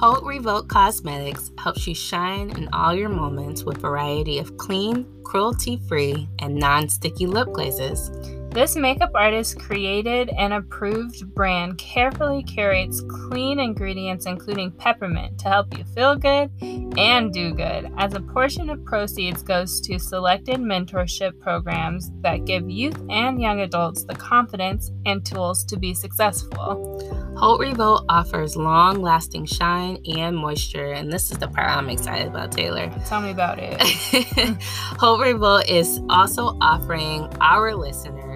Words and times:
Haute 0.00 0.22
Revolt 0.22 0.68
Cosmetics 0.68 1.50
helps 1.58 1.84
you 1.88 1.92
shine 1.92 2.50
in 2.50 2.68
all 2.72 2.94
your 2.94 3.08
moments 3.08 3.64
with 3.64 3.78
variety 3.78 4.38
of 4.38 4.56
clean, 4.56 5.04
cruelty-free, 5.24 6.28
and 6.38 6.54
non-sticky 6.54 7.26
lip 7.26 7.48
glazes. 7.52 8.08
This 8.50 8.76
makeup 8.76 9.10
artist 9.14 9.58
created 9.58 10.30
and 10.30 10.54
approved 10.54 11.32
brand 11.34 11.76
carefully 11.76 12.42
curates 12.42 13.02
clean 13.02 13.60
ingredients, 13.60 14.24
including 14.24 14.72
peppermint, 14.72 15.38
to 15.40 15.48
help 15.48 15.76
you 15.76 15.84
feel 15.84 16.16
good 16.16 16.50
and 16.96 17.32
do 17.32 17.52
good, 17.52 17.92
as 17.98 18.14
a 18.14 18.20
portion 18.20 18.70
of 18.70 18.84
proceeds 18.84 19.42
goes 19.42 19.80
to 19.82 19.98
selected 19.98 20.56
mentorship 20.56 21.38
programs 21.40 22.10
that 22.22 22.46
give 22.46 22.68
youth 22.68 23.00
and 23.10 23.40
young 23.40 23.60
adults 23.60 24.04
the 24.04 24.14
confidence 24.14 24.90
and 25.04 25.24
tools 25.24 25.62
to 25.66 25.78
be 25.78 25.92
successful. 25.92 27.36
Haute 27.38 27.60
Revolt 27.60 28.06
offers 28.08 28.56
long 28.56 29.00
lasting 29.00 29.44
shine 29.44 29.98
and 30.16 30.36
moisture, 30.36 30.92
and 30.92 31.12
this 31.12 31.30
is 31.30 31.38
the 31.38 31.48
part 31.48 31.70
I'm 31.70 31.90
excited 31.90 32.26
about, 32.26 32.50
Taylor. 32.50 32.90
Tell 33.06 33.20
me 33.20 33.30
about 33.30 33.58
it. 33.60 33.76
Haute 34.62 35.20
Revolt 35.20 35.68
is 35.68 36.00
also 36.08 36.56
offering 36.60 37.28
our 37.40 37.76
listeners 37.76 38.27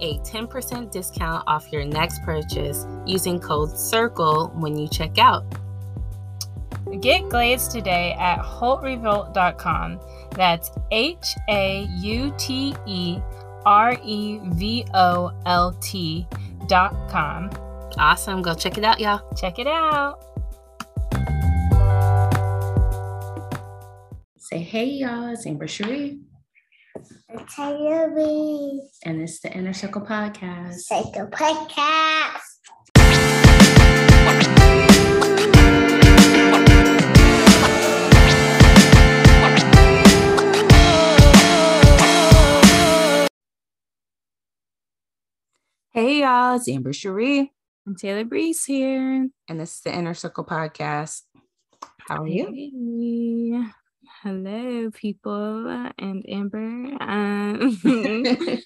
a 0.00 0.18
10% 0.18 0.90
discount 0.90 1.44
off 1.46 1.70
your 1.72 1.84
next 1.84 2.22
purchase 2.22 2.86
using 3.06 3.38
code 3.38 3.70
CIRCLE 3.70 4.54
when 4.54 4.76
you 4.76 4.88
check 4.88 5.18
out. 5.18 5.44
Get 7.00 7.28
glazed 7.28 7.70
today 7.70 8.16
at 8.18 8.38
HauteRevolt.com. 8.38 10.00
That's 10.32 10.70
H 10.90 11.34
A 11.48 11.86
U 12.00 12.34
T 12.38 12.74
E 12.86 13.18
R 13.66 13.96
E 14.02 14.40
V 14.44 14.84
O 14.94 15.32
L 15.44 15.72
T.com. 15.80 17.50
Awesome. 17.98 18.42
Go 18.42 18.54
check 18.54 18.78
it 18.78 18.84
out, 18.84 19.00
y'all. 19.00 19.20
Check 19.36 19.58
it 19.58 19.66
out. 19.66 20.24
Say 24.38 24.60
hey, 24.60 24.86
y'all. 24.86 25.28
It's 25.28 25.46
Amber 25.46 25.68
Cherie. 25.68 26.20
Taylor 27.28 28.10
B. 28.16 28.80
And 29.04 29.20
it's 29.20 29.40
the 29.40 29.52
Inner 29.52 29.74
Circle 29.74 30.00
Podcast. 30.00 30.76
Circle 30.76 31.26
Podcast. 31.26 32.40
Hey 45.92 46.20
y'all, 46.20 46.56
it's 46.56 46.68
Amber 46.68 46.94
Cherie. 46.94 47.52
And 47.84 47.98
Taylor 47.98 48.24
Breeze 48.24 48.64
here. 48.64 49.28
And 49.48 49.60
this 49.60 49.74
is 49.74 49.80
the 49.82 49.94
Inner 49.94 50.14
Circle 50.14 50.44
Podcast. 50.44 51.22
How 51.98 52.22
are 52.22 52.26
you? 52.26 52.46
Hey. 52.54 53.70
Hello, 54.22 54.90
people, 54.90 55.68
and 55.96 56.24
Amber. 56.28 56.96
Um, 57.00 57.78
oh 57.86 58.58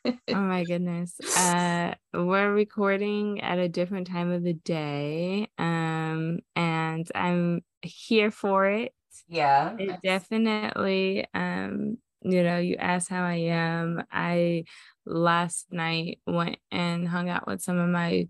my 0.32 0.64
goodness. 0.64 1.20
Uh, 1.36 1.94
we're 2.14 2.50
recording 2.50 3.42
at 3.42 3.58
a 3.58 3.68
different 3.68 4.06
time 4.06 4.32
of 4.32 4.42
the 4.42 4.54
day, 4.54 5.48
um, 5.58 6.38
and 6.56 7.06
I'm 7.14 7.60
here 7.82 8.30
for 8.30 8.66
it. 8.66 8.92
Yeah, 9.28 9.76
it 9.78 10.00
definitely. 10.02 11.26
Um, 11.34 11.98
you 12.22 12.42
know, 12.42 12.56
you 12.56 12.76
asked 12.76 13.10
how 13.10 13.24
I 13.24 13.50
am. 13.50 14.02
I 14.10 14.64
last 15.04 15.66
night 15.70 16.20
went 16.26 16.56
and 16.70 17.06
hung 17.06 17.28
out 17.28 17.46
with 17.46 17.60
some 17.60 17.78
of 17.78 17.90
my 17.90 18.28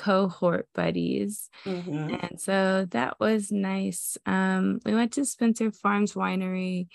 cohort 0.00 0.66
buddies. 0.74 1.50
Mm-hmm. 1.66 2.14
And 2.14 2.40
so 2.40 2.86
that 2.90 3.20
was 3.20 3.52
nice. 3.52 4.16
Um, 4.24 4.80
we 4.86 4.94
went 4.94 5.12
to 5.12 5.26
Spencer 5.26 5.70
Farms 5.70 6.14
Winery. 6.14 6.88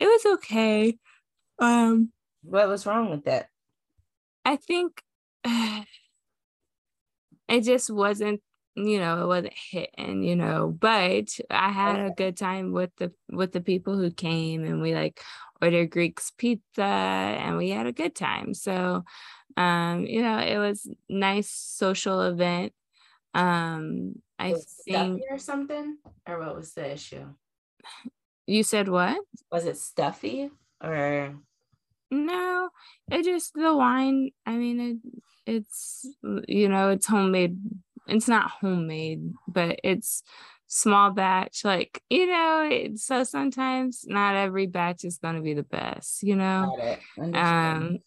It 0.00 0.06
was 0.06 0.34
okay. 0.34 0.98
Um, 1.60 2.10
what 2.42 2.66
was 2.66 2.86
wrong 2.86 3.08
with 3.10 3.24
that? 3.26 3.46
I 4.44 4.56
think 4.56 5.00
uh, 5.44 5.82
it 7.48 7.60
just 7.60 7.88
wasn't, 7.88 8.40
you 8.74 8.98
know, 8.98 9.22
it 9.22 9.26
wasn't 9.28 9.54
hitting, 9.70 10.24
you 10.24 10.34
know, 10.34 10.76
but 10.76 11.28
I 11.50 11.70
had 11.70 12.00
a 12.00 12.10
good 12.10 12.36
time 12.36 12.72
with 12.72 12.90
the 12.96 13.12
with 13.30 13.52
the 13.52 13.60
people 13.60 13.96
who 13.96 14.10
came 14.10 14.64
and 14.64 14.82
we 14.82 14.92
like 14.92 15.20
ordered 15.62 15.90
Greek's 15.90 16.32
pizza 16.36 16.82
and 16.82 17.56
we 17.58 17.70
had 17.70 17.86
a 17.86 17.92
good 17.92 18.16
time. 18.16 18.54
So 18.54 19.04
um 19.56 20.06
you 20.06 20.22
know 20.22 20.38
it 20.38 20.58
was 20.58 20.88
nice 21.08 21.50
social 21.50 22.22
event. 22.22 22.72
Um 23.34 24.14
i 24.38 24.54
think 24.84 25.22
or 25.30 25.38
something? 25.38 25.98
Or 26.26 26.38
what 26.38 26.56
was 26.56 26.72
the 26.72 26.92
issue? 26.92 27.26
You 28.46 28.62
said 28.62 28.88
what? 28.88 29.20
Was 29.52 29.66
it 29.66 29.76
stuffy 29.76 30.50
or? 30.82 31.34
No 32.10 32.70
it 33.10 33.24
just 33.24 33.54
the 33.54 33.76
wine 33.76 34.30
i 34.46 34.56
mean 34.56 34.80
it 34.80 34.96
it's 35.46 36.06
you 36.48 36.68
know 36.68 36.90
it's 36.90 37.06
homemade. 37.06 37.58
It's 38.08 38.28
not 38.28 38.50
homemade 38.50 39.32
but 39.46 39.78
it's 39.84 40.22
small 40.66 41.10
batch 41.10 41.64
like 41.64 42.02
you 42.10 42.26
know 42.26 42.68
it, 42.70 42.98
so 42.98 43.24
sometimes 43.24 44.04
not 44.06 44.34
every 44.34 44.66
batch 44.66 45.04
is 45.04 45.18
going 45.18 45.36
to 45.36 45.40
be 45.42 45.54
the 45.54 45.62
best 45.62 46.22
you 46.22 46.36
know? 46.36 46.76
Um 47.34 47.98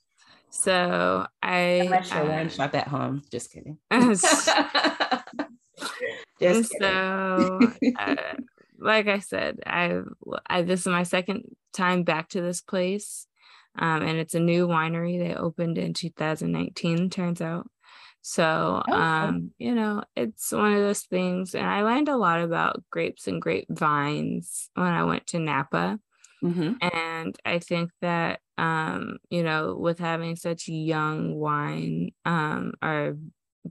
so 0.54 1.26
I 1.42 1.58
unless 1.84 2.12
you're 2.14 2.32
uh, 2.32 2.48
shop 2.48 2.76
at 2.76 2.88
home. 2.88 3.24
Just 3.32 3.52
kidding. 3.52 3.80
Just 3.92 4.48
kidding. 6.40 6.64
So 6.64 7.60
uh, 7.98 8.16
like 8.80 9.08
I 9.08 9.18
said, 9.18 9.62
I 9.66 10.00
I 10.48 10.62
this 10.62 10.82
is 10.82 10.88
my 10.88 11.04
second 11.04 11.44
time 11.74 12.04
back 12.04 12.30
to 12.30 12.42
this 12.42 12.62
place. 12.62 13.26
Um, 13.80 14.04
and 14.04 14.20
it's 14.20 14.36
a 14.36 14.40
new 14.40 14.68
winery 14.68 15.18
they 15.18 15.34
opened 15.34 15.80
in 15.80 15.96
2019 15.96 17.10
turns 17.10 17.42
out 17.42 17.68
so 18.22 18.84
oh, 18.88 18.94
um 18.94 19.50
you 19.58 19.74
know 19.74 20.04
it's 20.16 20.52
one 20.52 20.74
of 20.74 20.80
those 20.80 21.02
things 21.02 21.56
and 21.56 21.66
i 21.66 21.82
learned 21.82 22.08
a 22.08 22.16
lot 22.16 22.40
about 22.40 22.84
grapes 22.92 23.28
and 23.28 23.42
grapevines 23.42 24.70
when 24.76 24.94
i 24.94 25.04
went 25.04 25.26
to 25.26 25.40
napa 25.40 26.00
Mm-hmm. 26.44 26.74
And 26.82 27.36
I 27.46 27.60
think 27.60 27.92
that, 28.02 28.42
um, 28.58 29.18
you 29.30 29.44
know, 29.44 29.76
with 29.80 30.00
having 30.00 30.36
such 30.36 30.68
young 30.68 31.36
wine 31.36 32.12
um, 32.26 32.74
or 32.82 33.18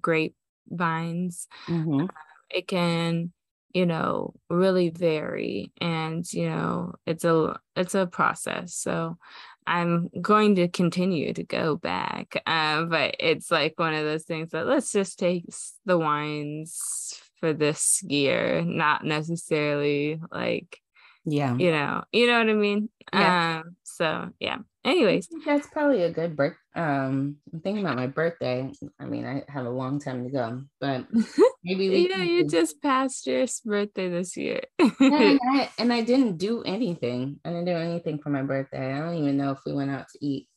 grape 0.00 0.34
vines, 0.68 1.48
mm-hmm. 1.66 2.04
uh, 2.04 2.06
it 2.50 2.66
can, 2.66 3.32
you 3.74 3.86
know, 3.86 4.34
really 4.48 4.88
vary. 4.88 5.72
And, 5.80 6.30
you 6.32 6.48
know, 6.48 6.94
it's 7.06 7.24
a, 7.24 7.58
it's 7.76 7.94
a 7.94 8.06
process. 8.06 8.74
So 8.74 9.18
I'm 9.66 10.08
going 10.20 10.56
to 10.56 10.68
continue 10.68 11.32
to 11.34 11.44
go 11.44 11.76
back. 11.76 12.42
Uh, 12.46 12.84
but 12.84 13.16
it's 13.20 13.50
like 13.50 13.78
one 13.78 13.94
of 13.94 14.04
those 14.04 14.24
things 14.24 14.50
that 14.50 14.66
let's 14.66 14.92
just 14.92 15.18
take 15.18 15.44
the 15.84 15.98
wines 15.98 17.20
for 17.38 17.52
this 17.52 18.02
year, 18.02 18.62
not 18.64 19.04
necessarily 19.04 20.20
like 20.30 20.78
yeah. 21.24 21.56
You 21.56 21.70
know 21.70 22.04
you 22.12 22.26
know 22.26 22.38
what 22.38 22.48
i 22.48 22.54
mean? 22.54 22.88
Yeah. 23.12 23.60
um 23.64 23.76
so 23.82 24.28
yeah. 24.40 24.58
Anyways. 24.84 25.28
That's 25.46 25.68
probably 25.68 26.02
a 26.02 26.10
good 26.10 26.36
birth 26.36 26.56
um 26.74 27.36
i'm 27.52 27.60
thinking 27.60 27.84
about 27.84 27.96
my 27.96 28.06
birthday. 28.06 28.70
I 28.98 29.04
mean 29.04 29.26
i 29.26 29.44
have 29.48 29.66
a 29.66 29.70
long 29.70 30.00
time 30.00 30.24
to 30.24 30.30
go 30.30 30.62
but 30.80 31.06
maybe 31.64 31.90
we 31.90 32.08
yeah 32.08 32.22
you 32.22 32.48
just 32.48 32.80
passed 32.82 33.26
your 33.26 33.46
birthday 33.64 34.08
this 34.08 34.36
year. 34.36 34.60
And, 35.00 35.40
I, 35.52 35.70
and 35.78 35.92
i 35.92 36.02
didn't 36.02 36.38
do 36.38 36.62
anything. 36.62 37.38
I 37.44 37.50
didn't 37.50 37.66
do 37.66 37.72
anything 37.72 38.18
for 38.18 38.30
my 38.30 38.42
birthday. 38.42 38.92
I 38.92 38.98
don't 39.00 39.16
even 39.16 39.36
know 39.36 39.50
if 39.50 39.58
we 39.66 39.72
went 39.72 39.90
out 39.90 40.06
to 40.08 40.24
eat. 40.24 40.48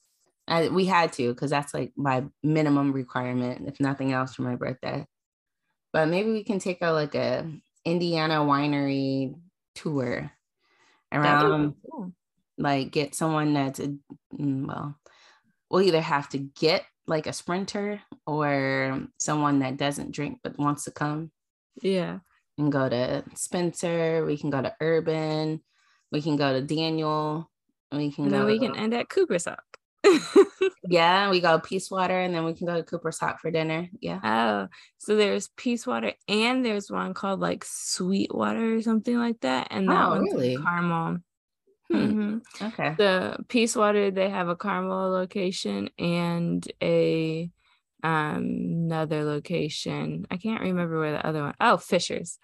I, 0.47 0.69
we 0.69 0.85
had 0.85 1.11
to 1.13 1.33
because 1.33 1.49
that's 1.49 1.73
like 1.73 1.91
my 1.97 2.23
minimum 2.43 2.93
requirement 2.93 3.67
if 3.67 3.79
nothing 3.79 4.13
else 4.13 4.35
for 4.35 4.43
my 4.43 4.55
birthday. 4.55 5.05
But 5.91 6.07
maybe 6.07 6.31
we 6.31 6.43
can 6.43 6.59
take 6.59 6.79
a 6.81 6.91
like 6.91 7.15
a 7.15 7.51
indiana 7.83 8.35
winery 8.39 9.35
tour 9.75 10.31
around 11.11 11.75
cool. 11.89 12.11
like 12.57 12.91
get 12.91 13.15
someone 13.15 13.53
that's 13.53 13.79
a 13.79 13.95
mm, 14.33 14.67
well 14.67 14.97
we'll 15.69 15.81
either 15.81 16.01
have 16.01 16.29
to 16.29 16.37
get 16.37 16.83
like 17.07 17.27
a 17.27 17.33
sprinter 17.33 18.01
or 18.25 19.07
someone 19.19 19.59
that 19.59 19.77
doesn't 19.77 20.11
drink 20.11 20.39
but 20.43 20.57
wants 20.57 20.85
to 20.85 20.91
come 20.91 21.31
yeah. 21.81 22.19
and 22.57 22.71
go 22.71 22.89
to 22.89 23.23
spencer. 23.35 24.25
We 24.25 24.37
can 24.37 24.49
go 24.49 24.61
to 24.61 24.75
urban. 24.79 25.61
We 26.11 26.21
can 26.21 26.35
go 26.35 26.53
to 26.53 26.61
daniel. 26.61 27.49
We 27.91 28.11
can 28.11 28.25
and 28.25 28.33
go 28.33 28.45
we 28.45 28.59
can 28.59 28.75
end 28.75 28.93
at 28.93 29.09
cooper's 29.09 29.45
hawk 29.45 29.63
yeah, 30.87 31.29
we 31.29 31.41
go 31.41 31.59
Peace 31.59 31.89
Water 31.89 32.19
and 32.19 32.33
then 32.33 32.45
we 32.45 32.53
can 32.53 32.67
go 32.67 32.75
to 32.75 32.83
Cooper's 32.83 33.19
Hawk 33.19 33.39
for 33.39 33.51
dinner. 33.51 33.89
Yeah. 33.99 34.19
Oh, 34.23 34.67
so 34.97 35.15
there's 35.15 35.49
Peace 35.55 35.85
Water 35.85 36.13
and 36.27 36.65
there's 36.65 36.91
one 36.91 37.13
called 37.13 37.39
like 37.39 37.63
Sweet 37.65 38.33
Water 38.33 38.75
or 38.75 38.81
something 38.81 39.17
like 39.17 39.41
that. 39.41 39.67
And 39.71 39.89
that 39.89 40.07
oh, 40.07 40.09
one's 40.11 40.33
really? 40.33 40.57
Carmel. 40.57 41.17
Hmm. 41.91 41.97
Mm-hmm. 41.97 42.65
Okay. 42.65 42.95
The 42.97 43.37
Peace 43.47 43.75
Water, 43.75 44.11
they 44.11 44.29
have 44.29 44.47
a 44.47 44.55
Carmel 44.55 45.09
location 45.11 45.89
and 45.99 46.65
a 46.81 47.49
um 48.03 48.75
another 48.85 49.23
location. 49.23 50.25
I 50.29 50.37
can't 50.37 50.61
remember 50.61 50.99
where 50.99 51.13
the 51.13 51.25
other 51.25 51.41
one. 51.41 51.55
Oh, 51.59 51.77
Fishers. 51.77 52.37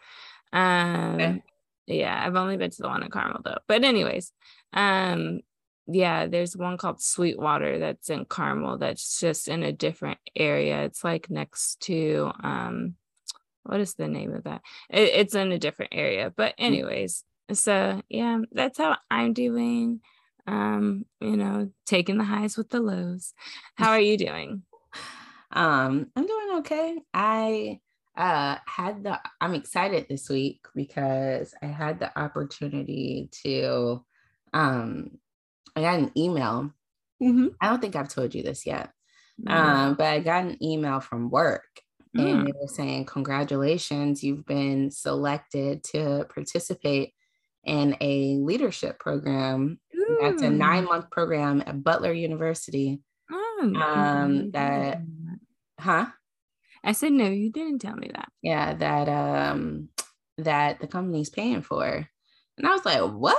Um, 0.51 1.15
Okay. 1.15 1.43
yeah, 1.87 2.21
I've 2.25 2.35
only 2.35 2.57
been 2.57 2.71
to 2.71 2.81
the 2.81 2.87
one 2.87 3.03
in 3.03 3.11
Carmel 3.11 3.41
though. 3.43 3.59
But 3.67 3.83
anyways, 3.83 4.31
um, 4.73 5.41
yeah, 5.88 6.28
there's 6.28 6.56
one 6.56 6.78
called 6.78 7.01
Sweetwater 7.01 7.80
that's 7.80 8.10
in 8.10 8.25
Carmel 8.25 8.78
that's 8.78 9.19
just 9.19 9.48
in 9.48 9.63
a 9.63 9.72
different 9.72 10.19
area. 10.36 10.83
It's 10.83 11.04
like 11.04 11.30
next 11.30 11.81
to 11.81 12.31
um, 12.44 12.95
what 13.63 13.80
is 13.80 13.95
the 13.95 14.07
name 14.07 14.33
of 14.33 14.44
that? 14.44 14.62
It, 14.89 15.10
it's 15.13 15.36
in 15.36 15.51
a 15.51 15.60
different 15.60 15.94
area. 15.94 16.31
But 16.36 16.56
anyways, 16.57 17.24
so 17.54 18.01
yeah, 18.10 18.39
that's 18.51 18.78
how 18.78 18.98
I'm 19.10 19.33
doing. 19.33 20.01
Um, 20.48 21.06
you 21.19 21.38
know, 21.38 21.72
taking 21.86 22.18
the 22.18 22.24
highs 22.24 22.57
with 22.57 22.69
the 22.69 22.80
lows. 22.80 23.33
How 23.75 23.92
are 23.92 24.00
you 24.00 24.18
doing? 24.18 24.63
Um, 25.54 26.07
I'm 26.16 26.25
doing 26.25 26.48
okay. 26.60 26.98
I 27.13 27.81
uh 28.16 28.56
had 28.66 29.04
the 29.04 29.19
I'm 29.42 29.54
excited 29.54 30.06
this 30.07 30.30
week 30.30 30.66
because 30.74 31.54
I 31.62 31.66
had 31.66 32.00
the 32.00 32.18
opportunity 32.18 33.30
to 33.44 34.06
um 34.54 35.19
I 35.75 35.81
got 35.81 36.00
an 36.00 36.12
email. 36.18 36.71
Mm-hmm. 37.21 37.47
I 37.59 37.69
don't 37.69 37.79
think 37.81 37.95
I've 37.95 38.09
told 38.09 38.33
you 38.35 38.44
this 38.44 38.65
yet. 38.65 38.91
Um, 39.47 39.95
but 39.95 40.06
I 40.06 40.19
got 40.19 40.44
an 40.44 40.62
email 40.63 41.00
from 41.00 41.29
work 41.31 41.63
and 42.13 42.23
Mm. 42.25 42.45
they 42.45 42.51
were 42.51 42.68
saying, 42.68 43.06
Congratulations, 43.06 44.21
you've 44.23 44.45
been 44.45 44.91
selected 44.91 45.83
to 45.85 46.25
participate 46.33 47.13
in 47.63 47.95
a 48.01 48.35
leadership 48.38 49.00
program. 49.00 49.79
That's 50.21 50.41
a 50.41 50.50
nine 50.50 50.85
month 50.85 51.09
program 51.09 51.63
at 51.65 51.83
Butler 51.83 52.12
University. 52.12 53.00
Oh, 53.31 53.71
um, 53.81 54.51
that- 54.51 55.00
that. 55.00 55.01
Huh? 55.79 56.06
I 56.83 56.91
said 56.91 57.13
no, 57.13 57.25
you 57.29 57.51
didn't 57.51 57.79
tell 57.79 57.95
me 57.95 58.09
that. 58.13 58.29
Yeah, 58.41 58.73
that 58.73 59.07
um 59.07 59.89
that 60.38 60.79
the 60.81 60.88
company's 60.88 61.29
paying 61.29 61.62
for. 61.62 62.07
And 62.57 62.68
I 62.68 62.71
was 62.71 62.83
like, 62.85 63.01
what? 63.01 63.38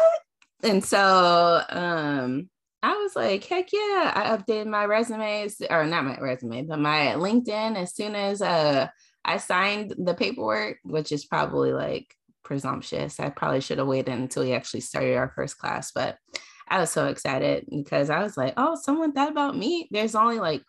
And 0.62 0.84
so 0.84 1.62
um 1.68 2.48
I 2.84 2.94
was 2.94 3.14
like, 3.14 3.44
heck 3.44 3.72
yeah. 3.72 4.12
I 4.14 4.36
updated 4.36 4.66
my 4.66 4.86
resumes, 4.86 5.62
or 5.70 5.84
not 5.84 6.04
my 6.04 6.18
resume, 6.18 6.62
but 6.62 6.80
my 6.80 7.14
LinkedIn 7.16 7.76
as 7.76 7.94
soon 7.94 8.14
as 8.14 8.42
uh 8.42 8.88
I 9.24 9.36
signed 9.36 9.94
the 9.98 10.14
paperwork, 10.14 10.78
which 10.82 11.12
is 11.12 11.24
probably 11.24 11.72
like 11.72 12.12
presumptuous. 12.44 13.20
I 13.20 13.30
probably 13.30 13.60
should 13.60 13.78
have 13.78 13.86
waited 13.86 14.14
until 14.14 14.42
we 14.42 14.52
actually 14.52 14.80
started 14.80 15.16
our 15.16 15.32
first 15.34 15.58
class, 15.58 15.92
but 15.92 16.18
I 16.68 16.80
was 16.80 16.90
so 16.90 17.06
excited 17.06 17.66
because 17.70 18.10
I 18.10 18.22
was 18.22 18.36
like, 18.36 18.54
oh, 18.56 18.74
someone 18.74 19.12
thought 19.12 19.30
about 19.30 19.56
me. 19.56 19.88
There's 19.90 20.14
only 20.14 20.40
like 20.40 20.62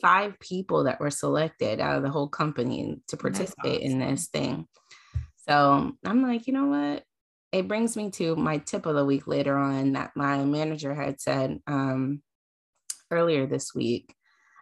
five 0.00 0.38
people 0.40 0.84
that 0.84 1.00
were 1.00 1.10
selected 1.10 1.80
out 1.80 1.96
of 1.96 2.02
the 2.02 2.10
whole 2.10 2.28
company 2.28 3.00
to 3.08 3.16
participate 3.16 3.80
in 3.80 3.98
this 3.98 4.28
thing. 4.28 4.68
So 5.48 5.92
I'm 6.04 6.22
like, 6.22 6.46
you 6.46 6.52
know 6.52 6.66
what? 6.66 7.04
It 7.52 7.68
brings 7.68 7.96
me 7.96 8.10
to 8.12 8.36
my 8.36 8.58
tip 8.58 8.86
of 8.86 8.94
the 8.94 9.04
week 9.04 9.26
later 9.26 9.56
on 9.56 9.92
that 9.92 10.12
my 10.16 10.44
manager 10.44 10.94
had 10.94 11.20
said 11.20 11.60
um, 11.66 12.22
earlier 13.10 13.46
this 13.46 13.74
week 13.74 14.14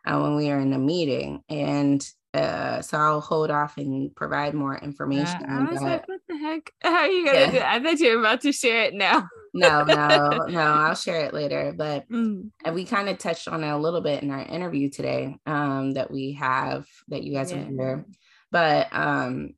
uh, 0.07 0.19
when 0.21 0.37
we 0.37 0.49
were 0.49 0.61
in 0.61 0.73
a 0.73 0.79
meeting. 0.79 1.43
And 1.49 2.07
uh, 2.35 2.83
so 2.83 2.99
I'll 2.99 3.21
hold 3.21 3.51
off 3.51 3.79
and 3.79 4.15
provide 4.15 4.55
more 4.55 4.77
information. 4.77 5.45
Uh, 5.49 5.67
I 5.69 5.71
was 5.71 5.81
but- 5.81 5.83
like, 5.89 6.09
what 6.09 6.21
the 6.29 6.37
heck? 6.37 6.73
How 6.83 6.95
are 6.95 7.07
you 7.09 7.25
gonna 7.25 7.39
Yeah. 7.39 7.51
do? 7.51 7.61
I 7.61 7.83
thought 7.83 8.01
you 8.01 8.15
were 8.15 8.21
about 8.21 8.41
to 8.43 8.53
share 8.53 8.83
it 8.85 8.95
now. 8.95 9.29
no, 9.55 9.83
no, 9.85 10.45
no, 10.49 10.61
I'll 10.61 10.95
share 10.95 11.25
it 11.25 11.35
later. 11.35 11.73
But 11.77 12.09
Mm. 12.09 12.51
we 12.73 12.85
kind 12.85 13.09
of 13.09 13.19
touched 13.19 13.49
on 13.49 13.65
it 13.65 13.69
a 13.71 13.77
little 13.79 14.01
bit 14.03 14.23
in 14.23 14.31
our 14.31 14.43
interview 14.43 14.91
today 14.91 15.37
um, 15.47 15.93
that 15.93 16.11
we 16.11 16.33
have 16.33 16.87
that 17.09 17.23
you 17.23 17.33
guys 17.33 17.51
Yeah. 17.53 17.65
hear. 17.69 18.05
But 18.51 18.89
um, 18.93 19.55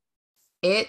it 0.61 0.87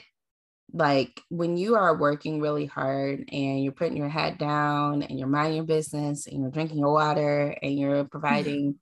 like 0.73 1.23
when 1.31 1.57
you 1.57 1.77
are 1.77 1.97
working 1.97 2.41
really 2.41 2.67
hard 2.67 3.25
and 3.33 3.63
you're 3.63 3.73
putting 3.73 3.97
your 3.97 4.09
head 4.09 4.39
down 4.39 5.03
and 5.03 5.19
you're 5.19 5.29
minding 5.29 5.57
your 5.57 5.65
business 5.65 6.27
and 6.27 6.41
you're 6.41 6.51
drinking 6.51 6.79
your 6.79 6.93
water 6.93 7.57
and 7.63 7.79
you're 7.79 8.05
providing 8.05 8.77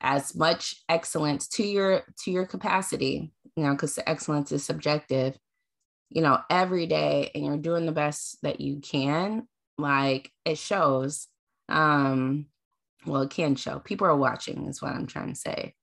as 0.00 0.34
much 0.34 0.82
excellence 0.88 1.48
to 1.48 1.64
your 1.64 2.02
to 2.24 2.30
your 2.30 2.46
capacity, 2.46 3.32
you 3.56 3.62
know, 3.64 3.72
because 3.72 3.98
excellence 4.06 4.52
is 4.52 4.64
subjective, 4.64 5.36
you 6.08 6.22
know, 6.22 6.38
every 6.50 6.86
day 6.86 7.30
and 7.34 7.44
you're 7.44 7.56
doing 7.56 7.86
the 7.86 7.92
best 7.92 8.38
that 8.42 8.60
you 8.60 8.80
can, 8.80 9.46
like 9.76 10.32
it 10.44 10.58
shows. 10.58 11.28
Um, 11.68 12.46
well, 13.06 13.22
it 13.22 13.30
can 13.30 13.54
show. 13.54 13.78
People 13.78 14.06
are 14.06 14.16
watching, 14.16 14.66
is 14.66 14.82
what 14.82 14.92
I'm 14.92 15.06
trying 15.06 15.28
to 15.28 15.38
say. 15.38 15.74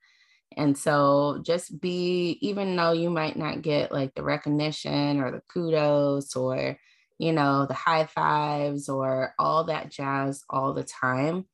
And 0.58 0.78
so 0.78 1.42
just 1.46 1.80
be, 1.82 2.38
even 2.42 2.76
though 2.76 2.94
you 2.94 3.10
might 3.10 3.36
not 3.36 3.62
get 3.62 3.92
like 3.92 4.14
the 4.16 4.24
recognition 4.24 5.20
or 5.22 5.32
the 5.32 5.42
kudos 5.54 6.36
or, 6.36 6.78
you 7.20 7.34
know, 7.34 7.66
the 7.66 7.74
high 7.74 8.06
fives 8.06 8.88
or 8.88 9.34
all 9.38 9.66
that 9.66 9.92
jazz 9.92 10.44
all 10.50 10.74
the 10.74 10.84
time, 10.84 11.46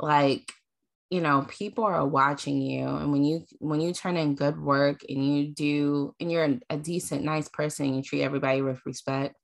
like, 0.00 0.52
you 1.10 1.20
know, 1.20 1.46
people 1.48 1.84
are 1.84 2.06
watching 2.06 2.60
you. 2.60 2.86
And 2.86 3.12
when 3.12 3.24
you, 3.24 3.44
when 3.58 3.80
you 3.80 3.92
turn 3.92 4.16
in 4.16 4.34
good 4.34 4.60
work 4.60 5.02
and 5.08 5.24
you 5.24 5.48
do, 5.48 6.14
and 6.20 6.30
you're 6.30 6.58
a, 6.68 6.76
decent, 6.76 7.24
nice 7.24 7.48
person, 7.48 7.94
you 7.94 8.02
treat 8.02 8.22
everybody 8.22 8.62
with 8.62 8.80
respect, 8.84 9.36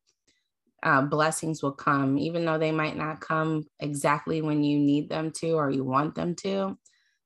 uh, 0.82 1.02
blessings 1.02 1.62
will 1.62 1.72
come, 1.72 2.18
even 2.18 2.44
though 2.44 2.58
they 2.58 2.72
might 2.72 2.96
not 2.96 3.20
come 3.20 3.64
exactly 3.78 4.42
when 4.42 4.64
you 4.64 4.78
need 4.78 5.08
them 5.08 5.30
to 5.30 5.52
or 5.52 5.70
you 5.70 5.84
want 5.84 6.16
them 6.16 6.34
to 6.34 6.76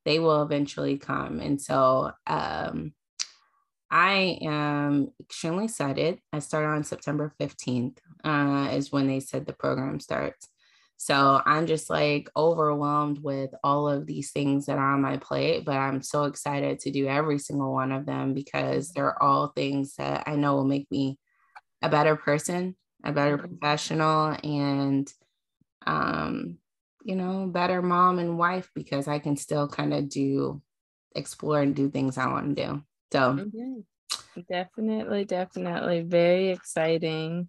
they 0.06 0.20
will 0.20 0.42
eventually 0.42 0.96
come. 0.96 1.40
And 1.40 1.60
so 1.60 2.12
um, 2.28 2.94
I 3.90 4.38
am 4.40 5.10
extremely 5.20 5.64
excited. 5.64 6.20
I 6.32 6.38
started 6.38 6.68
on 6.68 6.84
September 6.84 7.34
15th, 7.40 7.98
uh, 8.24 8.68
is 8.72 8.92
when 8.92 9.08
they 9.08 9.18
said 9.18 9.46
the 9.46 9.52
program 9.52 9.98
starts. 9.98 10.48
So 10.96 11.42
I'm 11.44 11.66
just 11.66 11.90
like 11.90 12.30
overwhelmed 12.36 13.18
with 13.22 13.50
all 13.64 13.88
of 13.88 14.06
these 14.06 14.30
things 14.30 14.66
that 14.66 14.78
are 14.78 14.94
on 14.94 15.02
my 15.02 15.16
plate, 15.16 15.64
but 15.64 15.76
I'm 15.76 16.00
so 16.00 16.24
excited 16.24 16.78
to 16.80 16.92
do 16.92 17.08
every 17.08 17.40
single 17.40 17.72
one 17.72 17.90
of 17.90 18.06
them 18.06 18.32
because 18.32 18.92
they're 18.92 19.20
all 19.20 19.48
things 19.48 19.96
that 19.96 20.22
I 20.26 20.36
know 20.36 20.54
will 20.54 20.64
make 20.64 20.88
me 20.90 21.18
a 21.82 21.88
better 21.88 22.14
person, 22.14 22.76
a 23.04 23.12
better 23.12 23.36
professional, 23.36 24.36
and 24.42 25.12
um, 25.84 26.58
you 27.06 27.14
know, 27.16 27.46
better 27.46 27.80
mom 27.82 28.18
and 28.18 28.36
wife 28.36 28.70
because 28.74 29.06
I 29.06 29.20
can 29.20 29.36
still 29.36 29.68
kind 29.68 29.94
of 29.94 30.08
do 30.08 30.60
explore 31.14 31.62
and 31.62 31.74
do 31.74 31.88
things 31.88 32.18
I 32.18 32.26
want 32.26 32.56
to 32.56 32.66
do. 32.66 32.82
So 33.12 33.38
Okay. 33.40 33.82
Definitely, 34.50 35.24
definitely 35.24 36.02
very 36.02 36.50
exciting. 36.50 37.48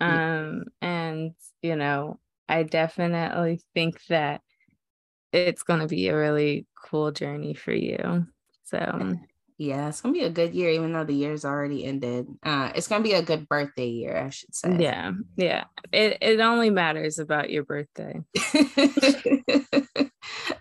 Um, 0.00 0.64
and 0.82 1.32
you 1.62 1.76
know, 1.76 2.20
I 2.48 2.64
definitely 2.64 3.62
think 3.74 4.04
that 4.08 4.42
it's 5.32 5.62
gonna 5.62 5.86
be 5.86 6.08
a 6.08 6.16
really 6.16 6.66
cool 6.84 7.12
journey 7.12 7.54
for 7.54 7.72
you. 7.72 8.26
So 8.64 8.78
yeah, 9.58 9.88
it's 9.88 10.00
gonna 10.00 10.14
be 10.14 10.22
a 10.22 10.30
good 10.30 10.54
year, 10.54 10.70
even 10.70 10.92
though 10.92 11.02
the 11.02 11.12
year's 11.12 11.44
already 11.44 11.84
ended. 11.84 12.28
Uh, 12.44 12.70
it's 12.76 12.86
gonna 12.86 13.02
be 13.02 13.14
a 13.14 13.22
good 13.22 13.48
birthday 13.48 13.88
year, 13.88 14.16
I 14.16 14.30
should 14.30 14.54
say. 14.54 14.76
yeah, 14.78 15.10
yeah. 15.36 15.64
It 15.90 16.18
it 16.22 16.38
only 16.38 16.70
matters 16.70 17.18
about 17.18 17.50
your 17.50 17.64
birthday. 17.64 18.20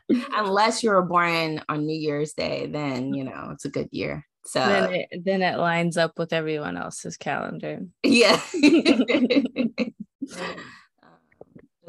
Unless 0.10 0.82
you 0.84 0.89
were 0.89 1.04
born 1.04 1.62
on 1.70 1.86
New 1.86 1.98
Year's 1.98 2.34
Day, 2.34 2.66
then 2.66 3.13
you 3.13 3.24
know 3.24 3.50
it's 3.51 3.66
a 3.66 3.70
good 3.70 3.89
year. 3.92 4.25
So 4.46 4.60
then 4.60 4.94
it 4.94 5.10
then 5.25 5.42
it 5.44 5.60
lines 5.60 5.96
up 5.98 6.13
with 6.18 6.34
everyone 6.34 6.75
else's 6.75 7.18
calendar. 7.18 7.82
yeah. 8.04 8.42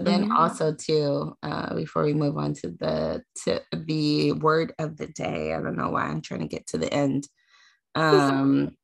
then 0.06 0.28
Mhm. 0.28 0.36
also 0.36 0.74
too, 0.74 1.34
uh, 1.42 1.74
before 1.74 2.04
we 2.04 2.14
move 2.14 2.36
on 2.38 2.54
to 2.54 2.70
the 2.70 3.22
to 3.44 3.60
the 3.72 4.32
word 4.32 4.72
of 4.78 4.96
the 4.96 5.06
day, 5.08 5.54
I 5.54 5.60
don't 5.60 5.76
know 5.76 5.90
why 5.90 6.04
I'm 6.04 6.20
trying 6.22 6.40
to 6.40 6.46
get 6.48 6.66
to 6.68 6.78
the 6.78 6.92
end. 6.92 7.28
Um, 7.94 8.76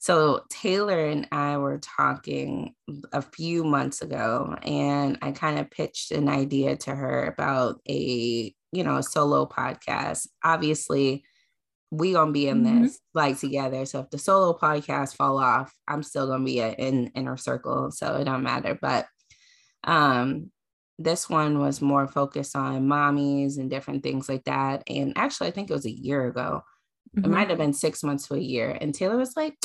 so 0.00 0.42
Taylor 0.50 1.06
and 1.06 1.26
I 1.32 1.56
were 1.58 1.78
talking 1.78 2.74
a 3.12 3.22
few 3.22 3.64
months 3.64 4.02
ago, 4.02 4.56
and 4.62 5.18
I 5.22 5.32
kind 5.32 5.58
of 5.58 5.70
pitched 5.70 6.12
an 6.12 6.28
idea 6.28 6.76
to 6.78 6.94
her 6.94 7.24
about 7.26 7.80
a 7.88 8.54
you 8.72 8.84
know 8.84 8.96
a 8.98 9.02
solo 9.02 9.46
podcast. 9.46 10.28
Obviously, 10.44 11.24
we 11.90 12.12
gonna 12.12 12.32
be 12.32 12.48
in 12.48 12.64
Mhm. 12.64 12.82
this 12.82 13.00
like 13.14 13.38
together. 13.38 13.86
So 13.86 14.00
if 14.00 14.10
the 14.10 14.18
solo 14.18 14.56
podcast 14.58 15.16
fall 15.16 15.38
off, 15.38 15.72
I'm 15.88 16.02
still 16.02 16.26
gonna 16.26 16.44
be 16.44 16.60
a- 16.60 16.72
in 16.74 17.08
inner 17.14 17.36
circle, 17.36 17.90
so 17.92 18.16
it 18.16 18.24
don't 18.24 18.42
matter. 18.42 18.78
But 18.80 19.06
um, 19.84 20.50
this 20.98 21.28
one 21.28 21.58
was 21.58 21.80
more 21.82 22.06
focused 22.06 22.54
on 22.56 22.86
mommies 22.86 23.58
and 23.58 23.68
different 23.68 24.02
things 24.02 24.28
like 24.28 24.44
that. 24.44 24.82
And 24.88 25.12
actually, 25.16 25.48
I 25.48 25.50
think 25.50 25.68
it 25.70 25.74
was 25.74 25.86
a 25.86 25.90
year 25.90 26.26
ago 26.26 26.62
it 27.16 27.22
Mhm. 27.22 27.30
might 27.30 27.48
have 27.48 27.58
been 27.58 27.72
six 27.72 28.02
months 28.02 28.26
to 28.26 28.34
a 28.34 28.38
year. 28.38 28.76
And 28.80 28.92
Taylor 28.92 29.16
was 29.16 29.36
like, 29.36 29.56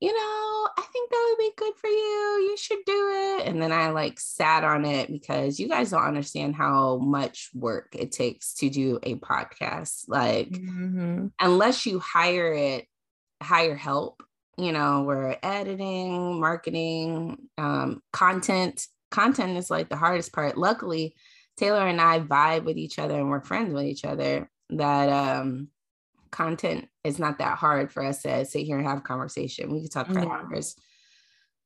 you 0.00 0.12
know, 0.12 0.68
I 0.78 0.82
think 0.92 1.10
that 1.10 1.26
would 1.28 1.38
be 1.44 1.52
good 1.56 1.74
for 1.76 1.88
you. 1.88 2.48
You 2.50 2.56
should 2.58 2.78
do 2.86 3.10
it. 3.38 3.46
And 3.46 3.60
then 3.60 3.70
I 3.72 3.90
like 3.90 4.18
sat 4.20 4.64
on 4.64 4.84
it 4.86 5.10
because 5.10 5.58
you 5.60 5.68
guys 5.68 5.90
don't 5.90 6.02
understand 6.02 6.54
how 6.54 6.96
much 6.98 7.50
work 7.54 7.94
it 7.98 8.12
takes 8.12 8.54
to 8.54 8.70
do 8.70 8.98
a 9.02 9.16
podcast. 9.16 10.04
Like, 10.08 10.50
Mhm. 10.50 11.32
unless 11.40 11.84
you 11.86 11.98
hire 11.98 12.52
it, 12.52 12.86
hire 13.42 13.74
help, 13.76 14.22
you 14.56 14.72
know, 14.72 15.02
we're 15.02 15.36
editing, 15.42 16.40
marketing, 16.40 17.48
um, 17.58 18.02
content. 18.12 18.86
Content 19.16 19.56
is 19.56 19.70
like 19.70 19.88
the 19.88 19.96
hardest 19.96 20.30
part. 20.34 20.58
Luckily, 20.58 21.14
Taylor 21.56 21.86
and 21.88 22.02
I 22.02 22.20
vibe 22.20 22.64
with 22.64 22.76
each 22.76 22.98
other 22.98 23.14
and 23.14 23.30
we're 23.30 23.40
friends 23.40 23.72
with 23.72 23.84
each 23.86 24.04
other. 24.04 24.50
That 24.68 25.08
um, 25.08 25.68
content 26.30 26.88
is 27.02 27.18
not 27.18 27.38
that 27.38 27.56
hard 27.56 27.90
for 27.90 28.04
us 28.04 28.20
to 28.22 28.44
sit 28.44 28.66
here 28.66 28.76
and 28.76 28.86
have 28.86 28.98
a 28.98 29.00
conversation. 29.00 29.72
We 29.72 29.80
can 29.80 29.88
talk 29.88 30.08
for 30.08 30.20
Yeah. 30.20 30.26
hours. 30.28 30.76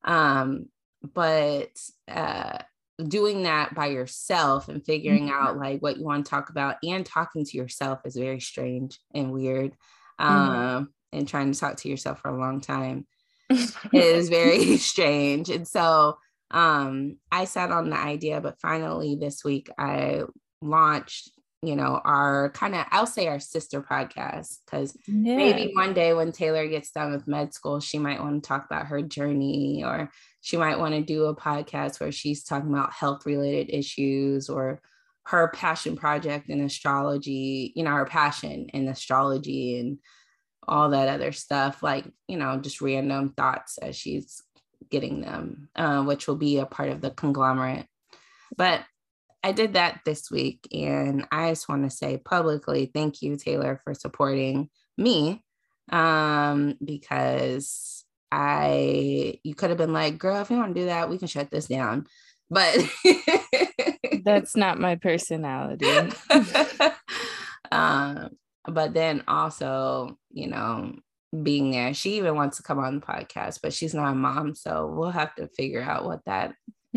Um, 0.04 0.66
but 1.02 1.73
uh, 2.07 2.59
doing 3.02 3.42
that 3.42 3.75
by 3.75 3.87
yourself 3.87 4.69
and 4.69 4.87
figuring 4.87 5.26
Mhm. 5.28 5.33
out 5.33 5.57
like 5.59 5.83
what 5.83 5.97
you 5.97 6.04
want 6.04 6.25
to 6.25 6.30
talk 6.30 6.50
about 6.50 6.76
and 6.85 7.04
talking 7.04 7.45
to 7.45 7.57
yourself 7.57 7.99
is 8.04 8.14
very 8.14 8.38
strange 8.40 9.00
and 9.12 9.33
weird. 9.33 9.73
Mhm. 10.21 10.26
Um, 10.28 10.95
and 11.12 11.26
trying 11.26 11.50
to 11.50 11.59
talk 11.59 11.78
to 11.78 11.88
yourself 11.88 12.21
for 12.21 12.28
a 12.28 12.38
long 12.38 12.61
time 12.61 13.09
is 13.92 14.28
very 14.28 14.76
strange. 14.92 15.49
And 15.50 15.66
so 15.66 16.19
um 16.50 17.16
I 17.30 17.45
sat 17.45 17.71
on 17.71 17.90
the 17.90 17.97
idea, 17.97 18.40
but 18.40 18.61
finally 18.61 19.16
this 19.16 19.45
week 19.45 19.71
I 19.78 20.23
launched, 20.62 21.30
you 21.62 21.76
know, 21.76 22.00
our 22.04 22.50
kind 22.50 22.75
of 22.75 22.87
I'll 22.90 23.07
say 23.07 23.28
our 23.28 23.40
sister 23.40 23.83
podcast 23.83 24.59
because 24.64 24.97
yeah. 25.07 25.37
maybe 25.37 25.73
one 25.75 25.95
day 25.95 26.12
when 26.14 26.33
Taylor 26.33 26.66
gets 26.69 26.90
done 26.90 27.12
with 27.12 27.28
med 27.28 27.54
school, 27.54 27.80
she 27.80 27.99
might 27.99 28.21
want 28.21 28.42
to 28.42 28.49
talk 28.49 28.66
about 28.66 28.87
her 28.87 29.02
journey, 29.02 29.83
or 29.85 30.11
she 30.40 30.57
might 30.57 30.78
want 30.78 30.95
to 30.95 31.02
do 31.02 31.26
a 31.26 31.37
podcast 31.37 32.00
where 32.00 32.12
she's 32.12 32.45
talking 32.45 32.71
about 32.71 32.92
health 32.92 33.26
related 33.26 33.71
issues 33.71 34.49
or 34.49 34.80
her 35.26 35.49
passion 35.54 35.97
project 35.97 36.49
in 36.49 36.61
astrology, 36.62 37.73
you 37.76 37.85
know, 37.85 37.90
her 37.90 38.07
passion 38.07 38.69
in 38.73 38.88
astrology 38.88 39.78
and 39.78 39.99
all 40.66 40.90
that 40.90 41.09
other 41.09 41.33
stuff, 41.33 41.83
like, 41.83 42.04
you 42.26 42.37
know, 42.37 42.59
just 42.59 42.80
random 42.80 43.30
thoughts 43.30 43.78
as 43.78 43.97
she's 43.97 44.42
getting 44.90 45.20
them, 45.20 45.68
uh, 45.76 46.02
which 46.02 46.26
will 46.26 46.37
be 46.37 46.58
a 46.58 46.66
part 46.66 46.88
of 46.88 47.00
the 47.00 47.10
conglomerate. 47.10 47.87
But 48.56 48.82
I 49.42 49.52
did 49.52 49.75
that 49.75 50.00
this 50.04 50.30
week, 50.30 50.66
and 50.72 51.26
I 51.32 51.50
just 51.50 51.68
want 51.68 51.84
to 51.84 51.90
say 51.90 52.18
publicly 52.18 52.90
thank 52.92 53.22
you, 53.22 53.37
Taylor, 53.37 53.80
for 53.84 53.94
supporting 53.94 54.70
me. 54.96 55.42
Um, 55.90 56.76
because 56.84 58.04
I 58.30 59.40
you 59.42 59.54
could 59.54 59.70
have 59.70 59.78
been 59.78 59.92
like, 59.92 60.18
girl, 60.18 60.40
if 60.40 60.50
you 60.50 60.56
want 60.56 60.75
to 60.75 60.80
do 60.80 60.87
that, 60.87 61.10
we 61.10 61.18
can 61.18 61.28
shut 61.28 61.50
this 61.50 61.66
down. 61.66 62.06
But 62.49 62.76
That's 64.25 64.56
not 64.56 64.78
my 64.78 64.96
personality. 64.96 65.87
um, 67.72 68.30
but 68.64 68.94
then 68.94 69.25
also, 69.26 70.18
you 70.30 70.49
know, 70.49 70.94
being 71.42 71.70
there, 71.70 71.94
she 71.94 72.16
even 72.16 72.34
wants 72.34 72.56
to 72.56 72.62
come 72.62 72.78
on 72.78 72.96
the 72.96 73.06
podcast, 73.06 73.60
but 73.62 73.72
she's 73.72 73.94
not 73.94 74.12
a 74.12 74.14
mom, 74.14 74.54
so 74.54 74.87
we'll 74.87 75.10
have 75.10 75.34
to 75.37 75.49
figure 75.49 75.82
out 75.82 76.04
what 76.04 76.25
that 76.26 76.54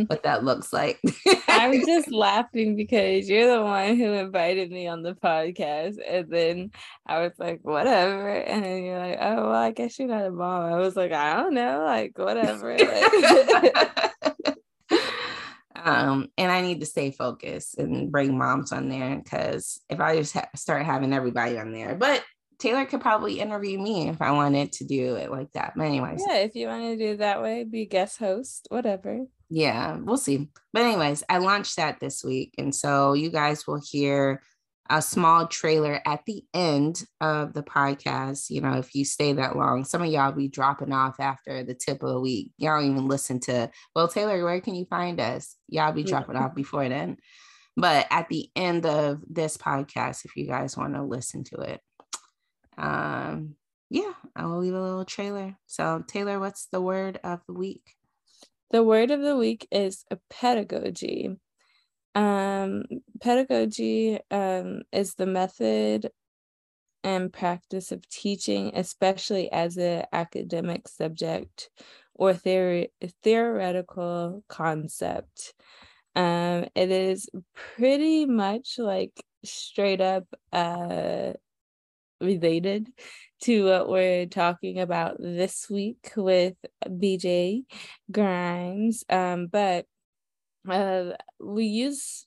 what 0.07 0.23
that 0.23 0.43
looks 0.43 0.73
like. 0.73 0.99
I'm 1.47 1.79
just 1.85 2.11
laughing 2.11 2.75
because 2.75 3.29
you're 3.29 3.55
the 3.55 3.63
one 3.63 3.95
who 3.97 4.13
invited 4.13 4.71
me 4.71 4.87
on 4.87 5.03
the 5.03 5.13
podcast. 5.13 5.97
And 6.05 6.29
then 6.29 6.71
I 7.05 7.19
was 7.19 7.33
like, 7.37 7.59
whatever. 7.61 8.29
And 8.29 8.65
then 8.65 8.83
you're 8.83 8.97
like, 8.99 9.17
oh, 9.19 9.35
well, 9.35 9.53
I 9.53 9.71
guess 9.71 9.99
you're 9.99 10.07
not 10.07 10.25
a 10.25 10.31
mom. 10.31 10.73
I 10.73 10.77
was 10.77 10.95
like, 10.95 11.11
I 11.11 11.35
don't 11.35 11.53
know, 11.53 11.83
like, 11.85 12.17
whatever. 12.17 12.71
um, 15.75 16.29
and 16.37 16.51
I 16.51 16.61
need 16.61 16.79
to 16.79 16.85
stay 16.85 17.11
focused 17.11 17.77
and 17.77 18.11
bring 18.11 18.37
moms 18.37 18.71
on 18.71 18.89
there 18.89 19.17
because 19.17 19.79
if 19.89 19.99
I 19.99 20.17
just 20.17 20.33
ha- 20.33 20.49
start 20.55 20.85
having 20.85 21.13
everybody 21.13 21.59
on 21.59 21.71
there, 21.71 21.93
but 21.95 22.23
Taylor 22.63 22.85
could 22.85 23.01
probably 23.01 23.39
interview 23.39 23.77
me 23.77 24.07
if 24.09 24.21
I 24.21 24.31
wanted 24.31 24.71
to 24.73 24.85
do 24.85 25.15
it 25.15 25.29
like 25.29 25.51
that. 25.53 25.73
But 25.75 25.83
anyways, 25.83 26.23
yeah, 26.27 26.37
if 26.37 26.55
you 26.55 26.67
want 26.67 26.83
to 26.83 26.97
do 26.97 27.11
it 27.11 27.17
that 27.19 27.41
way, 27.41 27.63
be 27.63 27.85
guest 27.85 28.17
host, 28.17 28.67
whatever. 28.69 29.25
yeah, 29.49 29.97
we'll 30.01 30.17
see. 30.17 30.49
But 30.71 30.83
anyways, 30.83 31.23
I 31.29 31.37
launched 31.39 31.75
that 31.75 31.99
this 31.99 32.23
week, 32.23 32.55
and 32.57 32.73
so 32.73 33.13
you 33.13 33.29
guys 33.29 33.67
will 33.67 33.81
hear 33.83 34.41
a 34.89 35.01
small 35.01 35.47
trailer 35.47 36.01
at 36.05 36.25
the 36.25 36.43
end 36.53 37.03
of 37.21 37.53
the 37.53 37.63
podcast. 37.63 38.49
You 38.49 38.61
know, 38.61 38.73
if 38.79 38.93
you 38.95 39.05
stay 39.05 39.31
that 39.33 39.55
long, 39.55 39.85
some 39.85 40.01
of 40.01 40.09
y'all 40.11 40.31
be 40.33 40.47
dropping 40.49 40.91
off 40.91 41.19
after 41.19 41.63
the 41.63 41.73
tip 41.73 42.01
of 42.03 42.09
the 42.09 42.19
week. 42.19 42.51
Y'all 42.57 42.79
don't 42.81 42.91
even 42.91 43.07
listen 43.07 43.39
to. 43.41 43.69
Well, 43.95 44.07
Taylor, 44.09 44.43
where 44.43 44.59
can 44.61 44.75
you 44.75 44.85
find 44.85 45.19
us? 45.21 45.55
Y'all 45.69 45.93
be 45.93 46.01
Yeah. 46.01 46.07
dropping 46.09 46.35
off 46.35 46.53
before 46.55 46.87
then. 46.89 47.17
But 47.77 48.07
at 48.11 48.27
the 48.29 48.49
end 48.55 48.85
of 48.85 49.21
this 49.27 49.57
podcast, 49.57 50.25
if 50.25 50.35
you 50.35 50.45
guys 50.47 50.75
want 50.77 50.93
to 50.95 51.01
listen 51.03 51.43
to 51.45 51.61
it, 51.61 51.79
um, 52.77 53.55
yeah, 53.89 54.13
I'll 54.35 54.59
leave 54.59 54.73
a 54.73 54.81
little 54.81 55.05
trailer. 55.05 55.57
So, 55.67 56.03
Taylor, 56.07 56.39
what's 56.39 56.67
the 56.67 56.81
word 56.81 57.19
of 57.23 57.41
the 57.47 57.53
week? 57.53 57.95
The 58.71 58.83
word 58.83 59.11
of 59.11 59.21
the 59.21 59.37
week 59.37 59.67
is 59.71 60.05
pedagogy. 60.29 61.29
Um, 62.15 62.83
pedagogy 63.21 64.19
um, 64.31 64.81
is 64.91 65.15
the 65.15 65.25
method 65.27 66.11
and 67.03 67.33
practice 67.33 67.91
of 67.91 68.07
teaching, 68.09 68.71
especially 68.75 69.51
as 69.51 69.77
an 69.77 70.05
academic 70.13 70.87
subject 70.87 71.69
or 72.15 72.33
theory, 72.33 72.91
theoretical 73.23 74.43
concept. 74.47 75.53
Um, 76.15 76.65
it 76.75 76.91
is 76.91 77.29
pretty 77.55 78.25
much 78.25 78.75
like 78.77 79.23
straight 79.43 80.01
up 80.01 80.25
uh, 80.51 81.33
related 82.23 82.89
to 83.43 83.65
what 83.65 83.89
we're 83.89 84.25
talking 84.27 84.79
about 84.79 85.17
this 85.19 85.69
week 85.69 86.13
with 86.17 86.55
BJ 86.87 87.63
Grimes. 88.11 89.03
Um, 89.09 89.47
but 89.47 89.85
uh, 90.69 91.11
we 91.39 91.65
use 91.65 92.25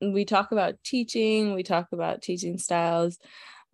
we 0.00 0.24
talk 0.24 0.52
about 0.52 0.74
teaching, 0.84 1.54
we 1.54 1.62
talk 1.62 1.88
about 1.92 2.22
teaching 2.22 2.58
styles, 2.58 3.18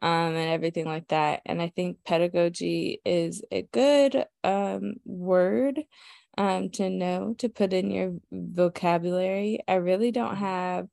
um, 0.03 0.35
and 0.35 0.51
everything 0.51 0.87
like 0.87 1.09
that. 1.09 1.43
And 1.47 1.61
I 1.61 1.69
think 1.69 1.99
pedagogy 2.07 3.01
is 3.05 3.43
a 3.51 3.63
good 3.73 4.27
um 4.45 4.95
word 5.05 5.81
um 6.39 6.71
to 6.71 6.89
know 6.91 7.35
to 7.39 7.49
put 7.49 7.73
in 7.73 7.91
your 7.91 8.15
vocabulary. 8.33 9.61
I 9.69 9.75
really 9.75 10.13
don't 10.13 10.37
have 10.37 10.87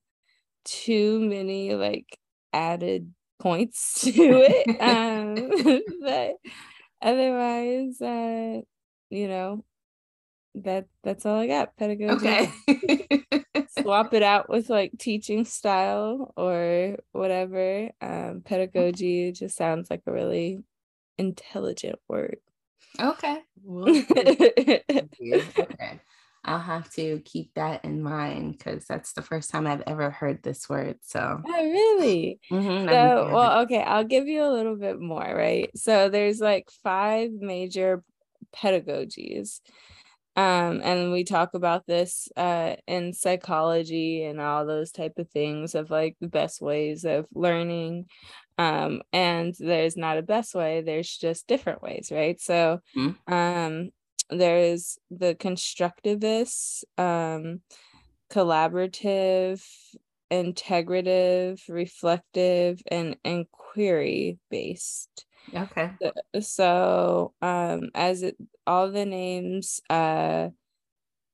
too 0.66 1.20
many 1.22 1.74
like 1.76 2.18
added 2.54 3.14
points 3.40 4.02
to 4.02 4.12
it. 4.14 4.82
um 4.82 5.82
but 6.02 6.36
otherwise 7.02 8.02
uh 8.02 8.62
you 9.10 9.28
know 9.28 9.64
that 10.56 10.86
that's 11.04 11.26
all 11.26 11.38
I 11.38 11.48
got. 11.48 11.78
Pedagogy. 11.78 12.52
Okay. 12.68 13.24
Swap 13.80 14.14
it 14.14 14.24
out 14.24 14.50
with 14.50 14.70
like 14.70 14.92
teaching 14.98 15.46
style 15.46 16.34
or 16.36 16.98
whatever. 17.12 17.92
Um, 18.02 18.42
pedagogy 18.44 19.32
just 19.34 19.56
sounds 19.56 19.92
like 19.92 20.02
a 20.08 20.12
really 20.12 20.58
intelligent 21.20 22.00
word. 22.08 22.38
okay. 23.00 23.38
Well, 23.64 23.90
okay. 23.90 24.82
I'll 26.48 26.60
have 26.60 26.90
to 26.94 27.20
keep 27.22 27.54
that 27.56 27.84
in 27.86 28.02
mind 28.02 28.58
because 28.58 28.86
that's 28.88 29.14
the 29.14 29.22
first 29.22 29.50
time 29.52 29.68
I've 29.68 29.84
ever 29.88 30.10
heard 30.12 30.44
this 30.44 30.70
word. 30.70 31.00
So, 31.04 31.46
Oh, 31.46 31.64
really? 31.72 32.40
Mhm, 32.52 32.90
So, 32.90 33.30
well, 33.32 33.62
okay, 33.64 33.82
I'll 33.82 34.04
give 34.04 34.28
you 34.28 34.44
a 34.44 34.52
little 34.52 34.76
bit 34.76 35.00
more, 35.00 35.24
right? 35.36 35.70
So, 35.78 36.10
there's 36.10 36.40
like 36.40 36.70
five 36.72 37.32
major 37.32 38.04
pedagogies. 38.56 39.62
Um, 40.36 40.82
and 40.84 41.12
we 41.12 41.24
talk 41.24 41.54
about 41.56 41.88
this 41.88 42.30
uh, 42.38 42.76
in 42.88 43.14
psychology 43.14 44.24
and 44.24 44.42
all 44.42 44.66
those 44.66 44.92
type 44.92 45.14
of 45.18 45.30
things 45.32 45.76
of 45.76 45.92
like 45.92 46.18
the 46.22 46.28
best 46.30 46.62
ways 46.62 47.06
of 47.06 47.28
learning. 47.34 48.08
Um, 48.60 49.02
and 49.14 49.56
there's 49.60 49.98
not 49.98 50.18
a 50.18 50.24
best 50.24 50.56
way, 50.56 50.82
there's 50.82 51.16
just 51.18 51.48
different 51.48 51.82
ways, 51.84 52.12
right? 52.12 52.40
So, 52.42 52.82
Mhm. 52.96 53.16
um, 53.28 53.92
there's 54.30 54.98
the 55.10 55.36
constructivist, 55.36 56.84
um, 56.98 57.62
collaborative, 58.32 59.64
integrative, 60.32 61.62
reflective, 61.70 62.82
and 62.88 63.18
inquiry 63.24 64.40
based. 64.50 65.26
okay. 65.56 65.92
So- 66.42 67.34
um, 67.42 67.90
as 67.96 68.24
it 68.24 68.38
all 68.66 68.92
the 68.92 69.06
names 69.06 69.82
uh 69.90 70.50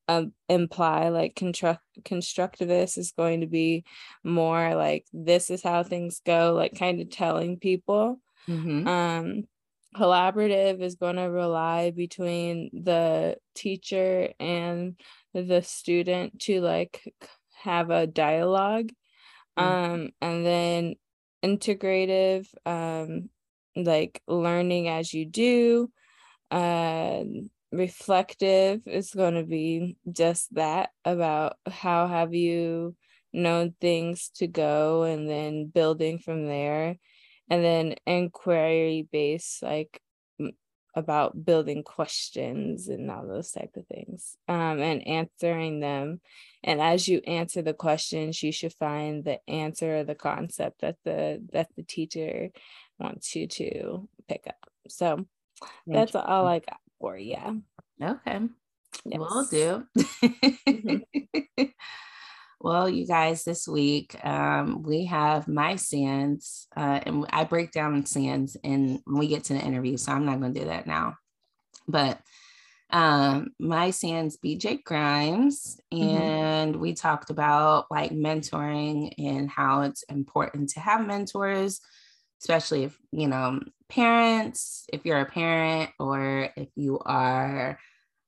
um, 0.07 0.33
imply, 0.49 1.09
like 1.09 1.35
construct 1.35 1.81
constructivist 2.03 2.97
is 2.97 3.11
going 3.13 3.41
to 3.41 3.47
be 3.47 3.85
more 4.23 4.75
like 4.75 5.05
this 5.13 5.49
is 5.49 5.63
how 5.63 5.83
things 5.83 6.21
go, 6.25 6.53
like 6.53 6.77
kind 6.77 6.99
of 7.01 7.09
telling 7.09 7.57
people. 7.57 8.19
Mhm. 8.47 8.87
Um, 8.87 9.43
collaborative 9.93 10.81
is 10.81 10.95
going 10.95 11.15
to 11.15 11.23
rely 11.23 11.91
between 11.91 12.69
the 12.73 13.37
teacher 13.55 14.29
and 14.39 14.99
the 15.33 15.61
student 15.61 16.39
to 16.41 16.61
like 16.61 17.01
have 17.63 17.89
a 17.89 18.07
dialogue. 18.07 18.91
Mm. 19.57 19.63
Um, 19.63 20.09
and 20.21 20.45
then 20.45 20.95
integrative, 21.43 22.47
um, 22.65 23.29
like 23.75 24.21
learning 24.27 24.89
as 24.89 25.13
you 25.13 25.25
do. 25.25 25.91
uh, 26.51 27.23
reflective 27.73 28.81
is 28.85 29.11
going 29.11 29.33
to 29.33 29.43
be 29.43 29.97
just 30.11 30.53
that 30.53 30.91
about 31.03 31.55
how 31.67 32.07
have 32.07 32.33
you 32.33 32.95
known 33.33 33.73
things 33.81 34.29
to 34.35 34.45
go 34.47 35.03
and 35.03 35.27
then 35.27 35.65
building 35.65 36.19
from 36.19 36.45
there 36.45 36.95
and 37.49 37.63
then 37.63 37.95
inquiry 38.05 39.07
based 39.11 39.61
like 39.63 40.01
about 40.95 41.43
building 41.43 41.83
questions 41.83 42.87
and 42.87 43.09
all 43.09 43.27
those 43.27 43.51
type 43.51 43.71
of 43.75 43.85
things 43.87 44.37
um, 44.47 44.79
and 44.79 45.07
answering 45.07 45.79
them. 45.79 46.21
And 46.63 46.79
as 46.79 47.07
you 47.07 47.19
answer 47.25 47.61
the 47.61 47.73
questions 47.73 48.43
you 48.43 48.51
should 48.51 48.73
find 48.73 49.23
the 49.23 49.39
answer 49.49 49.97
or 49.97 50.03
the 50.03 50.15
concept 50.15 50.81
that 50.81 50.97
the 51.03 51.43
that 51.51 51.69
the 51.75 51.83
teacher 51.83 52.49
wants 52.99 53.35
you 53.35 53.47
to 53.47 54.07
pick 54.27 54.43
up. 54.47 54.69
So 54.87 55.25
that's 55.87 56.13
all 56.15 56.45
i 56.45 56.59
got 56.59 56.79
for 56.99 57.17
you 57.17 57.63
okay. 58.01 58.39
Yes. 59.05 59.19
will 59.19 59.45
do. 59.45 59.87
Mm-hmm. 60.67 61.63
Well, 62.63 62.87
you 62.87 63.05
guys, 63.05 63.43
this 63.43 63.67
week 63.67 64.15
um, 64.25 64.83
we 64.83 65.03
have 65.07 65.49
my 65.49 65.75
SANS, 65.75 66.69
uh, 66.77 67.01
and 67.05 67.25
I 67.29 67.43
break 67.43 67.73
down 67.73 68.05
SANS 68.05 68.55
and 68.63 69.01
we 69.05 69.27
get 69.27 69.43
to 69.45 69.53
the 69.53 69.59
interview, 69.59 69.97
so 69.97 70.13
I'm 70.13 70.25
not 70.25 70.39
going 70.39 70.53
to 70.53 70.59
do 70.61 70.67
that 70.67 70.87
now. 70.87 71.17
But 71.89 72.21
um, 72.89 73.49
my 73.59 73.91
SANS 73.91 74.37
BJ 74.37 74.81
Grimes, 74.81 75.77
mm-hmm. 75.93 76.17
and 76.17 76.71
mm-hmm. 76.75 76.81
we 76.81 76.93
talked 76.93 77.31
about 77.31 77.87
like 77.91 78.11
mentoring 78.11 79.11
and 79.17 79.49
how 79.49 79.81
it's 79.81 80.03
important 80.03 80.69
to 80.69 80.79
have 80.79 81.05
mentors, 81.05 81.81
especially 82.39 82.85
if 82.85 82.97
you 83.11 83.27
know 83.27 83.59
parents, 83.89 84.85
if 84.93 85.05
you're 85.05 85.19
a 85.19 85.25
parent, 85.25 85.89
or 85.99 86.47
if 86.55 86.69
you 86.77 86.97
are 86.99 87.77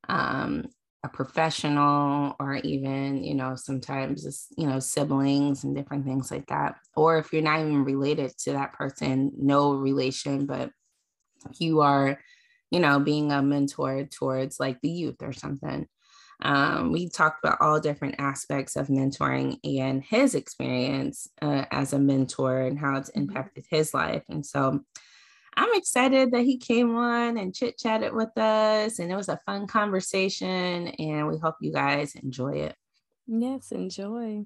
um, 0.10 0.66
a 1.06 1.10
professional 1.10 2.36
or 2.40 2.56
even 2.56 3.24
you 3.24 3.36
know 3.36 3.56
sometimes 3.56 4.26
it's 4.26 4.48
you 4.58 4.68
know 4.68 4.80
siblings 4.80 5.64
and 5.64 5.76
different 5.76 6.04
things 6.04 6.32
like 6.32 6.48
that. 6.48 6.76
Or 6.96 7.20
if 7.20 7.32
you're 7.32 7.44
not 7.44 7.60
even 7.60 7.86
related 7.86 8.36
to 8.40 8.54
that 8.54 8.74
person 8.74 9.32
no 9.38 9.74
relation 9.74 10.46
but 10.48 10.72
you 11.60 11.82
are 11.82 12.20
you 12.72 12.80
know 12.80 13.00
being 13.00 13.32
a 13.32 13.42
mentor 13.42 14.06
towards 14.06 14.60
like 14.60 14.82
the 14.82 14.90
youth 14.90 15.22
or 15.22 15.32
something. 15.32 15.88
Um, 16.42 16.92
we 16.92 17.08
talked 17.08 17.46
about 17.46 17.62
all 17.62 17.80
different 17.80 18.16
aspects 18.18 18.76
of 18.76 18.88
mentoring 18.88 19.58
and 19.64 20.04
his 20.04 20.36
experience 20.36 21.30
uh, 21.42 21.64
as 21.72 21.94
a 21.94 22.00
mentor 22.00 22.62
and 22.62 22.78
how 22.78 22.98
it's 22.98 23.10
mm-hmm. 23.12 23.22
impacted 23.22 23.66
his 23.70 23.94
life. 23.94 24.24
And 24.28 24.46
so 24.46 24.82
I'm 25.58 25.74
excited 25.74 26.32
that 26.32 26.42
he 26.42 26.58
came 26.58 26.96
on 26.96 27.38
and 27.38 27.56
chit 27.56 27.78
chatted 27.78 28.14
with 28.14 28.38
us. 28.38 29.00
And 29.00 29.12
it 29.12 29.16
was 29.16 29.30
a 29.30 29.40
fun 29.46 29.68
conversation. 29.68 30.88
And 30.88 31.28
we 31.28 31.38
hope 31.38 31.56
you 31.62 31.72
guys 31.72 32.16
enjoy 32.16 32.58
it. 32.58 32.76
Yes, 33.28 33.72
enjoy. 33.72 34.46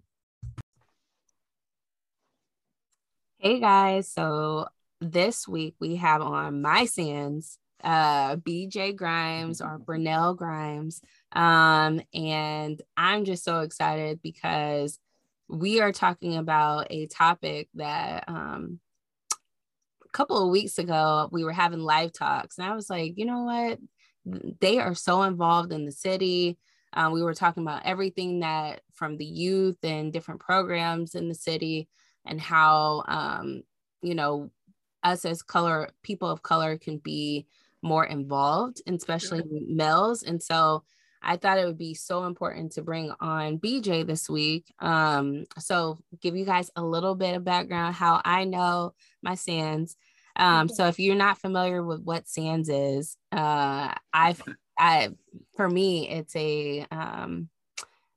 Hey 3.39 3.59
guys. 3.59 4.11
So 4.11 4.67
this 5.01 5.47
week 5.47 5.75
we 5.79 5.95
have 5.95 6.21
on 6.21 6.61
my 6.61 6.85
SANS 6.85 7.57
uh 7.81 8.35
BJ 8.35 8.93
Grimes 8.95 9.61
or 9.61 9.77
Burnell 9.79 10.33
Grimes. 10.33 11.01
Um, 11.31 12.01
and 12.13 12.81
I'm 12.97 13.23
just 13.23 13.43
so 13.45 13.61
excited 13.61 14.21
because 14.21 14.99
we 15.47 15.79
are 15.79 15.93
talking 15.93 16.35
about 16.35 16.87
a 16.89 17.07
topic 17.07 17.69
that 17.75 18.25
um 18.27 18.79
couple 20.19 20.43
of 20.43 20.51
weeks 20.51 20.77
ago, 20.77 21.29
we 21.31 21.45
were 21.45 21.53
having 21.53 21.79
live 21.79 22.11
talks, 22.11 22.57
and 22.57 22.67
I 22.67 22.75
was 22.75 22.89
like, 22.89 23.17
you 23.17 23.23
know 23.23 23.43
what? 23.43 23.79
They 24.59 24.77
are 24.77 24.93
so 24.93 25.23
involved 25.23 25.71
in 25.71 25.85
the 25.85 25.93
city. 25.93 26.57
Um, 26.91 27.13
we 27.13 27.23
were 27.23 27.33
talking 27.33 27.63
about 27.63 27.85
everything 27.85 28.41
that 28.41 28.81
from 28.93 29.15
the 29.15 29.25
youth 29.25 29.77
and 29.81 30.11
different 30.11 30.41
programs 30.41 31.15
in 31.15 31.29
the 31.29 31.35
city, 31.35 31.87
and 32.25 32.41
how 32.41 33.05
um, 33.07 33.63
you 34.01 34.13
know 34.13 34.51
us 35.03 35.23
as 35.23 35.41
color 35.41 35.89
people 36.03 36.29
of 36.29 36.43
color 36.43 36.77
can 36.77 36.97
be 36.97 37.47
more 37.81 38.03
involved, 38.03 38.81
especially 38.87 39.41
males. 39.49 40.23
And 40.23 40.43
so 40.43 40.83
I 41.21 41.37
thought 41.37 41.57
it 41.57 41.65
would 41.65 41.77
be 41.77 41.93
so 41.93 42.25
important 42.25 42.73
to 42.73 42.81
bring 42.81 43.13
on 43.21 43.57
BJ 43.57 44.05
this 44.05 44.29
week. 44.29 44.65
Um, 44.79 45.45
so 45.59 45.99
give 46.21 46.35
you 46.35 46.43
guys 46.43 46.71
a 46.75 46.83
little 46.83 47.15
bit 47.15 47.35
of 47.35 47.45
background 47.45 47.95
how 47.95 48.21
I 48.25 48.43
know 48.43 48.93
my 49.21 49.35
SANS. 49.35 49.95
Um, 50.39 50.69
so 50.69 50.87
if 50.87 50.99
you're 50.99 51.15
not 51.15 51.37
familiar 51.37 51.83
with 51.83 52.01
what 52.01 52.27
SANS 52.27 52.69
is, 52.69 53.17
uh, 53.31 53.93
I've 54.13 54.41
I 54.77 55.09
for 55.55 55.69
me 55.69 56.09
it's 56.09 56.35
a 56.35 56.85
um, 56.91 57.49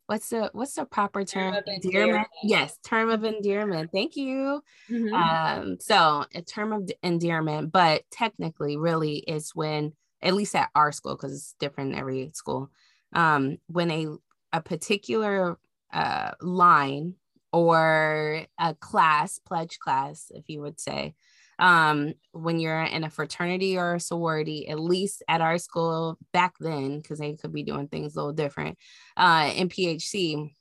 what's 0.07 0.31
the 0.31 0.51
what's 0.53 0.75
the 0.75 0.85
proper 0.85 1.25
term? 1.25 1.55
term 1.55 1.63
endearment? 1.67 2.29
Yes, 2.43 2.79
term 2.85 3.11
of 3.11 3.25
endearment. 3.25 3.91
Thank 3.93 4.17
you. 4.17 4.63
Mm-hmm. 4.89 5.15
Um, 5.15 5.77
so 5.81 6.25
a 6.35 6.43
term 6.43 6.73
of 6.73 6.91
endearment, 7.03 7.73
but 7.73 8.03
technically, 8.11 8.77
really, 8.77 9.17
is 9.19 9.51
when 9.55 9.93
at 10.23 10.35
least 10.35 10.55
at 10.55 10.71
our 10.75 10.93
school 10.93 11.17
because 11.17 11.33
it's 11.35 11.55
different 11.59 11.93
in 11.93 11.99
every 11.99 12.31
school 12.33 12.71
um, 13.13 13.59
when 13.67 13.91
a, 13.91 14.07
a 14.53 14.61
particular 14.61 15.59
uh, 15.93 16.31
line 16.41 17.15
or 17.53 18.47
a 18.59 18.75
class, 18.75 19.39
pledge 19.39 19.79
class, 19.79 20.31
if 20.35 20.49
you 20.49 20.63
would 20.63 20.81
say, 20.81 21.15
um, 21.63 22.15
when 22.33 22.59
you're 22.59 22.83
in 22.83 23.05
a 23.05 23.11
fraternity 23.11 23.79
or 23.79 23.95
a 23.95 24.01
sorority, 24.01 24.67
at 24.69 24.81
least 24.81 25.23
at 25.29 25.41
our 25.41 25.59
school 25.59 26.19
back 26.33 26.55
then, 26.59 26.99
because 26.99 27.21
they 27.21 27.35
could 27.35 27.53
be 27.53 27.63
doing 27.63 27.87
things 27.87 28.15
a 28.15 28.19
little 28.19 28.33
different, 28.33 28.77
uh, 29.17 29.49
in 29.55 29.69
PHC, 29.69 30.53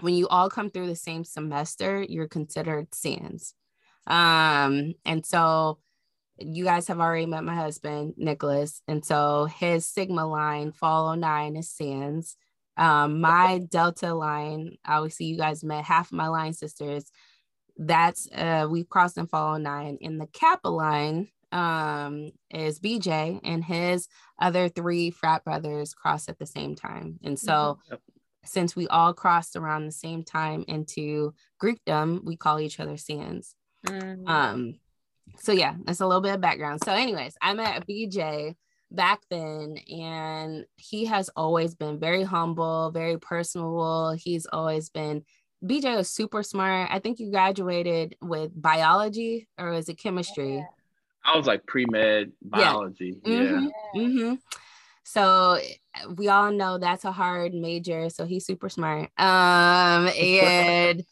when 0.00 0.14
you 0.14 0.28
all 0.28 0.48
come 0.48 0.70
through 0.70 0.86
the 0.86 0.94
same 0.94 1.24
semester, 1.24 2.06
you're 2.08 2.28
considered 2.28 2.94
SANS. 2.94 3.54
Um, 4.06 4.94
and 5.04 5.26
so 5.26 5.80
you 6.38 6.62
guys 6.62 6.86
have 6.86 7.00
already 7.00 7.26
met 7.26 7.42
my 7.42 7.56
husband, 7.56 8.14
Nicholas. 8.16 8.82
And 8.86 9.04
so 9.04 9.46
his 9.46 9.84
Sigma 9.84 10.28
line, 10.28 10.70
follow 10.70 11.14
nine 11.14 11.56
is 11.56 11.70
SANS. 11.70 12.36
Um, 12.76 13.20
my 13.20 13.62
Delta 13.68 14.14
line, 14.14 14.76
obviously, 14.86 15.26
you 15.26 15.38
guys 15.38 15.64
met 15.64 15.84
half 15.84 16.12
of 16.12 16.16
my 16.16 16.28
line 16.28 16.52
sisters. 16.52 17.10
That's 17.76 18.28
uh, 18.34 18.66
we 18.70 18.84
crossed 18.84 19.18
and 19.18 19.28
follow 19.28 19.58
nine. 19.58 19.98
In 20.00 20.18
the 20.18 20.26
Kappa 20.26 20.68
line 20.68 21.28
um, 21.52 22.32
is 22.50 22.80
BJ, 22.80 23.40
and 23.44 23.64
his 23.64 24.08
other 24.40 24.68
three 24.68 25.10
frat 25.10 25.44
brothers 25.44 25.94
crossed 25.94 26.28
at 26.28 26.38
the 26.38 26.46
same 26.46 26.74
time. 26.74 27.18
And 27.22 27.38
so, 27.38 27.78
mm-hmm. 27.86 27.96
since 28.44 28.74
we 28.74 28.88
all 28.88 29.12
crossed 29.12 29.56
around 29.56 29.86
the 29.86 29.92
same 29.92 30.24
time 30.24 30.64
into 30.68 31.34
Greekdom, 31.62 32.24
we 32.24 32.36
call 32.36 32.60
each 32.60 32.80
other 32.80 32.96
SANS. 32.96 33.54
Mm-hmm. 33.86 34.28
Um, 34.28 34.74
so 35.38 35.52
yeah, 35.52 35.74
that's 35.84 36.00
a 36.00 36.06
little 36.06 36.22
bit 36.22 36.34
of 36.34 36.40
background. 36.40 36.80
So, 36.84 36.92
anyways, 36.92 37.36
I 37.40 37.54
met 37.54 37.86
BJ 37.86 38.54
back 38.90 39.20
then, 39.30 39.76
and 39.90 40.64
he 40.76 41.06
has 41.06 41.30
always 41.36 41.74
been 41.74 41.98
very 41.98 42.22
humble, 42.22 42.90
very 42.90 43.18
personable. 43.18 44.12
He's 44.12 44.46
always 44.46 44.90
been 44.90 45.24
BJ 45.64 45.96
was 45.96 46.10
super 46.10 46.42
smart. 46.42 46.88
I 46.92 46.98
think 46.98 47.18
you 47.18 47.30
graduated 47.30 48.16
with 48.20 48.50
biology 48.60 49.48
or 49.58 49.72
is 49.72 49.88
it 49.88 49.98
chemistry? 49.98 50.66
I 51.24 51.36
was 51.36 51.46
like 51.46 51.66
pre 51.66 51.86
med 51.86 52.32
biology. 52.42 53.20
Yeah. 53.24 53.38
Mm-hmm. 53.38 53.68
yeah. 53.94 54.02
Mm-hmm. 54.02 54.34
So 55.04 55.58
we 56.16 56.28
all 56.28 56.50
know 56.50 56.78
that's 56.78 57.04
a 57.04 57.12
hard 57.12 57.54
major. 57.54 58.10
So 58.10 58.24
he's 58.24 58.44
super 58.44 58.68
smart. 58.68 59.10
Um, 59.18 60.08
and 60.08 61.04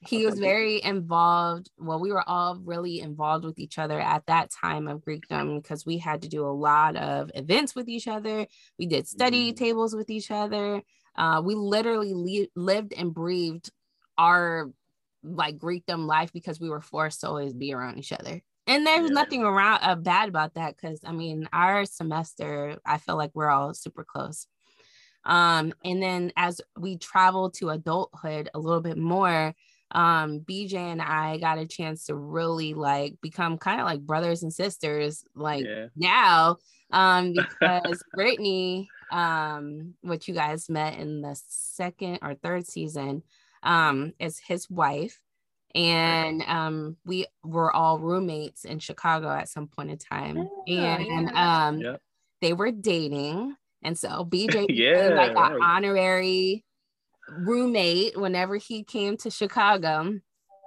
he 0.00 0.26
was 0.26 0.38
very 0.38 0.82
involved. 0.82 1.70
Well, 1.78 1.98
we 1.98 2.12
were 2.12 2.26
all 2.28 2.58
really 2.62 3.00
involved 3.00 3.44
with 3.44 3.58
each 3.58 3.78
other 3.78 3.98
at 3.98 4.26
that 4.26 4.50
time 4.50 4.86
of 4.86 5.00
Greekdom 5.00 5.62
because 5.62 5.84
we 5.84 5.98
had 5.98 6.22
to 6.22 6.28
do 6.28 6.44
a 6.44 6.52
lot 6.52 6.96
of 6.96 7.30
events 7.34 7.74
with 7.74 7.88
each 7.88 8.06
other. 8.06 8.46
We 8.78 8.86
did 8.86 9.08
study 9.08 9.48
mm-hmm. 9.48 9.64
tables 9.64 9.94
with 9.94 10.10
each 10.10 10.30
other. 10.30 10.82
Uh, 11.16 11.42
we 11.44 11.54
literally 11.54 12.14
li- 12.14 12.50
lived 12.54 12.92
and 12.96 13.12
breathed 13.12 13.70
our 14.18 14.70
like 15.22 15.58
Greekdom 15.58 16.06
life 16.06 16.32
because 16.32 16.60
we 16.60 16.68
were 16.68 16.80
forced 16.80 17.20
to 17.20 17.28
always 17.28 17.54
be 17.54 17.72
around 17.72 17.98
each 17.98 18.12
other. 18.12 18.42
And 18.66 18.86
there's 18.86 19.08
yeah. 19.08 19.14
nothing 19.14 19.42
around 19.44 19.80
uh, 19.82 19.94
bad 19.94 20.28
about 20.28 20.54
that 20.54 20.76
because 20.76 21.00
I 21.04 21.12
mean, 21.12 21.48
our 21.52 21.86
semester, 21.86 22.76
I 22.84 22.98
feel 22.98 23.16
like 23.16 23.30
we're 23.34 23.50
all 23.50 23.72
super 23.72 24.04
close. 24.04 24.46
Um, 25.24 25.72
and 25.84 26.02
then 26.02 26.32
as 26.36 26.60
we 26.76 26.98
travel 26.98 27.50
to 27.52 27.70
adulthood 27.70 28.50
a 28.54 28.58
little 28.58 28.80
bit 28.80 28.98
more, 28.98 29.54
um 29.92 30.40
BJ 30.40 30.74
and 30.74 31.00
I 31.00 31.38
got 31.38 31.58
a 31.58 31.66
chance 31.66 32.04
to 32.06 32.14
really 32.14 32.74
like 32.74 33.14
become 33.22 33.56
kind 33.56 33.80
of 33.80 33.86
like 33.86 34.00
brothers 34.00 34.42
and 34.42 34.52
sisters 34.52 35.24
like 35.34 35.64
yeah. 35.64 35.86
now 35.96 36.58
um 36.92 37.32
because 37.60 38.02
Brittany 38.12 38.90
um 39.10 39.94
which 40.02 40.28
you 40.28 40.34
guys 40.34 40.68
met 40.68 40.98
in 40.98 41.22
the 41.22 41.40
second 41.48 42.18
or 42.20 42.34
third 42.34 42.66
season 42.66 43.22
um 43.62 44.12
is 44.18 44.38
his 44.38 44.68
wife 44.70 45.20
and 45.74 46.42
um 46.46 46.96
we 47.04 47.26
were 47.44 47.72
all 47.72 47.98
roommates 47.98 48.64
in 48.64 48.78
Chicago 48.78 49.28
at 49.30 49.48
some 49.48 49.66
point 49.66 49.90
in 49.90 49.98
time 49.98 50.38
oh, 50.38 50.64
and 50.66 51.30
yeah. 51.32 51.66
um 51.66 51.98
they 52.40 52.52
were 52.52 52.70
dating. 52.70 53.56
And 53.82 53.98
so 53.98 54.24
BJ 54.24 54.66
Yeah, 54.68 55.08
like 55.14 55.34
right. 55.34 55.52
an 55.52 55.62
honorary 55.62 56.64
roommate 57.28 58.18
whenever 58.18 58.56
he 58.56 58.84
came 58.84 59.16
to 59.18 59.30
Chicago. 59.30 60.14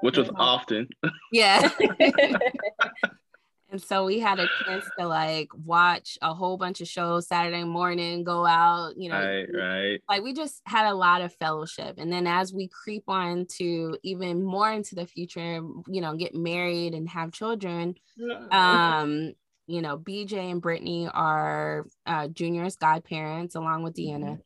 which 0.01 0.17
was 0.17 0.29
often. 0.35 0.87
Yeah. 1.31 1.69
and 3.71 3.81
so 3.81 4.05
we 4.05 4.19
had 4.19 4.39
a 4.39 4.47
chance 4.65 4.85
to 4.99 5.07
like 5.07 5.49
watch 5.65 6.17
a 6.21 6.33
whole 6.33 6.57
bunch 6.57 6.81
of 6.81 6.87
shows 6.87 7.27
Saturday 7.27 7.63
morning, 7.63 8.23
go 8.23 8.45
out, 8.45 8.97
you 8.97 9.09
know, 9.09 9.15
Right, 9.19 9.47
right. 9.53 10.01
like 10.09 10.23
we 10.23 10.33
just 10.33 10.61
had 10.65 10.87
a 10.89 10.93
lot 10.93 11.21
of 11.21 11.33
fellowship. 11.35 11.95
And 11.97 12.11
then 12.11 12.27
as 12.27 12.53
we 12.53 12.67
creep 12.67 13.03
on 13.07 13.45
to 13.57 13.97
even 14.03 14.43
more 14.43 14.71
into 14.71 14.95
the 14.95 15.05
future 15.07 15.61
you 15.87 16.01
know 16.01 16.15
get 16.15 16.35
married 16.35 16.93
and 16.93 17.07
have 17.09 17.31
children 17.31 17.95
um 18.51 19.31
you 19.67 19.81
know 19.81 19.97
bj 19.97 20.33
and 20.33 20.61
brittany 20.61 21.07
are 21.13 21.85
uh 22.05 22.27
junior's 22.27 22.75
godparents 22.75 23.55
along 23.55 23.83
with 23.83 23.93
deanna 23.95 24.39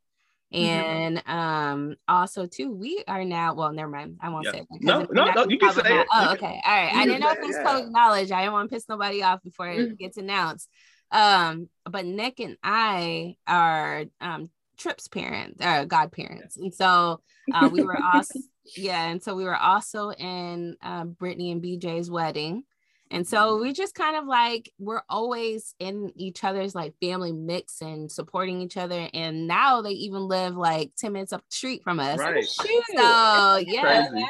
and 0.56 1.24
um 1.28 1.96
also 2.08 2.46
too 2.46 2.72
we 2.72 3.04
are 3.08 3.24
now 3.26 3.54
well 3.54 3.72
never 3.74 3.90
mind 3.90 4.18
i 4.22 4.30
won't 4.30 4.46
Yeah. 4.46 4.52
say 4.52 4.60
it 4.60 4.68
No, 4.82 5.06
no, 5.12 5.26
no, 5.32 5.46
you 5.50 5.58
can 5.58 5.74
say 5.74 5.82
it. 5.86 6.08
oh 6.14 6.32
okay 6.34 6.62
all 6.66 6.74
right 6.76 6.94
you 6.94 7.00
i 7.02 7.06
didn't 7.06 7.22
know 7.22 7.32
if 7.32 7.38
it, 7.40 7.50
yeah. 7.52 7.64
public 7.64 7.92
knowledge 7.92 8.32
i 8.32 8.42
didn't 8.42 8.54
want 8.54 8.70
to 8.70 8.76
piss 8.76 8.88
nobody 8.90 9.22
off 9.24 9.44
before 9.44 9.68
it 9.70 9.98
gets 9.98 10.18
announced 10.18 10.70
um 11.12 11.70
but 11.90 12.06
nick 12.06 12.40
and 12.40 12.58
i 12.64 13.36
are 13.48 14.06
um 14.22 14.50
trips 14.78 15.08
parents 15.08 15.62
uh 15.64 15.86
godparents 15.86 16.58
and 16.58 16.74
so 16.74 17.22
uh, 17.54 17.70
we 17.72 17.84
were 17.84 17.98
also 18.14 18.40
yeah 18.76 19.06
and 19.10 19.22
so 19.22 19.36
we 19.36 19.44
were 19.44 19.56
also 19.56 20.10
in 20.12 20.76
uh, 20.82 21.06
brittany 21.06 21.52
and 21.52 21.62
bj's 21.64 22.10
wedding 22.10 22.64
and 23.16 23.26
so 23.28 23.58
we 23.62 23.72
just 23.74 23.96
kind 23.96 24.16
of 24.18 24.26
like 24.26 24.72
we're 24.78 25.02
always 25.10 25.74
in 25.80 26.12
each 26.16 26.44
other's 26.44 26.76
like 26.76 26.94
family 27.02 27.32
mix 27.32 27.82
and 27.82 28.12
supporting 28.12 28.62
each 28.62 28.76
other 28.78 29.10
and 29.14 29.48
now 29.48 29.82
they 29.82 29.92
even 29.92 30.28
live 30.28 30.56
like 30.56 30.92
10 30.98 31.14
minutes 31.14 31.32
up 31.34 31.42
the 31.42 31.56
street 31.56 31.82
from 31.84 32.00
us 32.00 32.20
Right. 32.20 32.44
so 32.46 33.58
yeah 33.66 34.08
Crazy. 34.10 34.26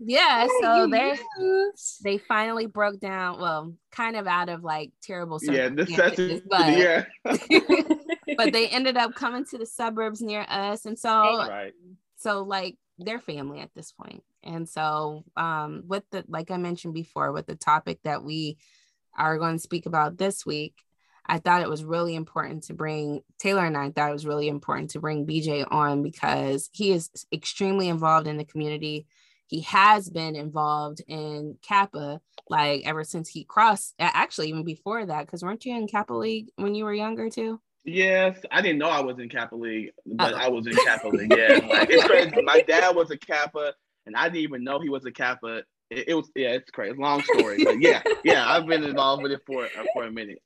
yeah 0.00 0.46
so 0.60 0.86
they 0.90 1.16
they 1.38 1.70
they 2.02 2.18
finally 2.18 2.66
broke 2.66 2.98
down 3.00 3.40
well 3.40 3.72
kind 3.92 4.16
of 4.16 4.26
out 4.26 4.48
of 4.48 4.64
like 4.64 4.90
terrible 5.02 5.38
Yeah, 5.42 5.68
circumstances, 5.68 6.42
necessity. 6.42 6.42
but 6.50 6.76
Yeah. 6.76 7.04
but 8.36 8.52
they 8.52 8.68
ended 8.68 8.96
up 8.96 9.14
coming 9.14 9.44
to 9.46 9.58
the 9.58 9.66
suburbs 9.66 10.20
near 10.20 10.44
us 10.48 10.86
and 10.86 10.98
so 10.98 11.10
right. 11.48 11.72
so 12.16 12.42
like 12.42 12.76
they're 12.98 13.18
family 13.18 13.60
at 13.60 13.74
this 13.74 13.92
point. 13.92 14.22
And 14.42 14.68
so 14.68 15.24
um 15.36 15.84
with 15.86 16.04
the 16.10 16.24
like 16.28 16.50
i 16.50 16.56
mentioned 16.56 16.94
before 16.94 17.32
with 17.32 17.46
the 17.46 17.54
topic 17.56 17.98
that 18.04 18.22
we 18.22 18.58
are 19.16 19.38
going 19.38 19.56
to 19.56 19.62
speak 19.62 19.86
about 19.86 20.18
this 20.18 20.44
week 20.44 20.74
i 21.26 21.38
thought 21.38 21.62
it 21.62 21.68
was 21.68 21.84
really 21.84 22.14
important 22.14 22.64
to 22.64 22.74
bring 22.74 23.20
taylor 23.38 23.64
and 23.64 23.76
i 23.76 23.90
thought 23.90 24.10
it 24.10 24.14
was 24.14 24.26
really 24.26 24.48
important 24.48 24.90
to 24.90 25.00
bring 25.00 25.26
bj 25.26 25.66
on 25.70 26.02
because 26.02 26.68
he 26.72 26.90
is 26.92 27.10
extremely 27.32 27.88
involved 27.88 28.26
in 28.26 28.36
the 28.36 28.44
community. 28.44 29.06
He 29.46 29.60
has 29.60 30.08
been 30.08 30.36
involved 30.36 31.02
in 31.06 31.58
kappa 31.62 32.20
like 32.48 32.82
ever 32.86 33.04
since 33.04 33.28
he 33.28 33.44
crossed 33.44 33.94
actually 33.98 34.48
even 34.48 34.64
before 34.64 35.04
that 35.06 35.26
because 35.26 35.42
weren't 35.42 35.64
you 35.64 35.76
in 35.76 35.86
kappa 35.86 36.14
league 36.14 36.48
when 36.56 36.74
you 36.74 36.84
were 36.84 36.94
younger 36.94 37.28
too 37.30 37.60
Yes, 37.84 38.38
I 38.50 38.62
didn't 38.62 38.78
know 38.78 38.88
I 38.88 39.00
was 39.00 39.18
in 39.18 39.28
Kappa 39.28 39.54
League, 39.54 39.90
but 40.06 40.32
Uh-oh. 40.32 40.38
I 40.38 40.48
was 40.48 40.66
in 40.66 40.74
Kappa 40.74 41.08
League. 41.08 41.30
Yeah, 41.30 41.60
like, 41.68 41.90
it's 41.90 42.04
crazy. 42.06 42.40
My 42.42 42.60
dad 42.60 42.96
was 42.96 43.10
a 43.10 43.18
Kappa, 43.18 43.74
and 44.06 44.16
I 44.16 44.24
didn't 44.24 44.38
even 44.38 44.64
know 44.64 44.80
he 44.80 44.88
was 44.88 45.04
a 45.04 45.12
Kappa. 45.12 45.64
It, 45.90 46.08
it 46.08 46.14
was 46.14 46.30
yeah, 46.34 46.50
it's 46.50 46.70
crazy. 46.70 46.96
Long 46.96 47.22
story, 47.22 47.62
but 47.62 47.80
yeah, 47.80 48.02
yeah, 48.24 48.50
I've 48.50 48.66
been 48.66 48.84
involved 48.84 49.22
with 49.22 49.32
it 49.32 49.42
for 49.46 49.64
uh, 49.64 49.84
for 49.92 50.04
a 50.04 50.10
minute. 50.10 50.42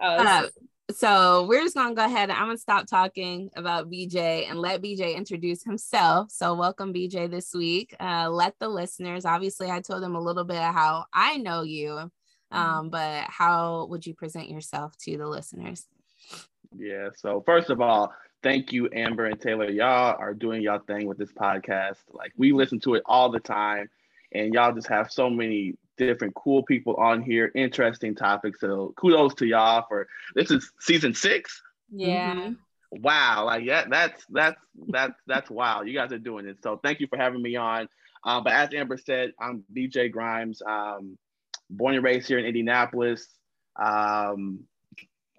Uh, 0.00 0.46
so 0.94 1.44
we're 1.48 1.62
just 1.62 1.74
gonna 1.74 1.94
go 1.94 2.04
ahead. 2.04 2.30
And 2.30 2.38
I'm 2.38 2.46
gonna 2.46 2.56
stop 2.56 2.86
talking 2.86 3.50
about 3.56 3.90
BJ 3.90 4.48
and 4.48 4.60
let 4.60 4.80
BJ 4.80 5.16
introduce 5.16 5.64
himself. 5.64 6.30
So 6.30 6.54
welcome 6.54 6.94
BJ 6.94 7.28
this 7.28 7.52
week. 7.52 7.96
Uh, 7.98 8.30
let 8.30 8.54
the 8.60 8.68
listeners. 8.68 9.24
Obviously, 9.24 9.70
I 9.70 9.80
told 9.80 10.04
them 10.04 10.14
a 10.14 10.20
little 10.20 10.44
bit 10.44 10.58
of 10.58 10.72
how 10.72 11.06
I 11.12 11.36
know 11.38 11.62
you, 11.62 12.10
um, 12.52 12.90
but 12.90 13.24
how 13.24 13.86
would 13.90 14.06
you 14.06 14.14
present 14.14 14.48
yourself 14.48 14.96
to 14.98 15.18
the 15.18 15.26
listeners? 15.26 15.84
Yeah. 16.76 17.08
So 17.16 17.42
first 17.46 17.70
of 17.70 17.80
all, 17.80 18.12
thank 18.42 18.72
you, 18.72 18.88
Amber 18.92 19.26
and 19.26 19.40
Taylor. 19.40 19.70
Y'all 19.70 20.16
are 20.18 20.34
doing 20.34 20.62
y'all 20.62 20.80
thing 20.80 21.06
with 21.06 21.18
this 21.18 21.32
podcast. 21.32 21.96
Like 22.12 22.32
we 22.36 22.52
listen 22.52 22.80
to 22.80 22.94
it 22.94 23.02
all 23.06 23.30
the 23.30 23.40
time, 23.40 23.88
and 24.32 24.52
y'all 24.54 24.74
just 24.74 24.88
have 24.88 25.10
so 25.10 25.30
many 25.30 25.76
different 25.96 26.34
cool 26.34 26.62
people 26.62 26.94
on 26.94 27.22
here, 27.22 27.50
interesting 27.54 28.14
topics. 28.14 28.60
So 28.60 28.92
kudos 28.96 29.34
to 29.36 29.46
y'all 29.46 29.84
for 29.88 30.06
this 30.34 30.50
is 30.50 30.70
season 30.80 31.14
six. 31.14 31.62
yeah 31.90 32.34
Mhm. 32.34 32.56
Wow, 32.90 33.44
like 33.46 33.64
yeah, 33.64 33.84
that's 33.88 34.24
that's 34.30 34.60
that's 34.88 35.14
that's 35.26 35.50
wow. 35.50 35.82
You 35.82 35.92
guys 35.92 36.12
are 36.12 36.18
doing 36.18 36.46
it. 36.46 36.62
So 36.62 36.78
thank 36.82 37.00
you 37.00 37.06
for 37.06 37.18
having 37.18 37.42
me 37.42 37.56
on. 37.56 37.88
Uh, 38.24 38.40
but 38.40 38.52
as 38.52 38.72
Amber 38.72 38.96
said, 38.96 39.32
I'm 39.38 39.64
BJ 39.74 40.10
Grimes. 40.10 40.62
Um, 40.66 41.18
born 41.68 41.94
and 41.94 42.04
raised 42.04 42.28
here 42.28 42.38
in 42.38 42.46
Indianapolis. 42.46 43.28
Um, 43.76 44.60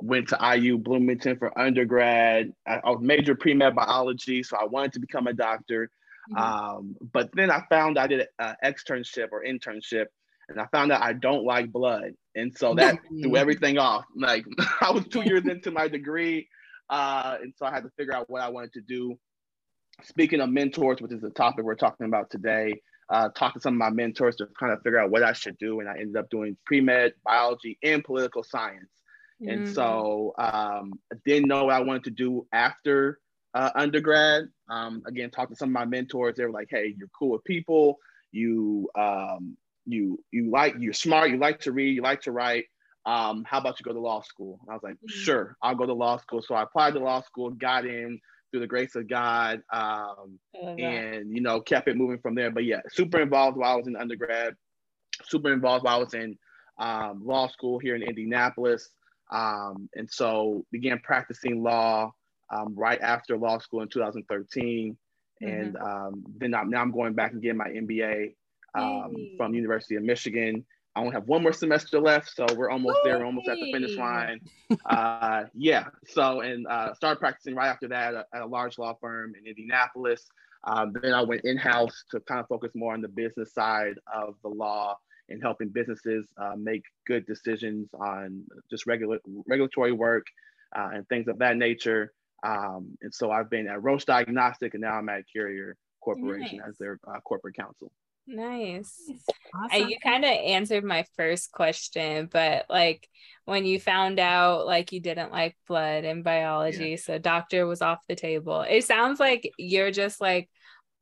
went 0.02 0.30
to 0.30 0.56
IU 0.56 0.78
Bloomington 0.78 1.38
for 1.38 1.58
undergrad. 1.60 2.54
I, 2.68 2.80
I 2.84 2.90
was 2.90 3.00
major 3.02 3.36
pre 3.36 3.54
med 3.54 3.76
biology, 3.76 4.44
so 4.44 4.58
I 4.58 4.66
wanted 4.66 4.94
to 4.94 5.00
become 5.00 5.28
a 5.28 5.34
doctor. 5.34 5.90
Um, 6.38 6.96
but 7.12 7.30
then 7.34 7.50
I 7.50 7.64
found 7.70 7.98
I 7.98 8.08
did 8.08 8.28
an 8.38 8.56
externship 8.64 9.30
or 9.32 9.44
internship, 9.44 10.06
and 10.48 10.60
I 10.60 10.68
found 10.72 10.92
out 10.92 11.02
I 11.02 11.14
don't 11.14 11.44
like 11.44 11.72
blood, 11.72 12.12
and 12.36 12.56
so 12.56 12.76
that 12.76 13.00
threw 13.22 13.36
everything 13.36 13.78
off. 13.78 14.06
Like 14.16 14.46
I 14.82 14.92
was 14.92 15.06
two 15.08 15.22
years 15.22 15.48
into 15.48 15.72
my 15.72 15.88
degree, 15.88 16.48
uh, 16.90 17.38
and 17.42 17.54
so 17.58 17.66
I 17.66 17.72
had 17.72 17.84
to 17.84 17.90
figure 17.98 18.14
out 18.14 18.30
what 18.30 18.42
I 18.42 18.50
wanted 18.50 18.74
to 18.74 18.82
do. 18.82 19.18
Speaking 20.04 20.40
of 20.40 20.50
mentors, 20.50 21.02
which 21.02 21.12
is 21.12 21.22
the 21.22 21.32
topic 21.32 21.66
we're 21.66 21.76
talking 21.76 22.06
about 22.06 22.30
today, 22.30 22.80
uh, 23.10 23.30
talked 23.30 23.56
to 23.56 23.62
some 23.62 23.74
of 23.74 23.80
my 23.80 23.90
mentors 23.90 24.36
to 24.38 24.48
kind 24.58 24.72
of 24.72 24.82
figure 24.84 25.00
out 25.00 25.10
what 25.10 25.24
I 25.24 25.34
should 25.34 25.58
do, 25.58 25.80
and 25.80 25.90
I 25.90 25.94
ended 25.94 26.16
up 26.16 26.30
doing 26.30 26.58
pre 26.66 26.80
med 26.80 27.14
biology 27.26 27.78
and 27.84 28.04
political 28.04 28.44
science. 28.44 28.90
And 29.46 29.66
Mm. 29.66 29.68
so 29.68 30.34
um, 30.38 31.00
I 31.12 31.16
didn't 31.26 31.48
know 31.48 31.66
what 31.66 31.74
I 31.76 31.80
wanted 31.82 32.06
to 32.06 32.12
do 32.12 32.48
after 32.54 33.20
uh, 33.54 33.72
undergrad. 33.76 34.44
Um, 34.70 35.02
again, 35.08 35.30
talked 35.32 35.52
to 35.52 35.56
some 35.56 35.70
of 35.70 35.74
my 35.74 35.86
mentors. 35.86 36.36
They 36.36 36.46
were 36.46 36.52
like, 36.52 36.68
"Hey, 36.70 36.94
you're 36.98 37.10
cool 37.18 37.32
with 37.32 37.44
people. 37.44 37.98
You 38.32 38.90
um, 38.98 39.58
you 39.86 40.24
you 40.32 40.50
like 40.52 40.76
you're 40.80 40.94
smart. 40.94 41.30
You 41.32 41.38
like 41.38 41.60
to 41.62 41.72
read. 41.72 41.96
You 41.96 42.02
like 42.02 42.22
to 42.22 42.32
write. 42.32 42.66
Um, 43.06 43.44
how 43.48 43.60
about 43.60 43.80
you 43.80 43.84
go 43.84 43.94
to 43.94 44.00
law 44.00 44.22
school?" 44.22 44.60
And 44.62 44.72
I 44.72 44.74
was 44.76 44.84
like, 44.84 44.98
Mhm. 45.02 45.08
"Sure, 45.08 45.56
I'll 45.62 45.76
go 45.76 45.86
to 45.86 45.94
law 45.94 46.18
school." 46.18 46.42
So 46.42 46.56
I 46.56 46.64
applied 46.64 46.94
to 46.94 47.00
law 47.00 47.22
school, 47.22 47.52
got 47.52 47.86
in 47.86 48.20
through 48.52 48.62
the 48.62 48.68
grace 48.68 48.96
of 48.96 49.08
God, 49.08 49.62
um, 49.72 50.40
I 50.56 50.58
love 50.60 50.80
that. 50.80 51.06
and 51.18 51.36
you 51.36 51.42
know 51.42 51.62
kept 51.62 51.88
it 51.88 51.98
moving 51.98 52.20
from 52.20 52.36
there. 52.36 52.52
But 52.52 52.66
yeah, 52.66 52.82
super 52.90 53.20
involved 53.20 53.58
while 53.58 53.74
I 53.74 53.76
was 53.76 53.88
in 53.88 53.96
undergrad. 53.96 54.56
Super 55.24 55.52
involved 55.52 55.84
while 55.86 55.98
I 55.98 56.00
was 56.00 56.14
in 56.14 56.38
um, 56.80 57.26
law 57.26 57.48
school 57.48 57.80
here 57.80 57.96
in 57.96 58.04
Indianapolis. 58.04 58.90
Um, 59.30 59.90
and 59.96 60.10
so 60.10 60.66
began 60.72 61.00
practicing 61.00 61.64
law 61.64 62.12
um, 62.52 62.74
right 62.76 63.00
after 63.02 63.38
law 63.38 63.60
school 63.60 63.82
in 63.82 63.90
2013. 63.90 64.98
And 65.42 65.78
um, 65.78 66.24
then 66.38 66.54
I'm, 66.54 66.70
now 66.70 66.82
I'm 66.82 66.92
going 66.92 67.14
back 67.14 67.32
and 67.32 67.42
getting 67.42 67.58
my 67.58 67.70
MBA 67.70 68.36
um, 68.76 69.14
from 69.38 69.54
University 69.54 69.96
of 69.96 70.04
Michigan. 70.04 70.66
I 70.96 71.02
only 71.02 71.14
have 71.14 71.28
one 71.28 71.44
more 71.44 71.54
semester 71.54 72.00
left, 72.00 72.30
so 72.36 72.46
we're 72.56 72.70
almost 72.70 72.98
there. 73.04 73.20
We're 73.20 73.26
almost 73.26 73.48
at 73.48 73.58
the 73.58 73.72
finish 73.72 73.96
line. 73.96 74.42
Uh, 74.86 75.44
yeah. 75.54 75.86
So 76.08 76.42
and 76.42 76.68
uh, 76.68 76.94
started 76.94 77.20
practicing 77.20 77.56
right 77.56 77.70
after 77.70 77.88
that 77.90 78.14
at 78.14 78.26
a, 78.34 78.36
at 78.36 78.42
a 78.42 78.46
large 78.46 78.78
law 78.78 78.96
firm 79.00 79.34
in 79.40 79.48
Indianapolis. 79.48 80.28
Um, 80.66 80.94
then 81.02 81.14
I 81.14 81.22
went 81.22 81.46
in 81.46 81.58
house 81.58 82.04
to 82.12 82.20
kind 82.22 82.42
of 82.42 82.48
focus 82.48 82.72
more 82.76 82.94
on 82.94 83.02
the 83.02 83.08
business 83.08 83.54
side 83.54 83.96
of 84.14 84.36
the 84.44 84.50
law 84.50 84.98
and 85.30 85.42
helping 85.42 85.70
businesses 85.70 86.28
uh, 86.38 86.54
make 86.58 86.84
good 87.08 87.26
decisions 87.26 87.90
on 87.94 88.44
just 88.70 88.86
regular 88.88 89.20
regulatory 89.48 89.92
work 89.92 90.26
uh, 90.76 90.90
and 90.94 91.08
things 91.08 91.28
of 91.28 91.40
that 91.40 91.58
nature. 91.58 92.12
Um, 92.44 92.98
and 93.02 93.14
so 93.14 93.32
I've 93.32 93.50
been 93.50 93.68
at 93.68 93.84
Roche 93.84 94.06
Diagnostic, 94.06 94.74
and 94.74 94.82
now 94.82 94.94
I'm 94.94 95.10
at 95.10 95.24
Carrier 95.32 95.76
Corporation 96.02 96.60
Nice. 96.60 96.70
as 96.70 96.78
their 96.78 97.00
uh, 97.08 97.20
corporate 97.22 97.56
counsel. 97.58 97.92
nice 98.28 98.94
I, 99.54 99.78
Awesome. 99.78 99.90
you 99.90 99.98
kind 100.02 100.24
of 100.24 100.32
answered 100.32 100.84
my 100.84 101.04
first 101.18 101.52
question, 101.52 102.30
but 102.32 102.66
like 102.70 103.10
when 103.46 103.66
you 103.66 103.80
found 103.80 104.20
out 104.20 104.66
like 104.68 104.92
you 104.92 105.00
didn't 105.02 105.32
like 105.32 105.58
blood 105.68 106.06
and 106.06 106.24
biology, 106.24 106.98
so 106.98 107.18
doctor 107.18 107.66
was 107.66 107.82
off 107.82 108.00
the 108.08 108.16
table. 108.16 108.62
It 108.62 108.84
sounds 108.86 109.20
like 109.20 109.52
you're 109.58 109.92
just 109.92 110.22
like 110.22 110.50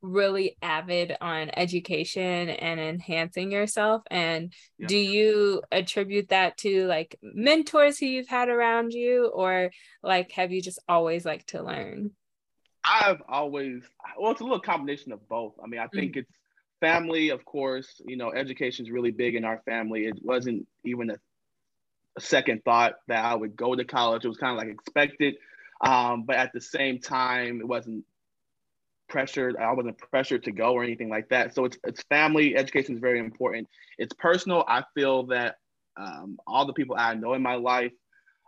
really 0.00 0.56
avid 0.62 1.16
on 1.20 1.50
education 1.56 2.50
and 2.50 2.78
enhancing 2.80 3.50
yourself. 3.50 4.02
And 4.10 4.52
Yeah. 4.78 4.86
do 4.88 4.96
you 4.96 5.62
attribute 5.72 6.28
that 6.28 6.56
to 6.58 6.86
like 6.86 7.18
mentors 7.22 7.98
who 7.98 8.06
you've 8.06 8.28
had 8.28 8.48
around 8.48 8.92
you, 8.92 9.26
or 9.26 9.70
like 10.02 10.32
have 10.32 10.52
you 10.52 10.62
just 10.62 10.80
always 10.88 11.24
liked 11.24 11.48
to 11.48 11.62
learn? 11.62 12.12
I've 12.84 13.22
always, 13.28 13.82
well, 14.18 14.32
it's 14.32 14.40
a 14.40 14.44
little 14.44 14.60
combination 14.60 15.12
of 15.12 15.28
both. 15.28 15.54
I 15.62 15.66
mean, 15.66 15.80
I 15.80 15.88
think 15.88 16.16
it's 16.16 16.32
family, 16.80 17.30
of 17.30 17.44
course. 17.44 18.00
You 18.06 18.16
know, 18.16 18.32
education 18.32 18.86
is 18.86 18.90
really 18.90 19.10
big 19.10 19.34
in 19.34 19.44
our 19.44 19.60
family. 19.66 20.06
It 20.06 20.18
wasn't 20.22 20.66
even 20.84 21.10
a, 21.10 21.16
a 22.16 22.20
second 22.20 22.64
thought 22.64 22.94
that 23.08 23.24
I 23.24 23.34
would 23.34 23.56
go 23.56 23.74
to 23.74 23.84
college. 23.84 24.24
It 24.24 24.28
was 24.28 24.38
kind 24.38 24.52
of 24.52 24.58
like 24.58 24.72
expected, 24.72 25.34
um, 25.80 26.22
but 26.22 26.36
at 26.36 26.52
the 26.52 26.60
same 26.60 26.98
time, 27.00 27.60
it 27.60 27.68
wasn't 27.68 28.04
pressured. 29.08 29.56
I 29.56 29.72
wasn't 29.72 29.98
pressured 29.98 30.44
to 30.44 30.52
go 30.52 30.72
or 30.72 30.82
anything 30.82 31.08
like 31.08 31.28
that. 31.30 31.54
So 31.54 31.64
it's 31.64 31.78
it's 31.84 32.02
family 32.04 32.56
education 32.56 32.94
is 32.94 33.00
very 33.00 33.18
important. 33.18 33.68
It's 33.98 34.12
personal. 34.14 34.64
I 34.68 34.84
feel 34.94 35.24
that 35.26 35.56
um, 35.96 36.38
all 36.46 36.66
the 36.66 36.72
people 36.72 36.96
I 36.98 37.14
know 37.14 37.34
in 37.34 37.42
my 37.42 37.54
life 37.54 37.92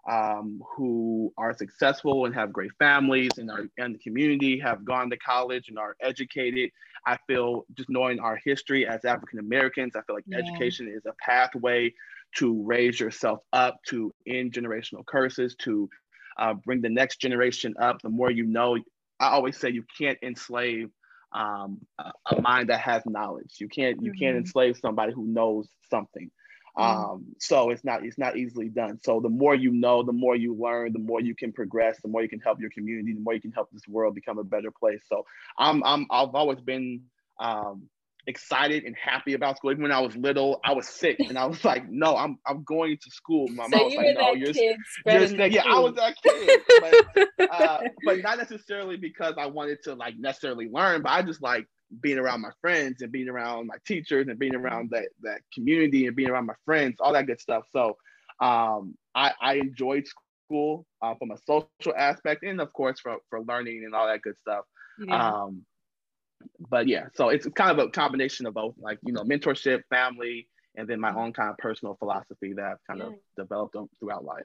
um, 0.09 0.63
who 0.77 1.33
are 1.37 1.55
successful 1.57 2.25
and 2.25 2.35
have 2.35 2.53
great 2.53 2.71
families 2.79 3.31
and 3.37 3.51
are 3.51 3.67
in 3.77 3.93
the 3.93 3.99
community 3.99 4.59
have 4.59 4.85
gone 4.85 5.11
to 5.11 5.17
college 5.19 5.69
and 5.69 5.79
are 5.79 5.97
educated. 6.01 6.71
I 7.07 7.19
feel 7.27 7.65
just 7.75 7.91
knowing 7.91 8.21
our 8.21 8.39
history 8.45 8.87
as 8.87 9.05
African 9.05 9.39
Americans, 9.39 9.97
I 9.97 10.03
feel 10.03 10.17
like 10.17 10.25
yeah. 10.27 10.39
education 10.39 10.89
is 10.89 11.05
a 11.07 11.15
pathway 11.25 11.93
to 12.37 12.63
raise 12.65 13.01
yourself 13.01 13.41
up, 13.53 13.79
to 13.89 14.13
end 14.27 14.53
generational 14.53 15.05
curses, 15.05 15.55
to 15.57 15.89
uh, 16.39 16.55
bring 16.55 16.81
the 16.81 16.89
next 16.89 17.21
generation 17.21 17.75
up. 17.81 18.01
The 18.03 18.09
more 18.09 18.31
you 18.31 18.47
know, 18.47 18.79
I 19.21 19.29
always 19.29 19.57
say 19.59 19.71
you 19.71 19.85
can't 19.99 20.19
enslave 20.23 20.91
um, 21.33 21.79
a, 21.99 22.13
a, 22.33 22.41
mind 22.41 22.71
that 22.71 22.81
has 22.81 23.05
knowledge. 23.07 23.57
You 23.59 23.69
can't 23.69 24.03
you 24.03 24.13
mm-hmm. 24.13 24.19
can't 24.19 24.37
enslave 24.37 24.77
somebody 24.79 25.13
who 25.13 25.27
knows 25.27 25.69
something. 25.89 26.31
Mm-hmm. 26.77 27.13
Um, 27.13 27.25
so 27.39 27.71
it's 27.71 27.85
not 27.85 28.05
it's 28.05 28.19
not 28.19 28.37
easily 28.37 28.69
done. 28.69 28.99
So 29.03 29.21
the 29.21 29.29
more 29.29 29.55
you 29.55 29.71
know, 29.71 30.03
the 30.03 30.13
more 30.13 30.35
you 30.35 30.55
learn, 30.55 30.93
the 30.93 30.99
more 30.99 31.21
you 31.21 31.35
can 31.35 31.53
progress, 31.53 32.01
the 32.03 32.09
more 32.09 32.23
you 32.23 32.29
can 32.29 32.41
help 32.41 32.61
your 32.61 32.71
community, 32.71 33.13
the 33.13 33.21
more 33.21 33.35
you 33.35 33.41
can 33.41 33.53
help 33.53 33.69
this 33.71 33.87
world 33.87 34.15
become 34.15 34.39
a 34.39 34.45
better 34.45 34.71
place. 34.71 35.03
So 35.09 35.25
I'm 35.59 35.85
I'm 35.85 36.07
I've 36.11 36.35
always 36.35 36.61
been 36.61 37.03
um, 37.39 37.89
excited 38.27 38.85
and 38.85 38.97
happy 38.97 39.35
about 39.35 39.57
school. 39.57 39.73
Even 39.73 39.83
when 39.83 39.93
I 39.93 40.01
was 40.01 40.17
little, 40.17 40.61
I 40.65 40.73
was 40.73 40.89
sick 40.89 41.19
and 41.21 41.39
I 41.39 41.47
was 41.47 41.65
like, 41.65 41.89
no, 41.89 42.17
I'm 42.17 42.39
I'm 42.47 42.63
going 42.65 42.97
to 42.97 43.11
school. 43.11 43.49
My 43.49 43.65
so 43.65 43.77
mom 43.77 43.85
was 43.87 43.95
like, 43.95 44.17
no, 44.19 44.33
you're, 44.33 44.53
you're 44.53 45.47
yeah, 45.49 45.65
I 45.67 45.79
was 45.79 45.95
that 45.95 46.17
kid. 46.23 46.61
But, 47.37 47.51
uh, 47.53 47.81
but 48.05 48.19
not 48.23 48.39
necessarily 48.39 48.97
because 48.97 49.35
I 49.39 49.47
wanted 49.47 49.83
to 49.85 49.95
like 49.95 50.19
necessarily 50.19 50.69
learn, 50.71 51.03
but 51.03 51.11
I 51.11 51.23
just 51.23 51.43
like 51.43 51.67
being 52.01 52.19
around 52.19 52.41
my 52.41 52.51
friends 52.61 53.03
and 53.03 53.11
being 53.11 53.29
around 53.29 53.67
my 53.67 53.77
teachers 53.87 54.29
and 54.29 54.39
being 54.39 54.55
around 54.55 54.91
that 54.91 55.09
that 55.23 55.41
community 55.53 56.07
and 56.07 56.17
being 56.17 56.31
around 56.31 56.47
my 56.47 56.55
friends, 56.65 56.97
all 57.01 57.13
that 57.13 57.27
good 57.27 57.41
stuff. 57.41 57.65
So 57.73 57.97
um, 58.41 58.95
I, 59.15 59.33
I 59.41 59.55
enjoyed 59.55 60.07
school 60.07 60.87
uh, 61.03 61.15
from 61.17 61.31
a 61.31 61.39
social 61.39 61.95
aspect 61.97 62.43
and 62.43 62.61
of 62.61 62.73
course 62.73 63.01
for, 63.01 63.17
for 63.29 63.43
learning 63.43 63.83
and 63.85 63.95
all 63.95 64.07
that 64.07 64.23
good 64.23 64.37
stuff. 64.41 64.65
Yeah. 64.99 65.43
Um, 65.43 65.65
but 66.69 66.89
yeah, 66.89 67.07
so 67.15 67.29
it's 67.29 67.47
kind 67.55 67.71
of 67.71 67.87
a 67.87 67.91
combination 67.91 68.47
of 68.47 68.55
both, 68.55 68.75
like 68.79 68.99
you 69.05 69.13
know, 69.13 69.23
mentorship, 69.23 69.83
family, 69.91 70.49
and 70.77 70.89
then 70.89 71.01
my 71.01 71.15
own 71.15 71.33
kind 71.33 71.51
of 71.51 71.59
personal 71.59 71.95
philosophy 71.95 72.53
that 72.55 72.65
I've 72.65 72.85
kind 72.87 73.01
yeah. 73.01 73.07
of 73.07 73.15
developed 73.37 73.77
throughout 73.99 74.25
life. 74.25 74.45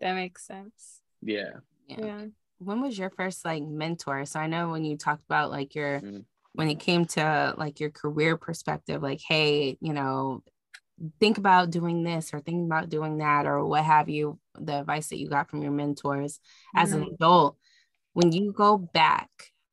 That 0.00 0.14
makes 0.14 0.46
sense. 0.46 1.00
Yeah. 1.22 1.50
yeah. 1.86 1.96
yeah. 2.00 2.24
When 2.58 2.80
was 2.80 2.98
your 2.98 3.10
first 3.10 3.44
like 3.44 3.62
mentor? 3.62 4.24
So 4.26 4.40
I 4.40 4.46
know 4.46 4.70
when 4.70 4.84
you 4.84 4.96
talked 4.96 5.24
about 5.24 5.50
like 5.50 5.74
your 5.74 6.00
mm-hmm. 6.00 6.18
when 6.54 6.68
it 6.68 6.80
came 6.80 7.04
to 7.06 7.54
like 7.56 7.80
your 7.80 7.90
career 7.90 8.36
perspective, 8.36 9.02
like, 9.02 9.20
hey, 9.26 9.76
you 9.80 9.92
know, 9.92 10.42
think 11.18 11.38
about 11.38 11.70
doing 11.70 12.02
this 12.02 12.34
or 12.34 12.40
think 12.40 12.66
about 12.66 12.90
doing 12.90 13.18
that 13.18 13.46
or 13.46 13.64
what 13.64 13.84
have 13.84 14.08
you, 14.08 14.38
the 14.58 14.80
advice 14.80 15.08
that 15.08 15.18
you 15.18 15.28
got 15.28 15.48
from 15.50 15.62
your 15.62 15.72
mentors 15.72 16.38
mm-hmm. 16.38 16.78
as 16.78 16.92
an 16.92 17.02
mm-hmm. 17.02 17.14
adult. 17.14 17.56
When 18.12 18.32
you 18.32 18.52
go 18.52 18.76
back 18.76 19.30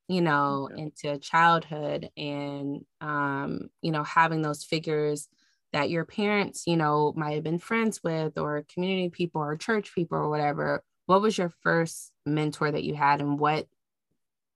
you 0.08 0.22
know, 0.22 0.68
okay. 0.72 0.82
into 0.82 1.18
childhood 1.18 2.10
and, 2.16 2.84
um, 3.00 3.68
you 3.82 3.92
know, 3.92 4.02
having 4.02 4.42
those 4.42 4.64
figures 4.64 5.28
that 5.72 5.90
your 5.90 6.04
parents, 6.04 6.64
you 6.66 6.76
know, 6.76 7.12
might 7.14 7.34
have 7.34 7.44
been 7.44 7.58
friends 7.58 8.02
with 8.02 8.38
or 8.38 8.64
community 8.72 9.10
people 9.10 9.42
or 9.42 9.56
church 9.56 9.94
people 9.94 10.16
or 10.16 10.30
whatever. 10.30 10.82
What 11.06 11.20
was 11.20 11.36
your 11.36 11.52
first 11.62 12.12
mentor 12.24 12.70
that 12.70 12.84
you 12.84 12.94
had 12.94 13.20
and 13.20 13.38
what 13.38 13.66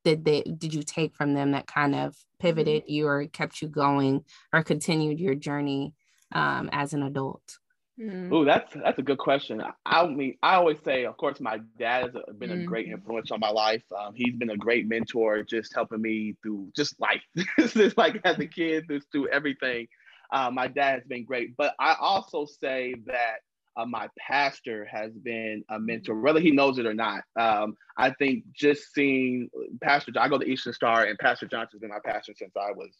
did 0.04 0.24
they 0.24 0.42
did 0.42 0.74
you 0.74 0.82
take 0.82 1.14
from 1.14 1.34
them 1.34 1.52
that 1.52 1.66
kind 1.66 1.94
of 1.94 2.12
mm-hmm. 2.12 2.46
pivoted 2.46 2.84
you 2.88 3.06
or 3.06 3.26
kept 3.26 3.62
you 3.62 3.68
going 3.68 4.24
or 4.52 4.62
continued 4.62 5.20
your 5.20 5.34
journey 5.34 5.94
um, 6.32 6.68
as 6.72 6.92
an 6.94 7.02
adult? 7.02 7.58
Mm. 8.00 8.32
Oh, 8.32 8.44
that's 8.44 8.72
that's 8.72 8.98
a 8.98 9.02
good 9.02 9.18
question. 9.18 9.62
I 9.84 10.06
mean, 10.06 10.36
I 10.42 10.54
always 10.54 10.78
say, 10.84 11.04
of 11.04 11.16
course, 11.18 11.40
my 11.40 11.58
dad 11.78 12.14
has 12.14 12.36
been 12.38 12.50
a 12.50 12.64
great 12.64 12.86
mm-hmm. 12.86 12.94
influence 12.94 13.30
on 13.30 13.40
my 13.40 13.50
life. 13.50 13.82
Um, 13.96 14.14
he's 14.14 14.34
been 14.34 14.50
a 14.50 14.56
great 14.56 14.88
mentor, 14.88 15.42
just 15.42 15.74
helping 15.74 16.00
me 16.00 16.34
through 16.42 16.72
just 16.74 16.98
life, 17.00 17.22
just 17.58 17.98
like 17.98 18.20
as 18.24 18.38
a 18.38 18.46
kid, 18.46 18.86
through, 18.86 19.00
through 19.12 19.28
everything. 19.28 19.88
Uh, 20.32 20.50
my 20.50 20.68
dad 20.68 20.94
has 20.94 21.04
been 21.04 21.24
great, 21.24 21.54
but 21.58 21.74
I 21.78 21.94
also 22.00 22.46
say 22.46 22.94
that 23.06 23.40
uh, 23.76 23.84
my 23.84 24.08
pastor 24.18 24.86
has 24.90 25.12
been 25.12 25.62
a 25.68 25.78
mentor, 25.78 26.18
whether 26.18 26.40
he 26.40 26.50
knows 26.50 26.78
it 26.78 26.86
or 26.86 26.94
not. 26.94 27.22
Um, 27.38 27.76
I 27.96 28.10
think 28.18 28.44
just 28.54 28.94
seeing 28.94 29.48
Pastor, 29.82 30.12
I 30.18 30.28
go 30.28 30.38
to 30.38 30.46
Eastern 30.46 30.72
Star, 30.72 31.04
and 31.04 31.18
Pastor 31.18 31.46
Johnson's 31.46 31.80
been 31.80 31.90
my 31.90 31.98
pastor 32.04 32.32
since 32.36 32.52
I 32.56 32.72
was 32.72 32.90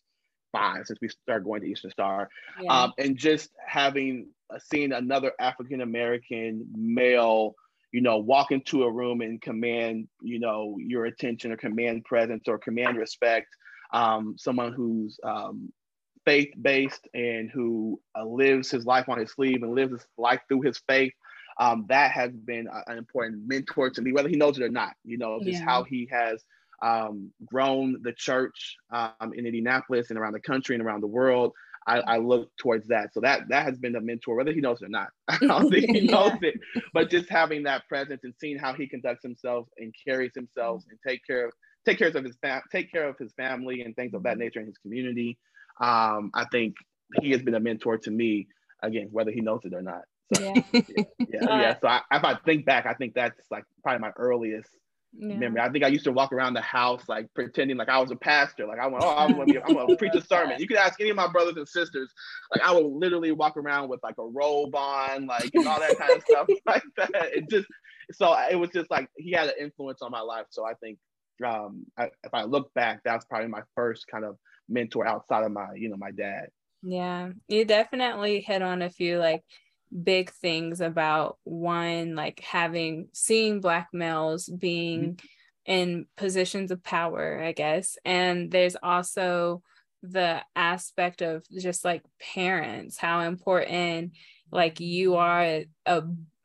five 0.53 0.87
since 0.87 0.99
we 1.01 1.09
started 1.09 1.45
going 1.45 1.63
to 1.63 1.67
Eastern 1.69 1.91
Star, 1.91 2.29
yeah. 2.61 2.85
um, 2.85 2.93
and 2.99 3.17
just 3.17 3.51
having 3.67 4.29
uh, 4.51 4.59
seen 4.59 4.93
another 4.93 5.33
African 5.41 5.81
American 5.81 6.67
male, 6.75 7.55
you 7.91 8.01
know, 8.01 8.19
walk 8.19 8.53
into 8.53 8.85
a 8.85 8.93
room 8.93 9.21
and 9.21 9.41
command, 9.41 10.09
you 10.21 10.39
know, 10.39 10.77
your 10.79 11.07
attention 11.07 11.53
or 11.53 11.57
command 11.57 12.05
presence 12.05 12.45
or 12.47 12.59
command 12.59 12.97
respect. 12.97 13.49
Um, 13.93 14.37
someone 14.39 14.73
who's 14.73 15.19
um, 15.23 15.73
faith 16.25 16.53
based 16.61 17.09
and 17.15 17.51
who 17.51 18.01
uh, 18.19 18.25
lives 18.25 18.71
his 18.71 18.87
life 18.87 19.09
on 19.09 19.19
his 19.19 19.33
sleeve 19.33 19.63
and 19.63 19.75
lives 19.75 19.93
his 19.93 20.07
life 20.17 20.41
through 20.49 20.63
his 20.63 20.81
faith. 20.89 21.13
Um, 21.59 21.85
that 21.89 22.13
has 22.13 22.33
been 22.33 22.67
a, 22.67 22.91
an 22.91 22.97
important 22.97 23.43
mentor 23.47 23.91
to 23.91 24.03
me, 24.03 24.13
whether 24.13 24.29
he 24.29 24.37
knows 24.37 24.59
it 24.59 24.65
or 24.65 24.71
not. 24.71 24.93
You 25.05 25.19
know, 25.19 25.39
just 25.41 25.61
yeah. 25.61 25.65
how 25.65 25.85
he 25.85 26.09
has 26.11 26.43
um, 26.83 27.31
grown 27.45 27.97
the 28.03 28.13
church 28.13 28.77
um, 28.91 29.33
in 29.35 29.47
Indianapolis 29.47 30.11
and 30.11 30.19
around 30.19 30.33
the 30.33 30.41
country 30.41 30.75
and 30.75 30.85
around 30.85 31.01
the 31.01 31.07
world. 31.07 31.53
I, 31.87 31.99
I, 31.99 32.19
look 32.19 32.49
towards 32.59 32.87
that. 32.89 33.13
So 33.13 33.21
that 33.21 33.49
that 33.49 33.65
has 33.65 33.77
been 33.77 33.97
a 33.97 34.01
mentor, 34.01 34.37
whether 34.37 34.53
he 34.53 34.61
knows 34.61 34.83
it 34.83 34.85
or 34.85 34.89
not. 34.89 35.09
I 35.29 35.39
don't 35.39 35.69
think 35.69 35.91
he 35.91 36.07
knows 36.07 36.33
yeah. 36.41 36.51
it, 36.51 36.61
but 36.93 37.11
just 37.11 37.29
having 37.29 37.65
that 37.65 37.89
presence 37.89 38.21
and 38.23 38.33
seeing 38.39 38.57
how 38.57 38.73
he 38.73 38.87
conducts 38.87 39.23
himself 39.25 39.67
and 39.79 39.93
carries 40.07 40.33
himself 40.35 40.85
and 40.89 40.99
take 41.05 41.27
care 41.27 41.47
of 41.47 41.53
take 41.85 41.99
care 41.99 42.09
of 42.09 42.25
his 42.25 42.37
fam- 42.41 42.63
take 42.71 42.93
care 42.93 43.09
of 43.09 43.19
his 43.19 43.33
family 43.33 43.83
and 43.83 43.97
things 43.97 44.15
of 44.15 44.23
that 44.23 44.39
nature 44.39 44.61
in 44.61 44.67
his 44.67 44.79
community. 44.79 45.39
Um, 45.81 46.31
I 46.35 46.45
think 46.53 46.77
he 47.21 47.31
has 47.33 47.43
been 47.43 47.55
a 47.55 47.61
mentor 47.61 47.99
to 47.99 48.11
me 48.11 48.47
again, 48.83 49.09
whether 49.11 49.31
he 49.31 49.41
knows 49.41 49.61
it 49.65 49.75
or 49.75 49.83
not. 49.83 50.03
So, 50.35 50.43
yeah, 50.43 50.63
yeah, 50.73 50.83
yeah, 50.93 51.05
yeah. 51.31 51.75
So 51.81 51.89
I, 51.89 52.01
if 52.13 52.25
I 52.25 52.37
think 52.45 52.65
back, 52.65 52.87
I 52.87 52.95
think 52.95 53.15
that's 53.15 53.41
like 53.51 53.65
probably 53.83 54.01
my 54.01 54.13
earliest 54.17 54.71
yeah. 55.13 55.37
memory. 55.37 55.61
I 55.61 55.69
think 55.69 55.85
I 55.85 55.89
used 55.89 56.05
to 56.05 56.13
walk 56.13 56.33
around 56.33 56.55
the 56.55 56.63
house 56.63 57.03
like 57.09 57.29
pretending 57.35 57.77
like 57.77 57.89
I 57.89 57.99
was 57.99 58.11
a 58.11 58.17
pastor. 58.17 58.67
Like 58.67 58.79
I 58.79 58.87
went, 58.87 59.05
oh, 59.05 59.17
I'm 59.17 59.33
gonna, 59.33 59.45
be, 59.45 59.61
I'm 59.61 59.75
gonna 59.75 59.97
preach 59.99 60.15
a 60.15 60.23
sermon. 60.23 60.59
You 60.59 60.67
could 60.67 60.77
ask 60.77 61.01
any 61.01 61.11
of 61.11 61.17
my 61.17 61.29
brothers 61.29 61.57
and 61.57 61.69
sisters. 61.69 62.13
Like 62.55 62.67
I 62.67 62.73
would 62.73 62.87
literally 62.87 63.33
walk 63.33 63.57
around 63.57 63.89
with 63.89 64.01
like 64.03 64.17
a 64.19 64.25
robe 64.25 64.75
on, 64.75 65.27
like 65.27 65.51
and 65.55 65.67
all 65.67 65.81
that 65.81 65.99
kind 65.99 66.17
of 66.17 66.23
stuff 66.29 66.47
like 66.67 66.83
that. 66.97 67.11
It 67.33 67.49
just 67.51 67.67
so 68.13 68.37
it 68.51 68.57
was 68.57 68.71
just 68.71 68.91
like 68.91 69.09
he 69.17 69.33
had 69.33 69.49
an 69.49 69.55
influence 69.61 70.03
on 70.03 70.11
my 70.11 70.21
life. 70.21 70.47
So 70.51 70.67
I 70.67 70.75
think 70.75 70.99
um, 71.45 71.87
I, 71.99 72.05
if 72.25 72.33
I 72.33 72.45
look 72.45 72.73
back, 72.75 73.01
that's 73.05 73.25
probably 73.25 73.49
my 73.49 73.63
first 73.75 74.07
kind 74.07 74.25
of 74.25 74.37
mentor 74.69 75.07
outside 75.07 75.45
of 75.45 75.53
my, 75.53 75.69
you 75.75 75.89
know, 75.89 75.97
my 75.97 76.11
dad. 76.11 76.47
Yeah, 76.83 77.31
you 77.49 77.65
definitely 77.65 78.41
hit 78.41 78.61
on 78.61 78.83
a 78.83 78.91
few 78.91 79.19
like 79.19 79.43
big 80.03 80.31
things 80.31 80.81
about 80.81 81.39
one 81.45 82.15
like 82.15 82.41
having 82.41 83.09
seeing 83.13 83.61
black 83.61 83.89
males 83.93 84.49
being 84.49 85.15
mm-hmm. 85.15 85.27
in 85.67 86.07
positions 86.17 86.71
of 86.71 86.83
power 86.83 87.41
i 87.43 87.53
guess 87.53 87.97
and 88.05 88.51
there's 88.51 88.77
also 88.83 89.63
the 90.03 90.43
aspect 90.57 91.23
of 91.23 91.45
just 91.61 91.85
like 91.85 92.03
parents 92.35 92.99
how 92.99 93.21
important 93.21 94.13
like 94.51 94.81
you 94.81 95.17
are 95.17 95.63
a 95.87 96.03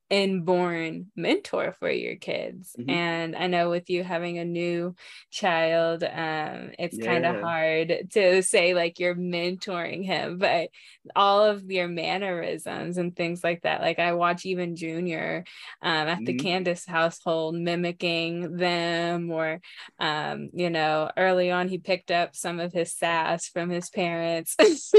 inborn 0.10 1.08
mentor 1.18 1.76
for 1.80 1.90
your 1.90 2.16
kids 2.16 2.76
mm-hmm. 2.80 2.90
and 2.90 3.36
i 3.36 3.48
know 3.48 3.70
with 3.70 3.90
you 3.90 4.04
having 4.04 4.38
a 4.38 4.46
new 4.46 4.96
child 5.32 6.02
um 6.02 6.72
it's 6.80 6.98
yeah. 6.98 7.06
kind 7.06 7.26
of 7.26 7.42
hard 7.42 8.08
to 8.10 8.42
say 8.42 8.74
like 8.74 9.00
you're 9.00 9.16
mentoring 9.16 10.06
him 10.06 10.38
but 10.38 10.70
all 11.16 11.44
of 11.44 11.70
your 11.70 11.90
mannerisms 11.90 12.98
and 12.98 13.18
things 13.18 13.44
like 13.44 13.62
that 13.64 13.82
like 13.82 14.00
i 14.00 14.14
watch 14.14 14.46
even 14.46 14.78
junior 14.78 15.44
um 15.82 15.92
at 15.92 16.16
mm-hmm. 16.18 16.26
the 16.26 16.38
candace 16.38 16.86
household 16.86 17.56
mimicking 17.56 18.56
them 18.56 19.30
or 19.30 19.60
um 20.00 20.50
you 20.54 20.70
know 20.70 21.12
early 21.18 21.52
on 21.52 21.68
he 21.68 21.78
picked 21.78 22.12
up 22.12 22.34
some 22.34 22.62
of 22.62 22.72
his 22.72 22.96
sass 22.96 23.50
from 23.50 23.70
his 23.70 23.90
parents 23.90 24.56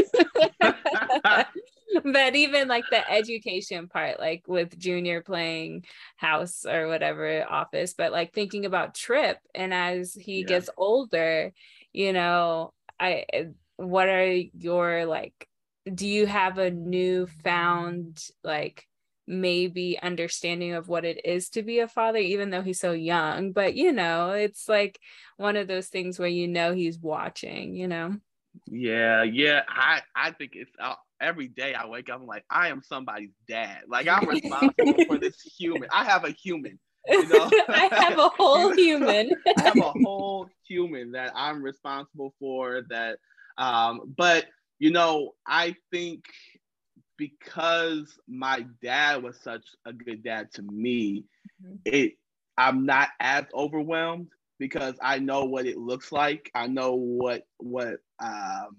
but 2.13 2.37
even 2.37 2.69
like 2.69 2.85
the 2.91 3.11
education 3.11 3.89
part, 3.89 4.19
like 4.19 4.45
with 4.47 4.79
Junior 4.79 5.23
playing 5.23 5.85
house 6.17 6.65
or 6.67 6.89
whatever 6.89 7.45
office, 7.49 7.95
but 7.95 8.13
like 8.13 8.33
thinking 8.33 8.67
about 8.67 8.95
Trip 8.95 9.39
and 9.55 9.73
as 9.73 10.15
he 10.15 10.41
yeah. 10.41 10.47
gets 10.47 10.71
older, 10.77 11.53
you 11.93 12.13
know, 12.13 12.73
I 13.01 13.25
what 13.77 14.09
are 14.09 14.27
your 14.27 15.07
like 15.07 15.49
do 15.95 16.07
you 16.07 16.27
have 16.27 16.59
a 16.59 16.71
new 16.71 17.27
found 17.45 18.23
like 18.43 18.85
maybe 19.27 19.99
understanding 20.03 20.73
of 20.73 20.89
what 20.89 21.05
it 21.05 21.25
is 21.25 21.51
to 21.51 21.63
be 21.63 21.79
a 21.79 21.89
father 21.89 22.19
even 22.19 22.51
though 22.51 22.63
he's 22.63 22.81
so 22.81 22.93
young 22.93 23.53
but 23.53 23.75
you 23.75 23.93
know 23.93 24.31
it's 24.31 24.69
like 24.69 24.99
one 25.37 25.57
of 25.57 25.69
those 25.69 25.89
things 25.89 26.19
where 26.19 26.29
you 26.29 26.49
know 26.49 26.73
he's 26.73 26.99
watching 26.99 27.75
you 27.75 27.87
know 27.87 28.17
yeah 28.67 29.23
yeah 29.23 29.63
i 29.69 30.01
i 30.17 30.31
think 30.33 30.53
it's 30.55 30.73
uh, 30.81 30.95
every 31.21 31.49
day 31.49 31.75
i 31.75 31.87
wake 31.87 32.09
up 32.09 32.21
i'm 32.21 32.27
like 32.27 32.45
i 32.51 32.69
am 32.69 32.83
somebody's 32.83 33.35
dad 33.49 33.79
like 33.89 34.09
i'm 34.09 34.29
responsible 34.29 35.05
for 35.07 35.19
this 35.19 35.41
human 35.59 35.89
i 35.93 36.05
have 36.05 36.25
a 36.25 36.31
human 36.31 36.79
you 37.09 37.29
know? 37.29 37.51
i 37.69 37.89
have 37.93 38.19
a 38.19 38.29
whole 38.29 38.73
human 38.77 39.31
i 39.57 39.63
have 39.63 39.77
a 39.77 39.93
whole 40.03 40.49
human 40.67 41.13
that 41.13 41.33
i'm 41.35 41.63
responsible 41.63 42.35
for 42.39 42.83
that 42.89 43.19
um 43.57 44.15
but 44.17 44.47
you 44.79 44.91
know 44.91 45.33
i 45.47 45.75
think 45.91 46.25
because 47.19 48.19
my 48.27 48.65
dad 48.83 49.23
was 49.23 49.39
such 49.43 49.67
a 49.85 49.93
good 49.93 50.23
dad 50.23 50.51
to 50.55 50.63
me, 50.63 51.25
mm-hmm. 51.63 51.75
it 51.85 52.15
I'm 52.57 52.87
not 52.87 53.11
as 53.21 53.45
overwhelmed 53.53 54.29
because 54.59 54.95
I 55.03 55.19
know 55.19 55.45
what 55.45 55.67
it 55.67 55.77
looks 55.77 56.11
like. 56.11 56.51
I 56.55 56.69
know 56.69 56.95
what 56.95 57.43
what 57.59 57.99
um, 58.21 58.77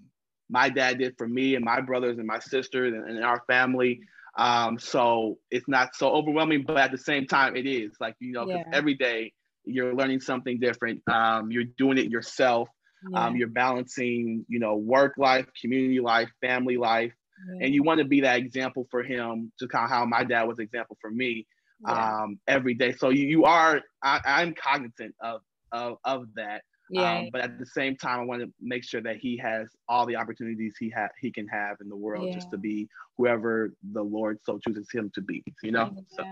my 0.50 0.68
dad 0.68 0.98
did 0.98 1.14
for 1.16 1.28
me 1.28 1.54
and 1.54 1.64
my 1.64 1.80
brothers 1.80 2.18
and 2.18 2.26
my 2.26 2.38
sisters 2.38 2.92
and, 2.92 3.08
and 3.08 3.24
our 3.24 3.42
family. 3.46 4.00
Um, 4.36 4.78
so 4.78 5.38
it's 5.50 5.68
not 5.68 5.94
so 5.94 6.10
overwhelming, 6.10 6.64
but 6.66 6.76
at 6.76 6.92
the 6.92 6.98
same 6.98 7.26
time, 7.26 7.56
it 7.56 7.66
is 7.66 7.92
like 8.00 8.16
you 8.20 8.32
know, 8.32 8.48
yeah. 8.48 8.64
every 8.72 8.94
day 8.94 9.32
you're 9.64 9.94
learning 9.94 10.20
something 10.20 10.58
different. 10.58 11.02
Um, 11.08 11.50
you're 11.50 11.64
doing 11.78 11.98
it 11.98 12.10
yourself. 12.10 12.68
Yeah. 13.10 13.26
Um, 13.26 13.36
you're 13.36 13.48
balancing, 13.48 14.44
you 14.48 14.58
know, 14.58 14.76
work 14.76 15.14
life, 15.16 15.46
community 15.58 16.00
life, 16.00 16.28
family 16.42 16.76
life, 16.76 17.14
yeah. 17.48 17.64
and 17.64 17.74
you 17.74 17.82
want 17.82 17.98
to 17.98 18.04
be 18.04 18.20
that 18.20 18.38
example 18.38 18.86
for 18.90 19.02
him 19.02 19.52
to 19.58 19.68
kind 19.68 19.84
of 19.84 19.90
how 19.90 20.04
my 20.04 20.24
dad 20.24 20.44
was 20.44 20.58
example 20.58 20.98
for 21.00 21.10
me 21.10 21.46
um, 21.86 22.38
every 22.46 22.74
day 22.74 22.92
so 22.92 23.08
you, 23.08 23.26
you 23.26 23.44
are 23.44 23.80
I, 24.02 24.42
am 24.42 24.54
cognizant 24.54 25.14
of, 25.20 25.40
of 25.72 25.98
of 26.04 26.26
that 26.36 26.62
yeah. 26.90 27.18
Um, 27.18 27.28
but 27.32 27.40
at 27.40 27.58
the 27.58 27.66
same 27.66 27.96
time, 27.96 28.20
I 28.20 28.24
want 28.24 28.42
to 28.42 28.52
make 28.60 28.84
sure 28.84 29.00
that 29.00 29.16
he 29.16 29.36
has 29.38 29.68
all 29.88 30.06
the 30.06 30.16
opportunities 30.16 30.74
he 30.78 30.90
ha- 30.90 31.08
he 31.20 31.30
can 31.30 31.46
have 31.48 31.76
in 31.80 31.88
the 31.88 31.96
world 31.96 32.26
yeah. 32.26 32.34
just 32.34 32.50
to 32.50 32.58
be 32.58 32.88
whoever 33.16 33.72
the 33.92 34.02
Lord 34.02 34.38
so 34.42 34.58
chooses 34.58 34.88
him 34.92 35.10
to 35.14 35.20
be. 35.20 35.44
You 35.62 35.72
know. 35.72 35.92
Yeah, 35.94 36.02
so, 36.10 36.24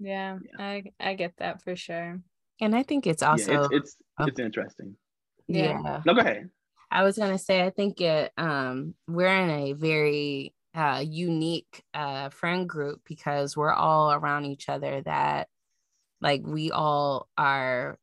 yeah. 0.00 0.38
yeah. 0.58 0.64
I 0.64 0.84
I 0.98 1.14
get 1.14 1.34
that 1.38 1.62
for 1.62 1.76
sure. 1.76 2.20
And 2.60 2.76
I 2.76 2.82
think 2.82 3.06
it's 3.06 3.22
also 3.22 3.52
yeah, 3.52 3.60
it's 3.70 3.72
it's, 3.72 3.96
oh. 4.18 4.24
it's 4.26 4.40
interesting. 4.40 4.96
Yeah. 5.46 6.02
No, 6.04 6.14
go 6.14 6.20
ahead. 6.20 6.50
I 6.90 7.04
was 7.04 7.16
gonna 7.16 7.38
say 7.38 7.62
I 7.62 7.70
think 7.70 8.00
it 8.00 8.32
um 8.36 8.94
we're 9.06 9.28
in 9.28 9.50
a 9.50 9.72
very 9.74 10.54
uh 10.74 11.02
unique 11.06 11.82
uh 11.94 12.30
friend 12.30 12.68
group 12.68 13.00
because 13.06 13.56
we're 13.56 13.72
all 13.72 14.12
around 14.12 14.46
each 14.46 14.68
other 14.68 15.02
that 15.02 15.48
like 16.20 16.42
we 16.44 16.70
all 16.70 17.28
are 17.38 17.98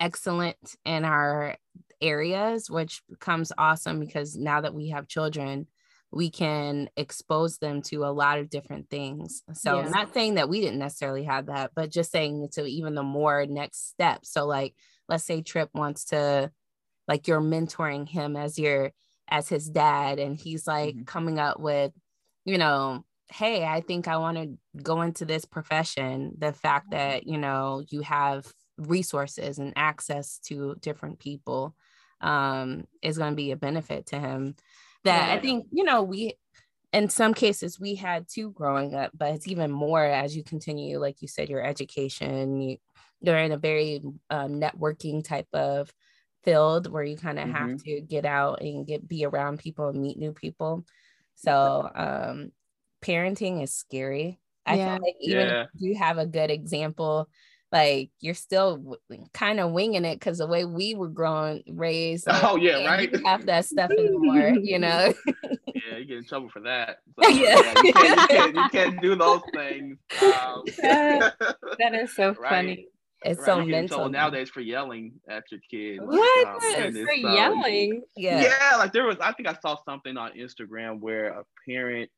excellent 0.00 0.56
in 0.84 1.04
our 1.04 1.56
areas 2.00 2.70
which 2.70 3.02
becomes 3.08 3.52
awesome 3.58 3.98
because 3.98 4.36
now 4.36 4.60
that 4.60 4.74
we 4.74 4.90
have 4.90 5.08
children 5.08 5.66
we 6.10 6.30
can 6.30 6.88
expose 6.96 7.58
them 7.58 7.82
to 7.82 8.04
a 8.04 8.06
lot 8.06 8.38
of 8.38 8.48
different 8.48 8.88
things 8.88 9.42
so 9.52 9.80
yes. 9.80 9.90
not 9.90 10.14
saying 10.14 10.34
that 10.34 10.48
we 10.48 10.60
didn't 10.60 10.78
necessarily 10.78 11.24
have 11.24 11.46
that 11.46 11.72
but 11.74 11.90
just 11.90 12.12
saying 12.12 12.48
to 12.52 12.64
even 12.64 12.94
the 12.94 13.02
more 13.02 13.46
next 13.46 13.88
step 13.88 14.24
so 14.24 14.46
like 14.46 14.74
let's 15.08 15.24
say 15.24 15.42
trip 15.42 15.68
wants 15.74 16.04
to 16.06 16.50
like 17.08 17.26
you're 17.26 17.40
mentoring 17.40 18.08
him 18.08 18.36
as 18.36 18.58
your 18.58 18.92
as 19.28 19.48
his 19.48 19.68
dad 19.68 20.18
and 20.18 20.36
he's 20.36 20.66
like 20.66 20.94
mm-hmm. 20.94 21.04
coming 21.04 21.38
up 21.38 21.58
with 21.58 21.92
you 22.44 22.58
know 22.58 23.04
hey 23.30 23.64
i 23.64 23.80
think 23.80 24.08
i 24.08 24.16
want 24.16 24.36
to 24.36 24.82
go 24.82 25.02
into 25.02 25.24
this 25.24 25.44
profession 25.44 26.32
the 26.38 26.52
fact 26.52 26.90
mm-hmm. 26.90 26.98
that 26.98 27.26
you 27.26 27.38
know 27.38 27.82
you 27.90 28.00
have 28.02 28.46
resources 28.78 29.58
and 29.58 29.72
access 29.76 30.38
to 30.38 30.76
different 30.80 31.18
people 31.18 31.74
um, 32.20 32.86
is 33.02 33.18
going 33.18 33.32
to 33.32 33.36
be 33.36 33.52
a 33.52 33.56
benefit 33.56 34.06
to 34.06 34.18
him 34.18 34.54
that 35.04 35.28
yeah. 35.28 35.34
i 35.34 35.40
think 35.40 35.66
you 35.70 35.84
know 35.84 36.02
we 36.02 36.34
in 36.92 37.08
some 37.08 37.34
cases 37.34 37.78
we 37.78 37.94
had 37.94 38.26
too 38.28 38.50
growing 38.50 38.94
up 38.94 39.12
but 39.16 39.34
it's 39.34 39.46
even 39.46 39.70
more 39.70 40.04
as 40.04 40.36
you 40.36 40.42
continue 40.42 40.98
like 40.98 41.22
you 41.22 41.28
said 41.28 41.48
your 41.48 41.62
education 41.62 42.60
you, 42.60 42.76
you're 43.20 43.36
in 43.36 43.52
a 43.52 43.56
very 43.56 44.00
um, 44.30 44.60
networking 44.60 45.22
type 45.22 45.48
of 45.52 45.92
field 46.44 46.90
where 46.90 47.02
you 47.02 47.16
kind 47.16 47.38
of 47.38 47.46
mm-hmm. 47.46 47.70
have 47.70 47.82
to 47.82 48.00
get 48.00 48.24
out 48.24 48.62
and 48.62 48.86
get 48.86 49.06
be 49.06 49.24
around 49.24 49.58
people 49.58 49.88
and 49.88 50.00
meet 50.00 50.18
new 50.18 50.32
people. 50.32 50.84
So 51.34 51.90
um 51.94 52.52
parenting 53.02 53.62
is 53.62 53.72
scary. 53.72 54.40
I 54.66 54.76
yeah. 54.76 54.94
feel 54.94 55.02
like 55.02 55.16
even 55.20 55.46
yeah. 55.48 55.62
if 55.62 55.68
you 55.74 55.96
have 55.96 56.18
a 56.18 56.26
good 56.26 56.50
example, 56.50 57.28
like 57.70 58.10
you're 58.20 58.34
still 58.34 58.96
kind 59.34 59.60
of 59.60 59.72
winging 59.72 60.04
it 60.04 60.14
because 60.16 60.38
the 60.38 60.46
way 60.46 60.64
we 60.64 60.94
were 60.94 61.08
growing, 61.08 61.62
raised. 61.68 62.26
Like, 62.26 62.42
oh 62.42 62.56
yeah, 62.56 62.86
right. 62.86 63.14
Have 63.26 63.46
that 63.46 63.66
stuff 63.66 63.90
anymore, 63.90 64.54
you 64.62 64.78
know. 64.78 65.12
yeah, 65.74 65.98
you 65.98 66.04
get 66.04 66.18
in 66.18 66.24
trouble 66.24 66.48
for 66.48 66.60
that. 66.60 66.98
So, 67.22 67.28
yeah, 67.30 67.60
yeah 67.60 67.82
you, 67.82 67.92
can't, 67.92 68.18
you, 68.18 68.36
can't, 68.36 68.54
you, 68.54 68.68
can't, 68.72 69.02
do 69.02 69.16
those 69.16 69.40
things. 69.52 69.98
Um, 70.22 70.62
that 70.78 71.94
is 71.94 72.14
so 72.14 72.28
right. 72.34 72.50
funny. 72.50 72.86
It's 73.24 73.40
right, 73.40 73.46
so 73.46 73.64
mental 73.64 74.08
nowadays 74.08 74.48
for 74.48 74.60
yelling 74.60 75.14
at 75.28 75.44
your 75.50 75.60
kids. 75.68 76.00
What 76.04 76.46
um, 76.46 76.92
for 76.92 77.12
yelling? 77.12 78.02
Yeah, 78.16 78.42
yeah. 78.42 78.76
Like 78.76 78.92
there 78.92 79.04
was, 79.04 79.16
I 79.20 79.32
think 79.32 79.48
I 79.48 79.56
saw 79.60 79.76
something 79.84 80.16
on 80.16 80.32
Instagram 80.32 81.00
where 81.00 81.30
a 81.30 81.44
parent, 81.66 82.10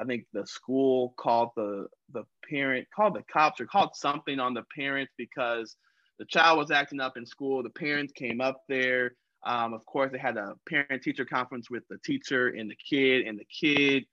I 0.00 0.04
think 0.04 0.24
the 0.32 0.46
school 0.46 1.14
called 1.16 1.50
the 1.56 1.86
the 2.12 2.24
parent 2.48 2.86
called 2.94 3.14
the 3.14 3.24
cops 3.30 3.60
or 3.60 3.66
called 3.66 3.90
something 3.94 4.38
on 4.38 4.54
the 4.54 4.64
parents 4.74 5.12
because 5.18 5.76
the 6.18 6.24
child 6.24 6.58
was 6.58 6.70
acting 6.70 7.00
up 7.00 7.16
in 7.16 7.26
school. 7.26 7.62
The 7.62 7.70
parents 7.70 8.12
came 8.12 8.40
up 8.40 8.62
there. 8.68 9.12
Um, 9.46 9.72
of 9.72 9.84
course, 9.86 10.10
they 10.10 10.18
had 10.18 10.36
a 10.36 10.54
parent 10.68 11.02
teacher 11.02 11.24
conference 11.24 11.70
with 11.70 11.84
the 11.88 11.98
teacher 12.04 12.48
and 12.48 12.70
the 12.70 12.76
kid, 12.76 13.26
and 13.26 13.38
the 13.38 13.44
kid, 13.44 14.04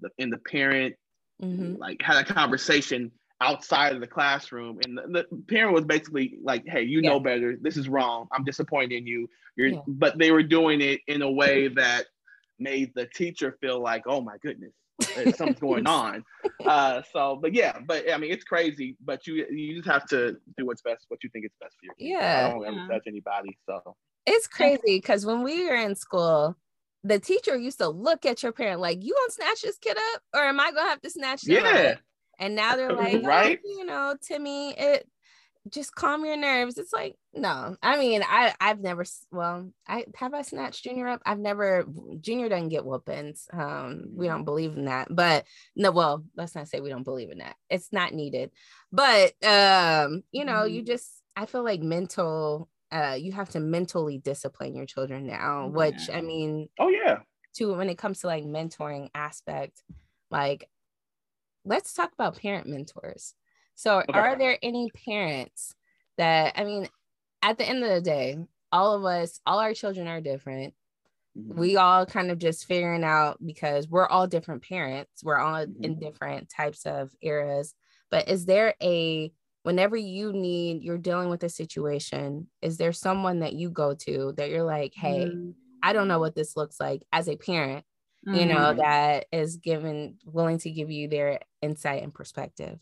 the 0.00 0.10
and 0.18 0.32
the 0.32 0.38
parent, 0.38 0.94
mm-hmm. 1.42 1.76
like 1.76 2.02
had 2.02 2.16
a 2.16 2.24
conversation 2.24 3.10
outside 3.40 3.94
of 3.94 4.00
the 4.00 4.06
classroom 4.06 4.78
and 4.84 4.96
the, 4.96 5.26
the 5.30 5.42
parent 5.48 5.74
was 5.74 5.84
basically 5.84 6.38
like 6.42 6.62
hey 6.66 6.82
you 6.82 7.00
yeah. 7.02 7.10
know 7.10 7.20
better 7.20 7.56
this 7.60 7.76
is 7.76 7.88
wrong 7.88 8.26
i'm 8.32 8.44
disappointed 8.44 8.92
in 8.92 9.06
you 9.06 9.28
you're 9.56 9.68
yeah. 9.68 9.80
but 9.86 10.16
they 10.18 10.30
were 10.30 10.42
doing 10.42 10.80
it 10.80 11.00
in 11.08 11.20
a 11.20 11.30
way 11.30 11.68
that 11.68 12.06
made 12.58 12.92
the 12.94 13.06
teacher 13.14 13.58
feel 13.60 13.82
like 13.82 14.04
oh 14.06 14.20
my 14.20 14.36
goodness 14.40 14.72
something's 15.02 15.58
going 15.58 15.86
on 15.86 16.24
uh 16.66 17.02
so 17.12 17.38
but 17.40 17.52
yeah 17.52 17.78
but 17.86 18.10
i 18.12 18.16
mean 18.16 18.30
it's 18.30 18.44
crazy 18.44 18.96
but 19.04 19.26
you 19.26 19.46
you 19.50 19.74
just 19.74 19.88
have 19.88 20.06
to 20.06 20.36
do 20.56 20.66
what's 20.66 20.82
best 20.82 21.04
what 21.08 21.22
you 21.22 21.30
think 21.30 21.44
is 21.44 21.50
best 21.60 21.74
for 21.80 21.86
your 21.86 21.94
kids. 21.94 22.10
yeah 22.10 22.46
i 22.46 22.50
don't 22.50 22.64
ever 22.66 22.86
touch 22.88 23.02
anybody 23.06 23.56
so 23.66 23.96
it's 24.26 24.46
crazy 24.46 24.80
because 24.86 25.26
when 25.26 25.42
we 25.42 25.68
were 25.68 25.74
in 25.74 25.94
school 25.94 26.56
the 27.02 27.18
teacher 27.18 27.56
used 27.56 27.78
to 27.78 27.88
look 27.88 28.24
at 28.24 28.42
your 28.42 28.52
parent 28.52 28.80
like 28.80 29.02
you 29.02 29.14
gonna 29.14 29.30
snatch 29.32 29.62
this 29.62 29.78
kid 29.78 29.96
up 30.14 30.22
or 30.34 30.42
am 30.42 30.60
i 30.60 30.70
gonna 30.70 30.88
have 30.88 31.00
to 31.00 31.10
snatch 31.10 31.42
them 31.42 31.56
yeah 31.64 31.90
up? 31.92 31.98
And 32.38 32.54
now 32.54 32.76
they're 32.76 32.92
like, 32.92 33.22
right? 33.24 33.60
Oh, 33.64 33.78
you 33.78 33.84
know, 33.84 34.16
Timmy, 34.20 34.72
it 34.72 35.08
just 35.68 35.94
calm 35.94 36.24
your 36.24 36.36
nerves. 36.36 36.76
It's 36.76 36.92
like, 36.92 37.16
no, 37.32 37.76
I 37.82 37.98
mean, 37.98 38.22
I 38.22 38.54
I've 38.60 38.80
never 38.80 39.04
well, 39.30 39.70
I 39.88 40.04
have 40.16 40.34
I 40.34 40.42
snatched 40.42 40.84
Junior 40.84 41.08
up. 41.08 41.22
I've 41.24 41.38
never 41.38 41.86
Junior 42.20 42.48
doesn't 42.48 42.68
get 42.68 42.84
whoopings. 42.84 43.48
Um, 43.52 44.04
we 44.14 44.26
don't 44.26 44.44
believe 44.44 44.76
in 44.76 44.86
that, 44.86 45.08
but 45.10 45.44
no, 45.74 45.90
well, 45.90 46.24
let's 46.36 46.54
not 46.54 46.68
say 46.68 46.80
we 46.80 46.90
don't 46.90 47.02
believe 47.02 47.30
in 47.30 47.38
that. 47.38 47.56
It's 47.70 47.92
not 47.92 48.12
needed, 48.12 48.50
but 48.92 49.32
um, 49.44 50.22
you 50.32 50.44
know, 50.44 50.52
mm-hmm. 50.52 50.74
you 50.74 50.82
just 50.82 51.10
I 51.36 51.46
feel 51.46 51.64
like 51.64 51.80
mental. 51.80 52.68
Uh, 52.92 53.16
you 53.18 53.32
have 53.32 53.48
to 53.50 53.58
mentally 53.58 54.18
discipline 54.18 54.76
your 54.76 54.86
children 54.86 55.26
now, 55.26 55.66
which 55.66 56.08
I 56.12 56.20
mean, 56.20 56.68
oh 56.78 56.88
yeah, 56.88 57.18
to 57.54 57.74
when 57.74 57.88
it 57.88 57.98
comes 57.98 58.20
to 58.20 58.28
like 58.28 58.44
mentoring 58.44 59.08
aspect, 59.14 59.82
like 60.30 60.68
let's 61.64 61.94
talk 61.94 62.12
about 62.12 62.38
parent 62.40 62.66
mentors. 62.66 63.34
So, 63.74 63.98
okay. 63.98 64.18
are 64.18 64.38
there 64.38 64.58
any 64.62 64.90
parents 65.04 65.74
that, 66.16 66.54
I 66.56 66.64
mean, 66.64 66.88
at 67.42 67.58
the 67.58 67.68
end 67.68 67.82
of 67.82 67.90
the 67.90 68.00
day, 68.00 68.38
all 68.72 68.94
of 68.94 69.04
us, 69.04 69.40
all 69.46 69.58
our 69.58 69.74
children 69.74 70.08
are 70.08 70.20
different. 70.20 70.74
Mm-hmm. 71.36 71.58
We 71.58 71.76
all 71.76 72.06
kind 72.06 72.30
of 72.30 72.38
just 72.38 72.66
figuring 72.66 73.04
out 73.04 73.38
because 73.44 73.88
we're 73.88 74.06
all 74.06 74.26
different 74.26 74.62
parents, 74.62 75.22
we're 75.22 75.38
all 75.38 75.66
mm-hmm. 75.66 75.84
in 75.84 75.98
different 75.98 76.48
types 76.48 76.86
of 76.86 77.10
eras. 77.20 77.74
But 78.10 78.28
is 78.28 78.46
there 78.46 78.74
a, 78.82 79.32
whenever 79.64 79.96
you 79.96 80.32
need, 80.32 80.82
you're 80.82 80.98
dealing 80.98 81.30
with 81.30 81.42
a 81.42 81.48
situation, 81.48 82.48
is 82.62 82.76
there 82.76 82.92
someone 82.92 83.40
that 83.40 83.54
you 83.54 83.70
go 83.70 83.94
to 83.94 84.34
that 84.36 84.50
you're 84.50 84.64
like, 84.64 84.92
hey, 84.94 85.26
mm-hmm. 85.26 85.50
I 85.82 85.92
don't 85.92 86.08
know 86.08 86.20
what 86.20 86.34
this 86.34 86.56
looks 86.56 86.78
like 86.78 87.02
as 87.12 87.28
a 87.28 87.36
parent, 87.36 87.84
you 88.26 88.46
know, 88.46 88.56
mm-hmm. 88.56 88.78
that 88.78 89.26
is 89.32 89.56
given 89.56 90.16
willing 90.24 90.58
to 90.58 90.70
give 90.70 90.90
you 90.90 91.08
their 91.08 91.40
insight 91.60 92.02
and 92.02 92.14
perspective. 92.14 92.78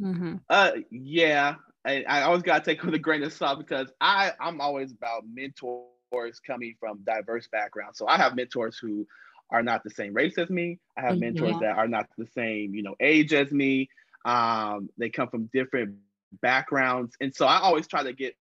Mm-hmm. 0.00 0.36
Uh, 0.48 0.70
yeah, 0.90 1.56
I, 1.84 2.04
I 2.08 2.22
always 2.22 2.42
gotta 2.42 2.64
take 2.64 2.82
with 2.82 2.94
a 2.94 2.98
grain 2.98 3.22
of 3.22 3.32
salt 3.32 3.58
because 3.58 3.90
I 4.00 4.32
I'm 4.40 4.60
always 4.60 4.92
about 4.92 5.24
mentors 5.32 6.40
coming 6.46 6.74
from 6.78 7.00
diverse 7.04 7.48
backgrounds. 7.48 7.98
So 7.98 8.06
I 8.06 8.16
have 8.16 8.36
mentors 8.36 8.78
who 8.78 9.06
are 9.50 9.62
not 9.62 9.82
the 9.82 9.90
same 9.90 10.12
race 10.14 10.36
as 10.38 10.50
me. 10.50 10.78
I 10.96 11.02
have 11.02 11.18
mentors 11.18 11.52
yeah. 11.52 11.58
that 11.60 11.78
are 11.78 11.88
not 11.88 12.08
the 12.18 12.26
same, 12.34 12.74
you 12.74 12.82
know, 12.82 12.94
age 13.00 13.32
as 13.32 13.50
me. 13.50 13.88
Um, 14.24 14.90
they 14.98 15.08
come 15.08 15.28
from 15.28 15.48
different 15.52 15.96
backgrounds, 16.42 17.16
and 17.20 17.34
so 17.34 17.46
I 17.46 17.58
always 17.58 17.86
try 17.86 18.02
to 18.02 18.12
get 18.12 18.36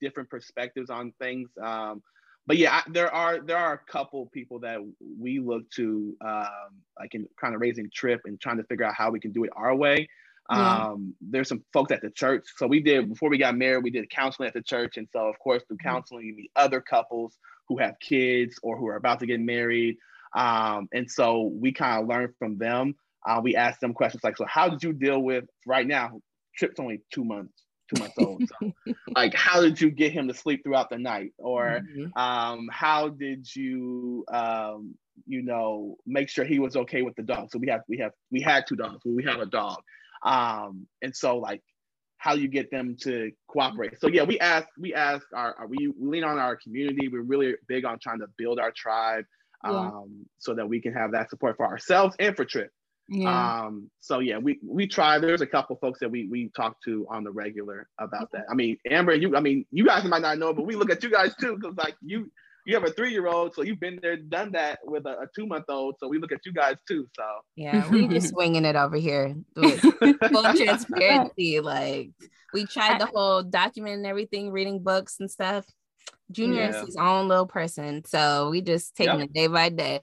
different 0.00 0.30
perspectives 0.30 0.90
on 0.90 1.12
things. 1.20 1.50
Um, 1.62 2.02
but 2.46 2.56
yeah, 2.56 2.76
I, 2.76 2.90
there 2.90 3.12
are 3.12 3.40
there 3.40 3.56
are 3.58 3.74
a 3.74 3.90
couple 3.90 4.26
people 4.26 4.60
that 4.60 4.78
we 5.20 5.40
look 5.40 5.68
to, 5.72 6.16
um, 6.24 6.80
like 6.98 7.14
in 7.14 7.28
kind 7.40 7.54
of 7.54 7.60
raising 7.60 7.90
Trip 7.92 8.20
and 8.24 8.40
trying 8.40 8.58
to 8.58 8.64
figure 8.64 8.84
out 8.84 8.94
how 8.94 9.10
we 9.10 9.20
can 9.20 9.32
do 9.32 9.44
it 9.44 9.50
our 9.56 9.74
way. 9.74 10.08
Yeah. 10.50 10.86
Um, 10.88 11.14
there's 11.20 11.48
some 11.48 11.64
folks 11.72 11.92
at 11.92 12.02
the 12.02 12.10
church. 12.10 12.44
So 12.56 12.66
we 12.66 12.80
did 12.80 13.08
before 13.08 13.28
we 13.30 13.38
got 13.38 13.56
married, 13.56 13.82
we 13.84 13.90
did 13.90 14.08
counseling 14.10 14.48
at 14.48 14.54
the 14.54 14.62
church, 14.62 14.96
and 14.96 15.08
so 15.12 15.26
of 15.28 15.38
course 15.38 15.62
through 15.66 15.78
Mm-hmm. 15.78 15.88
counseling 15.88 16.26
you 16.26 16.36
meet 16.36 16.50
other 16.56 16.80
couples 16.80 17.36
who 17.68 17.78
have 17.78 17.94
kids 18.00 18.58
or 18.62 18.76
who 18.78 18.86
are 18.86 18.96
about 18.96 19.18
to 19.20 19.26
get 19.26 19.40
married. 19.40 19.96
Um, 20.36 20.88
and 20.92 21.10
so 21.10 21.50
we 21.54 21.72
kind 21.72 22.00
of 22.02 22.08
learn 22.08 22.32
from 22.38 22.58
them. 22.58 22.94
Uh, 23.26 23.40
we 23.42 23.56
ask 23.56 23.80
them 23.80 23.92
questions 23.92 24.22
like, 24.22 24.36
so 24.36 24.44
how 24.46 24.68
did 24.68 24.82
you 24.84 24.92
deal 24.92 25.20
with 25.20 25.44
right 25.66 25.86
now? 25.86 26.20
Trip's 26.56 26.78
only 26.78 27.00
two 27.12 27.24
months, 27.24 27.64
two 27.90 27.98
months 27.98 28.14
old. 28.18 28.42
So 28.46 28.72
like, 29.16 29.34
how 29.34 29.60
did 29.62 29.80
you 29.80 29.90
get 29.90 30.12
him 30.12 30.28
to 30.28 30.34
sleep 30.34 30.62
throughout 30.62 30.90
the 30.90 30.98
night? 30.98 31.32
Or 31.38 31.80
Mhm. 31.80 32.16
um, 32.16 32.68
how 32.70 33.08
did 33.08 33.52
you, 33.54 34.24
um, 34.32 34.94
you 35.26 35.42
know, 35.42 35.96
make 36.06 36.28
sure 36.28 36.44
he 36.44 36.58
was 36.60 36.76
okay 36.76 37.02
with 37.02 37.16
the 37.16 37.22
dog? 37.22 37.50
So 37.50 37.58
we 37.58 37.68
have, 37.68 37.80
we 37.88 37.98
have, 37.98 38.12
we 38.30 38.40
had 38.42 38.66
two 38.68 38.76
dogs. 38.76 39.02
We 39.04 39.24
have 39.24 39.40
a 39.40 39.46
dog. 39.46 39.78
Um, 40.26 40.86
and 41.02 41.14
so 41.14 41.38
like, 41.38 41.62
how 42.18 42.34
you 42.34 42.48
get 42.48 42.70
them 42.70 42.96
to 43.02 43.30
cooperate. 43.46 44.00
So 44.00 44.08
yeah, 44.08 44.24
we 44.24 44.40
ask, 44.40 44.66
we 44.78 44.94
ask 44.94 45.24
our, 45.32 45.54
our 45.58 45.66
we, 45.68 45.92
lean 45.98 46.24
on 46.24 46.38
our 46.38 46.56
community. 46.56 47.08
We're 47.08 47.20
really 47.22 47.54
big 47.68 47.84
on 47.84 47.98
trying 48.00 48.20
to 48.20 48.26
build 48.36 48.58
our 48.58 48.72
tribe 48.72 49.24
Yeah. 49.64 49.70
um, 49.70 50.26
so 50.38 50.54
that 50.54 50.66
we 50.68 50.80
can 50.80 50.92
have 50.92 51.12
that 51.12 51.30
support 51.30 51.56
for 51.56 51.66
ourselves 51.66 52.16
and 52.18 52.34
for 52.34 52.44
Trip. 52.44 52.70
Yeah. 53.08 53.62
Um, 53.66 53.90
so 54.00 54.18
yeah, 54.18 54.38
we 54.38 54.58
we 54.64 54.88
try. 54.88 55.20
There's 55.20 55.40
a 55.40 55.46
couple 55.46 55.76
folks 55.76 56.00
that 56.00 56.10
we 56.10 56.26
we 56.26 56.50
talk 56.56 56.82
to 56.86 57.06
on 57.08 57.22
the 57.22 57.30
regular 57.30 57.88
about 58.00 58.32
that. 58.32 58.46
I 58.50 58.54
mean, 58.54 58.78
Amber, 58.90 59.14
you 59.14 59.36
I 59.36 59.40
mean, 59.40 59.64
you 59.70 59.84
guys 59.86 60.02
might 60.04 60.22
not 60.22 60.38
know, 60.38 60.52
but 60.52 60.66
we 60.66 60.74
look 60.74 60.90
at 60.90 61.04
you 61.04 61.10
guys 61.10 61.32
too, 61.40 61.56
because 61.56 61.76
like 61.76 61.94
you 62.02 62.32
you 62.66 62.74
have 62.74 62.84
a 62.84 62.90
three 62.90 63.12
year 63.12 63.28
old, 63.28 63.54
so 63.54 63.62
you've 63.62 63.80
been 63.80 63.98
there, 64.02 64.16
done 64.16 64.50
that 64.52 64.80
with 64.84 65.06
a, 65.06 65.20
a 65.20 65.26
two 65.34 65.46
month 65.46 65.64
old. 65.68 65.94
So 66.00 66.08
we 66.08 66.18
look 66.18 66.32
at 66.32 66.40
you 66.44 66.52
guys 66.52 66.74
too. 66.86 67.06
So 67.16 67.24
Yeah, 67.54 67.88
we 67.88 68.08
just 68.12 68.30
swinging 68.30 68.64
it 68.64 68.74
over 68.76 68.96
here. 68.96 69.34
Full 69.56 70.52
transparency. 70.54 71.60
Like 71.60 72.10
we 72.52 72.66
tried 72.66 73.00
the 73.00 73.06
whole 73.06 73.42
document 73.44 73.96
and 73.98 74.06
everything, 74.06 74.50
reading 74.50 74.82
books 74.82 75.16
and 75.20 75.30
stuff. 75.30 75.64
Junior 76.32 76.62
Yeah. 76.62 76.68
is 76.70 76.80
his 76.86 76.96
own 76.96 77.28
little 77.28 77.46
person. 77.46 78.04
So 78.04 78.50
we 78.50 78.60
just 78.62 78.96
taking 78.96 79.20
Yep. 79.20 79.28
it 79.28 79.32
day 79.32 79.46
by 79.46 79.68
day. 79.68 80.00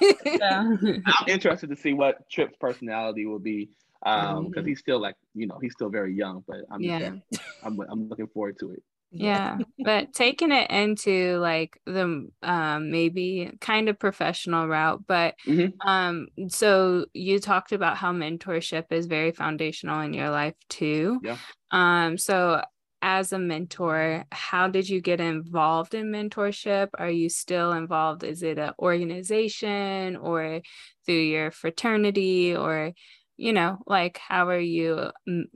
Yeah. 0.00 0.76
I'm 1.06 1.28
interested 1.28 1.68
to 1.70 1.76
see 1.76 1.94
what 1.94 2.30
Trip's 2.30 2.56
personality 2.60 3.26
will 3.26 3.40
be. 3.40 3.70
Um, 4.06 4.48
because 4.50 4.64
Mhm. 4.64 4.68
he's 4.68 4.80
still 4.80 5.00
like, 5.00 5.16
you 5.34 5.46
know, 5.46 5.58
he's 5.60 5.72
still 5.72 5.88
very 5.88 6.14
young, 6.14 6.44
but 6.46 6.58
I'm 6.70 6.82
Yeah. 6.82 7.14
I'm 7.62 7.80
I'm 7.90 8.08
looking 8.08 8.26
forward 8.28 8.58
to 8.60 8.72
it. 8.72 8.82
Yeah 9.16 9.60
but 9.78 10.12
taking 10.12 10.50
it 10.50 10.70
into 10.70 11.38
like 11.38 11.78
the 11.86 12.28
um 12.42 12.90
maybe 12.90 13.50
kind 13.60 13.88
of 13.88 13.98
professional 13.98 14.66
route 14.66 15.04
but 15.06 15.36
Mhm. 15.46 15.82
um 15.86 16.26
so 16.48 17.06
you 17.14 17.38
talked 17.38 17.72
about 17.72 17.96
how 17.96 18.12
mentorship 18.12 18.86
is 18.90 19.06
very 19.06 19.30
foundational 19.30 20.00
in 20.00 20.12
your 20.14 20.30
life 20.30 20.54
too 20.68 21.20
Yeah. 21.20 21.38
um 21.70 22.18
so 22.18 22.62
as 23.02 23.32
a 23.32 23.38
mentor 23.38 24.24
how 24.32 24.66
did 24.66 24.88
you 24.88 25.00
get 25.00 25.20
involved 25.20 25.94
in 25.94 26.06
mentorship 26.10 26.88
are 26.98 27.10
you 27.10 27.28
still 27.28 27.72
involved 27.72 28.24
is 28.24 28.42
it 28.42 28.58
an 28.58 28.72
organization 28.80 30.16
or 30.16 30.60
through 31.06 31.14
your 31.20 31.50
fraternity 31.52 32.56
or 32.56 32.92
you 33.36 33.52
know 33.52 33.78
like 33.86 34.18
how 34.18 34.48
are 34.48 34.58
you 34.58 35.10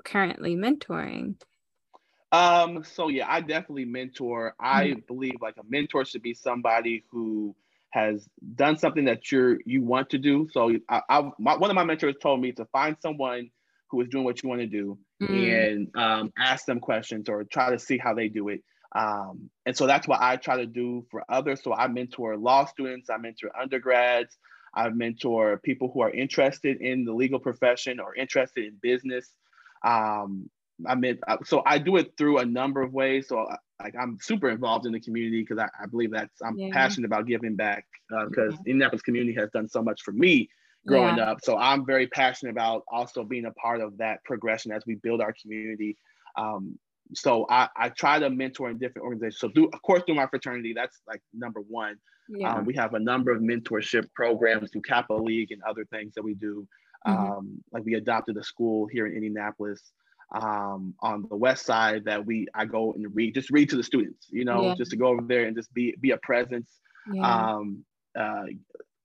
currently 0.05 0.55
mentoring 0.57 1.35
Um, 2.31 2.85
so 2.85 3.09
yeah, 3.09 3.27
I 3.29 3.41
definitely 3.41 3.87
mentor. 3.87 4.55
I 4.61 4.95
believe 5.07 5.37
like 5.41 5.57
a 5.59 5.65
mentor 5.69 6.05
should 6.05 6.23
be 6.23 6.35
somebody 6.35 7.05
who 7.11 7.57
has 7.91 8.29
done 8.55 8.77
something 8.77 9.07
that 9.07 9.33
you're 9.33 9.59
you 9.65 9.83
want 9.83 10.11
to 10.11 10.19
do. 10.19 10.47
So 10.53 10.73
I, 10.89 11.01
I 11.09 11.31
my, 11.39 11.57
one 11.57 11.71
of 11.71 11.75
my 11.75 11.85
mentors 11.85 12.17
told 12.21 12.41
me 12.41 12.53
to 12.53 12.67
find 12.67 12.97
someone 13.01 13.51
who 13.91 14.03
is 14.03 14.09
doing 14.09 14.25
what 14.25 14.43
you 14.43 14.49
want 14.49 14.61
to 14.61 14.67
do 14.67 14.99
Mm. 15.21 15.71
and 15.73 15.97
um, 15.97 16.33
ask 16.39 16.65
them 16.65 16.79
questions 16.79 17.29
or 17.29 17.43
try 17.43 17.71
to 17.71 17.79
see 17.79 17.99
how 17.99 18.15
they 18.15 18.29
do 18.29 18.49
it. 18.51 18.63
Um, 18.95 19.51
and 19.67 19.77
so 19.77 19.87
that's 19.87 20.07
what 20.07 20.21
I 20.23 20.37
try 20.37 20.59
to 20.59 20.67
do 20.67 21.05
for 21.11 21.25
others. 21.29 21.63
So 21.63 21.75
I 21.75 21.89
mentor 21.89 22.37
law 22.37 22.65
students, 22.67 23.11
I 23.11 23.17
mentor 23.17 23.51
undergrads, 23.61 24.39
I 24.73 24.89
mentor 24.91 25.59
people 25.59 25.91
who 25.93 26.03
are 26.03 26.11
interested 26.11 26.81
in 26.81 27.05
the 27.05 27.13
legal 27.13 27.41
profession 27.41 27.99
or 27.99 28.15
interested 28.15 28.65
in 28.65 28.77
business. 28.81 29.29
Um, 29.85 30.49
I 30.87 30.95
mean, 30.95 31.19
uh, 31.27 31.39
so 31.45 31.63
I 31.67 31.79
do 31.79 31.97
it 31.97 32.17
through 32.17 32.39
a 32.39 32.45
number 32.47 32.83
of 32.83 32.93
ways. 32.93 33.29
So 33.29 33.41
uh, 33.41 33.57
like 33.83 33.95
I'm 33.99 34.19
super 34.21 34.49
involved 34.49 34.87
in 34.87 34.93
the 34.93 35.01
community 35.01 35.43
because 35.43 35.59
I, 35.59 35.69
I 35.83 35.87
believe 35.87 36.13
that's 36.13 36.41
I'm 36.43 36.57
Yeah. 36.59 36.71
passionate 36.73 37.07
about 37.07 37.27
giving 37.27 37.57
back 37.57 37.85
because 38.29 38.55
Indianapolis 38.67 39.03
community 39.03 39.35
has 39.41 39.51
done 39.51 39.69
so 39.69 39.83
much 39.83 40.03
for 40.03 40.13
me 40.13 40.49
growing 40.87 41.19
up. 41.19 41.39
So 41.43 41.57
I'm 41.59 41.85
very 41.85 42.07
passionate 42.07 42.53
about 42.53 42.85
also 42.91 43.25
being 43.25 43.47
a 43.47 43.51
part 43.53 43.81
of 43.81 43.99
that 43.99 44.23
progression 44.25 44.73
as 44.73 44.85
we 44.87 44.95
build 44.97 45.21
our 45.21 45.35
community. 45.41 45.97
Um, 46.37 46.79
so 47.15 47.47
I, 47.49 47.69
I 47.77 47.89
try 47.89 48.19
to 48.19 48.31
mentor 48.31 48.71
in 48.71 48.79
different 48.79 49.05
organizations. 49.05 49.41
So 49.41 49.49
do 49.49 49.65
of 49.73 49.83
course 49.83 50.03
through 50.05 50.15
my 50.15 50.27
fraternity, 50.27 50.73
that's 50.75 51.01
like 51.07 51.23
number 51.33 51.61
one. 51.61 51.97
yeah 52.29 52.55
Um, 52.55 52.65
we 52.65 52.75
have 52.75 52.95
a 52.95 53.01
number 53.01 53.31
of 53.33 53.41
mentorship 53.43 54.13
programs 54.15 54.71
through 54.71 54.83
Kappa 54.83 55.15
League 55.15 55.51
and 55.51 55.63
other 55.63 55.85
things 55.87 56.15
that 56.15 56.23
we 56.23 56.35
do. 56.35 56.67
Mhm. 57.07 57.39
Um, 57.39 57.65
like 57.73 57.85
we 57.85 57.95
adopted 57.95 58.37
a 58.37 58.43
school 58.43 58.87
here 58.87 59.07
in 59.07 59.15
Indianapolis 59.15 59.93
um, 60.33 60.95
on 61.01 61.27
the 61.29 61.37
west 61.37 61.65
side 61.67 62.05
that 62.05 62.25
we 62.25 62.47
I 62.55 62.65
go 62.67 62.93
and 62.93 63.15
read, 63.15 63.35
just 63.35 63.51
read 63.51 63.71
to 63.71 63.77
the 63.77 63.83
students, 63.83 64.27
you 64.31 64.45
know, 64.45 64.69
Yeah. 64.69 64.75
just 64.77 64.91
to 64.91 64.97
go 64.97 65.09
over 65.09 65.23
there 65.23 65.45
and 65.45 65.57
just 65.57 65.73
be 65.75 65.95
be 66.01 66.11
a 66.11 66.19
presence. 66.19 66.81
yeah 67.07 67.25
Um, 67.25 67.85
uh, 68.19 68.45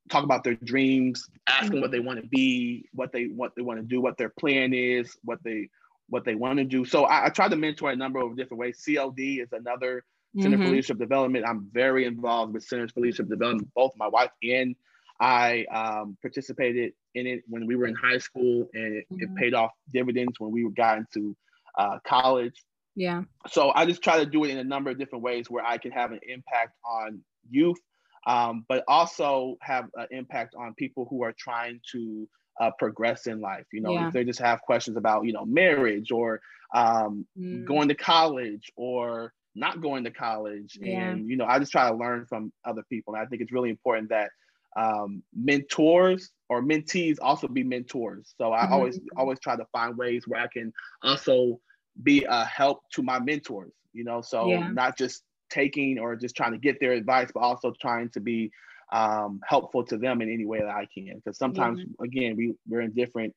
talk 0.10 0.24
about 0.24 0.44
their 0.44 0.56
dreams, 0.56 1.30
ask 1.48 1.68
Mm-hmm. 1.68 1.72
them 1.72 1.82
what 1.82 1.92
they 1.92 2.00
want 2.00 2.22
to 2.22 2.28
be, 2.28 2.86
what 2.94 3.12
they 3.12 3.26
what 3.26 3.54
they 3.56 3.62
want 3.62 3.80
to 3.80 3.86
do, 3.86 4.02
what 4.02 4.18
their 4.18 4.30
plan 4.30 4.74
is, 4.74 5.18
what 5.24 5.40
they 5.44 5.70
what 6.10 6.26
they 6.26 6.36
want 6.36 6.58
to 6.60 6.66
do. 6.66 6.84
So 6.86 7.06
I, 7.06 7.26
I 7.28 7.30
try 7.30 7.48
to 7.48 7.56
mentor 7.56 7.92
a 7.92 7.96
number 7.96 8.20
of 8.20 8.36
different 8.36 8.60
ways. 8.60 8.84
CLD 8.86 9.42
is 9.42 9.52
another 9.54 10.04
Center 10.40 10.60
for 10.60 10.68
Mhm. 10.68 10.70
Leadership 10.70 10.98
Development. 11.00 11.46
I'm 11.48 11.70
very 11.72 12.06
involved 12.06 12.54
with 12.54 12.64
Centers 12.64 12.92
for 12.92 13.00
Leadership 13.02 13.30
Development. 13.30 13.70
Both 13.74 13.94
my 13.98 14.08
wife 14.08 14.32
and 14.44 14.76
I 15.20 15.66
um, 15.72 16.18
participated 16.22 16.94
in 17.16 17.28
it 17.28 17.44
when 17.48 17.66
we 17.68 17.76
were 17.76 17.86
in 17.88 17.96
high 17.96 18.18
school, 18.18 18.70
and 18.74 18.96
it, 18.98 19.06
it 19.18 19.30
Mhm. 19.30 19.36
paid 19.36 19.54
off 19.54 19.72
dividends 19.94 20.40
when 20.40 20.52
we 20.52 20.68
got 20.72 20.98
into 20.98 21.36
uh, 21.78 21.98
college. 22.06 22.64
yeah 22.96 23.24
So 23.48 23.72
I 23.76 23.86
just 23.86 24.04
try 24.04 24.20
to 24.24 24.26
do 24.30 24.44
it 24.44 24.52
in 24.52 24.58
a 24.60 24.64
number 24.64 24.92
of 24.92 24.98
different 25.00 25.24
ways 25.24 25.50
where 25.50 25.66
I 25.66 25.78
can 25.78 25.92
have 25.92 26.12
an 26.12 26.20
impact 26.28 26.74
on 26.86 27.24
youth, 27.50 27.80
um, 28.28 28.66
but 28.70 28.84
also 28.88 29.58
have 29.62 29.86
an 29.96 30.08
impact 30.12 30.54
on 30.56 30.74
people 30.76 31.06
who 31.10 31.24
are 31.24 31.34
trying 31.38 31.80
to 31.94 32.28
uh, 32.62 32.70
progress 32.78 33.26
in 33.26 33.42
life. 33.42 33.66
You 33.74 33.82
know, 33.82 33.94
Yeah. 33.94 34.08
if 34.08 34.14
they 34.14 34.24
just 34.24 34.40
have 34.40 34.62
questions 34.62 34.96
about, 34.98 35.26
you 35.26 35.34
know, 35.34 35.46
marriage 35.46 36.12
or 36.12 36.40
um, 36.76 37.26
Mm. 37.38 37.66
going 37.66 37.88
to 37.90 37.96
college 37.96 38.72
or 38.76 39.34
not 39.56 39.82
going 39.82 40.04
to 40.06 40.12
college. 40.12 40.78
Yeah. 40.80 41.10
And, 41.12 41.30
you 41.30 41.36
know, 41.38 41.46
I 41.46 41.60
just 41.60 41.72
try 41.72 41.90
to 41.90 41.96
learn 41.96 42.26
from 42.26 42.52
other 42.66 42.84
people. 42.90 43.14
And 43.14 43.22
I 43.24 43.28
think 43.28 43.42
it's 43.42 43.52
really 43.52 43.70
important 43.70 44.10
that 44.10 44.30
um, 44.76 45.24
mentors 45.34 46.32
or 46.50 46.62
mentees 46.62 47.18
also 47.22 47.48
be 47.48 47.64
mentors. 47.64 48.34
So 48.38 48.52
I 48.52 48.66
Mhm. 48.66 48.72
always, 48.72 49.00
always 49.16 49.40
try 49.40 49.56
to 49.56 49.66
find 49.72 49.98
ways 49.98 50.28
where 50.28 50.42
I 50.42 50.48
can 50.48 50.74
also 51.02 51.60
be 52.02 52.24
a 52.28 52.46
help 52.46 52.82
to 52.94 53.04
my 53.04 53.20
mentors, 53.20 53.74
you 53.94 54.04
know, 54.04 54.22
so 54.22 54.50
Yeah. 54.50 54.72
not 54.72 54.98
just 54.98 55.24
taking 55.50 56.00
or 56.00 56.16
just 56.16 56.36
trying 56.36 56.52
to 56.52 56.58
get 56.58 56.80
their 56.80 56.94
advice, 56.94 57.32
but 57.34 57.42
also 57.42 57.72
trying 57.80 58.10
to 58.10 58.20
be 58.20 58.52
um, 58.92 59.40
helpful 59.48 59.84
to 59.86 59.98
them 59.98 60.22
in 60.22 60.32
any 60.32 60.46
way 60.46 60.60
that 60.60 60.70
I 60.70 60.88
can. 60.94 61.16
Because 61.16 61.38
sometimes, 61.38 61.80
again, 62.02 62.36
we, 62.36 62.56
we're 62.68 62.82
in 62.82 62.92
different 62.94 63.34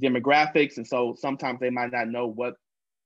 demographics. 0.00 0.76
And 0.76 0.86
so 0.86 1.14
sometimes 1.18 1.60
they 1.60 1.70
might 1.70 1.92
not 1.92 2.08
know 2.08 2.26
what 2.26 2.54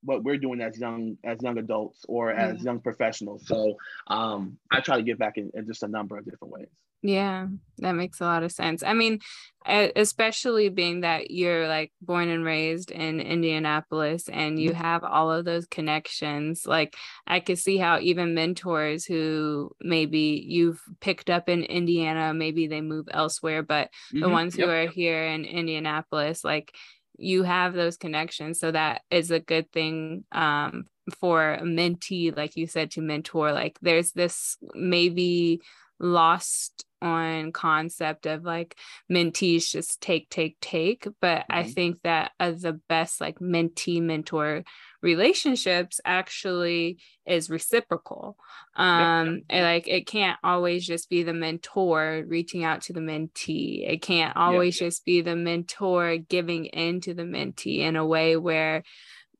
what 0.06 0.22
we're 0.22 0.36
doing 0.36 0.60
as 0.60 0.78
young 0.78 1.16
as 1.24 1.38
young 1.42 1.56
adults 1.56 2.04
or 2.08 2.30
as 2.30 2.62
young 2.62 2.78
professionals. 2.78 3.46
So 3.46 3.76
um, 4.08 4.58
I 4.70 4.80
try 4.80 4.98
to 4.98 5.02
give 5.02 5.18
back 5.18 5.38
in, 5.38 5.50
in 5.54 5.66
just 5.66 5.82
a 5.82 5.88
number 5.88 6.18
of 6.18 6.26
different 6.26 6.52
ways. 6.52 6.68
Yeah, 7.06 7.48
that 7.78 7.92
makes 7.92 8.20
a 8.20 8.24
lot 8.24 8.42
of 8.44 8.50
sense. 8.50 8.82
I 8.82 8.94
mean, 8.94 9.18
especially 9.66 10.70
being 10.70 11.00
that 11.02 11.30
you're 11.30 11.68
like 11.68 11.92
born 12.00 12.30
and 12.30 12.44
raised 12.46 12.90
in 12.90 13.20
Indianapolis 13.20 14.26
and 14.30 14.58
you 14.58 14.72
have 14.72 15.04
all 15.04 15.30
of 15.30 15.44
those 15.44 15.66
connections, 15.66 16.64
like 16.66 16.96
I 17.26 17.40
could 17.40 17.58
see 17.58 17.76
how 17.76 17.98
even 18.00 18.32
mentors 18.34 19.04
who 19.04 19.70
maybe 19.82 20.42
you've 20.48 20.80
picked 21.02 21.28
up 21.28 21.46
in 21.50 21.62
Indiana, 21.64 22.32
maybe 22.32 22.66
they 22.66 22.80
move 22.80 23.06
elsewhere, 23.10 23.62
but 23.62 23.90
the 24.20 24.30
Mhm. 24.30 24.30
ones 24.30 24.56
who 24.56 24.66
Yep. 24.66 24.70
are 24.70 24.86
here 24.86 25.24
in 25.26 25.44
Indianapolis, 25.44 26.42
like 26.42 26.74
you 27.18 27.42
have 27.42 27.74
those 27.74 27.98
connections. 27.98 28.58
So 28.58 28.72
that 28.72 29.02
is 29.10 29.30
a 29.30 29.40
good 29.40 29.70
thing 29.72 30.24
um, 30.32 30.84
for 31.20 31.52
a 31.54 31.62
mentee, 31.62 32.34
like 32.34 32.56
you 32.56 32.66
said, 32.66 32.90
to 32.92 33.02
mentor. 33.02 33.52
Like 33.52 33.78
there's 33.82 34.12
this 34.12 34.56
maybe 34.74 35.60
lost 36.00 36.84
on 37.04 37.52
concept 37.52 38.26
of 38.26 38.44
like 38.44 38.76
mentees 39.12 39.70
just 39.70 40.00
take 40.00 40.28
take 40.30 40.58
take 40.60 41.06
but 41.20 41.42
mm-hmm. 41.42 41.58
i 41.58 41.62
think 41.62 41.98
that 42.02 42.32
the 42.38 42.80
best 42.88 43.20
like 43.20 43.38
mentee 43.38 44.00
mentor 44.00 44.64
relationships 45.02 46.00
actually 46.04 46.98
is 47.26 47.50
reciprocal 47.50 48.36
um 48.76 49.42
yep. 49.50 49.62
like 49.62 49.86
it 49.86 50.06
can't 50.06 50.38
always 50.42 50.86
just 50.86 51.10
be 51.10 51.22
the 51.22 51.34
mentor 51.34 52.24
reaching 52.26 52.64
out 52.64 52.80
to 52.80 52.94
the 52.94 53.00
mentee 53.00 53.88
it 53.88 54.00
can't 54.00 54.34
always 54.36 54.78
just 54.78 55.04
be 55.04 55.20
the 55.20 55.36
mentor 55.36 56.16
giving 56.16 56.64
in 56.66 57.00
to 57.02 57.12
the 57.12 57.22
mentee 57.22 57.80
in 57.80 57.96
a 57.96 58.06
way 58.06 58.36
where 58.36 58.82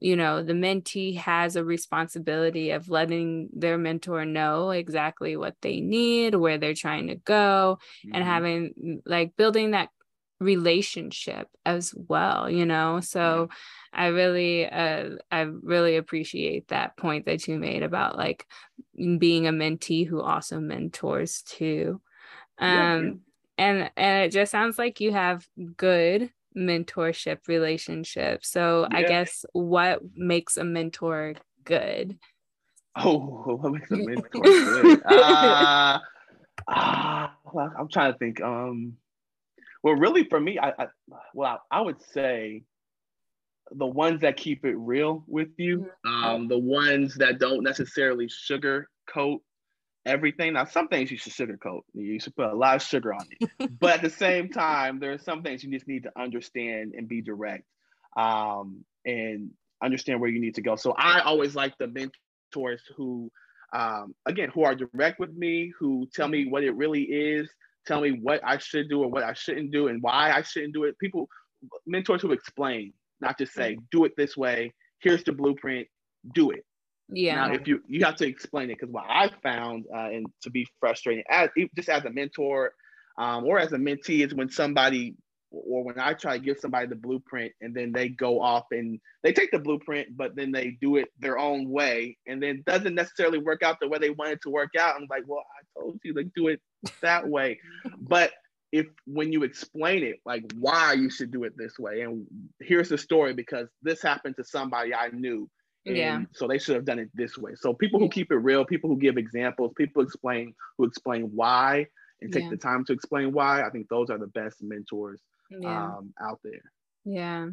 you 0.04 0.16
know 0.16 0.42
the 0.42 0.52
mentee 0.52 1.16
has 1.16 1.56
a 1.56 1.64
responsibility 1.64 2.72
of 2.72 2.90
letting 2.90 3.48
their 3.54 3.78
mentor 3.78 4.26
know 4.26 4.70
exactly 4.70 5.34
what 5.34 5.56
they 5.62 5.80
need 5.80 6.34
where 6.34 6.58
they're 6.58 6.74
trying 6.74 7.06
to 7.06 7.14
go 7.14 7.78
mm-hmm. 8.04 8.14
and 8.14 8.22
having 8.22 9.02
like 9.06 9.34
building 9.38 9.70
that 9.70 9.88
relationship 10.40 11.48
as 11.64 11.94
well 11.96 12.50
you 12.50 12.66
know 12.66 13.00
so 13.00 13.48
yeah. 13.48 14.00
i 14.02 14.06
really 14.08 14.68
uh 14.68 15.08
i 15.30 15.40
really 15.40 15.96
appreciate 15.96 16.68
that 16.68 16.98
point 16.98 17.24
that 17.24 17.48
you 17.48 17.58
made 17.58 17.82
about 17.82 18.18
like 18.18 18.46
being 19.18 19.46
a 19.46 19.52
mentee 19.52 20.06
who 20.06 20.20
also 20.20 20.60
mentors 20.60 21.40
too 21.42 21.98
um 22.58 22.68
yeah. 22.68 22.96
and 23.56 23.90
and 23.96 24.24
it 24.26 24.32
just 24.32 24.52
sounds 24.52 24.76
like 24.76 25.00
you 25.00 25.12
have 25.12 25.46
good 25.78 26.30
mentorship 26.56 27.48
relationship. 27.48 28.44
So 28.44 28.86
yeah. 28.90 28.98
I 28.98 29.02
guess 29.02 29.44
what 29.52 30.00
makes 30.14 30.56
a 30.56 30.64
mentor 30.64 31.34
good? 31.64 32.18
Oh, 32.96 33.18
what 33.60 33.72
makes 33.72 33.90
a 33.90 33.96
mentor 33.96 34.40
good? 34.40 35.02
uh, 35.06 35.98
uh, 36.68 37.28
well, 37.52 37.72
I'm 37.78 37.88
trying 37.88 38.12
to 38.12 38.18
think. 38.18 38.40
Um, 38.40 38.94
well, 39.82 39.94
really, 39.94 40.24
for 40.24 40.40
me, 40.40 40.58
I, 40.58 40.70
I 40.78 40.86
well, 41.34 41.60
I, 41.70 41.78
I, 41.78 41.80
would 41.82 42.02
say 42.12 42.64
the 43.70 43.86
ones 43.86 44.22
that 44.22 44.36
keep 44.36 44.64
it 44.64 44.76
real 44.76 45.24
with 45.26 45.48
you, 45.58 45.90
mm-hmm. 46.06 46.24
um, 46.24 46.48
the 46.48 46.58
ones 46.58 47.14
that 47.16 47.38
don't 47.38 47.62
necessarily 47.62 48.26
sugarcoat 48.26 49.40
everything. 50.06 50.52
Now, 50.54 50.64
some 50.64 50.88
things 50.88 51.10
you 51.10 51.16
should 51.16 51.32
sugarcoat. 51.32 51.80
You 51.94 52.18
should 52.20 52.36
put 52.36 52.50
a 52.50 52.54
lot 52.54 52.76
of 52.76 52.82
sugar 52.82 53.14
on 53.14 53.26
it. 53.40 53.78
but 53.78 53.94
at 53.94 54.02
the 54.02 54.10
same 54.24 54.48
time, 54.48 55.00
there 55.00 55.12
are 55.12 55.18
some 55.18 55.42
things 55.42 55.64
you 55.64 55.70
just 55.70 55.88
need 55.88 56.04
to 56.04 56.12
understand 56.18 56.94
and 56.96 57.08
be 57.08 57.22
direct 57.22 57.64
um, 58.16 58.84
and 59.04 59.50
understand 59.82 60.20
where 60.20 60.30
you 60.30 60.40
need 60.40 60.54
to 60.56 60.62
go. 60.62 60.76
So 60.76 60.92
I 60.96 61.20
always 61.20 61.54
like 61.54 61.76
the 61.78 61.88
mentors 61.88 62.82
who, 62.96 63.30
um, 63.74 64.14
again, 64.26 64.50
who 64.52 64.64
are 64.64 64.74
direct 64.74 65.18
with 65.18 65.34
me, 65.34 65.72
who 65.78 66.08
tell 66.14 66.28
me 66.28 66.46
what 66.46 66.64
it 66.64 66.76
really 66.76 67.02
is, 67.02 67.50
tell 67.86 68.00
me 68.00 68.12
what 68.12 68.40
I 68.44 68.58
should 68.58 68.88
do 68.88 69.02
or 69.02 69.08
what 69.08 69.24
I 69.24 69.32
shouldn't 69.32 69.72
do 69.72 69.88
and 69.88 70.02
why 70.02 70.32
I 70.32 70.42
shouldn't 70.42 70.74
do 70.74 70.84
it. 70.84 70.98
People, 70.98 71.28
mentors 71.86 72.22
who 72.22 72.32
explain, 72.32 72.92
not 73.20 73.38
just 73.38 73.52
say, 73.52 73.78
do 73.90 74.04
it 74.04 74.12
this 74.16 74.36
way. 74.36 74.72
Here's 75.00 75.24
the 75.24 75.32
blueprint. 75.32 75.88
Do 76.34 76.50
it 76.50 76.64
yeah. 77.08 77.46
Now, 77.46 77.52
if 77.52 77.66
you 77.66 77.82
you 77.86 78.04
have 78.04 78.16
to 78.16 78.26
explain 78.26 78.70
it, 78.70 78.78
because 78.78 78.92
what 78.92 79.04
I 79.08 79.30
found 79.42 79.84
uh, 79.94 80.08
and 80.08 80.26
to 80.42 80.50
be 80.50 80.66
frustrating, 80.80 81.24
as 81.28 81.50
just 81.76 81.88
as 81.88 82.04
a 82.04 82.10
mentor 82.10 82.72
um, 83.18 83.44
or 83.44 83.58
as 83.58 83.72
a 83.72 83.76
mentee, 83.76 84.24
is 84.24 84.34
when 84.34 84.50
somebody 84.50 85.16
or 85.50 85.84
when 85.84 86.00
I 86.00 86.14
try 86.14 86.38
to 86.38 86.44
give 86.44 86.58
somebody 86.58 86.88
the 86.88 86.96
blueprint 86.96 87.52
and 87.60 87.72
then 87.74 87.92
they 87.92 88.08
go 88.08 88.40
off 88.40 88.64
and 88.72 88.98
they 89.22 89.32
take 89.32 89.52
the 89.52 89.58
blueprint, 89.60 90.16
but 90.16 90.34
then 90.34 90.50
they 90.50 90.76
do 90.80 90.96
it 90.96 91.08
their 91.18 91.38
own 91.38 91.70
way, 91.70 92.16
and 92.26 92.42
then 92.42 92.62
doesn't 92.66 92.94
necessarily 92.94 93.38
work 93.38 93.62
out 93.62 93.78
the 93.80 93.88
way 93.88 93.98
they 93.98 94.10
wanted 94.10 94.42
to 94.42 94.50
work 94.50 94.70
out. 94.78 94.96
I'm 94.96 95.06
like, 95.08 95.24
well, 95.26 95.44
I 95.58 95.80
told 95.80 96.00
you 96.02 96.14
to 96.14 96.24
do 96.34 96.48
it 96.48 96.60
that 97.02 97.28
way, 97.28 97.60
but 97.98 98.32
if 98.72 98.86
when 99.06 99.32
you 99.32 99.44
explain 99.44 100.02
it 100.02 100.16
like 100.26 100.42
why 100.58 100.94
you 100.94 101.08
should 101.08 101.30
do 101.30 101.44
it 101.44 101.52
this 101.56 101.78
way 101.78 102.00
and 102.00 102.26
here's 102.58 102.88
the 102.88 102.98
story 102.98 103.32
because 103.32 103.68
this 103.82 104.02
happened 104.02 104.34
to 104.36 104.42
somebody 104.42 104.92
i 104.92 105.08
knew 105.10 105.48
and 105.86 105.96
yeah. 105.96 106.20
So 106.32 106.46
they 106.48 106.58
should 106.58 106.76
have 106.76 106.84
done 106.84 106.98
it 106.98 107.10
this 107.14 107.36
way. 107.36 107.52
So 107.56 107.72
people 107.74 108.00
who 108.00 108.08
keep 108.08 108.30
it 108.32 108.36
real, 108.36 108.64
people 108.64 108.90
who 108.90 108.96
give 108.96 109.16
examples, 109.16 109.72
people 109.76 110.02
explain 110.02 110.54
who 110.78 110.84
explain 110.84 111.30
why 111.34 111.86
and 112.20 112.32
take 112.32 112.44
yeah. 112.44 112.50
the 112.50 112.56
time 112.56 112.84
to 112.86 112.92
explain 112.92 113.32
why. 113.32 113.62
I 113.62 113.70
think 113.70 113.88
those 113.88 114.10
are 114.10 114.18
the 114.18 114.28
best 114.28 114.62
mentors 114.62 115.20
yeah. 115.50 115.86
um, 115.86 116.14
out 116.20 116.40
there. 116.42 116.62
Yeah. 117.04 117.48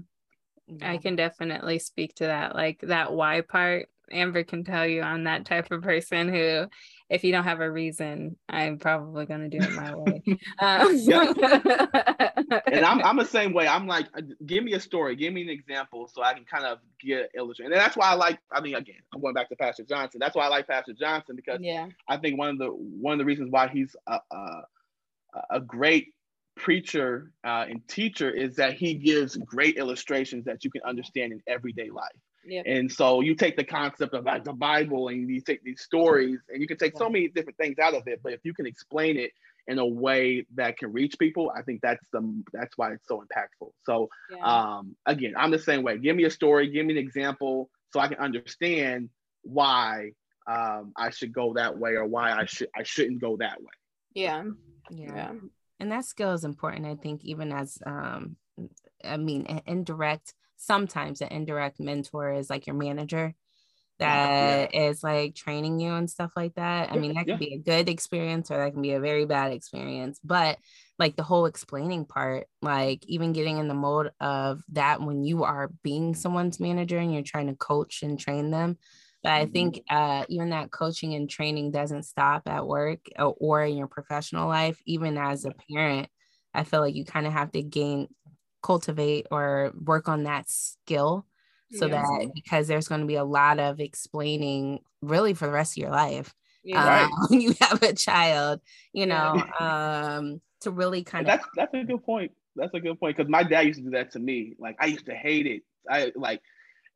I 0.82 0.98
can 0.98 1.16
definitely 1.16 1.80
speak 1.80 2.16
to 2.16 2.26
that. 2.26 2.56
Like 2.56 2.80
that 2.84 3.12
why 3.12 3.42
part 3.42 3.90
Amber 4.12 4.44
can 4.44 4.64
tell 4.64 4.86
you 4.86 5.02
I'm 5.02 5.26
that 5.26 5.46
type 5.46 5.72
of 5.72 5.82
person 5.82 6.30
who, 6.30 6.68
if 7.10 7.24
you 7.24 7.32
don't 7.32 7.44
have 7.44 7.60
a 7.60 7.72
reason, 7.72 8.38
I'm 8.48 8.78
probably 8.78 9.26
going 9.26 9.50
to 9.50 9.60
do 9.60 9.64
it 9.64 9.72
my 9.74 9.96
way. 9.96 10.22
Um, 10.60 11.00
and 12.68 12.86
I'm, 12.86 13.04
I'm 13.04 13.18
the 13.18 13.26
same 13.26 13.54
way. 13.54 13.68
I'm 13.68 13.88
like, 13.88 14.08
uh, 14.16 14.22
give 14.46 14.64
me 14.64 14.74
a 14.74 14.80
story, 14.80 15.16
give 15.16 15.34
me 15.34 15.42
an 15.42 15.50
example 15.50 16.08
so 16.08 16.24
I 16.24 16.34
can 16.34 16.46
kind 16.46 16.66
of 16.66 16.80
get 17.00 17.32
illustrated. 17.36 17.74
And 17.74 17.82
that's 17.82 17.98
why 17.98 18.12
I 18.12 18.14
like, 18.14 18.40
I 18.52 18.62
mean, 18.62 18.76
again, 18.76 19.02
I'm 19.14 19.22
going 19.22 19.34
back 19.34 19.50
to 19.50 19.56
Pastor 19.56 19.84
Johnson. 19.84 20.20
That's 20.20 20.36
why 20.36 20.46
I 20.46 20.50
like 20.50 20.68
Pastor 20.68 20.94
Johnson 20.94 21.36
because 21.36 21.60
yeah. 21.62 21.88
I 22.08 22.18
think 22.18 22.38
one 22.38 22.50
of 22.50 22.58
the 22.58 22.68
one 22.68 23.14
of 23.14 23.20
the 23.20 23.26
reasons 23.26 23.52
why 23.52 23.68
he's 23.68 23.96
a, 24.08 24.20
a, 24.32 24.62
a 25.52 25.60
great 25.60 26.14
preacher 26.56 27.32
uh, 27.44 27.66
and 27.70 27.88
teacher 27.88 28.30
is 28.30 28.56
that 28.58 28.74
he 28.74 28.94
gives 28.94 29.36
great 29.38 29.78
illustrations 29.78 30.46
that 30.46 30.64
you 30.64 30.72
can 30.72 30.82
understand 30.84 31.32
in 31.32 31.42
everyday 31.48 31.90
life. 31.90 32.12
Yep. 32.46 32.66
And 32.68 32.92
so 32.92 33.22
you 33.22 33.36
take 33.36 33.56
the 33.56 33.64
concept 33.64 34.14
of 34.14 34.26
like 34.26 34.44
the 34.44 34.54
Bible 34.54 35.10
and 35.10 35.30
you 35.30 35.42
take 35.42 35.64
these 35.64 35.82
stories 35.82 36.40
and 36.50 36.62
you 36.62 36.68
can 36.68 36.78
take 36.78 36.98
so 36.98 37.10
many 37.10 37.28
different 37.28 37.58
things 37.58 37.78
out 37.80 37.94
of 37.94 38.08
it. 38.08 38.22
But 38.24 38.34
if 38.34 38.40
you 38.44 38.54
can 38.54 38.66
explain 38.66 39.18
it 39.18 39.32
in 39.68 39.78
a 39.78 39.86
way 39.86 40.46
that 40.56 40.78
can 40.78 40.92
reach 40.92 41.20
people, 41.20 41.52
I 41.56 41.62
think 41.62 41.82
that's 41.82 42.06
the 42.12 42.44
that's 42.52 42.78
why 42.78 42.94
it's 42.94 43.08
so 43.08 43.24
impactful. 43.24 43.72
So 43.86 44.10
yeah. 44.36 44.44
um, 44.44 44.96
again, 45.06 45.34
I'm 45.38 45.52
the 45.52 45.60
same 45.60 45.84
way. 45.84 45.98
Give 46.00 46.16
me 46.16 46.24
a 46.24 46.32
story, 46.32 46.70
give 46.70 46.86
me 46.86 46.98
an 46.98 47.00
example, 47.00 47.70
so 47.92 48.00
I 48.00 48.08
can 48.08 48.18
understand 48.18 49.10
why 49.44 50.12
um, 50.48 50.94
I 50.98 51.12
should 51.12 51.34
go 51.34 51.54
that 51.54 51.78
way 51.78 51.92
or 51.92 52.06
why 52.06 52.32
I 52.32 52.46
should 52.46 52.70
I 52.76 52.84
shouldn't 52.84 53.22
go 53.22 53.38
that 53.38 53.60
way. 53.60 53.74
Yeah. 54.14 54.44
Yeah. 54.90 55.16
yeah. 55.16 55.32
And 55.80 55.92
that 55.92 56.06
skill 56.06 56.34
is 56.34 56.44
important, 56.44 56.86
I 56.86 56.96
think, 56.96 57.24
even 57.24 57.52
as 57.52 57.78
um, 57.86 58.36
I 59.04 59.18
mean, 59.18 59.62
indirect 59.66 60.34
sometimes 60.62 61.22
an 61.22 61.30
indirect 61.30 61.80
mentor 61.80 62.34
is 62.34 62.50
like 62.50 62.68
your 62.68 62.76
manager 62.76 63.34
that 64.02 64.74
yeah. 64.74 64.90
is 64.90 65.04
like 65.04 65.36
training 65.36 65.80
you 65.80 65.94
and 65.94 66.10
stuff 66.10 66.32
like 66.36 66.56
that. 66.56 66.92
I 66.92 66.98
mean, 66.98 67.14
that 67.14 67.26
can 67.26 67.34
yeah. 67.34 67.38
be 67.38 67.54
a 67.54 67.60
good 67.60 67.88
experience 67.88 68.50
or 68.50 68.58
that 68.58 68.74
can 68.74 68.82
be 68.82 68.94
a 68.94 69.00
very 69.00 69.26
bad 69.26 69.54
experience. 69.54 70.20
But 70.24 70.58
like 70.98 71.16
the 71.16 71.24
whole 71.24 71.46
explaining 71.46 72.06
part, 72.06 72.48
like 72.64 73.04
even 73.08 73.32
getting 73.32 73.60
in 73.60 73.68
the 73.68 73.76
mode 73.76 74.12
of 74.20 74.62
that 74.72 75.02
when 75.02 75.24
you 75.24 75.44
are 75.44 75.70
being 75.84 76.16
someone's 76.16 76.60
manager 76.60 76.98
and 76.98 77.14
you're 77.14 77.22
trying 77.22 77.48
to 77.48 77.56
coach 77.56 78.02
and 78.02 78.20
train 78.20 78.50
them. 78.50 78.78
But 79.22 79.34
I 79.34 79.44
mm-hmm. 79.44 79.52
think 79.52 79.84
uh, 79.88 80.26
even 80.30 80.50
that 80.50 80.72
coaching 80.72 81.14
and 81.14 81.30
training 81.30 81.70
doesn't 81.70 82.04
stop 82.04 82.44
at 82.48 82.66
work 82.66 83.02
or, 83.20 83.36
or 83.40 83.64
in 83.64 83.78
your 83.78 83.88
professional 83.88 84.48
life. 84.48 84.80
Even 84.88 85.16
as 85.18 85.46
a 85.46 85.54
parent, 85.72 86.10
I 86.56 86.64
feel 86.64 86.82
like 86.82 86.96
you 86.96 87.06
kind 87.06 87.28
of 87.28 87.34
have 87.34 87.52
to 87.52 87.62
gain 87.62 88.08
cultivate 88.62 89.28
or 89.32 89.72
work 89.84 90.08
on 90.08 90.24
that 90.24 90.50
skill 90.50 91.26
so 91.74 91.86
yeah. 91.86 92.02
that 92.02 92.32
because 92.34 92.68
there's 92.68 92.88
going 92.88 93.02
to 93.02 93.08
be 93.08 93.16
a 93.16 93.24
lot 93.24 93.60
of 93.60 93.80
explaining 93.80 94.80
really 95.02 95.34
for 95.34 95.46
the 95.46 95.54
rest 95.54 95.74
of 95.74 95.82
your 95.82 95.92
life 95.92 96.34
yeah, 96.64 97.06
um, 97.06 97.12
when 97.30 97.42
you 97.42 97.54
have 97.62 97.82
a 97.82 97.94
child 97.94 98.60
you 98.94 99.06
know 99.06 99.42
yeah. 99.60 100.18
um 100.18 100.42
to 100.62 100.72
really 100.72 101.04
kind 101.04 101.28
of 101.28 101.40
that's 101.40 101.48
that's 101.56 101.74
a 101.74 101.84
good 101.84 102.04
point. 102.04 102.32
That's 102.56 102.74
a 102.74 102.80
good 102.80 103.00
point 103.00 103.18
because 103.18 103.30
my 103.30 103.44
dad 103.44 103.62
used 103.62 103.80
to 103.80 103.86
do 103.86 103.92
that 103.92 104.12
to 104.12 104.20
me. 104.20 104.56
Like 104.60 104.78
i 104.80 104.86
used 104.86 105.06
to 105.08 105.16
hate 105.16 105.48
it. 105.48 105.64
I 105.90 106.12
like 106.16 106.42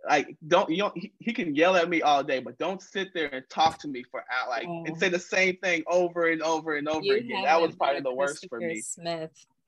like 0.08 0.38
don't 0.48 0.70
you 0.70 0.78
know 0.78 0.92
he, 0.96 1.12
he 1.20 1.34
can 1.34 1.56
yell 1.56 1.76
at 1.76 1.90
me 1.90 2.02
all 2.04 2.24
day 2.24 2.40
but 2.40 2.60
don't 2.60 2.80
sit 2.80 3.08
there 3.16 3.28
and 3.34 3.44
talk 3.50 3.80
to 3.80 3.88
me 3.88 4.04
for 4.12 4.24
like 4.48 4.68
oh. 4.68 4.84
and 4.86 4.96
say 4.98 5.10
the 5.10 5.18
same 5.18 5.58
thing 5.64 5.82
over 5.88 6.30
and 6.30 6.44
over 6.44 6.76
and 6.76 6.88
over 6.88 7.04
you 7.04 7.16
again. 7.16 7.44
that 7.44 7.60
was 7.60 7.76
probably 7.76 8.02
the 8.02 8.14
worst 8.14 8.46
for 8.48 8.60
me. 8.60 8.82
Smith 8.82 9.32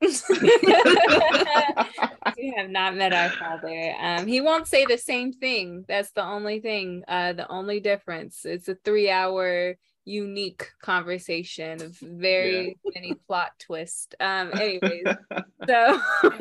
you 2.36 2.54
have 2.56 2.70
not 2.70 2.96
met 2.96 3.12
our 3.12 3.30
father. 3.30 3.94
Um, 4.00 4.26
he 4.26 4.40
won't 4.40 4.68
say 4.68 4.84
the 4.84 4.98
same 4.98 5.32
thing. 5.32 5.84
That's 5.88 6.12
the 6.12 6.24
only 6.24 6.60
thing. 6.60 7.02
Uh, 7.08 7.32
the 7.32 7.48
only 7.48 7.80
difference. 7.80 8.44
It's 8.44 8.68
a 8.68 8.76
three-hour 8.84 9.76
unique 10.08 10.70
conversation 10.80 11.82
of 11.82 11.96
very 11.98 12.78
yeah. 12.82 12.90
many 12.94 13.14
plot 13.26 13.52
twists. 13.58 14.14
Um, 14.18 14.50
anyways, 14.54 15.04
so 15.68 16.00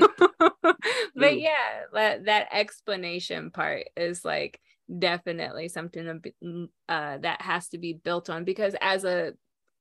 but 1.15 1.39
yeah, 1.39 1.83
that 1.93 2.25
that 2.25 2.47
explanation 2.51 3.51
part 3.51 3.85
is 3.95 4.23
like 4.23 4.59
definitely 4.99 5.67
something 5.67 6.21
uh, 6.87 7.17
that 7.17 7.41
has 7.41 7.67
to 7.69 7.77
be 7.77 7.93
built 7.93 8.29
on 8.29 8.45
because 8.45 8.73
as 8.79 9.03
a 9.03 9.33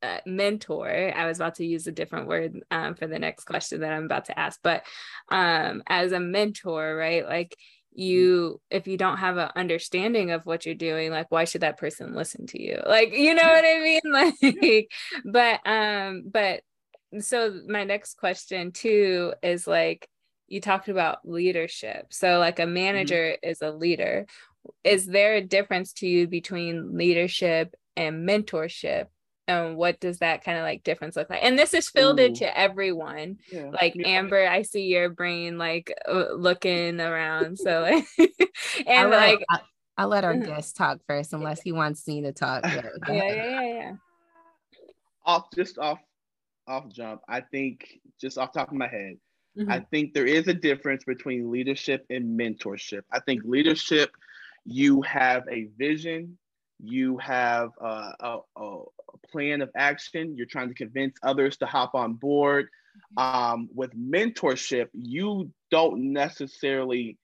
uh, 0.03 0.19
mentor 0.27 1.13
i 1.15 1.27
was 1.27 1.39
about 1.39 1.55
to 1.55 1.67
use 1.67 1.87
a 1.87 1.93
different 1.93 2.29
word 2.29 2.61
um, 2.71 2.95
for 2.95 3.07
the 3.07 3.19
next 3.19 3.45
question 3.45 3.81
that 3.81 3.93
i'm 3.93 4.05
about 4.05 4.27
to 4.27 4.39
ask 4.39 4.61
but 4.63 4.85
um, 5.31 5.83
as 5.87 6.13
a 6.13 6.21
mentor 6.21 6.97
right 6.97 7.27
like 7.27 7.57
you 7.93 8.61
if 8.71 8.87
you 8.87 8.99
don't 8.99 9.17
have 9.17 9.39
an 9.39 9.49
understanding 9.57 10.31
of 10.31 10.45
what 10.45 10.67
you're 10.67 10.75
doing 10.75 11.11
like 11.11 11.31
why 11.31 11.45
should 11.45 11.63
that 11.63 11.79
person 11.79 12.15
listen 12.15 12.47
to 12.47 12.63
you 12.63 12.81
like 12.87 13.13
you 13.13 13.35
know 13.35 13.43
what 13.43 13.65
i 13.65 13.81
mean 13.83 14.01
like 14.53 14.91
but 15.25 15.61
um 15.67 16.25
but 16.31 16.61
so 17.21 17.61
my 17.67 17.85
next 17.85 18.19
question 18.19 18.73
too 18.73 19.33
is 19.43 19.67
like 19.67 20.09
you 20.49 20.61
talked 20.61 20.89
about 20.89 21.19
leadership. 21.25 22.07
So 22.11 22.39
like 22.39 22.59
a 22.59 22.67
manager 22.67 23.35
mm-hmm. 23.35 23.51
is 23.51 23.63
a 23.63 23.71
leader. 23.71 24.27
Is 24.85 25.07
there 25.07 25.35
a 25.35 25.41
difference 25.41 25.93
to 25.95 26.07
you 26.07 26.27
between 26.27 26.97
leadership 26.97 27.75
and 27.97 28.29
mentorship? 28.29 29.07
And 29.49 29.77
what 29.77 30.01
does 30.01 30.19
that 30.19 30.43
kind 30.43 30.59
of 30.59 30.65
like 30.65 30.83
difference 30.83 31.17
look 31.17 31.31
like? 31.31 31.43
And 31.43 31.59
this 31.59 31.73
is 31.73 31.89
filled 31.89 32.19
Ooh. 32.19 32.25
into 32.25 32.59
everyone. 32.59 33.39
Yeah. 33.51 33.71
Like 33.71 33.95
yeah. 33.95 34.09
Amber, 34.09 34.47
I 34.47 34.63
see 34.63 34.87
your 34.87 35.09
brain 35.09 35.57
like 35.59 35.93
uh, 36.09 36.33
looking 36.33 37.01
around. 37.01 37.59
So 37.59 37.83
like, 38.19 38.31
and 38.87 39.07
I'll 39.07 39.11
like, 39.11 39.45
let, 39.51 39.63
I'll, 39.99 40.09
let 40.09 40.25
our 40.25 40.37
guest 40.37 40.77
talk 40.77 40.99
first, 41.07 41.33
unless 41.33 41.63
he 41.63 41.73
wants 41.73 42.07
me 42.09 42.23
to 42.23 42.33
talk. 42.33 42.65
yeah, 42.67 42.83
yeah, 43.09 43.35
yeah, 43.35 43.63
yeah. 43.63 43.93
Off, 45.25 45.47
just 45.55 45.79
off, 45.79 46.01
off 46.67 46.89
jump. 46.89 47.21
I 47.29 47.41
think 47.41 48.01
just 48.21 48.39
off 48.39 48.53
top 48.53 48.69
of 48.69 48.75
my 48.75 48.89
head, 48.89 49.17
Mm-hmm. 49.59 49.73
I 49.73 49.81
think 49.91 50.13
there 50.13 50.27
is 50.27 50.49
a 50.49 50.55
difference 50.55 51.05
between 51.05 51.51
leadership 51.51 52.05
and 52.11 52.39
mentorship. 52.39 53.03
I 53.11 53.21
think 53.21 53.43
leadership, 53.45 54.11
you 54.65 55.01
have 55.03 55.45
a 55.51 55.69
vision, 55.79 56.37
you 56.83 57.19
have 57.19 57.71
a, 57.81 58.13
a, 58.21 58.39
a 58.59 58.83
plan 59.31 59.63
of 59.63 59.71
action, 59.77 60.37
you're 60.37 60.47
trying 60.47 60.69
to 60.69 60.75
convince 60.75 61.17
others 61.23 61.57
to 61.59 61.67
hop 61.67 61.95
on 61.95 62.15
board. 62.15 62.69
Mm-hmm. 63.19 63.53
Um, 63.53 63.69
with 63.75 63.93
mentorship, 63.95 64.89
you 64.93 65.51
don't 65.71 66.13
necessarily 66.13 67.19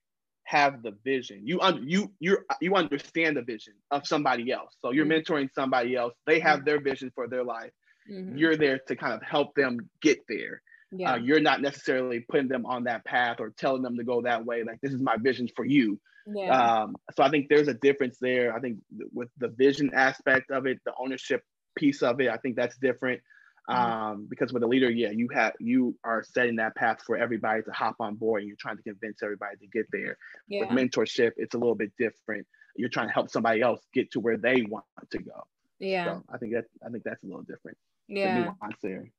have 0.45 0.83
the 0.83 0.93
vision. 1.05 1.43
You 1.45 1.61
un- 1.61 1.85
you 1.87 2.13
you 2.21 2.39
you 2.61 2.75
understand 2.75 3.37
the 3.37 3.43
vision 3.43 3.75
of 3.91 4.07
somebody 4.07 4.53
else. 4.53 4.77
So 4.83 4.91
you're 4.91 5.07
mm-hmm. 5.07 5.33
mentoring 5.33 5.49
somebody 5.55 5.97
else. 5.97 6.15
They 6.27 6.41
have 6.41 6.59
mm-hmm. 6.59 6.67
their 6.67 6.81
vision 6.81 7.11
for 7.15 7.27
their 7.29 7.45
life. 7.45 7.71
Mm-hmm. 8.11 8.37
You're 8.37 8.57
there 8.57 8.81
to 8.89 8.97
kind 8.97 9.15
of 9.15 9.23
help 9.23 9.55
them 9.55 9.89
get 10.03 10.19
there. 10.29 10.63
Yeah. 10.91 11.13
Uh, 11.13 11.17
you're 11.17 11.41
not 11.41 11.63
necessarily 11.63 12.21
putting 12.29 12.49
them 12.49 12.67
on 12.67 12.85
that 12.85 13.05
path 13.05 13.37
or 13.41 13.51
telling 13.57 13.83
them 13.83 13.97
to 13.97 14.05
go 14.05 14.23
that 14.23 14.45
way. 14.45 14.63
Like 14.63 14.81
this 14.83 14.93
is 14.93 15.01
my 15.01 15.17
vision 15.17 15.49
for 15.57 15.65
you. 15.65 15.99
Yeah. 16.27 16.83
Um, 16.83 16.97
so 17.17 17.23
I 17.23 17.31
think 17.31 17.49
there's 17.49 17.69
a 17.69 17.75
difference 17.75 18.19
there. 18.21 18.55
I 18.55 18.61
think 18.61 18.79
with 19.13 19.29
the 19.39 19.49
vision 19.49 19.91
aspect 19.95 20.51
of 20.51 20.67
it, 20.67 20.79
the 20.85 20.93
ownership 20.99 21.43
piece 21.77 22.03
of 22.03 22.21
it, 22.21 22.29
I 22.29 22.37
think 22.37 22.57
that's 22.57 22.77
different. 22.77 23.21
Mm-hmm. 23.69 23.81
Um, 23.81 24.27
because 24.29 24.53
with 24.53 24.65
a 24.65 24.67
leader, 24.67 24.91
yeah, 24.91 25.11
you 25.11 25.29
have 25.33 25.53
you 25.61 25.97
are 26.03 26.25
setting 26.25 26.57
that 26.57 26.75
path 26.75 26.99
for 27.07 27.17
everybody 27.17 27.63
to 27.63 27.71
hop 27.71 27.97
on 28.01 28.17
board, 28.17 28.43
and 28.43 28.49
you're 28.49 28.57
trying 28.59 28.77
to 28.77 28.83
convince 28.83 29.23
everybody 29.23 29.57
to 29.59 29.67
get 29.69 29.87
there. 29.93 30.17
Yeah. 30.49 30.61
With 30.61 30.71
mentorship, 30.71 31.33
it's 31.37 31.55
a 31.55 31.59
little 31.59 31.77
bit 31.77 31.93
different. 31.97 32.47
You're 32.75 32.89
trying 32.89 33.07
to 33.07 33.13
help 33.13 33.31
somebody 33.31 33.61
else 33.61 33.81
get 33.95 34.11
to 34.13 34.21
where 34.21 34.37
they 34.37 34.63
want 34.63 34.85
to 35.11 35.19
go. 35.19 35.45
Yeah, 35.79 36.05
so 36.07 36.23
I 36.33 36.39
think 36.39 36.55
that 36.55 36.65
I 36.85 36.91
think 36.91 37.05
that's 37.05 37.23
a 37.23 37.27
little 37.27 37.43
different. 37.43 37.77
Yeah, 38.09 38.53
the 38.61 38.75
there. 38.83 39.11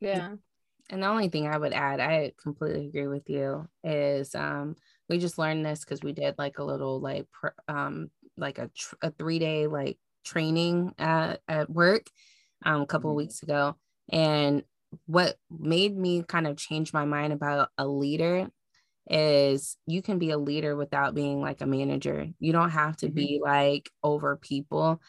Yeah. 0.00 0.34
And 0.88 1.02
the 1.02 1.08
only 1.08 1.28
thing 1.28 1.48
I 1.48 1.58
would 1.58 1.72
add, 1.72 1.98
I 1.98 2.32
completely 2.40 2.86
agree 2.86 3.08
with 3.08 3.28
you, 3.28 3.68
is 3.82 4.34
um, 4.36 4.76
we 5.08 5.18
just 5.18 5.38
learned 5.38 5.64
this 5.64 5.80
because 5.80 6.02
we 6.02 6.12
did 6.12 6.34
like 6.38 6.58
a 6.58 6.64
little 6.64 7.00
like 7.00 7.26
um, 7.68 8.10
like 8.36 8.58
a, 8.58 8.68
tr- 8.74 8.96
a 9.02 9.10
three 9.10 9.38
day 9.38 9.66
like 9.66 9.98
training 10.24 10.92
at, 10.98 11.40
at 11.48 11.70
work 11.70 12.06
um, 12.64 12.82
a 12.82 12.86
couple 12.86 13.10
mm-hmm. 13.10 13.20
of 13.20 13.24
weeks 13.24 13.42
ago. 13.42 13.76
And 14.10 14.62
what 15.06 15.36
made 15.50 15.96
me 15.96 16.22
kind 16.22 16.46
of 16.46 16.56
change 16.56 16.92
my 16.92 17.04
mind 17.04 17.32
about 17.32 17.70
a 17.78 17.86
leader 17.86 18.48
is 19.08 19.76
you 19.86 20.02
can 20.02 20.18
be 20.18 20.30
a 20.30 20.38
leader 20.38 20.74
without 20.74 21.14
being 21.14 21.40
like 21.40 21.60
a 21.60 21.66
manager. 21.66 22.28
You 22.38 22.52
don't 22.52 22.70
have 22.70 22.96
to 22.98 23.06
mm-hmm. 23.06 23.14
be 23.14 23.40
like 23.42 23.90
over 24.02 24.36
people. 24.36 25.00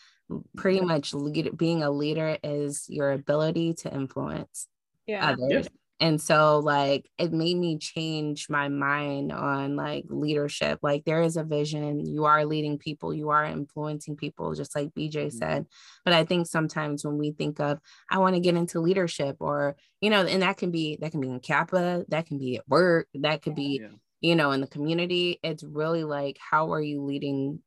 Pretty 0.57 0.81
much 0.81 1.13
lead, 1.13 1.57
being 1.57 1.83
a 1.83 1.89
leader 1.89 2.37
is 2.43 2.85
your 2.89 3.13
ability 3.13 3.75
to 3.75 3.93
influence 3.93 4.67
yeah. 5.05 5.31
others. 5.31 5.69
And 5.99 6.21
so 6.21 6.59
like 6.59 7.09
it 7.17 7.33
made 7.33 7.57
me 7.57 7.77
change 7.79 8.49
my 8.49 8.67
mind 8.67 9.31
on 9.31 9.75
like 9.75 10.05
leadership. 10.09 10.79
Like 10.83 11.05
there 11.05 11.21
is 11.21 11.37
a 11.37 11.43
vision, 11.43 12.05
you 12.05 12.25
are 12.25 12.45
leading 12.45 12.77
people, 12.77 13.13
you 13.13 13.29
are 13.29 13.43
influencing 13.43 14.15
people, 14.15 14.53
just 14.53 14.75
like 14.75 14.93
BJ 14.93 15.27
mm-hmm. 15.27 15.37
said. 15.37 15.65
But 16.05 16.13
I 16.13 16.23
think 16.23 16.47
sometimes 16.47 17.03
when 17.03 17.17
we 17.17 17.31
think 17.31 17.59
of 17.59 17.79
I 18.11 18.19
want 18.19 18.35
to 18.35 18.41
get 18.41 18.55
into 18.55 18.79
leadership 18.79 19.37
or 19.39 19.75
you 19.99 20.11
know, 20.11 20.23
and 20.25 20.43
that 20.43 20.57
can 20.57 20.69
be 20.69 20.97
that 21.01 21.11
can 21.11 21.21
be 21.21 21.29
in 21.29 21.39
Kappa, 21.39 22.05
that 22.09 22.27
can 22.27 22.37
be 22.37 22.57
at 22.57 22.67
work, 22.67 23.07
that 23.15 23.41
could 23.41 23.55
be, 23.55 23.79
yeah. 23.81 23.87
you 24.21 24.35
know, 24.35 24.51
in 24.51 24.61
the 24.61 24.67
community. 24.67 25.39
It's 25.41 25.63
really 25.63 26.03
like 26.03 26.37
how 26.39 26.73
are 26.73 26.81
you 26.81 27.01
leading 27.01 27.59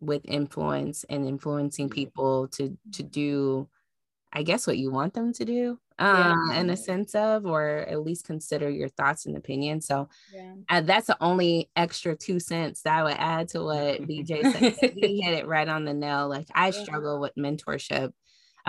with 0.00 0.22
influence 0.24 1.04
and 1.08 1.26
influencing 1.26 1.88
people 1.88 2.48
to 2.48 2.76
to 2.92 3.02
do 3.02 3.68
I 4.32 4.42
guess 4.42 4.66
what 4.66 4.78
you 4.78 4.90
want 4.90 5.14
them 5.14 5.32
to 5.34 5.44
do 5.44 5.78
yeah. 6.00 6.60
in 6.60 6.70
a 6.70 6.76
sense 6.76 7.14
of, 7.14 7.46
or 7.46 7.68
at 7.88 8.02
least 8.02 8.24
consider 8.24 8.70
your 8.70 8.88
thoughts 8.88 9.26
and 9.26 9.36
opinions. 9.36 9.86
So 9.86 10.08
yeah. 10.32 10.54
uh, 10.68 10.80
that's 10.80 11.06
the 11.06 11.16
only 11.20 11.70
extra 11.76 12.16
two 12.16 12.40
cents 12.40 12.82
that 12.82 12.98
I 12.98 13.02
would 13.02 13.16
add 13.18 13.48
to 13.50 13.62
what 13.62 14.02
BJ 14.08 14.42
said. 14.52 14.92
he 14.96 15.20
hit 15.20 15.38
it 15.38 15.46
right 15.46 15.68
on 15.68 15.84
the 15.84 15.94
nail. 15.94 16.28
Like 16.28 16.46
I 16.54 16.70
struggle 16.70 17.20
with 17.20 17.34
mentorship 17.36 18.12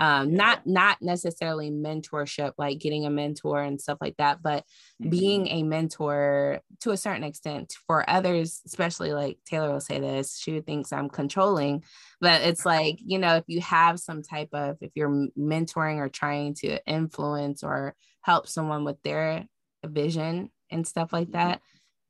um 0.02 0.34
not 0.34 0.66
not 0.66 1.00
necessarily 1.00 1.70
mentorship 1.70 2.52
like 2.58 2.80
getting 2.80 3.06
a 3.06 3.10
mentor 3.10 3.62
and 3.62 3.80
stuff 3.80 3.98
like 4.00 4.16
that 4.16 4.42
but 4.42 4.64
mm-hmm. 5.00 5.10
being 5.10 5.46
a 5.46 5.62
mentor 5.62 6.60
to 6.80 6.90
a 6.90 6.96
certain 6.96 7.22
extent 7.22 7.74
for 7.86 8.08
others 8.10 8.60
especially 8.66 9.12
like 9.12 9.38
taylor 9.46 9.72
will 9.72 9.80
say 9.80 10.00
this 10.00 10.38
she 10.38 10.60
thinks 10.60 10.92
i'm 10.92 11.08
controlling 11.08 11.84
but 12.20 12.42
it's 12.42 12.66
like 12.66 12.98
you 13.04 13.18
know 13.18 13.36
if 13.36 13.44
you 13.46 13.60
have 13.60 14.00
some 14.00 14.22
type 14.22 14.48
of 14.52 14.76
if 14.80 14.90
you're 14.96 15.28
mentoring 15.38 15.98
or 15.98 16.08
trying 16.08 16.52
to 16.52 16.84
influence 16.84 17.62
or 17.62 17.94
help 18.22 18.48
someone 18.48 18.84
with 18.84 19.00
their 19.04 19.46
vision 19.84 20.50
and 20.68 20.86
stuff 20.86 21.12
like 21.12 21.28
mm-hmm. 21.28 21.48
that 21.48 21.60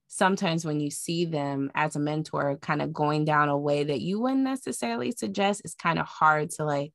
sometimes 0.09 0.65
when 0.65 0.81
you 0.81 0.91
see 0.91 1.27
them 1.27 1.71
as 1.75 1.97
a 1.97 2.01
mentor 2.01 2.57
kind 2.61 2.81
of 2.81 2.93
going 2.93 3.27
down 3.27 3.51
a 3.51 3.57
way 3.57 3.85
that 3.85 4.01
you 4.01 4.21
wouldn't 4.21 4.41
necessarily 4.41 5.11
suggest 5.11 5.61
it's 5.65 5.75
kind 5.75 5.99
of 5.99 6.07
hard 6.07 6.49
to 6.49 6.65
like 6.65 6.93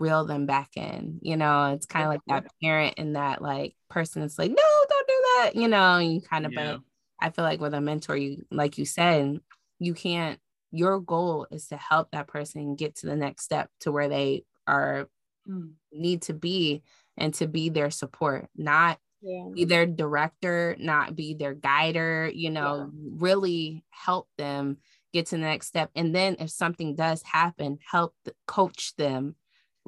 reel 0.00 0.24
them 0.24 0.46
back 0.46 0.70
in. 0.76 1.18
You 1.22 1.36
know, 1.36 1.72
it's 1.72 1.86
kind 1.86 2.04
of 2.04 2.10
like 2.10 2.20
that 2.26 2.46
parent 2.62 2.94
and 2.98 3.16
that 3.16 3.42
like 3.42 3.74
person 3.88 4.22
that's 4.22 4.38
like, 4.38 4.50
no, 4.50 4.56
don't 4.56 5.08
do 5.08 5.22
that. 5.36 5.50
You 5.54 5.68
know, 5.68 5.98
you 5.98 6.20
kind 6.20 6.46
of, 6.46 6.52
yeah. 6.52 6.72
but 6.72 6.80
I 7.20 7.30
feel 7.30 7.44
like 7.44 7.60
with 7.60 7.74
a 7.74 7.80
mentor, 7.80 8.16
you 8.16 8.44
like 8.50 8.78
you 8.78 8.84
said, 8.84 9.38
you 9.78 9.94
can't. 9.94 10.38
Your 10.72 11.00
goal 11.00 11.48
is 11.50 11.66
to 11.68 11.76
help 11.76 12.12
that 12.12 12.28
person 12.28 12.76
get 12.76 12.96
to 12.96 13.06
the 13.06 13.16
next 13.16 13.42
step 13.42 13.68
to 13.80 13.90
where 13.90 14.08
they 14.08 14.44
are 14.68 15.08
mm. 15.48 15.72
need 15.92 16.22
to 16.22 16.32
be 16.32 16.82
and 17.16 17.34
to 17.34 17.48
be 17.48 17.70
their 17.70 17.90
support, 17.90 18.48
not 18.56 18.98
yeah. 19.20 19.48
be 19.52 19.64
their 19.64 19.86
director, 19.86 20.76
not 20.78 21.16
be 21.16 21.34
their 21.34 21.54
guider. 21.54 22.30
You 22.32 22.50
know, 22.50 22.76
yeah. 22.76 23.10
really 23.16 23.84
help 23.90 24.28
them 24.38 24.78
get 25.12 25.26
to 25.26 25.36
the 25.36 25.42
next 25.42 25.66
step. 25.66 25.90
And 25.94 26.14
then 26.14 26.36
if 26.38 26.50
something 26.50 26.94
does 26.94 27.22
happen, 27.22 27.78
help 27.90 28.14
coach 28.46 28.94
them 28.96 29.34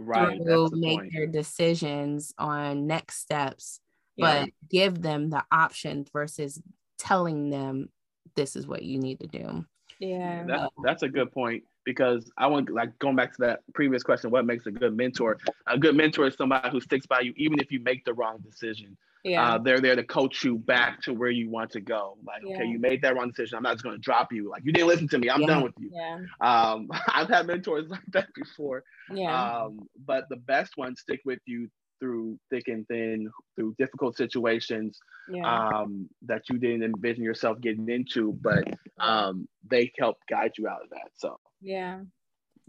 right 0.03 0.39
to 0.45 0.71
make 0.75 0.99
point. 0.99 1.13
their 1.13 1.27
decisions 1.27 2.33
on 2.39 2.87
next 2.87 3.19
steps 3.19 3.81
yeah. 4.17 4.45
but 4.45 4.51
give 4.69 5.01
them 5.01 5.31
the 5.31 5.43
option 5.51 6.07
versus 6.13 6.61
telling 6.99 7.51
them 7.51 7.89
this 8.35 8.57
is 8.57 8.67
what 8.67 8.83
you 8.83 8.99
need 8.99 9.21
to 9.21 9.27
do 9.27 9.65
yeah 9.99 10.45
that's, 10.47 10.75
that's 10.83 11.03
a 11.03 11.09
good 11.09 11.33
point 11.33 11.63
because 11.85 12.31
i 12.37 12.47
want 12.47 12.71
like 12.71 12.97
going 12.99 13.17
back 13.17 13.33
to 13.33 13.41
that 13.41 13.61
previous 13.75 14.03
question 14.03 14.31
what 14.31 14.45
makes 14.45 14.67
a 14.67 14.71
good 14.71 14.97
mentor 14.97 15.39
a 15.67 15.79
good 15.79 15.97
mentor 15.97 16.27
is 16.27 16.35
somebody 16.37 16.71
who 16.71 16.81
sticks 16.81 17.07
by 17.07 17.21
you 17.21 17.33
even 17.37 17.59
if 17.59 17.71
you 17.73 17.81
make 17.81 18.05
the 18.05 18.15
wrong 18.15 18.39
decision 18.39 18.97
yeah. 19.25 19.55
Uh, 19.55 19.59
they're 19.59 19.81
there 19.81 19.95
to 19.95 20.03
coach 20.03 20.43
you 20.43 20.59
back 20.59 21.01
to 21.03 21.13
where 21.13 21.31
you 21.31 21.49
want 21.49 21.71
to 21.73 21.81
go. 21.81 22.17
Like, 22.27 22.43
yeah. 22.45 22.57
okay, 22.57 22.67
you 22.67 22.79
made 22.79 23.03
that 23.03 23.15
wrong 23.15 23.29
decision. 23.29 23.57
I'm 23.57 23.63
not 23.63 23.75
just 23.75 23.85
going 23.85 23.97
to 23.97 24.01
drop 24.01 24.33
you. 24.33 24.51
Like, 24.51 24.63
you 24.65 24.73
didn't 24.73 24.89
listen 24.89 25.09
to 25.09 25.19
me. 25.19 25.31
I'm 25.31 25.43
yeah. 25.43 25.47
done 25.47 25.63
with 25.63 25.75
you. 25.79 25.91
Yeah. 25.93 26.19
Um, 26.41 26.89
I've 27.09 27.29
had 27.29 27.47
mentors 27.47 27.89
like 27.89 28.01
that 28.09 28.29
before. 28.35 28.83
Yeah. 29.13 29.63
Um, 29.63 29.81
but 30.05 30.25
the 30.29 30.37
best 30.37 30.77
ones 30.77 31.01
stick 31.01 31.21
with 31.25 31.39
you 31.47 31.69
through 32.01 32.37
thick 32.51 32.67
and 32.67 32.87
thin, 32.89 33.31
through 33.55 33.77
difficult 33.79 34.17
situations 34.17 34.99
yeah. 35.31 35.69
um, 35.69 36.09
that 36.27 36.43
you 36.51 36.59
didn't 36.59 36.83
envision 36.83 37.23
yourself 37.23 37.61
getting 37.61 37.89
into, 37.89 38.37
but 38.43 38.65
um, 38.99 39.47
they 39.71 39.93
help 39.99 40.17
guide 40.29 40.53
you 40.59 40.67
out 40.67 40.83
of 40.83 40.91
that. 40.91 41.11
So. 41.15 41.39
Yeah. 41.61 42.01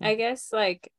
I 0.01 0.15
guess 0.15 0.51
like 0.51 0.91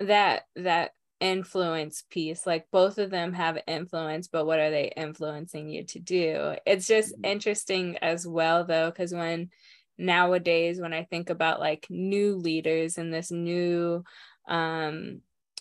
that 0.00 0.44
that 0.56 0.92
influence 1.20 2.04
piece 2.10 2.46
like 2.46 2.66
both 2.70 2.98
of 2.98 3.10
them 3.10 3.32
have 3.32 3.58
influence 3.66 4.28
but 4.28 4.46
what 4.46 4.60
are 4.60 4.70
they 4.70 4.92
influencing 4.96 5.68
you 5.68 5.84
to 5.84 5.98
do 5.98 6.54
it's 6.64 6.86
just 6.86 7.12
mm-hmm. 7.12 7.24
interesting 7.24 7.96
as 7.98 8.26
well 8.26 8.64
though 8.64 8.90
because 8.90 9.12
when 9.12 9.50
nowadays 9.96 10.80
when 10.80 10.92
i 10.92 11.02
think 11.04 11.28
about 11.28 11.58
like 11.58 11.86
new 11.90 12.36
leaders 12.36 12.98
and 12.98 13.12
this 13.12 13.32
new 13.32 14.04
um 14.46 15.20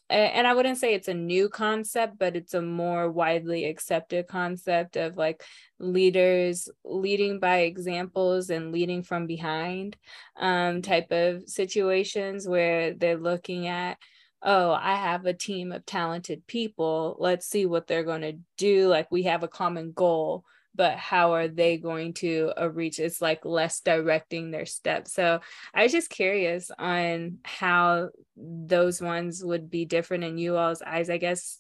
and 0.10 0.47
i 0.47 0.53
wouldn't 0.53 0.78
say 0.78 0.93
it's 0.93 1.08
a 1.08 1.14
new 1.14 1.49
concept 1.49 2.20
but 2.20 2.36
it's 2.36 2.53
a 2.53 2.62
more 2.62 3.10
widely 3.12 3.66
accepted 3.66 4.28
concept 4.28 4.95
of 4.95 5.18
like 5.18 5.43
leaders 5.80 6.70
leading 6.86 7.39
by 7.39 7.62
examples 7.62 8.51
and 8.51 8.72
leading 8.72 9.01
from 9.01 9.26
behind 9.26 9.97
um 10.38 10.84
type 10.84 11.12
of 11.12 11.49
situations 11.49 12.47
where 12.47 12.93
they're 12.93 13.18
looking 13.18 13.68
at 13.68 13.97
oh, 14.42 14.72
I 14.72 14.96
have 14.96 15.26
a 15.26 15.34
team 15.34 15.72
of 15.72 15.86
talented 15.86 16.46
people. 16.48 17.16
Let's 17.20 17.48
see 17.48 17.66
what 17.66 17.88
they're 17.88 18.04
going 18.04 18.22
to 18.22 18.38
do. 18.58 18.88
Like 18.88 19.12
we 19.12 19.24
have 19.24 19.44
a 19.44 19.48
common 19.48 19.92
goal, 19.94 20.46
but 20.76 20.98
how 20.98 21.34
are 21.34 21.48
they 21.48 21.78
going 21.78 22.14
to 22.16 22.54
uh, 22.60 22.70
reach? 22.70 23.00
It's 23.00 23.22
like 23.22 23.46
less 23.46 23.80
directing 23.82 24.52
their 24.52 24.68
steps. 24.68 25.12
So 25.14 25.40
I 25.74 25.84
was 25.84 25.92
just 25.92 26.10
curious 26.10 26.70
on 26.78 27.40
how 27.44 28.10
those 28.36 29.02
ones 29.02 29.44
would 29.44 29.72
be 29.72 29.86
different 29.86 30.24
in 30.24 30.38
you 30.38 30.56
all's 30.56 30.84
eyes, 30.84 31.10
I 31.10 31.18
guess, 31.18 31.60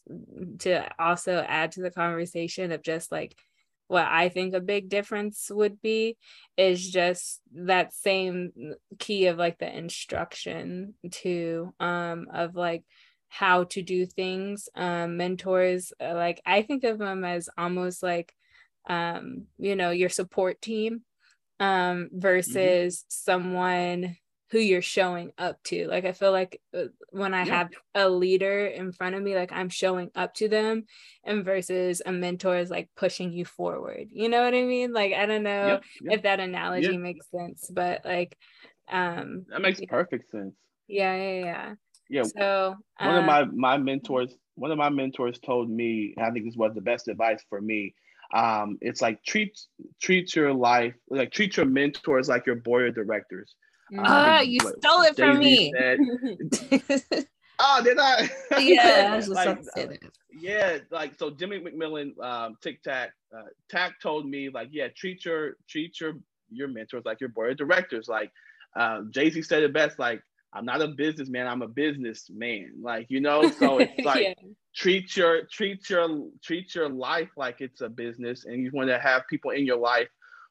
to 0.59 0.87
also 0.99 1.43
add 1.47 1.71
to 1.73 1.81
the 1.81 1.91
conversation 1.91 2.71
of 2.71 2.83
just 2.83 3.11
like, 3.11 3.35
what 3.87 4.05
I 4.05 4.29
think 4.29 4.53
a 4.53 4.59
big 4.59 4.89
difference 4.89 5.49
would 5.49 5.81
be 5.81 6.17
is 6.57 6.89
just 6.89 7.41
that 7.53 7.93
same 7.93 8.51
key 8.99 9.27
of 9.27 9.37
like 9.37 9.59
the 9.59 9.77
instruction 9.77 10.95
to 11.11 11.73
um 11.79 12.27
of 12.33 12.55
like 12.55 12.83
how 13.29 13.65
to 13.65 13.81
do 13.81 14.05
things 14.05 14.69
um 14.75 15.17
mentors 15.17 15.91
uh, 16.01 16.13
like 16.13 16.41
I 16.45 16.61
think 16.61 16.83
of 16.83 16.97
them 16.97 17.23
as 17.23 17.49
almost 17.57 18.03
like 18.03 18.33
um 18.89 19.45
you 19.57 19.75
know 19.75 19.91
your 19.91 20.09
support 20.09 20.61
team 20.61 21.01
um 21.59 21.67
mm-hmm. 21.67 22.19
versus 22.19 22.97
mm-hmm. 22.97 23.05
someone 23.09 24.17
who 24.49 24.59
you're 24.59 24.81
showing 24.81 25.31
up 25.37 25.61
to. 25.63 25.87
Like 25.87 26.05
I 26.05 26.13
feel 26.13 26.31
like 26.31 26.61
uh, 26.73 26.85
when 27.09 27.33
I 27.33 27.43
yeah. 27.43 27.57
have 27.57 27.69
a 27.95 28.09
leader 28.09 28.65
in 28.65 28.91
front 28.91 29.15
of 29.15 29.21
me, 29.21 29.35
like 29.35 29.51
I'm 29.51 29.69
showing 29.69 30.09
up 30.15 30.33
to 30.35 30.47
them, 30.47 30.85
and 31.23 31.43
versus 31.43 32.01
a 32.05 32.11
mentor 32.11 32.57
is 32.57 32.69
like 32.69 32.89
pushing 32.95 33.31
you 33.31 33.45
forward. 33.45 34.07
You 34.11 34.29
know 34.29 34.43
what 34.43 34.53
I 34.53 34.63
mean? 34.63 34.93
Like 34.93 35.13
I 35.13 35.25
don't 35.25 35.43
know 35.43 35.67
yep, 35.67 35.83
yep. 36.01 36.13
if 36.13 36.21
that 36.23 36.39
analogy 36.39 36.91
yep. 36.91 37.01
makes 37.01 37.29
sense, 37.29 37.69
but 37.71 38.05
like 38.05 38.37
um 38.89 39.45
that 39.49 39.61
makes 39.61 39.81
perfect 39.87 40.31
sense. 40.31 40.55
Yeah, 40.87 41.15
yeah, 41.15 41.43
yeah. 41.43 41.73
Yeah. 42.09 42.23
So 42.23 42.75
one 42.99 43.09
um, 43.09 43.19
of 43.19 43.25
my 43.25 43.43
my 43.45 43.77
mentors, 43.77 44.33
one 44.55 44.71
of 44.71 44.77
my 44.77 44.89
mentors 44.89 45.39
told 45.39 45.69
me, 45.69 46.15
I 46.17 46.31
think 46.31 46.45
this 46.45 46.55
was 46.55 46.73
the 46.73 46.81
best 46.81 47.09
advice 47.09 47.43
for 47.49 47.59
me. 47.59 47.95
Um, 48.33 48.77
it's 48.81 49.01
like 49.01 49.23
treat 49.23 49.57
treat 50.01 50.35
your 50.35 50.53
life 50.53 50.93
like 51.09 51.31
treat 51.31 51.55
your 51.55 51.65
mentors 51.65 52.27
like 52.27 52.45
your 52.45 52.57
board 52.57 52.89
of 52.89 52.95
directors 52.95 53.55
Ah, 53.97 54.37
uh, 54.37 54.41
you 54.41 54.59
stole 54.59 55.01
it 55.03 55.15
from 55.15 55.39
me. 55.39 55.73
oh, 57.59 57.81
did 57.83 57.97
I? 57.99 58.29
Yeah, 58.59 59.09
I 59.11 59.15
was 59.15 59.27
just 59.27 59.35
like, 59.35 59.63
say 59.75 59.85
that. 59.85 59.99
Yeah, 60.31 60.79
like 60.91 61.17
so 61.17 61.29
Jimmy 61.29 61.59
McMillan, 61.59 62.19
um, 62.23 62.57
Tic 62.61 62.83
Tac, 62.83 63.11
uh, 63.35 63.43
Tac 63.69 63.99
told 64.01 64.27
me 64.27 64.49
like, 64.49 64.69
yeah, 64.71 64.87
treat 64.95 65.25
your 65.25 65.57
treat 65.69 65.99
your 65.99 66.13
your 66.49 66.67
mentors 66.67 67.03
like 67.05 67.19
your 67.19 67.29
board 67.29 67.51
of 67.51 67.57
directors. 67.57 68.07
Like 68.07 68.31
uh, 68.75 69.01
Jay 69.09 69.29
Z 69.29 69.41
said 69.43 69.63
it 69.63 69.73
best, 69.73 69.99
like 69.99 70.21
I'm 70.53 70.65
not 70.65 70.81
a 70.81 70.87
businessman, 70.87 71.47
I'm 71.47 71.61
a 71.61 71.67
businessman. 71.67 72.73
Like 72.81 73.07
you 73.09 73.21
know, 73.21 73.49
so 73.51 73.77
it's 73.79 74.05
like 74.05 74.23
yeah. 74.23 74.33
treat 74.75 75.15
your 75.15 75.43
treat 75.51 75.89
your 75.89 76.27
treat 76.43 76.75
your 76.75 76.89
life 76.89 77.29
like 77.37 77.61
it's 77.61 77.81
a 77.81 77.89
business, 77.89 78.45
and 78.45 78.63
you 78.63 78.71
want 78.73 78.89
to 78.89 78.99
have 78.99 79.23
people 79.29 79.51
in 79.51 79.65
your 79.65 79.77
life 79.77 80.07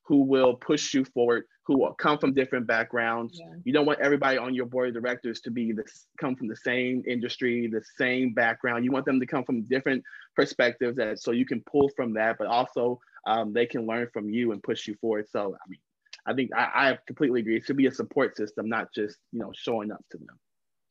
who 0.06 0.22
will 0.22 0.54
push 0.54 0.94
you 0.94 1.04
forward, 1.04 1.44
who 1.64 1.78
will 1.78 1.92
come 1.94 2.18
from 2.18 2.32
different 2.32 2.66
backgrounds. 2.66 3.38
Yeah. 3.38 3.56
You 3.64 3.72
don't 3.72 3.86
want 3.86 3.98
everybody 4.00 4.38
on 4.38 4.54
your 4.54 4.66
board 4.66 4.88
of 4.88 5.02
directors 5.02 5.40
to 5.42 5.50
be 5.50 5.72
this 5.72 6.06
come 6.18 6.36
from 6.36 6.46
the 6.46 6.56
same 6.56 7.02
industry, 7.06 7.66
the 7.66 7.82
same 7.98 8.32
background. 8.32 8.84
You 8.84 8.92
want 8.92 9.04
them 9.04 9.18
to 9.18 9.26
come 9.26 9.44
from 9.44 9.62
different 9.62 10.04
perspectives 10.36 10.96
that 10.96 11.18
so 11.18 11.32
you 11.32 11.44
can 11.44 11.60
pull 11.62 11.90
from 11.96 12.14
that, 12.14 12.36
but 12.38 12.46
also 12.46 13.00
um, 13.26 13.52
they 13.52 13.66
can 13.66 13.86
learn 13.86 14.08
from 14.12 14.30
you 14.30 14.52
and 14.52 14.62
push 14.62 14.86
you 14.86 14.94
forward. 15.00 15.26
So 15.28 15.56
I 15.56 15.68
mean, 15.68 15.80
I 16.24 16.34
think 16.34 16.50
I, 16.54 16.90
I 16.90 16.98
completely 17.06 17.40
agree. 17.40 17.56
It 17.56 17.64
should 17.64 17.76
be 17.76 17.86
a 17.86 17.92
support 17.92 18.36
system, 18.36 18.68
not 18.68 18.92
just 18.94 19.18
you 19.32 19.40
know 19.40 19.52
showing 19.54 19.90
up 19.90 20.04
to 20.12 20.18
them. 20.18 20.38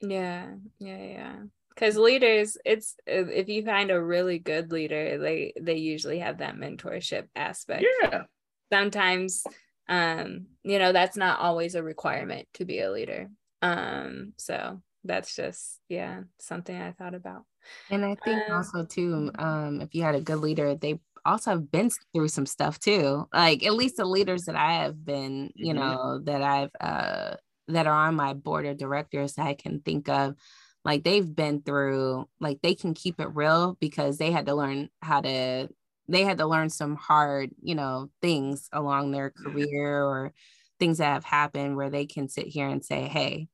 Yeah, 0.02 0.48
yeah, 0.80 1.04
yeah 1.04 1.36
because 1.70 1.98
leaders 1.98 2.58
it's 2.64 2.96
if 3.06 3.50
you 3.50 3.64
find 3.66 3.92
a 3.92 4.02
really 4.02 4.40
good 4.40 4.72
leader 4.72 5.18
they 5.18 5.54
they 5.60 5.76
usually 5.76 6.20
have 6.20 6.38
that 6.38 6.56
mentorship 6.56 7.28
aspect 7.36 7.86
yeah 8.02 8.24
sometimes 8.72 9.44
um 9.88 10.48
you 10.64 10.80
know 10.80 10.92
that's 10.92 11.18
not 11.18 11.40
always 11.40 11.76
a 11.76 11.84
requirement 11.84 12.48
to 12.56 12.66
be 12.66 12.80
a 12.80 12.92
leader. 12.92 13.30
Um 13.62 14.34
so 14.38 14.82
that's 15.04 15.36
just 15.36 15.80
yeah 15.88 16.22
something 16.40 16.76
i 16.76 16.92
thought 16.92 17.14
about. 17.14 17.44
And 17.90 18.04
i 18.06 18.16
think 18.26 18.50
um, 18.50 18.58
also 18.58 18.86
too 18.86 19.32
um 19.38 19.82
if 19.82 19.94
you 19.94 20.04
had 20.04 20.16
a 20.16 20.22
good 20.22 20.40
leader 20.40 20.76
they 20.76 21.00
also 21.26 21.52
have 21.52 21.72
been 21.72 21.90
through 22.14 22.28
some 22.28 22.46
stuff 22.46 22.80
too. 22.80 23.28
Like 23.34 23.66
at 23.66 23.74
least 23.74 23.98
the 23.98 24.06
leaders 24.06 24.46
that 24.46 24.56
i 24.56 24.74
have 24.84 25.04
been 25.04 25.52
you 25.56 25.74
mm-hmm. 25.74 25.84
know 25.84 26.20
that 26.24 26.42
i've 26.42 26.72
uh 26.80 27.36
that 27.68 27.88
are 27.88 28.08
on 28.08 28.16
my 28.16 28.34
board 28.34 28.66
of 28.66 28.78
directors 28.78 29.34
that 29.34 29.48
i 29.48 29.54
can 29.56 29.80
think 29.80 30.08
of 30.08 30.36
like 30.84 31.04
they've 31.04 31.36
been 31.36 31.62
through 31.62 32.30
like 32.40 32.60
they 32.62 32.76
can 32.76 32.94
keep 32.94 33.20
it 33.20 33.34
real 33.34 33.76
because 33.80 34.18
they 34.18 34.32
had 34.32 34.46
to 34.46 34.54
learn 34.54 34.90
how 35.02 35.20
to 35.20 35.68
they 36.08 36.24
had 36.24 36.38
to 36.38 36.46
learn 36.46 36.70
some 36.70 36.96
hard, 36.96 37.52
you 37.62 37.76
know, 37.76 38.10
things 38.22 38.70
along 38.72 39.12
their 39.12 39.32
career 39.32 40.04
or 40.04 40.34
things 40.80 41.00
that 41.00 41.14
have 41.14 41.24
happened 41.24 41.76
where 41.76 41.90
they 41.90 42.06
can 42.06 42.28
sit 42.28 42.48
here 42.48 42.68
and 42.68 42.84
say, 42.84 43.04
hey, 43.08 43.48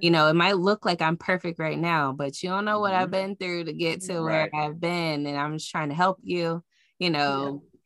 you 0.00 0.10
know, 0.10 0.28
it 0.28 0.34
might 0.34 0.56
look 0.56 0.84
like 0.84 1.02
I'm 1.02 1.16
perfect 1.16 1.58
right 1.58 1.78
now, 1.78 2.12
but 2.12 2.42
you 2.42 2.48
don't 2.48 2.64
know 2.64 2.80
what 2.80 2.94
I've 2.94 3.10
mm-hmm. 3.10 3.10
been 3.10 3.36
through 3.36 3.64
to 3.64 3.72
get 3.72 4.00
to 4.02 4.20
right. 4.20 4.50
where 4.52 4.62
I've 4.62 4.80
been. 4.80 5.26
And 5.26 5.36
I'm 5.36 5.58
just 5.58 5.70
trying 5.70 5.90
to 5.90 5.94
help 5.94 6.18
you, 6.22 6.62
you 6.98 7.10
know, 7.10 7.62
yeah. 7.62 7.78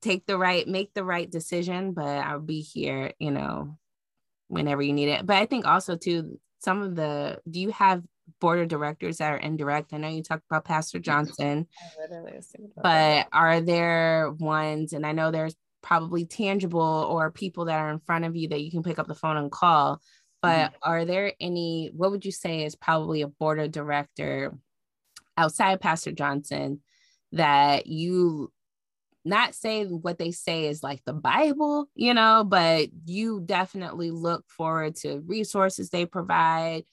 take 0.00 0.26
the 0.26 0.38
right, 0.38 0.66
make 0.66 0.94
the 0.94 1.04
right 1.04 1.30
decision, 1.30 1.92
but 1.92 2.06
I'll 2.06 2.40
be 2.40 2.60
here, 2.60 3.12
you 3.18 3.30
know, 3.30 3.76
whenever 4.48 4.82
you 4.82 4.92
need 4.92 5.08
it. 5.08 5.26
But 5.26 5.36
I 5.36 5.46
think 5.46 5.66
also 5.66 5.96
too, 5.96 6.40
some 6.60 6.82
of 6.82 6.96
the 6.96 7.38
do 7.48 7.60
you 7.60 7.70
have 7.72 8.02
board 8.40 8.58
of 8.60 8.68
directors 8.68 9.18
that 9.18 9.32
are 9.32 9.36
indirect? 9.36 9.92
I 9.92 9.98
know 9.98 10.08
you 10.08 10.22
talked 10.22 10.44
about 10.50 10.64
Pastor 10.64 10.98
Johnson, 10.98 11.66
but 12.82 13.28
are 13.32 13.60
there 13.60 14.30
ones, 14.38 14.92
and 14.92 15.06
I 15.06 15.12
know 15.12 15.30
there's 15.30 15.56
probably 15.82 16.24
tangible 16.24 16.80
or 16.80 17.30
people 17.30 17.66
that 17.66 17.78
are 17.78 17.90
in 17.90 18.00
front 18.00 18.24
of 18.24 18.34
you 18.34 18.48
that 18.48 18.60
you 18.60 18.70
can 18.70 18.82
pick 18.82 18.98
up 18.98 19.06
the 19.06 19.14
phone 19.14 19.36
and 19.36 19.52
call, 19.52 20.00
but 20.42 20.70
mm-hmm. 20.70 20.90
are 20.90 21.04
there 21.04 21.32
any, 21.40 21.90
what 21.94 22.10
would 22.10 22.24
you 22.24 22.32
say 22.32 22.64
is 22.64 22.74
probably 22.74 23.22
a 23.22 23.28
board 23.28 23.60
of 23.60 23.70
director 23.70 24.52
outside 25.36 25.80
Pastor 25.80 26.12
Johnson 26.12 26.80
that 27.32 27.86
you 27.86 28.50
not 29.24 29.54
say 29.54 29.84
what 29.84 30.18
they 30.18 30.30
say 30.30 30.66
is 30.66 30.82
like 30.82 31.02
the 31.04 31.12
Bible, 31.12 31.88
you 31.94 32.14
know, 32.14 32.44
but 32.46 32.88
you 33.04 33.42
definitely 33.44 34.10
look 34.12 34.44
forward 34.48 34.94
to 34.96 35.20
resources 35.26 35.90
they 35.90 36.06
provide, 36.06 36.84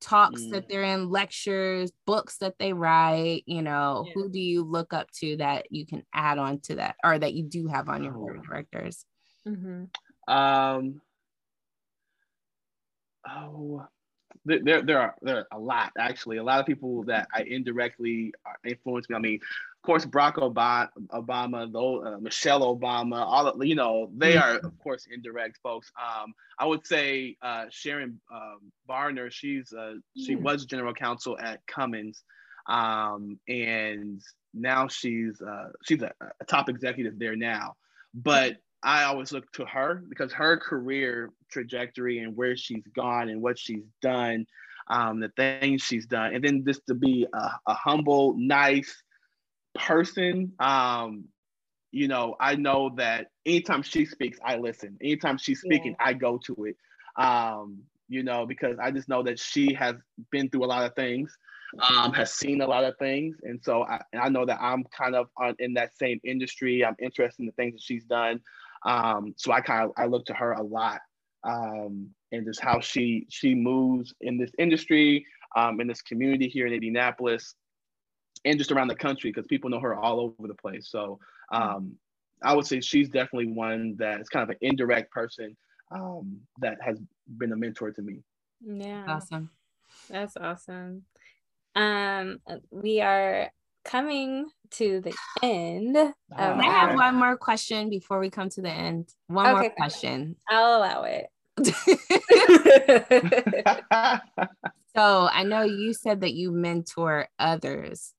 talks 0.00 0.42
mm. 0.42 0.50
that 0.52 0.68
they're 0.68 0.84
in, 0.84 1.10
lectures, 1.10 1.92
books 2.06 2.38
that 2.38 2.54
they 2.58 2.72
write, 2.72 3.42
you 3.46 3.62
know, 3.62 4.04
yeah. 4.06 4.12
who 4.14 4.28
do 4.28 4.40
you 4.40 4.64
look 4.64 4.92
up 4.92 5.10
to 5.20 5.36
that 5.38 5.66
you 5.70 5.86
can 5.86 6.04
add 6.14 6.38
on 6.38 6.60
to 6.60 6.76
that 6.76 6.96
or 7.04 7.18
that 7.18 7.34
you 7.34 7.44
do 7.44 7.66
have 7.66 7.88
on 7.88 8.02
your 8.02 8.12
board 8.12 8.38
of 8.38 8.44
directors? 8.44 9.04
Mm-hmm. 9.46 10.32
Um, 10.32 11.00
oh, 13.28 13.86
there, 14.44 14.82
there 14.82 15.00
are 15.00 15.14
there 15.22 15.38
are 15.38 15.46
a 15.52 15.58
lot 15.58 15.92
actually. 15.98 16.38
A 16.38 16.42
lot 16.42 16.60
of 16.60 16.66
people 16.66 17.04
that 17.04 17.28
I 17.34 17.42
indirectly 17.42 18.32
influence 18.64 19.08
me. 19.08 19.16
I 19.16 19.18
mean, 19.18 19.40
of 19.78 19.86
course, 19.86 20.04
Barack 20.04 20.34
Obama, 20.34 20.88
Obama, 21.12 21.72
though 21.72 22.04
uh, 22.04 22.18
Michelle 22.18 22.76
Obama, 22.76 23.24
all 23.24 23.46
of 23.46 23.64
you 23.64 23.76
know, 23.76 24.10
they 24.16 24.36
are 24.36 24.56
of 24.56 24.76
course 24.80 25.06
indirect 25.10 25.58
folks. 25.62 25.92
Um, 25.96 26.34
I 26.58 26.66
would 26.66 26.84
say 26.84 27.36
uh, 27.42 27.66
Sharon 27.70 28.20
um, 28.32 28.72
Barner, 28.88 29.30
she's 29.30 29.72
uh, 29.72 29.94
she 30.16 30.34
mm. 30.34 30.42
was 30.42 30.64
general 30.64 30.94
counsel 30.94 31.38
at 31.38 31.64
Cummins, 31.68 32.24
um, 32.66 33.38
and 33.48 34.20
now 34.52 34.88
she's 34.88 35.40
uh, 35.40 35.68
she's 35.84 36.02
a, 36.02 36.12
a, 36.40 36.44
top 36.44 36.68
executive 36.68 37.16
there 37.16 37.36
now. 37.36 37.76
But 38.12 38.56
I 38.82 39.04
always 39.04 39.30
look 39.30 39.50
to 39.52 39.64
her 39.64 40.02
because 40.08 40.32
her 40.32 40.56
career 40.56 41.30
trajectory 41.52 42.18
and 42.18 42.36
where 42.36 42.56
she's 42.56 42.84
gone 42.96 43.28
and 43.28 43.40
what 43.40 43.60
she's 43.60 43.84
done, 44.02 44.44
um, 44.88 45.20
the 45.20 45.30
things 45.36 45.82
she's 45.82 46.06
done, 46.06 46.34
and 46.34 46.42
then 46.42 46.64
just 46.66 46.84
to 46.88 46.94
be 46.94 47.28
a, 47.32 47.50
a 47.68 47.74
humble, 47.74 48.34
nice 48.36 49.02
person, 49.78 50.52
um, 50.58 51.24
you 51.90 52.08
know, 52.08 52.36
I 52.38 52.54
know 52.56 52.90
that 52.96 53.30
anytime 53.46 53.82
she 53.82 54.04
speaks, 54.04 54.38
I 54.44 54.56
listen. 54.56 54.98
Anytime 55.00 55.38
she's 55.38 55.60
speaking, 55.60 55.96
yeah. 55.98 56.06
I 56.06 56.12
go 56.12 56.38
to 56.46 56.64
it. 56.64 56.76
Um, 57.16 57.82
you 58.08 58.22
know, 58.22 58.46
because 58.46 58.78
I 58.78 58.90
just 58.90 59.08
know 59.08 59.22
that 59.24 59.38
she 59.38 59.74
has 59.74 59.96
been 60.30 60.48
through 60.48 60.64
a 60.64 60.66
lot 60.66 60.84
of 60.84 60.94
things, 60.94 61.36
um, 61.80 62.12
has 62.14 62.32
seen 62.32 62.62
a 62.62 62.66
lot 62.66 62.84
of 62.84 62.96
things, 62.98 63.36
and 63.42 63.60
so 63.62 63.82
I, 63.82 64.00
and 64.12 64.22
I 64.22 64.28
know 64.28 64.46
that 64.46 64.58
I'm 64.60 64.84
kind 64.84 65.14
of 65.14 65.28
on, 65.36 65.54
in 65.58 65.74
that 65.74 65.96
same 65.96 66.18
industry. 66.24 66.84
I'm 66.84 66.96
interested 67.00 67.40
in 67.40 67.46
the 67.46 67.52
things 67.52 67.74
that 67.74 67.82
she's 67.82 68.04
done, 68.04 68.40
um, 68.86 69.34
so 69.36 69.52
I 69.52 69.60
kind 69.60 69.84
of 69.84 69.92
I 69.96 70.06
look 70.06 70.24
to 70.26 70.34
her 70.34 70.52
a 70.52 70.62
lot, 70.62 71.00
um, 71.44 72.08
and 72.32 72.46
just 72.46 72.60
how 72.60 72.80
she 72.80 73.26
she 73.28 73.54
moves 73.54 74.14
in 74.22 74.38
this 74.38 74.50
industry, 74.58 75.26
um, 75.54 75.80
in 75.80 75.86
this 75.86 76.00
community 76.00 76.48
here 76.48 76.66
in 76.66 76.72
Indianapolis 76.72 77.54
and 78.44 78.58
just 78.58 78.72
around 78.72 78.88
the 78.88 78.94
country 78.94 79.30
because 79.30 79.46
people 79.46 79.70
know 79.70 79.80
her 79.80 79.94
all 79.94 80.20
over 80.20 80.48
the 80.48 80.54
place. 80.54 80.88
So 80.88 81.18
um, 81.52 81.96
I 82.42 82.54
would 82.54 82.66
say 82.66 82.80
she's 82.80 83.08
definitely 83.08 83.52
one 83.52 83.96
that's 83.98 84.28
kind 84.28 84.42
of 84.42 84.50
an 84.50 84.56
indirect 84.60 85.10
person 85.10 85.56
um, 85.90 86.40
that 86.60 86.78
has 86.80 87.00
been 87.36 87.52
a 87.52 87.56
mentor 87.56 87.90
to 87.90 88.02
me. 88.02 88.20
Yeah. 88.60 89.04
Awesome. 89.08 89.50
That's 90.10 90.36
awesome. 90.36 91.04
um, 91.74 92.38
we 92.70 93.00
are 93.00 93.50
coming 93.84 94.48
to 94.72 95.00
the 95.00 95.14
end. 95.42 95.96
Of 95.96 96.12
I 96.36 96.64
have 96.64 96.94
one 96.94 97.16
more 97.16 97.36
question 97.36 97.90
before 97.90 98.18
we 98.18 98.30
come 98.30 98.48
to 98.50 98.60
the 98.60 98.70
end? 98.70 99.08
One 99.28 99.46
Okay, 99.46 99.68
more 99.68 99.74
question. 99.76 100.36
I'll 100.48 100.78
allow 100.78 101.04
it. 101.04 101.26
so 104.96 105.28
I 105.32 105.44
know 105.44 105.62
you 105.62 105.94
said 105.94 106.20
that 106.20 106.34
you 106.34 106.52
mentor 106.52 107.28
others. 107.38 108.12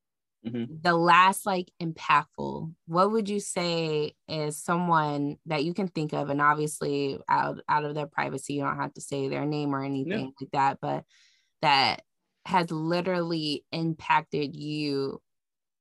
Mhm. 0.46 0.82
The 0.82 0.94
last 0.94 1.44
like 1.44 1.70
impactful, 1.82 2.72
what 2.86 3.10
would 3.12 3.28
you 3.28 3.40
say 3.40 4.14
is 4.26 4.56
someone 4.56 5.36
that 5.46 5.64
you 5.64 5.74
can 5.74 5.88
think 5.88 6.12
of? 6.14 6.30
And 6.30 6.40
obviously 6.40 7.18
out 7.28 7.60
out 7.68 7.84
of 7.84 7.94
their 7.94 8.06
privacy, 8.06 8.54
you 8.54 8.62
don't 8.62 8.76
have 8.78 8.94
to 8.94 9.00
say 9.02 9.28
their 9.28 9.44
name 9.44 9.74
or 9.74 9.84
anything 9.84 10.32
like 10.40 10.50
that, 10.52 10.78
but 10.80 11.04
that 11.60 12.02
has 12.46 12.70
literally 12.70 13.64
impacted 13.70 14.56
you 14.56 15.20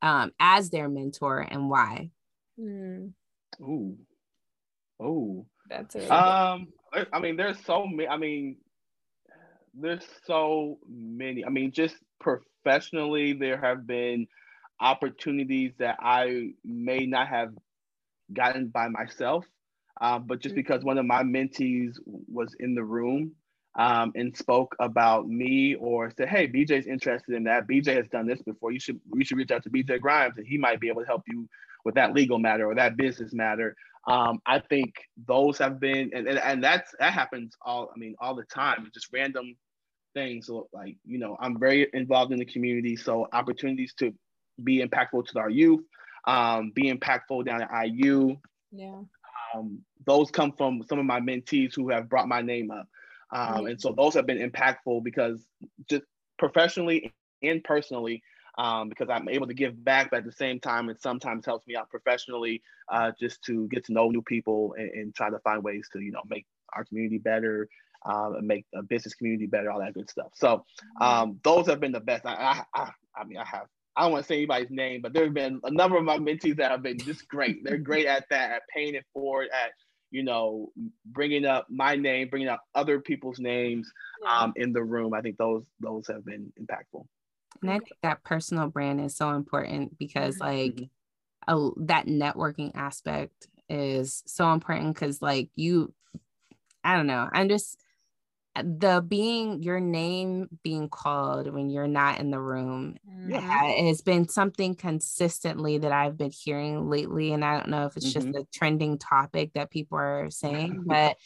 um, 0.01 0.31
as 0.39 0.69
their 0.69 0.89
mentor 0.89 1.39
and 1.39 1.69
why? 1.69 2.11
Hmm, 2.57 3.07
Ooh. 3.61 3.97
Oh. 4.99 5.45
that's 5.69 5.95
a 5.95 5.99
really 5.99 6.11
Um, 6.11 6.73
I- 6.91 7.07
I 7.13 7.19
mean, 7.19 7.37
there's 7.37 7.63
so 7.63 7.85
many. 7.87 8.07
I 8.09 8.17
mean, 8.17 8.57
there's 9.73 10.05
so 10.25 10.79
many. 10.87 11.45
I 11.45 11.49
mean, 11.49 11.71
just 11.71 11.95
professionally, 12.19 13.33
there 13.33 13.57
have 13.59 13.87
been 13.87 14.27
opportunities 14.81 15.73
that 15.79 15.97
I 16.01 16.53
may 16.63 17.05
not 17.05 17.27
have 17.27 17.53
gotten 18.33 18.67
by 18.67 18.87
myself, 18.89 19.45
uh, 20.01 20.19
but 20.19 20.39
just 20.39 20.55
Mhm. 20.55 20.57
because 20.57 20.83
one 20.83 20.97
of 20.97 21.05
my 21.05 21.23
mentees 21.23 21.97
was 22.05 22.55
in 22.59 22.75
the 22.75 22.83
room 22.83 23.35
um, 23.75 24.11
and 24.15 24.35
spoke 24.35 24.75
about 24.79 25.27
me 25.27 25.75
or 25.75 26.11
said, 26.11 26.29
"Hey, 26.29 26.47
BJ's 26.47 26.87
interested 26.87 27.35
in 27.35 27.43
that. 27.45 27.67
BJ 27.67 27.95
has 27.95 28.07
done 28.09 28.27
this 28.27 28.41
before. 28.41 28.71
You 28.71 28.79
should 28.79 28.99
you 29.13 29.23
should 29.25 29.37
reach 29.37 29.51
out 29.51 29.63
to 29.63 29.69
BJ 29.69 29.99
Grimes, 29.99 30.37
and 30.37 30.47
he 30.47 30.57
might 30.57 30.79
be 30.79 30.89
able 30.89 31.01
to 31.01 31.07
help 31.07 31.23
you 31.27 31.47
with 31.85 31.95
that 31.95 32.13
legal 32.13 32.39
matter 32.39 32.65
or 32.67 32.75
that 32.75 32.97
business 32.97 33.33
matter." 33.33 33.75
um, 34.07 34.39
I 34.45 34.59
think 34.59 34.95
those 35.27 35.57
have 35.59 35.79
been, 35.79 36.11
and, 36.15 36.27
and, 36.27 36.39
and 36.39 36.63
that's, 36.63 36.95
that 36.99 37.13
happens 37.13 37.55
all, 37.63 37.91
I 37.93 37.99
mean, 37.99 38.15
all 38.19 38.33
the 38.35 38.45
time, 38.45 38.89
just 38.93 39.09
random 39.13 39.55
things. 40.15 40.47
So 40.47 40.69
like, 40.73 40.97
you 41.05 41.19
know, 41.19 41.37
I'm 41.39 41.59
very 41.59 41.87
involved 41.93 42.31
in 42.33 42.39
the 42.39 42.45
community. 42.45 42.95
So 42.95 43.27
opportunities 43.33 43.93
to 43.99 44.13
be 44.63 44.83
impactful 44.83 45.27
to 45.27 45.39
our 45.39 45.49
youth, 45.49 45.83
um, 46.25 46.71
be 46.73 46.91
impactful 46.91 47.45
down 47.45 47.61
at 47.61 47.87
IU. 47.87 48.37
yeah. 48.71 49.01
Um, 49.55 49.79
those 50.05 50.29
come 50.29 50.51
from 50.51 50.83
some 50.87 50.99
of 50.99 51.05
my 51.05 51.19
mentees 51.19 51.75
who 51.75 51.89
have 51.89 52.07
brought 52.07 52.27
my 52.27 52.41
name 52.41 52.71
up. 52.71 52.87
Um, 53.31 53.67
and 53.67 53.79
so 53.79 53.91
those 53.91 54.13
have 54.15 54.25
been 54.25 54.37
impactful 54.37 55.03
because 55.03 55.43
just 55.89 56.03
professionally 56.37 57.13
and 57.43 57.63
personally, 57.63 58.23
um, 58.57 58.89
because 58.89 59.09
I'm 59.09 59.29
able 59.29 59.47
to 59.47 59.53
give 59.53 59.83
back, 59.83 60.09
but 60.11 60.17
at 60.17 60.25
the 60.25 60.31
same 60.31 60.59
time, 60.59 60.89
it 60.89 61.01
sometimes 61.01 61.45
helps 61.45 61.65
me 61.67 61.75
out 61.75 61.89
professionally 61.89 62.61
uh, 62.91 63.11
just 63.19 63.43
to 63.43 63.67
get 63.69 63.85
to 63.85 63.93
know 63.93 64.09
new 64.09 64.21
people 64.21 64.75
and, 64.77 64.89
and 64.89 65.15
try 65.15 65.29
to 65.29 65.39
find 65.39 65.63
ways 65.63 65.87
to, 65.93 65.99
you 65.99 66.11
know, 66.11 66.23
make 66.27 66.45
our 66.73 66.83
community 66.83 67.17
better, 67.17 67.69
um, 68.05 68.35
and 68.35 68.47
make 68.47 68.65
a 68.75 68.81
business 68.81 69.13
community 69.13 69.45
better, 69.45 69.71
all 69.71 69.79
that 69.79 69.93
good 69.93 70.09
stuff. 70.09 70.31
So 70.33 70.65
um, 70.99 71.39
those 71.43 71.67
have 71.67 71.79
been 71.79 71.91
the 71.91 71.99
best. 71.99 72.25
I, 72.25 72.63
I, 72.73 72.81
I, 72.81 72.91
I 73.15 73.23
mean, 73.25 73.37
I 73.37 73.45
have. 73.45 73.67
I 73.99 74.03
don't 74.03 74.13
want 74.13 74.23
to 74.23 74.27
say 74.29 74.37
anybody's 74.37 74.71
name, 74.71 75.01
but 75.01 75.11
there 75.11 75.25
have 75.25 75.33
been 75.33 75.59
a 75.65 75.71
number 75.71 75.97
of 75.97 76.05
my 76.05 76.17
mentees 76.17 76.55
that 76.55 76.71
have 76.71 76.81
been 76.81 76.97
just 76.99 77.27
great. 77.27 77.65
They're 77.65 77.77
great 77.77 78.05
at 78.05 78.23
that, 78.29 78.51
at 78.51 78.61
paying 78.73 78.95
it 78.95 79.03
forward, 79.13 79.49
at 79.51 79.71
you 80.09 80.23
know, 80.23 80.71
bringing 81.05 81.43
up 81.45 81.67
my 81.69 81.97
name, 81.97 82.29
bringing 82.29 82.47
up 82.47 82.61
other 82.73 83.01
people's 83.01 83.39
names 83.39 83.91
um, 84.25 84.53
in 84.55 84.71
the 84.71 84.81
room. 84.81 85.13
I 85.13 85.19
think 85.19 85.37
those 85.37 85.65
those 85.81 86.07
have 86.07 86.23
been 86.23 86.51
impactful. 86.57 87.05
And 87.61 87.71
I 87.71 87.79
think 87.79 87.97
that 88.01 88.23
personal 88.23 88.69
brand 88.69 89.01
is 89.01 89.17
so 89.17 89.31
important 89.31 89.97
because 89.99 90.37
Mhm. 90.37 90.39
like 90.39 90.89
a, 91.49 91.69
that 91.85 92.05
networking 92.05 92.71
aspect 92.75 93.47
is 93.67 94.23
so 94.25 94.53
important 94.53 94.95
because 94.95 95.21
like 95.21 95.49
you 95.55 95.93
I 96.85 96.95
don't 96.95 97.07
know. 97.07 97.27
I'm 97.33 97.49
just 97.49 97.83
the 98.63 99.03
being 99.07 99.63
your 99.63 99.79
name 99.79 100.47
being 100.63 100.89
called 100.89 101.51
when 101.53 101.69
you're 101.69 101.87
not 101.87 102.19
in 102.19 102.31
the 102.31 102.39
room 102.39 102.97
Mhm. 103.03 103.39
ha- 103.39 103.85
has 103.87 104.01
been 104.01 104.27
something 104.27 104.75
consistently 104.75 105.77
that 105.79 105.91
I've 105.91 106.17
been 106.17 106.31
hearing 106.31 106.89
lately. 106.89 107.33
And 107.33 107.43
I 107.45 107.57
don't 107.57 107.69
know 107.69 107.85
if 107.85 107.97
it's 107.97 108.11
just 108.11 108.29
a 108.35 108.45
trending 108.53 108.97
topic 108.97 109.53
that 109.53 109.71
people 109.71 109.97
are 109.97 110.29
saying, 110.31 110.79
but 110.85 111.17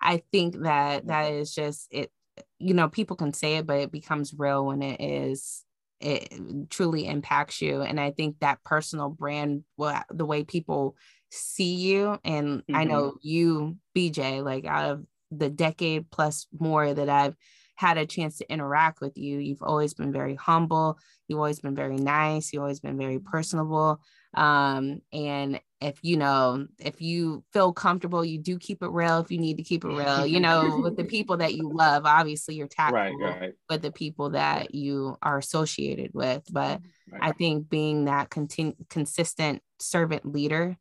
I 0.00 0.22
think 0.32 0.56
that 0.62 1.06
that 1.08 1.32
is 1.32 1.54
just 1.54 1.88
it. 1.90 2.12
You 2.58 2.74
know, 2.74 2.88
people 2.88 3.16
can 3.16 3.32
say 3.34 3.56
it, 3.56 3.66
but 3.66 3.78
it 3.80 3.92
becomes 3.92 4.34
real 4.36 4.64
when 4.66 4.82
it 4.82 5.00
is. 5.00 5.64
It 6.00 6.68
truly 6.70 7.06
impacts 7.06 7.62
you, 7.62 7.82
and 7.82 8.00
I 8.00 8.10
think 8.10 8.40
that 8.40 8.64
personal 8.64 9.08
brand, 9.10 9.62
well, 9.76 10.02
the 10.10 10.26
way 10.26 10.42
people 10.42 10.96
see 11.30 11.74
you, 11.76 12.18
and 12.24 12.64
I 12.72 12.84
Mhm. 12.84 12.84
know 12.84 13.14
you, 13.22 13.76
BJ, 13.94 14.40
like 14.42 14.64
out 14.64 14.90
of 14.90 15.06
the 15.36 15.50
decade 15.50 16.10
plus 16.10 16.46
more 16.58 16.92
that 16.92 17.08
I've 17.08 17.36
had 17.74 17.98
a 17.98 18.06
chance 18.06 18.38
to 18.38 18.52
interact 18.52 19.00
with 19.00 19.16
you. 19.16 19.38
You've 19.38 19.62
always 19.62 19.94
been 19.94 20.12
very 20.12 20.34
humble. 20.34 20.98
You've 21.26 21.38
always 21.38 21.60
been 21.60 21.74
very 21.74 21.96
nice. 21.96 22.52
You've 22.52 22.62
always 22.62 22.80
been 22.80 22.98
very 22.98 23.18
personable. 23.18 24.00
Um, 24.34 25.00
and 25.12 25.60
if 25.80 25.98
you 26.02 26.16
know, 26.16 26.66
if 26.78 27.00
you 27.02 27.44
feel 27.52 27.72
comfortable, 27.72 28.24
you 28.24 28.38
do 28.38 28.58
keep 28.58 28.82
it 28.82 28.90
real. 28.90 29.18
If 29.20 29.30
you 29.30 29.38
need 29.38 29.56
to 29.56 29.62
keep 29.62 29.84
it 29.84 29.88
real, 29.88 30.26
you 30.26 30.40
know, 30.40 30.80
with 30.82 30.96
the 30.96 31.04
people 31.04 31.38
that 31.38 31.54
you 31.54 31.70
love, 31.72 32.06
obviously 32.06 32.54
you're 32.54 32.68
tactful 32.68 32.98
Right, 32.98 33.40
right, 33.40 33.52
with 33.68 33.82
the 33.82 33.92
people 33.92 34.30
that 34.30 34.74
you 34.74 35.16
are 35.20 35.38
associated 35.38 36.12
with. 36.14 36.44
But 36.50 36.80
right. 37.10 37.20
I 37.20 37.32
think 37.32 37.68
being 37.68 38.04
that 38.04 38.30
contin- 38.30 38.76
consistent 38.88 39.60
servant 39.80 40.24
leader 40.24 40.76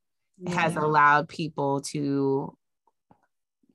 has 0.48 0.76
allowed 0.76 1.30
people 1.30 1.82
to 1.82 2.58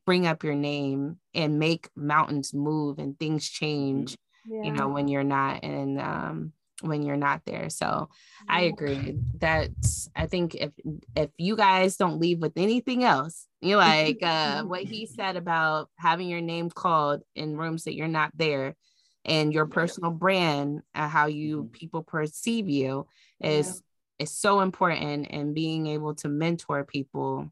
bring 0.07 0.27
up 0.27 0.45
your 0.45 0.55
name 0.55 1.19
and 1.35 1.59
make 1.59 1.91
mountains 1.97 2.55
move 2.55 2.99
and 2.99 3.19
things 3.19 3.49
change 3.49 4.17
you 4.65 4.73
know 4.73 4.89
when 4.89 5.09
you're 5.09 5.25
not 5.25 5.65
and 5.65 6.01
um 6.01 6.53
when 6.83 7.03
you're 7.03 7.17
not 7.17 7.41
there. 7.47 7.71
So 7.71 8.09
i 8.49 8.61
agree. 8.63 9.19
That's 9.35 10.09
i 10.15 10.27
think 10.27 10.55
if 10.55 10.71
if 11.17 11.31
you 11.39 11.57
guys 11.57 11.97
don't 11.97 12.21
leave 12.21 12.39
with 12.39 12.53
anything 12.57 13.03
else 13.05 13.47
you 13.61 13.77
like 13.77 14.23
uh 14.23 14.63
what 14.65 14.83
he 14.83 15.07
said 15.19 15.37
about 15.37 15.91
having 15.99 16.29
your 16.29 16.41
name 16.43 16.71
called 16.71 17.23
in 17.35 17.57
rooms 17.57 17.85
that 17.85 17.95
you're 17.95 18.09
not 18.09 18.31
there 18.37 18.77
and 19.25 19.53
your 19.53 19.67
personal 19.67 20.11
brand 20.11 20.83
uh, 20.95 21.09
how 21.09 21.27
you 21.27 21.65
Mhm. 21.65 21.73
people 21.73 22.03
perceive 22.03 22.69
you 22.69 23.07
is 23.41 23.83
is 24.19 24.31
so 24.31 24.61
important 24.61 25.27
and 25.31 25.55
being 25.55 25.87
able 25.89 26.15
to 26.17 26.29
mentor 26.29 26.85
people 26.85 27.51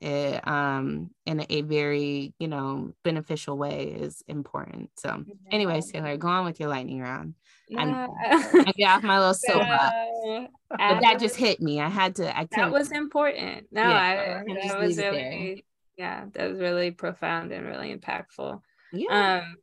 eh, 0.00 0.38
um 0.44 1.10
in 1.26 1.44
a 1.48 1.62
very 1.62 2.32
you 2.38 2.48
know 2.48 2.92
beneficial 3.04 3.56
way 3.58 3.86
is 3.86 4.22
important. 4.28 4.90
So 4.96 5.24
anyways 5.50 5.90
taylor 5.90 6.16
go 6.16 6.28
on 6.28 6.44
with 6.44 6.60
your 6.60 6.68
lightning 6.68 7.00
round. 7.00 7.34
I'm- 7.76 8.08
i 8.66 8.72
get 8.76 8.88
off 8.90 9.02
my 9.02 9.18
little 9.18 9.34
soapbox. 9.46 9.94
So, 10.24 10.48
but 10.70 11.00
that 11.00 11.18
just 11.20 11.36
hit 11.36 11.60
me. 11.60 11.80
I 11.80 11.88
had 11.88 12.16
to 12.16 12.36
i 12.36 12.46
that 12.56 12.72
was 12.72 12.92
important. 12.92 13.66
No, 13.70 13.82
Yeah, 13.82 13.88
I, 13.88 14.52
I 14.52 14.68
that 14.68 14.78
was 14.78 14.96
really, 14.98 15.64
yeah, 15.96 16.26
that 16.32 16.50
was 16.50 16.58
really 16.58 16.90
profound 16.90 17.52
and 17.52 17.66
really 17.66 17.94
impactful. 17.94 18.60
yeah. 18.92 19.42
Um, 19.44 19.56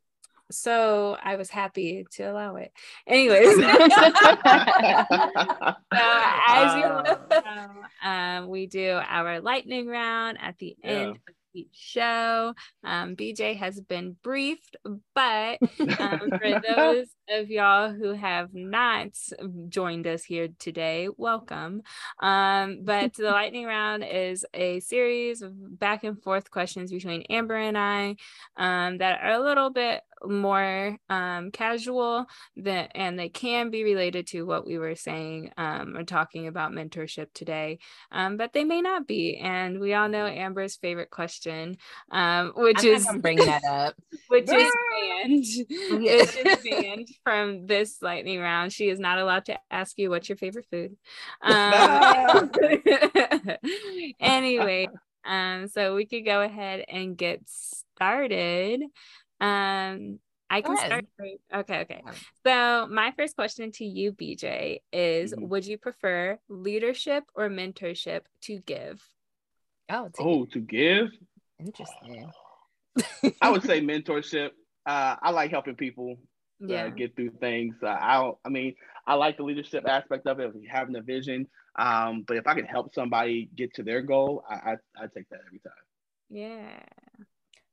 so 0.50 1.16
I 1.22 1.36
was 1.36 1.50
happy 1.50 2.06
to 2.12 2.22
allow 2.24 2.56
it. 2.56 2.72
Anyways, 3.06 3.56
so 3.56 3.64
as 6.48 6.74
you 6.74 6.84
Ah. 6.84 7.02
know, 7.44 8.42
um, 8.44 8.48
we 8.48 8.66
do 8.66 9.00
our 9.06 9.40
lightning 9.40 9.86
round 9.86 10.38
at 10.40 10.58
the 10.58 10.76
Yeah. 10.82 10.90
end 10.90 11.16
of 11.28 11.34
each 11.54 11.68
show. 11.72 12.54
Um, 12.84 13.16
BJ 13.16 13.56
has 13.56 13.80
been 13.80 14.14
briefed, 14.22 14.76
but 15.14 15.58
um, 15.98 16.20
for 16.38 16.60
those 16.60 17.06
of 17.30 17.48
y'all 17.50 17.90
who 17.92 18.12
have 18.12 18.52
not 18.52 19.08
joined 19.70 20.06
us 20.06 20.22
here 20.22 20.48
today, 20.58 21.08
welcome. 21.16 21.80
Um, 22.20 22.80
but 22.84 23.14
the 23.14 23.30
lightning 23.30 23.64
round 23.64 24.04
is 24.04 24.44
a 24.52 24.80
series 24.80 25.40
of 25.40 25.78
back 25.78 26.04
and 26.04 26.22
forth 26.22 26.50
questions 26.50 26.92
between 26.92 27.22
Amber 27.30 27.56
and 27.56 27.78
I 27.78 28.16
um, 28.58 28.98
that 28.98 29.20
are 29.22 29.32
a 29.32 29.40
little 29.42 29.70
bit 29.70 30.02
more 30.24 30.96
um, 31.08 31.50
casual 31.50 32.26
that 32.56 32.92
and 32.94 33.18
they 33.18 33.28
can 33.28 33.70
be 33.70 33.84
related 33.84 34.26
to 34.28 34.42
what 34.42 34.66
we 34.66 34.78
were 34.78 34.94
saying 34.94 35.50
um, 35.56 35.96
or 35.96 36.04
talking 36.04 36.46
about 36.46 36.72
mentorship 36.72 37.26
today 37.34 37.78
um, 38.12 38.36
but 38.36 38.52
they 38.52 38.64
may 38.64 38.80
not 38.80 39.06
be 39.06 39.36
and 39.36 39.78
we 39.78 39.94
all 39.94 40.08
know 40.08 40.26
amber's 40.26 40.76
favorite 40.76 41.10
question 41.10 41.76
um, 42.10 42.52
which 42.56 42.84
I'm 42.84 42.92
is 42.92 43.08
bring 43.20 43.38
that 43.38 43.64
up. 43.64 43.94
which 44.28 44.50
is 44.50 44.72
banned 44.90 45.44
which 46.00 46.36
is 46.36 46.58
banned 46.70 47.08
from 47.22 47.66
this 47.66 48.00
lightning 48.02 48.40
round. 48.40 48.72
She 48.72 48.88
is 48.88 48.98
not 48.98 49.18
allowed 49.18 49.46
to 49.46 49.58
ask 49.70 49.98
you 49.98 50.10
what's 50.10 50.28
your 50.28 50.36
favorite 50.38 50.66
food. 50.70 50.96
Um, 51.42 52.50
anyway 54.20 54.88
um 55.24 55.68
so 55.68 55.94
we 55.94 56.06
could 56.06 56.24
go 56.24 56.40
ahead 56.40 56.84
and 56.88 57.16
get 57.16 57.40
started 57.46 58.82
um 59.40 60.18
I 60.48 60.62
can 60.62 60.76
start. 60.76 61.04
Okay, 61.52 61.80
okay. 61.80 62.02
So 62.46 62.86
my 62.88 63.12
first 63.16 63.34
question 63.34 63.72
to 63.72 63.84
you, 63.84 64.12
BJ, 64.12 64.80
is 64.92 65.34
Mhm. 65.34 65.48
would 65.48 65.66
you 65.66 65.76
prefer 65.76 66.38
leadership 66.48 67.24
or 67.34 67.48
mentorship 67.48 68.22
to 68.42 68.60
give? 68.60 69.02
Oh, 69.88 70.08
to 70.08 70.22
Oh, 70.22 70.44
to 70.46 70.60
give, 70.60 71.10
interesting. 71.58 72.32
I 73.42 73.50
would 73.50 73.62
say 73.64 73.80
mentorship. 73.92 74.50
Uh, 74.86 75.16
I 75.20 75.30
like 75.30 75.50
helping 75.50 75.74
people 75.74 76.12
uh, 76.62 76.66
Yeah. 76.68 76.88
get 76.90 77.16
through 77.16 77.30
things. 77.40 77.74
Uh, 77.82 77.88
I 77.88 78.32
I 78.44 78.48
mean, 78.48 78.76
I 79.06 79.14
like 79.14 79.36
the 79.36 79.42
leadership 79.42 79.84
aspect 79.88 80.26
of 80.28 80.38
it, 80.38 80.52
having 80.70 80.94
a 80.96 81.02
vision. 81.02 81.48
Um, 81.76 82.22
but 82.26 82.36
if 82.36 82.46
I 82.46 82.54
can 82.54 82.64
help 82.66 82.94
somebody 82.94 83.50
get 83.54 83.74
to 83.74 83.82
their 83.82 84.00
goal, 84.02 84.44
I 84.48 84.54
I, 84.54 84.76
I 84.96 85.06
take 85.12 85.28
that 85.30 85.40
every 85.46 85.58
time. 85.58 85.84
Yeah. 86.30 86.80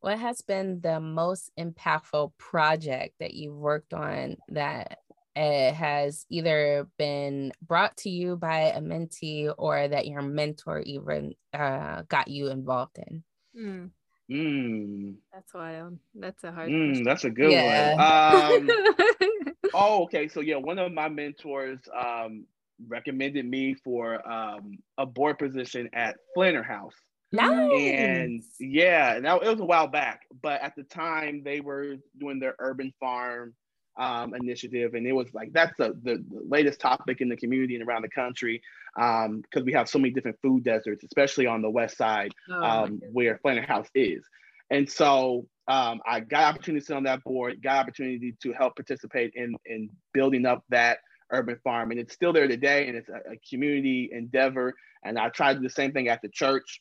What 0.03 0.19
has 0.19 0.41
been 0.41 0.81
the 0.81 0.99
most 0.99 1.49
impactful 1.57 2.33
project 2.37 3.15
that 3.21 3.33
you've 3.33 3.55
worked 3.55 3.93
on 3.93 4.35
that 4.49 4.99
uh, 5.33 5.71
has 5.71 6.25
either 6.29 6.89
been 6.97 7.53
brought 7.61 7.95
to 7.99 8.09
you 8.09 8.35
by 8.35 8.73
a 8.75 8.81
mentee 8.81 9.53
or 9.57 9.87
that 9.87 10.05
your 10.05 10.21
mentor 10.21 10.81
even 10.81 11.35
uh, 11.53 12.01
got 12.09 12.27
you 12.27 12.49
involved 12.49 12.97
in? 12.97 13.23
Mm, 13.57 13.91
Mm, 14.29 15.15
that's 15.31 15.53
wild. 15.53 15.97
That's 16.13 16.43
a 16.43 16.51
hard 16.51 16.69
mm, 16.69 17.05
that's 17.05 17.23
a 17.23 17.29
good 17.29 17.51
Yeah. 17.51 17.95
one. 17.95 18.65
Um, 18.67 18.95
question. 18.95 19.53
oh, 19.73 20.03
okay. 20.03 20.27
So 20.27 20.41
yeah, 20.41 20.57
one 20.57 20.79
of 20.79 20.91
my 20.91 21.07
mentors 21.07 21.79
um, 21.97 22.45
recommended 22.89 23.45
me 23.45 23.73
for 23.73 24.15
um, 24.29 24.79
a 24.97 25.05
board 25.05 25.39
position 25.39 25.89
at 25.93 26.17
Flanner 26.35 26.65
House. 26.65 26.95
Nice. 27.33 27.71
and 27.73 28.43
yeah, 28.59 29.19
now 29.21 29.39
it 29.39 29.49
was 29.49 29.59
a 29.59 29.65
while 29.65 29.87
back, 29.87 30.21
but 30.41 30.61
at 30.61 30.75
the 30.75 30.83
time 30.83 31.41
they 31.43 31.61
were 31.61 31.95
doing 32.19 32.39
their 32.39 32.55
urban 32.59 32.93
farm 32.99 33.55
um, 33.97 34.35
initiative, 34.35 34.93
and 34.93 35.07
it 35.07 35.13
was 35.13 35.33
like 35.33 35.51
that's 35.51 35.75
the, 35.77 35.97
the, 36.03 36.23
the 36.29 36.43
latest 36.47 36.79
topic 36.79 37.21
in 37.21 37.29
the 37.29 37.35
community 37.35 37.75
and 37.75 37.87
around 37.87 38.03
the 38.03 38.09
country 38.09 38.61
because 38.95 39.63
we 39.65 39.73
have 39.73 39.89
so 39.89 39.97
many 39.97 40.13
different 40.13 40.37
food 40.43 40.63
deserts, 40.63 41.03
especially 41.03 41.47
on 41.47 41.63
the 41.63 41.69
west 41.69 41.97
side 41.97 42.31
Oh 42.49 42.63
um, 42.63 43.01
where 43.11 43.39
Flanner 43.43 43.65
House 43.67 43.89
is. 43.95 44.23
And 44.69 44.89
so 44.89 45.47
um, 45.67 46.01
I 46.07 46.19
got 46.19 46.43
opportunity 46.43 46.81
to 46.81 46.85
sit 46.85 46.95
on 46.95 47.03
that 47.03 47.23
board, 47.23 47.61
got 47.63 47.77
opportunity 47.77 48.35
to 48.43 48.53
help 48.53 48.75
participate 48.75 49.33
in 49.35 49.55
in 49.65 49.89
building 50.13 50.45
up 50.45 50.63
that 50.69 50.99
urban 51.31 51.57
farm, 51.63 51.89
and 51.89 51.99
it's 51.99 52.13
still 52.13 52.31
there 52.31 52.47
today, 52.47 52.87
and 52.87 52.95
it's 52.95 53.09
a, 53.09 53.33
a 53.33 53.39
community 53.49 54.09
endeavor. 54.11 54.75
And 55.03 55.17
I 55.17 55.29
tried 55.29 55.55
to 55.55 55.59
do 55.59 55.67
the 55.67 55.73
same 55.73 55.91
thing 55.93 56.07
at 56.07 56.21
the 56.21 56.29
church 56.29 56.79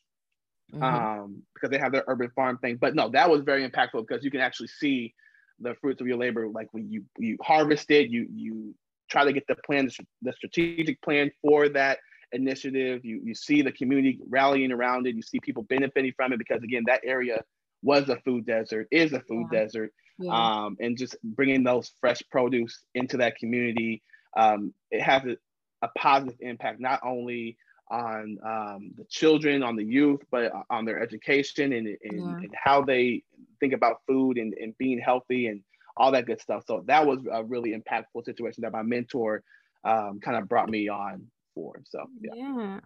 Mhm. 0.74 0.82
um, 0.84 1.42
because 1.54 1.70
they 1.70 1.78
have 1.78 1.92
their 1.92 2.04
urban 2.06 2.30
farm 2.30 2.58
thing. 2.58 2.76
But 2.76 2.94
no, 2.94 3.08
that 3.10 3.28
was 3.30 3.42
very 3.42 3.68
impactful 3.68 4.06
because 4.06 4.24
you 4.24 4.30
can 4.30 4.40
actually 4.40 4.68
see 4.68 5.14
the 5.60 5.74
fruits 5.80 6.00
of 6.00 6.06
your 6.06 6.16
labor. 6.16 6.48
Like 6.48 6.68
when 6.72 6.90
you 6.90 7.04
you 7.18 7.36
harvest 7.42 7.90
it, 7.90 8.10
you 8.10 8.26
you 8.32 8.74
try 9.10 9.24
to 9.24 9.32
get 9.32 9.46
the 9.48 9.56
plan, 9.66 9.88
the 10.22 10.32
strategic 10.32 10.86
plan 11.02 11.16
for 11.26 11.68
that 11.68 11.98
initiative. 12.32 13.04
You 13.04 13.20
you 13.24 13.34
see 13.34 13.62
the 13.62 13.72
community 13.72 14.18
rallying 14.28 14.72
around 14.72 15.06
it. 15.06 15.14
You 15.14 15.22
see 15.22 15.40
people 15.40 15.62
benefiting 15.64 16.12
from 16.16 16.32
it 16.32 16.38
because 16.38 16.62
again, 16.62 16.84
that 16.86 17.00
area 17.04 17.42
was 17.82 18.08
a 18.08 18.16
food 18.20 18.46
desert, 18.46 18.88
is 18.90 19.12
a 19.12 19.20
food 19.20 19.48
Yeah. 19.52 19.58
desert, 19.58 19.92
Yeah. 20.18 20.48
um, 20.56 20.76
and 20.80 20.96
just 20.96 21.16
bringing 21.22 21.62
those 21.64 21.92
fresh 22.00 22.22
produce 22.30 22.84
into 22.94 23.18
that 23.18 23.36
community, 23.36 24.02
um, 24.36 24.72
it 24.90 25.02
has 25.02 25.24
a, 25.24 25.36
a 25.84 25.88
positive 25.98 26.36
impact 26.40 26.80
not 26.80 27.00
only 27.04 27.56
on 27.92 28.38
um, 28.44 28.90
the 28.96 29.04
children, 29.10 29.62
on 29.62 29.76
the 29.76 29.84
youth, 29.84 30.20
but 30.30 30.50
on 30.70 30.84
their 30.84 31.00
education 31.00 31.72
and, 31.74 31.86
and, 31.86 31.98
Yeah. 32.12 32.36
and 32.36 32.54
how 32.54 32.82
they 32.82 33.22
think 33.60 33.74
about 33.74 33.98
food 34.08 34.38
and, 34.38 34.54
and 34.54 34.76
being 34.78 34.98
healthy 34.98 35.46
and 35.48 35.60
all 35.96 36.10
that 36.12 36.26
good 36.26 36.40
stuff. 36.40 36.64
So 36.66 36.82
that 36.86 37.06
was 37.06 37.20
a 37.30 37.44
really 37.44 37.74
impactful 37.74 38.24
situation 38.24 38.62
that 38.62 38.72
my 38.72 38.82
mentor 38.82 39.42
um, 39.84 40.20
kind 40.20 40.38
of 40.38 40.48
brought 40.48 40.70
me 40.70 40.88
on 40.88 41.26
for. 41.54 41.82
So 41.84 42.06
yeah. 42.20 42.32
Yeah. 42.34 42.80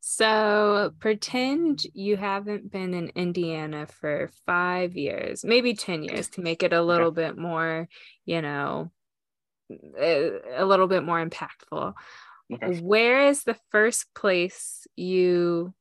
So 0.00 0.92
pretend 1.00 1.82
you 1.92 2.16
haven't 2.16 2.70
been 2.70 2.94
in 2.94 3.08
Indiana 3.14 3.86
for 3.86 4.30
five 4.46 4.96
years, 4.96 5.44
maybe 5.44 5.74
10 5.74 6.04
years 6.04 6.28
to 6.30 6.40
make 6.40 6.62
it 6.62 6.72
a 6.72 6.82
little 6.82 7.10
bit 7.10 7.36
more, 7.36 7.88
you 8.24 8.40
know, 8.40 8.90
a, 9.98 10.30
a 10.56 10.64
little 10.64 10.86
bit 10.86 11.02
more 11.02 11.24
impactful. 11.24 11.94
Okay. 12.52 12.80
Where 12.80 13.28
is 13.28 13.44
the 13.44 13.56
first 13.70 14.12
place 14.14 14.86
you 14.96 15.74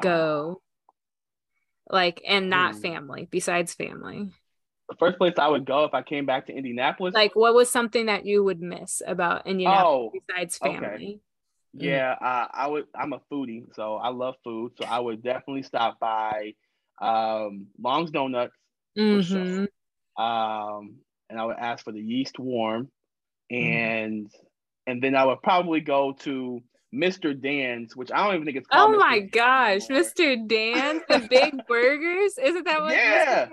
go? 0.00 0.60
Like, 1.88 2.22
and 2.26 2.50
not 2.50 2.74
Ooh. 2.74 2.80
family, 2.80 3.28
besides 3.30 3.74
family. 3.74 4.28
The 4.88 4.96
first 4.96 5.18
place 5.18 5.34
I 5.38 5.48
would 5.48 5.64
go 5.64 5.84
if 5.84 5.94
I 5.94 6.02
came 6.02 6.26
back 6.26 6.46
to 6.46 6.52
Indianapolis. 6.52 7.14
Like, 7.14 7.36
what 7.36 7.54
was 7.54 7.70
something 7.70 8.06
that 8.06 8.26
you 8.26 8.42
would 8.42 8.60
miss 8.60 9.02
about 9.06 9.46
Indianapolis 9.46 10.10
oh, 10.14 10.20
besides 10.26 10.58
okay. 10.62 10.74
family? 10.74 11.20
Yeah, 11.72 12.16
uh, 12.20 12.48
I 12.52 12.66
would. 12.66 12.86
I'm 12.92 13.12
a 13.12 13.20
foodie, 13.30 13.72
so 13.74 13.94
I 13.94 14.08
love 14.08 14.34
food. 14.42 14.72
So 14.76 14.86
I 14.86 14.98
would 14.98 15.22
definitely 15.22 15.62
stop 15.62 16.00
by 16.00 16.54
um, 17.00 17.68
Long's 17.80 18.10
Donuts, 18.10 18.56
for 18.96 19.22
sure. 19.22 19.68
Um, 20.16 20.96
and 21.28 21.38
I 21.38 21.44
would 21.44 21.56
ask 21.56 21.84
for 21.84 21.92
the 21.92 22.00
yeast 22.00 22.40
warm, 22.40 22.90
Mm-hmm. 23.52 24.26
And 24.90 25.02
then 25.02 25.14
I 25.14 25.24
would 25.24 25.40
probably 25.42 25.80
go 25.80 26.12
to 26.20 26.60
Mr. 26.92 27.40
Dan's, 27.40 27.94
which 27.94 28.10
I 28.10 28.24
don't 28.24 28.34
even 28.34 28.44
think 28.46 28.56
it's 28.56 28.68
Oh 28.72 28.76
called. 28.76 28.94
Mr. 28.96 28.98
my 28.98 29.18
Dan's 29.20 29.30
gosh, 29.30 29.90
anymore. 29.90 30.04
Mr. 30.04 30.48
Dan, 30.48 31.00
the 31.08 31.26
big 31.30 31.54
burgers. 31.68 32.36
Isn't 32.36 32.64
that 32.64 32.80
what? 32.80 32.94
Yeah. 32.94 33.48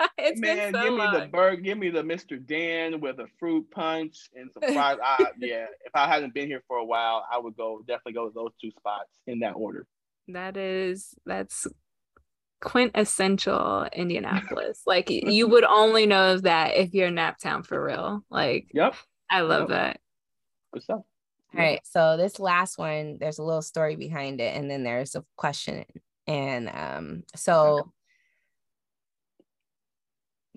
It's 0.26 0.40
Man, 0.40 0.72
so 0.72 0.82
give 0.82 0.92
me 0.92 0.98
long. 1.00 1.12
the 1.12 1.26
burger, 1.26 1.60
give 1.60 1.76
me 1.76 1.90
the 1.90 2.02
Mr. 2.02 2.44
Dan 2.46 2.98
with 2.98 3.18
a 3.18 3.26
fruit 3.38 3.70
punch 3.70 4.30
and 4.34 4.50
some 4.50 4.62
fries. 4.72 4.96
I, 5.04 5.26
yeah, 5.38 5.66
if 5.84 5.94
I 5.94 6.06
hadn't 6.08 6.32
been 6.32 6.46
here 6.46 6.62
for 6.66 6.78
a 6.78 6.84
while, 6.84 7.26
I 7.30 7.36
would 7.38 7.54
go 7.58 7.80
definitely 7.86 8.14
go 8.14 8.28
to 8.28 8.34
those 8.34 8.52
two 8.58 8.70
spots 8.70 9.10
in 9.26 9.40
that 9.40 9.52
order. 9.52 9.86
That 10.28 10.56
is 10.56 11.14
that's 11.26 11.66
quintessential 12.62 13.86
Indianapolis. 13.92 14.80
like 14.86 15.10
you 15.10 15.46
would 15.48 15.64
only 15.64 16.06
know 16.06 16.38
that 16.38 16.74
if 16.76 16.94
you're 16.94 17.08
in 17.08 17.14
Naptown 17.16 17.64
for 17.66 17.84
real. 17.84 18.24
Like 18.30 18.68
Yep, 18.72 18.94
I 19.30 19.42
love 19.42 19.68
Yep. 19.68 19.68
that. 19.70 20.00
Good 20.74 20.82
stuff. 20.82 21.02
All 21.54 21.60
right. 21.60 21.80
So 21.84 22.16
this 22.16 22.38
last 22.40 22.78
one, 22.78 23.16
there's 23.18 23.38
a 23.38 23.42
little 23.42 23.62
story 23.62 23.96
behind 23.96 24.40
it, 24.40 24.56
and 24.56 24.70
then 24.70 24.82
there's 24.82 25.14
a 25.14 25.24
question. 25.36 25.84
And 26.26 26.68
um, 26.68 27.22
so 27.36 27.92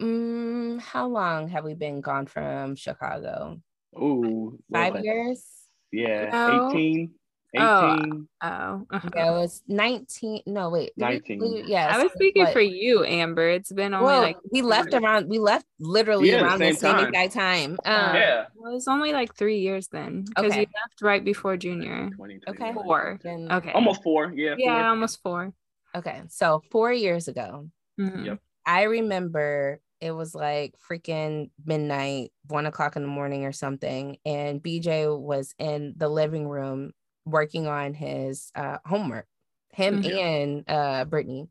mm, 0.01 0.79
how 0.81 1.07
long 1.07 1.49
have 1.49 1.63
we 1.63 1.75
been 1.75 2.01
gone 2.01 2.25
from 2.25 2.75
Chicago? 2.75 3.61
Ooh, 3.95 4.59
Five 4.71 5.03
years? 5.03 5.45
Yeah, 5.91 6.31
No. 6.31 6.69
18, 6.71 7.11
Oh, 7.11 7.17
18. 7.61 8.27
Oh, 8.43 8.85
uh-huh. 8.91 9.09
Yeah, 9.15 9.27
it 9.29 9.31
was 9.33 9.63
19. 9.67 10.41
No, 10.45 10.69
wait. 10.69 10.91
did 10.97 11.05
we 11.07 11.13
19. 11.13 11.39
leave- 11.39 11.67
Yeah. 11.67 11.89
I 11.95 12.03
was 12.03 12.11
speaking 12.13 12.43
what- 12.43 12.53
for 12.53 12.61
you, 12.61 13.03
Amber. 13.05 13.49
It's 13.49 13.71
been 13.71 13.93
only 13.93 14.05
Well, 14.05 14.21
like 14.21 14.37
we 14.51 14.61
left 14.61 14.93
around, 14.93 15.29
we 15.29 15.39
left 15.39 15.65
literally 15.79 16.29
Yeah, 16.31 16.43
around 16.43 16.59
the 16.59 16.65
same 16.67 16.75
same 16.75 16.95
time. 16.95 17.07
exact 17.07 17.33
time. 17.33 17.71
Um, 17.85 18.15
yeah, 18.15 18.45
well, 18.55 18.71
it 18.71 18.75
was 18.75 18.87
only 18.87 19.11
like 19.13 19.35
three 19.35 19.59
years 19.59 19.87
then 19.89 20.23
because 20.27 20.51
Okay. 20.51 20.61
you 20.61 20.67
left 20.67 21.01
right 21.01 21.23
before 21.23 21.57
junior. 21.57 22.09
20, 22.15 22.39
Okay. 22.47 22.73
Four. 22.73 23.19
then- 23.23 23.51
Okay. 23.51 23.71
Almost 23.71 24.03
four. 24.03 24.31
Yeah, 24.35 24.55
Yeah, 24.57 24.79
four. 24.81 24.87
almost 24.89 25.21
four. 25.21 25.53
Okay. 25.95 26.21
So 26.29 26.61
four 26.71 26.91
years 26.93 27.27
ago, 27.27 27.69
Mhm. 27.99 28.25
Yep. 28.25 28.39
I 28.65 28.83
remember 28.83 29.79
it 29.99 30.11
was 30.11 30.35
like 30.35 30.75
freaking 30.77 31.49
midnight, 31.65 32.31
one 32.49 32.67
o'clock 32.67 32.95
in 32.95 33.01
the 33.01 33.07
morning 33.07 33.45
or 33.45 33.51
something. 33.51 34.17
And 34.27 34.61
BJ 34.61 35.07
was 35.07 35.55
in 35.57 35.95
the 35.97 36.07
living 36.07 36.47
room 36.47 36.91
working 37.27 37.67
on 37.67 37.93
his 37.93 38.51
uh, 38.55 38.77
homework. 38.85 39.27
Him 39.73 40.01
Mhm. 40.01 40.19
and 40.19 40.63
uh, 40.67 41.05
Brittany. 41.05 41.49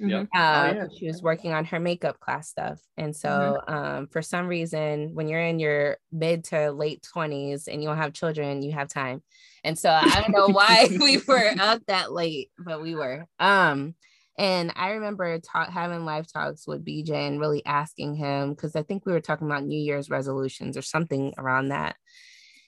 Mhm. 0.00 0.22
Uh, 0.22 0.26
yeah. 0.34 0.86
She 0.98 1.06
was 1.06 1.22
working 1.22 1.52
on 1.52 1.64
her 1.66 1.78
makeup 1.78 2.18
class 2.18 2.48
stuff. 2.50 2.80
And 2.96 3.14
so, 3.14 3.60
um, 3.68 4.08
for 4.08 4.22
some 4.22 4.48
reason, 4.48 5.14
when 5.14 5.28
you're 5.28 5.40
in 5.40 5.60
your 5.60 5.98
mid 6.10 6.44
to 6.46 6.72
late 6.72 7.06
20s 7.14 7.68
and 7.68 7.80
you 7.80 7.88
don't 7.88 7.96
have 7.96 8.12
children, 8.12 8.62
you 8.62 8.72
have 8.72 8.88
time. 8.88 9.22
And 9.62 9.78
so, 9.78 9.90
I 9.90 10.20
don't 10.20 10.32
know 10.32 10.48
why 10.48 10.88
we 11.00 11.18
were 11.28 11.52
up 11.60 11.80
that 11.86 12.12
late, 12.12 12.50
but 12.58 12.82
we 12.82 12.94
were. 12.96 13.26
Um, 13.38 13.94
and 14.36 14.72
I 14.74 14.90
remember 14.90 15.38
ta- 15.38 15.70
having 15.70 16.04
live 16.04 16.26
talks 16.30 16.66
with 16.66 16.84
BJ 16.84 17.12
and 17.28 17.38
really 17.38 17.64
asking 17.64 18.16
him 18.16 18.50
because 18.50 18.74
I 18.74 18.82
think 18.82 19.06
we 19.06 19.12
were 19.12 19.20
talking 19.20 19.46
about 19.46 19.64
New 19.64 19.78
Year's 19.78 20.10
resolutions 20.10 20.76
or 20.76 20.82
something 20.82 21.32
around 21.38 21.68
that. 21.68 21.94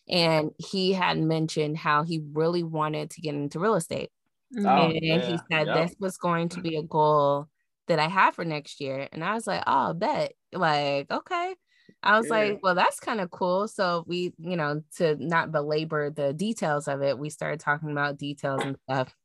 And 0.08 0.52
he 0.58 0.92
had 0.92 1.18
mentioned 1.18 1.78
how 1.78 2.04
he 2.04 2.20
really 2.32 2.62
wanted 2.62 3.10
to 3.10 3.20
get 3.20 3.34
into 3.34 3.58
real 3.60 3.74
estate. 3.74 4.10
Oh, 4.64 4.92
and 5.10 5.22
he 5.22 5.40
said 5.52 5.72
yep. 5.72 5.72
this 5.72 5.94
was 6.00 6.16
going 6.18 6.48
to 6.50 6.60
be 6.60 6.76
a 6.76 6.82
goal 6.82 7.48
that 7.88 7.98
I 7.98 8.08
have 8.08 8.34
for 8.34 8.44
next 8.44 8.80
year. 8.80 9.08
And 9.12 9.24
I 9.24 9.34
was 9.34 9.46
like, 9.46 9.62
oh, 9.66 9.94
bet. 9.94 10.34
Like, 10.52 11.10
okay. 11.10 11.56
I 12.02 12.18
was 12.18 12.30
Yeah. 12.30 12.30
like, 12.30 12.58
well, 12.62 12.74
that's 12.74 13.00
kind 13.00 13.20
of 13.20 13.30
cool. 13.30 13.68
So 13.68 14.04
we, 14.06 14.34
you 14.38 14.56
know, 14.56 14.82
to 14.96 15.16
not 15.16 15.52
belabor 15.52 16.10
the 16.10 16.32
details 16.32 16.88
of 16.88 17.02
it, 17.02 17.18
we 17.18 17.30
started 17.30 17.60
talking 17.60 17.90
about 17.90 18.16
details 18.18 18.64
and 18.64 18.76
stuff. 18.88 19.16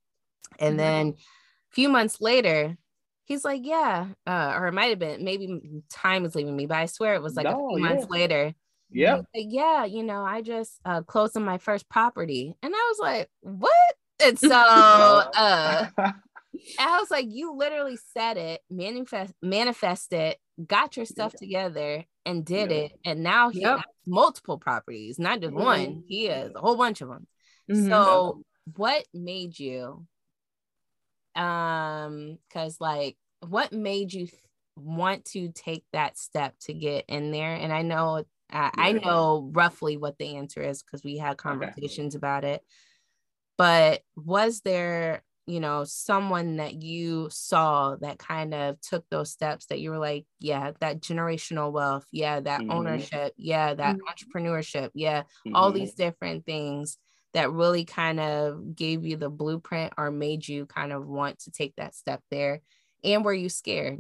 And 0.60 0.80
Mhm. 0.80 0.80
then 0.80 1.16
a 1.18 1.74
few 1.76 1.90
months 1.90 2.22
later, 2.22 2.78
he's 3.26 3.46
like, 3.46 3.62
yeah, 3.66 4.14
uh, 4.28 4.54
or 4.58 4.68
it 4.68 4.74
might 4.74 4.90
have 4.92 5.00
been 5.00 5.24
maybe 5.24 5.62
time 5.90 6.26
is 6.26 6.36
leaving 6.36 6.56
me, 6.56 6.66
but 6.66 6.78
I 6.78 6.86
swear 6.88 7.16
it 7.16 7.22
was 7.22 7.38
like 7.38 7.50
a 7.50 7.56
No, 7.56 7.70
few 7.70 7.80
months 7.80 8.06
later. 8.10 8.54
Yeah. 8.92 9.16
Like, 9.16 9.48
yeah, 9.50 9.86
you 9.86 10.04
know, 10.04 10.24
I 10.24 10.42
just 10.42 10.80
uh, 10.86 11.02
closed 11.02 11.38
on 11.38 11.44
my 11.46 11.58
first 11.58 11.88
property, 11.89 12.56
and 12.62 12.74
I 12.76 12.88
was 12.92 13.00
like, 13.00 13.30
what? 13.42 13.72
And 14.24 14.38
so, 14.38 14.50
uh, 15.36 15.86
I 16.80 17.00
was 17.00 17.10
like, 17.10 17.28
you 17.30 17.54
literally 17.56 17.98
said 18.14 18.38
it, 18.38 18.62
manifest, 18.70 19.34
manifest 19.42 20.14
it, 20.14 20.38
got 20.68 20.98
your 20.98 21.06
stuff 21.06 21.34
together, 21.34 22.06
and 22.26 22.46
did 22.46 22.72
Yeah. 22.72 22.78
it, 22.78 22.92
and 23.06 23.24
now 23.24 23.50
he 23.50 23.62
Yep. 23.62 23.78
has 23.78 23.86
multiple 24.06 24.58
properties, 24.58 25.18
not 25.18 25.39
just 25.39 25.54
Mhm. 25.54 25.64
one. 25.64 26.04
He 26.08 26.26
has 26.26 26.52
a 26.54 26.60
whole 26.60 26.76
bunch 26.76 27.02
of 27.02 27.10
them. 27.10 27.28
Mhm. 27.70 27.88
So, 27.88 28.44
what 28.76 29.08
made 29.14 29.58
you? 29.58 30.06
Um, 31.36 32.38
because 32.48 32.80
like, 32.82 33.18
what 33.48 33.72
made 33.72 34.14
you 34.14 34.28
want 34.76 35.26
to 35.26 35.52
take 35.54 35.86
that 35.94 36.18
step 36.18 36.56
to 36.62 36.74
get 36.74 37.06
in 37.08 37.32
there? 37.32 37.54
And 37.56 37.72
I 37.72 37.82
know, 37.82 38.24
I, 38.52 38.72
I 38.78 38.91
know 38.93 39.49
roughly 39.54 39.97
what 39.97 40.18
the 40.18 40.36
answer 40.38 40.62
is 40.62 40.84
because 40.84 41.04
we 41.04 41.18
had 41.18 41.38
conversations 41.38 42.16
about 42.16 42.43
it. 42.43 42.64
But 43.58 44.02
was 44.16 44.62
there, 44.62 45.24
you 45.45 45.60
know, 45.60 45.84
someone 45.84 46.58
that 46.58 46.82
you 46.82 47.28
saw 47.32 47.95
that 48.02 48.18
kind 48.18 48.54
of 48.54 48.80
took 48.82 49.08
those 49.10 49.32
steps 49.32 49.68
that 49.68 49.80
you 49.80 49.91
were 49.91 49.99
like, 49.99 50.26
yeah, 50.39 50.72
that 50.80 51.02
generational 51.02 51.72
wealth, 51.72 52.06
yeah, 52.12 52.39
that 52.39 52.62
Mhm. 52.62 52.70
ownership, 52.72 53.34
yeah, 53.38 53.74
that 53.74 53.97
Mhm. 53.97 54.02
entrepreneurship, 54.10 54.91
yeah, 54.93 55.24
all 55.54 55.72
Mhm. 55.72 55.76
these 55.76 55.93
different 55.93 56.45
things 56.45 56.97
that 57.34 57.52
really 57.52 57.86
kind 57.86 58.20
of 58.20 58.76
gave 58.76 59.06
you 59.06 59.16
the 59.16 59.30
blueprint 59.30 59.93
or 59.97 60.12
made 60.12 60.47
you 60.47 60.66
kind 60.66 60.91
of 60.91 61.08
want 61.08 61.39
to 61.39 61.52
take 61.52 61.76
that 61.78 61.95
step 61.95 62.22
there 62.30 62.62
and 63.04 63.24
were 63.24 63.34
you 63.34 63.49
scared. 63.49 63.99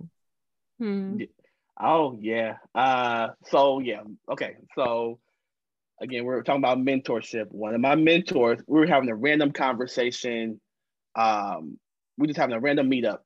Oh 1.81 2.17
yeah. 2.19 2.57
Uh 2.75 3.29
so 3.49 3.79
yeah. 3.79 4.01
Okay. 4.29 4.55
So 4.75 5.19
again, 6.01 6.25
we're 6.25 6.41
talking 6.43 6.61
about 6.61 6.79
mentorship. 6.79 7.51
One 7.51 7.73
of 7.75 7.81
my 7.81 7.95
mentors, 7.95 8.59
we 8.67 8.79
were 8.79 8.87
having 8.87 9.09
a 9.09 9.15
random 9.15 9.51
conversation. 9.51 10.59
Um, 11.15 11.77
we 12.17 12.27
just 12.27 12.39
having 12.39 12.55
a 12.55 12.59
random 12.59 12.89
meetup. 12.89 13.19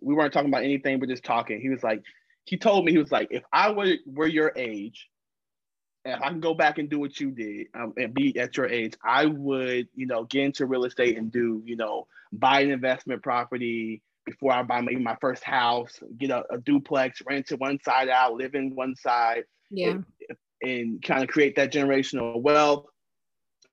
We 0.00 0.14
weren't 0.14 0.32
talking 0.32 0.48
about 0.48 0.64
anything, 0.64 0.98
we're 0.98 1.06
just 1.06 1.24
talking. 1.24 1.60
He 1.60 1.68
was 1.68 1.82
like, 1.82 2.02
he 2.44 2.56
told 2.56 2.84
me, 2.84 2.92
he 2.92 2.98
was 2.98 3.12
like, 3.12 3.28
if 3.30 3.42
I 3.52 3.70
were 3.70 3.94
were 4.06 4.26
your 4.26 4.52
age, 4.56 5.08
and 6.04 6.14
if 6.14 6.22
I 6.22 6.28
can 6.28 6.40
go 6.40 6.54
back 6.54 6.78
and 6.78 6.88
do 6.88 6.98
what 6.98 7.18
you 7.20 7.30
did 7.30 7.68
um, 7.74 7.92
and 7.96 8.12
be 8.14 8.38
at 8.38 8.56
your 8.56 8.66
age, 8.66 8.94
I 9.04 9.26
would, 9.26 9.88
you 9.94 10.06
know, 10.06 10.24
get 10.24 10.44
into 10.44 10.66
real 10.66 10.84
estate 10.84 11.16
and 11.18 11.30
do, 11.32 11.62
you 11.64 11.76
know, 11.76 12.06
buy 12.32 12.60
an 12.60 12.70
investment 12.70 13.22
property 13.22 14.02
before 14.24 14.52
I 14.52 14.62
buy 14.62 14.80
maybe 14.80 15.02
my 15.02 15.16
first 15.20 15.44
house, 15.44 15.98
get 16.18 16.30
a, 16.30 16.44
a 16.50 16.58
duplex, 16.58 17.20
rent 17.28 17.50
it 17.52 17.60
one 17.60 17.78
side 17.84 18.08
out, 18.08 18.34
live 18.34 18.54
in 18.54 18.74
one 18.74 18.96
side, 18.96 19.44
Yeah. 19.70 19.98
and 20.62 21.02
kind 21.02 21.22
of 21.22 21.28
create 21.28 21.56
that 21.56 21.72
generational 21.72 22.40
wealth. 22.40 22.86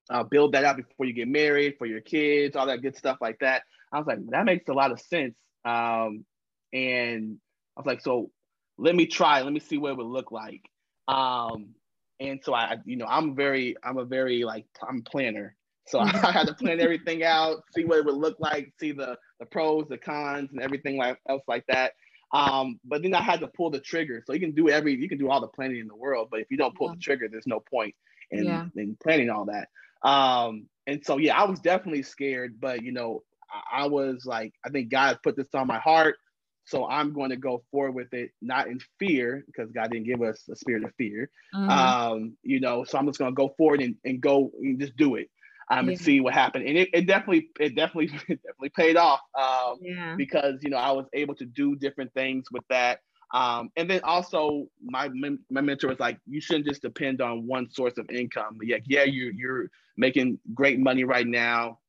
Uh, 0.09 0.23
build 0.23 0.53
that 0.53 0.65
out 0.65 0.75
before 0.75 1.05
you 1.05 1.13
get 1.13 1.27
married 1.29 1.75
for 1.77 1.85
your 1.85 2.01
kids, 2.01 2.57
all 2.57 2.65
that 2.65 2.81
good 2.81 2.97
stuff 2.97 3.17
like 3.21 3.39
that. 3.39 3.63
I 3.93 3.97
was 3.97 4.07
like, 4.07 4.19
that 4.31 4.43
makes 4.43 4.67
a 4.67 4.73
lot 4.73 4.91
of 4.91 4.99
sense. 4.99 5.35
Um, 5.63 6.25
and 6.73 7.37
I 7.77 7.79
was 7.79 7.85
like, 7.85 8.01
so 8.01 8.29
let 8.77 8.93
me 8.93 9.05
try, 9.05 9.41
let 9.41 9.53
me 9.53 9.61
see 9.61 9.77
what 9.77 9.91
it 9.91 9.97
would 9.97 10.05
look 10.07 10.31
like. 10.31 10.63
Um, 11.07 11.75
and 12.19 12.41
so 12.43 12.53
I, 12.53 12.77
you 12.83 12.97
know, 12.97 13.05
I'm 13.07 13.35
very, 13.35 13.77
I'm 13.83 13.97
a 13.97 14.05
very 14.05 14.43
like, 14.43 14.65
I'm 14.85 14.99
a 14.99 15.09
planner. 15.09 15.55
So 15.87 15.99
I 16.23 16.31
had 16.31 16.47
to 16.47 16.53
plan 16.53 16.79
everything 16.79 17.23
out, 17.23 17.63
see 17.75 17.83
what 17.85 17.99
it 17.99 18.05
would 18.05 18.15
look 18.15 18.39
like, 18.39 18.73
see 18.79 18.91
the 18.91 19.17
the 19.39 19.45
pros, 19.45 19.87
the 19.89 19.97
cons, 19.97 20.49
and 20.51 20.61
everything 20.61 20.97
like 20.97 21.19
else 21.29 21.43
like 21.47 21.65
that. 21.67 21.93
Um, 22.33 22.79
but 22.85 23.01
then 23.01 23.13
I 23.13 23.21
had 23.21 23.41
to 23.41 23.47
pull 23.47 23.71
the 23.71 23.79
trigger. 23.81 24.23
So 24.25 24.33
you 24.33 24.39
can 24.39 24.51
do 24.53 24.69
every, 24.69 24.95
you 24.95 25.09
can 25.09 25.17
do 25.17 25.29
all 25.29 25.41
the 25.41 25.47
planning 25.47 25.79
in 25.79 25.87
the 25.87 25.95
world, 25.95 26.29
but 26.31 26.39
if 26.39 26.47
you 26.49 26.57
don't 26.57 26.75
pull 26.75 26.87
Yeah. 26.87 26.93
the 26.93 26.99
trigger, 27.01 27.27
there's 27.29 27.47
no 27.47 27.59
point 27.59 27.93
in, 28.31 28.45
Yeah. 28.45 28.65
in 28.75 28.97
planning 29.03 29.29
all 29.29 29.45
that. 29.45 29.67
Um, 30.07 30.67
and 30.87 31.05
so 31.05 31.17
yeah, 31.17 31.39
I 31.39 31.45
was 31.45 31.59
definitely 31.59 32.03
scared, 32.03 32.59
but 32.59 32.83
you 32.83 32.93
know, 32.93 33.23
I, 33.51 33.83
I 33.83 33.87
was 33.87 34.25
like, 34.25 34.53
I 34.65 34.69
think 34.69 34.89
God 34.89 35.19
put 35.23 35.35
this 35.35 35.53
on 35.53 35.67
my 35.67 35.79
heart, 35.79 36.15
so 36.65 36.87
I'm 36.87 37.11
going 37.13 37.31
to 37.31 37.37
go 37.37 37.63
forward 37.71 37.95
with 37.95 38.13
it, 38.13 38.31
not 38.41 38.67
in 38.67 38.79
fear, 38.97 39.43
because 39.45 39.71
God 39.71 39.91
didn't 39.91 40.07
give 40.07 40.21
us 40.21 40.47
a 40.49 40.55
spirit 40.55 40.85
of 40.85 40.93
fear. 40.95 41.29
Mhm. 41.53 41.69
Um, 41.69 42.37
you 42.43 42.59
know, 42.61 42.85
so 42.85 42.97
I'm 42.97 43.07
just 43.07 43.19
gonna 43.19 43.33
go 43.33 43.49
forward 43.57 43.81
and, 43.81 43.95
and 44.05 44.21
go 44.21 44.51
and 44.61 44.79
just 44.79 44.95
do 44.95 45.15
it. 45.15 45.29
Um, 45.71 45.87
and 45.89 45.97
Yeah. 45.97 45.97
see 45.97 46.19
what 46.21 46.33
happened. 46.33 46.67
And 46.67 46.77
it, 46.77 46.89
it 46.93 47.07
definitely, 47.07 47.49
it 47.59 47.75
definitely, 47.75 48.07
it 48.29 48.41
definitely 48.43 48.71
paid 48.75 48.97
off. 48.97 49.21
Um, 49.39 49.79
yeah. 49.79 50.17
because 50.17 50.59
you 50.63 50.69
know 50.71 50.77
I 50.77 50.91
was 50.91 51.07
able 51.13 51.35
to 51.35 51.45
do 51.45 51.75
different 51.75 52.13
things 52.13 52.45
with 52.51 52.63
that. 52.69 53.01
Um, 53.33 53.69
and 53.77 53.89
then 53.89 54.01
also 54.03 54.67
my 54.83 55.09
my 55.49 55.61
mentor 55.61 55.87
was 55.89 55.99
like, 55.99 56.19
you 56.27 56.41
shouldn't 56.41 56.67
just 56.67 56.81
depend 56.81 57.21
on 57.21 57.47
one 57.47 57.69
source 57.71 57.97
of 57.97 58.09
income. 58.11 58.57
Like, 58.61 58.83
yeah, 58.87 59.03
you 59.05 59.31
you're 59.35 59.69
making 59.97 60.39
great 60.53 60.79
money 60.79 61.05
right 61.05 61.27
now, 61.27 61.79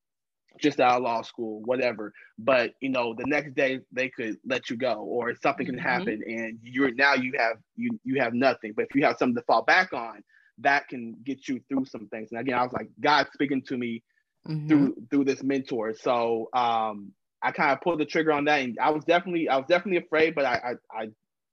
just 0.60 0.80
out 0.80 0.98
of 0.98 1.02
law 1.02 1.22
school, 1.22 1.62
whatever. 1.64 2.12
But 2.38 2.74
you 2.80 2.90
know, 2.90 3.14
the 3.14 3.24
next 3.24 3.54
day 3.54 3.80
they 3.92 4.08
could 4.10 4.36
let 4.44 4.70
you 4.70 4.76
go, 4.76 4.94
or 5.02 5.34
something 5.42 5.66
can 5.66 5.78
Mhm. 5.78 5.78
happen, 5.78 6.22
and 6.26 6.58
you're 6.62 6.94
now 6.94 7.14
you 7.14 7.32
have 7.38 7.56
you 7.76 7.98
you 8.04 8.20
have 8.20 8.34
nothing. 8.34 8.72
But 8.76 8.86
if 8.86 8.94
you 8.94 9.04
have 9.04 9.16
something 9.18 9.36
to 9.36 9.42
fall 9.42 9.62
back 9.64 9.92
on, 9.92 10.22
that 10.62 10.88
can 10.88 11.16
get 11.24 11.48
you 11.48 11.60
through 11.68 11.86
some 11.86 12.08
things. 12.08 12.30
And 12.32 12.40
again, 12.40 12.58
I 12.58 12.62
was 12.62 12.72
like, 12.72 12.88
God 13.00 13.28
speaking 13.32 13.62
to 13.68 13.76
me 13.76 14.02
Mhm. 14.48 14.68
through 14.68 14.94
through 15.10 15.24
this 15.24 15.42
mentor. 15.42 15.94
So 15.94 16.48
um, 16.54 17.12
I 17.42 17.52
kind 17.52 17.72
of 17.72 17.80
pulled 17.80 18.00
the 18.00 18.06
trigger 18.06 18.32
on 18.32 18.44
that, 18.46 18.60
and 18.60 18.78
I 18.80 18.90
was 18.90 19.04
definitely 19.04 19.48
I 19.48 19.56
was 19.56 19.66
definitely 19.68 20.04
afraid, 20.04 20.34
but 20.34 20.44
I 20.44 20.74
I, 20.92 21.02
I 21.02 21.08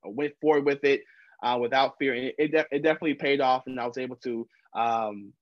went 0.06 0.34
forward 0.42 0.66
with 0.66 0.84
it 0.84 1.02
uh, 1.44 1.58
without 1.62 1.96
fear, 2.00 2.14
and 2.14 2.26
it 2.28 2.36
it, 2.38 2.52
de- 2.52 2.68
it 2.72 2.84
definitely 2.84 3.16
paid 3.16 3.42
off, 3.42 3.64
and 3.68 3.80
I 3.80 3.88
was 3.88 3.98
able 3.98 4.18
to 4.18 4.48
um, 4.76 5.34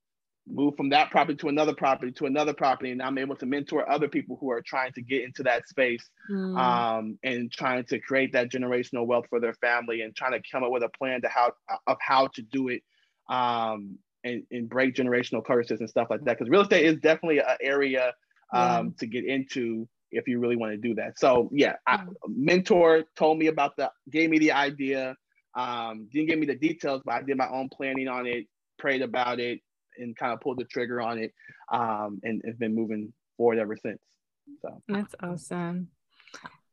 move 0.48 0.76
from 0.78 0.90
that 0.90 1.12
property 1.12 1.38
to 1.38 1.50
another 1.50 1.74
property 1.76 2.12
to 2.14 2.26
another 2.26 2.54
property, 2.54 2.92
and 2.92 3.02
I'm 3.02 3.18
able 3.18 3.36
to 3.38 3.46
mentor 3.46 3.90
other 3.90 4.08
people 4.08 4.38
who 4.40 4.50
are 4.52 4.62
trying 4.62 4.94
to 4.94 5.02
get 5.02 5.24
into 5.24 5.44
that 5.44 5.68
space 5.68 6.10
Mm. 6.30 6.58
um, 6.58 7.20
and 7.24 7.52
trying 7.52 7.84
to 7.86 8.00
create 8.00 8.34
that 8.34 8.50
generational 8.50 9.06
wealth 9.06 9.26
for 9.30 9.40
their 9.40 9.54
family 9.56 10.02
and 10.02 10.16
trying 10.16 10.32
to 10.34 10.42
come 10.52 10.64
up 10.64 10.72
with 10.72 10.84
a 10.84 10.90
plan 10.98 11.22
to 11.22 11.28
how 11.28 11.52
of 11.86 11.98
how 12.00 12.28
to 12.28 12.42
do 12.42 12.70
it 12.70 12.82
um, 13.30 13.98
and, 14.24 14.44
and 14.52 14.70
break 14.70 14.96
generational 14.96 15.44
curses 15.44 15.80
and 15.80 15.90
stuff 15.90 16.08
like 16.10 16.24
that. 16.26 16.38
Because 16.38 16.50
real 16.50 16.62
estate 16.62 16.86
is 16.86 16.98
definitely 16.98 17.40
an 17.40 17.58
area 17.62 18.14
um, 18.54 18.94
to 19.00 19.06
get 19.06 19.26
into 19.26 19.88
if 20.12 20.28
you 20.28 20.40
really 20.40 20.56
want 20.56 20.72
to 20.72 20.78
do 20.78 20.96
that. 20.96 21.20
So 21.20 21.50
yeah, 21.52 21.74
I, 21.86 21.96
a 21.96 22.30
mentor 22.30 23.04
told 23.16 23.38
me 23.38 23.48
about 23.48 23.76
the, 23.76 23.92
gave 24.10 24.30
me 24.30 24.40
the 24.40 24.54
idea, 24.54 25.16
um, 25.56 26.08
didn't 26.12 26.30
give 26.30 26.40
me 26.40 26.46
the 26.46 26.56
details, 26.56 27.02
but 27.04 27.16
I 27.16 27.22
did 27.24 27.38
my 27.38 27.50
own 27.50 27.70
planning 27.70 28.08
on 28.08 28.26
it, 28.26 28.46
prayed 28.80 29.02
about 29.02 29.40
it, 29.40 29.60
and 29.98 30.16
kind 30.16 30.32
of 30.32 30.40
pulled 30.40 30.60
the 30.60 30.66
trigger 30.66 31.02
on 31.02 31.18
it, 31.18 31.34
um, 31.72 32.20
and 32.24 32.42
have 32.46 32.60
been 32.60 32.76
moving 32.76 33.12
forward 33.36 33.60
ever 33.60 33.76
since. 33.76 34.00
So 34.62 34.82
That's 34.88 35.16
awesome. 35.22 35.90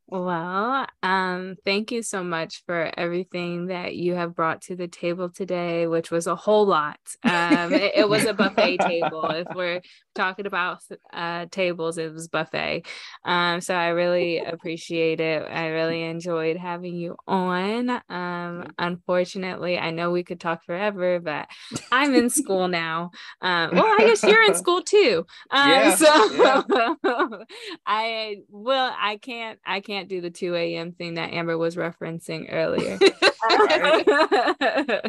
Well, 0.07 0.87
um, 1.03 1.57
thank 1.65 1.91
you 1.91 2.03
so 2.03 2.23
much 2.23 2.63
for 2.67 2.91
everything 2.97 3.67
that 3.67 3.97
you 3.97 4.15
have 4.15 4.35
brought 4.35 4.61
to 4.63 4.77
the 4.77 4.87
table 4.87 5.31
today, 5.31 5.87
which 5.87 6.11
was 6.11 6.27
a 6.27 6.37
whole 6.37 6.67
lot. 6.67 6.99
Um, 7.35 7.73
it, 7.73 7.93
it 7.97 8.09
was 8.09 8.25
a 8.27 8.35
buffet 8.35 8.79
table. 8.79 9.25
If 9.31 9.49
we're 9.55 9.81
talking 10.15 10.47
about 10.47 10.79
uh, 11.13 11.47
tables, 11.51 11.99
it 11.99 12.13
was 12.13 12.29
buffet. 12.29 12.87
Um, 13.25 13.61
so 13.61 13.75
I 13.75 13.89
really 13.89 14.39
appreciate 14.55 15.21
it. 15.21 15.43
I 15.51 15.69
really 15.69 16.03
enjoyed 16.03 16.57
having 16.57 16.95
you 16.95 17.17
on. 17.27 17.91
Um, 18.09 18.73
unfortunately, 18.79 19.79
I 19.79 19.91
know 19.91 20.11
we 20.11 20.25
could 20.25 20.41
talk 20.41 20.65
forever, 20.65 21.21
but 21.21 21.49
I'm 21.93 22.15
in 22.15 22.31
school 22.41 22.69
now. 22.69 23.11
Um, 23.41 23.71
well, 23.73 23.87
I 23.87 24.07
guess 24.07 24.23
you're 24.23 24.45
in 24.45 24.55
school 24.65 24.83
too. 24.83 25.27
Um, 25.51 25.71
Yeah, 25.71 25.95
so 25.97 27.45
I 27.87 28.37
will. 28.49 28.91
I 28.99 29.19
can't. 29.21 29.59
I 29.67 29.81
can't 29.81 30.09
do 30.09 30.21
the 30.21 30.31
2 30.31 30.55
a.m. 30.55 30.93
thing 30.93 31.15
that 31.15 31.33
Amber 31.33 31.59
was 31.59 31.77
referencing 31.77 32.47
earlier. 32.51 32.99
but 33.49 35.05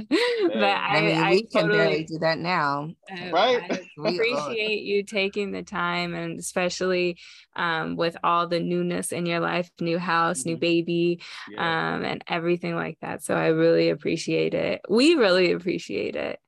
I, 0.63 0.97
I 0.97 1.01
mean, 1.01 1.17
I 1.17 1.29
we 1.31 1.43
can 1.43 1.61
totally- 1.63 1.77
barely 1.77 2.03
do 2.05 2.19
that 2.19 2.39
now. 2.39 2.89
uh, 3.11 3.29
Right? 3.31 3.61
I 3.69 3.79
appreciate 4.09 4.83
you 4.83 5.03
taking 5.03 5.51
the 5.51 5.63
time 5.63 6.13
and 6.15 6.39
especially 6.39 7.17
um, 7.55 7.95
with 7.95 8.17
all 8.23 8.47
the 8.47 8.59
newness 8.59 9.11
in 9.11 9.25
your 9.25 9.39
life, 9.39 9.69
new 9.79 9.97
house, 9.99 10.45
new 10.45 10.57
Mhm. 10.57 10.61
baby, 10.61 11.21
yeah. 11.49 11.95
um, 11.95 12.05
and 12.05 12.23
everything 12.27 12.75
like 12.75 12.97
that. 13.01 13.23
So 13.23 13.35
I 13.35 13.47
really 13.47 13.89
appreciate 13.89 14.53
it. 14.53 14.81
We 14.89 15.15
really 15.15 15.51
appreciate 15.51 16.15
it. 16.15 16.39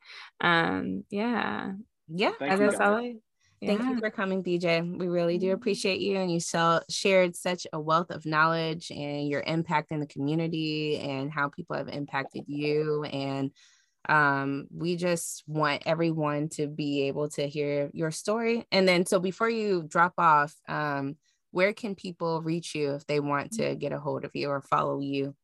Um, 0.42 1.04
yeah. 1.10 1.72
Yeah. 2.08 2.32
Thank 2.40 2.52
I 2.52 2.56
you, 2.56 2.72
guess 2.72 2.80
all 2.80 3.02
guys. 3.02 3.16
I- 3.16 3.20
Thank 3.60 3.80
yeah. 3.82 3.92
you 3.92 4.00
for 4.00 4.12
coming, 4.12 4.44
BJ. 4.44 4.98
We 4.98 5.08
really 5.08 5.40
do 5.40 5.52
appreciate 5.52 6.00
you. 6.00 6.18
And 6.18 6.32
you 6.32 6.40
so, 6.40 6.82
shared 6.90 7.36
such 7.36 7.66
a 7.74 7.80
wealth 7.80 8.12
of 8.12 8.26
knowledge 8.26 8.92
and 8.92 9.28
your 9.28 9.42
impact 9.48 9.92
in 9.92 10.00
the 10.00 10.06
community 10.06 11.00
and 11.00 11.32
how 11.32 11.50
people 11.50 11.76
have 11.76 11.88
impacted 11.88 12.44
you. 12.48 13.04
And 13.04 13.52
um, 14.08 14.68
we 14.72 14.96
just 14.96 15.44
want 15.48 15.84
everyone 15.86 16.50
to 16.50 16.68
be 16.68 17.04
able 17.04 17.30
to 17.30 17.48
hear 17.48 17.90
your 17.94 18.12
story. 18.12 18.66
And 18.72 18.88
then, 18.88 19.06
so 19.06 19.20
before 19.20 19.50
you 19.50 19.84
drop 19.88 20.14
off, 20.20 20.54
um, 20.68 21.18
where 21.52 21.74
can 21.74 21.96
people 21.96 22.42
reach 22.42 22.76
you 22.76 22.94
if 22.94 23.08
they 23.08 23.20
want 23.20 23.54
to 23.54 23.76
get 23.76 23.92
a 23.92 24.00
hold 24.00 24.24
of 24.24 24.32
you 24.36 24.50
or 24.50 24.62
follow 24.62 25.00
you? 25.00 25.36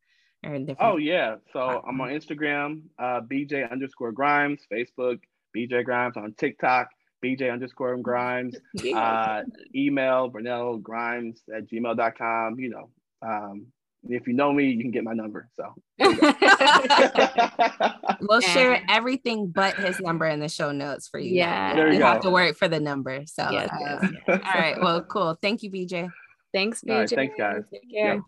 Or 0.44 0.58
Oh 0.78 0.98
yeah. 0.98 1.36
So 1.52 1.82
I'm 1.88 2.00
on 2.00 2.10
Instagram, 2.10 2.82
uh, 2.98 3.22
BJ 3.22 3.70
underscore 3.70 4.12
Grimes, 4.12 4.60
Facebook, 4.70 5.20
BJ 5.56 5.84
Grimes 5.84 6.16
on 6.16 6.34
TikTok, 6.34 6.88
BJ 7.24 7.52
underscore 7.52 7.96
Grimes, 7.96 8.56
uh, 8.94 9.42
email 9.74 10.28
Burnell 10.28 10.76
Grimes 10.76 11.42
at 11.54 11.68
gmail.com. 11.68 12.58
You 12.58 12.70
know, 12.70 12.90
um, 13.22 13.66
if 14.08 14.26
you 14.26 14.34
know 14.34 14.52
me, 14.52 14.66
you 14.66 14.82
can 14.82 14.90
get 14.90 15.04
my 15.04 15.14
number. 15.14 15.48
So 15.56 15.74
we'll 18.20 18.40
share 18.40 18.82
everything 18.88 19.48
but 19.48 19.74
his 19.76 20.00
number 20.00 20.26
in 20.26 20.40
the 20.40 20.48
show 20.48 20.72
notes 20.72 21.08
for 21.08 21.18
you. 21.18 21.34
Yeah. 21.34 21.74
There 21.74 21.88
You 21.88 21.98
you 21.98 22.04
have 22.04 22.20
to 22.22 22.30
work 22.30 22.56
for 22.56 22.68
the 22.68 22.80
number. 22.80 23.24
So 23.26 23.48
Yes, 23.50 23.70
uh, 23.72 23.98
yes, 24.02 24.12
all 24.28 24.60
right. 24.60 24.80
Well, 24.80 25.02
cool. 25.02 25.38
Thank 25.40 25.62
you, 25.62 25.70
BJ. 25.70 26.10
Thanks, 26.52 26.82
BJ. 26.82 26.92
All 26.92 26.98
right, 26.98 27.10
thanks, 27.10 27.34
guys. 27.38 27.62
Take 27.72 27.90
care. 27.90 28.14
Yep. 28.14 28.22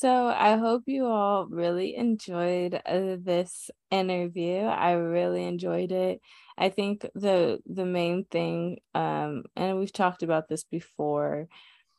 So 0.00 0.28
I 0.28 0.56
hope 0.56 0.84
you 0.86 1.06
all 1.06 1.46
really 1.46 1.96
enjoyed 1.96 2.74
uh, 2.86 3.16
this 3.20 3.68
interview. 3.90 4.58
I 4.60 4.92
really 4.92 5.44
enjoyed 5.44 5.90
it. 5.90 6.20
I 6.56 6.68
think 6.68 7.04
the 7.16 7.60
the 7.66 7.84
main 7.84 8.24
thing, 8.24 8.78
um, 8.94 9.42
and 9.56 9.76
we've 9.78 9.92
talked 9.92 10.22
about 10.22 10.48
this 10.48 10.62
before 10.62 11.48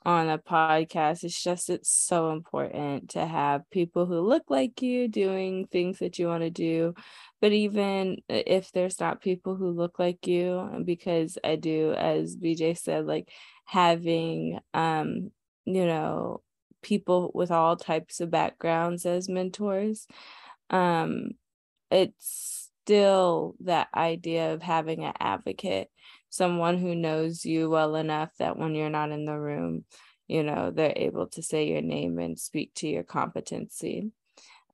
on 0.05 0.29
a 0.29 0.37
podcast, 0.39 1.23
it's 1.25 1.43
just 1.43 1.69
it's 1.69 1.89
so 1.91 2.31
important 2.31 3.09
to 3.11 3.25
have 3.25 3.69
people 3.71 4.05
who 4.05 4.21
look 4.21 4.43
like 4.49 4.81
you 4.81 5.07
doing 5.09 5.67
things 5.67 5.99
that 5.99 6.19
you 6.19 6.27
want 6.27 6.43
to 6.43 6.51
do. 6.51 6.93
But 7.41 7.53
even 7.53 8.17
if 8.29 8.71
there's 8.71 8.99
not 8.99 9.21
people 9.21 9.55
who 9.57 9.71
look 9.71 9.99
like 9.99 10.27
you, 10.27 10.83
because 10.85 11.37
I 11.43 11.55
do, 11.57 11.93
as 11.93 12.35
BJ 12.37 12.75
said, 12.75 13.07
like 13.07 13.29
having 13.65 14.59
um, 14.73 15.31
you 15.65 15.85
know, 15.85 16.41
people 16.81 17.31
with 17.33 17.51
all 17.51 17.75
types 17.75 18.19
of 18.21 18.31
backgrounds 18.31 19.05
as 19.05 19.29
mentors. 19.29 20.07
Um 20.69 21.31
it's 21.91 22.69
still 22.85 23.55
that 23.61 23.87
idea 23.95 24.53
of 24.53 24.61
having 24.61 25.03
an 25.03 25.13
advocate 25.19 25.89
someone 26.29 26.77
who 26.77 26.95
knows 26.95 27.45
you 27.45 27.69
well 27.69 27.95
enough 27.95 28.31
that 28.37 28.57
when 28.57 28.75
you're 28.75 28.89
not 28.89 29.11
in 29.11 29.25
the 29.25 29.37
room 29.37 29.83
you 30.27 30.43
know 30.43 30.71
they're 30.71 30.93
able 30.95 31.27
to 31.27 31.41
say 31.41 31.67
your 31.67 31.81
name 31.81 32.19
and 32.19 32.39
speak 32.39 32.73
to 32.75 32.87
your 32.87 33.03
competency. 33.03 34.11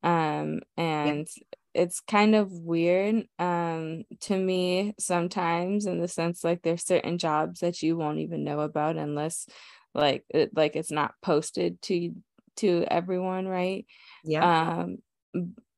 Um 0.04 0.60
and 0.78 1.28
it's 1.74 2.00
kind 2.00 2.36
of 2.36 2.52
weird 2.52 3.28
um 3.40 4.04
to 4.22 4.38
me 4.38 4.94
sometimes 4.98 5.86
in 5.86 6.00
the 6.00 6.08
sense 6.08 6.44
like 6.44 6.62
there's 6.62 6.86
certain 6.86 7.18
jobs 7.18 7.60
that 7.60 7.82
you 7.82 7.98
won't 7.98 8.20
even 8.20 8.44
know 8.44 8.62
about 8.62 8.96
unless 8.98 9.48
like 9.96 10.26
it, 10.30 10.52
like 10.56 10.76
it's 10.76 10.92
not 10.92 11.16
posted 11.24 11.82
to 11.84 12.14
to 12.58 12.86
everyone 12.90 13.48
right 13.48 13.86
Yeah. 14.24 14.48
um 14.48 14.98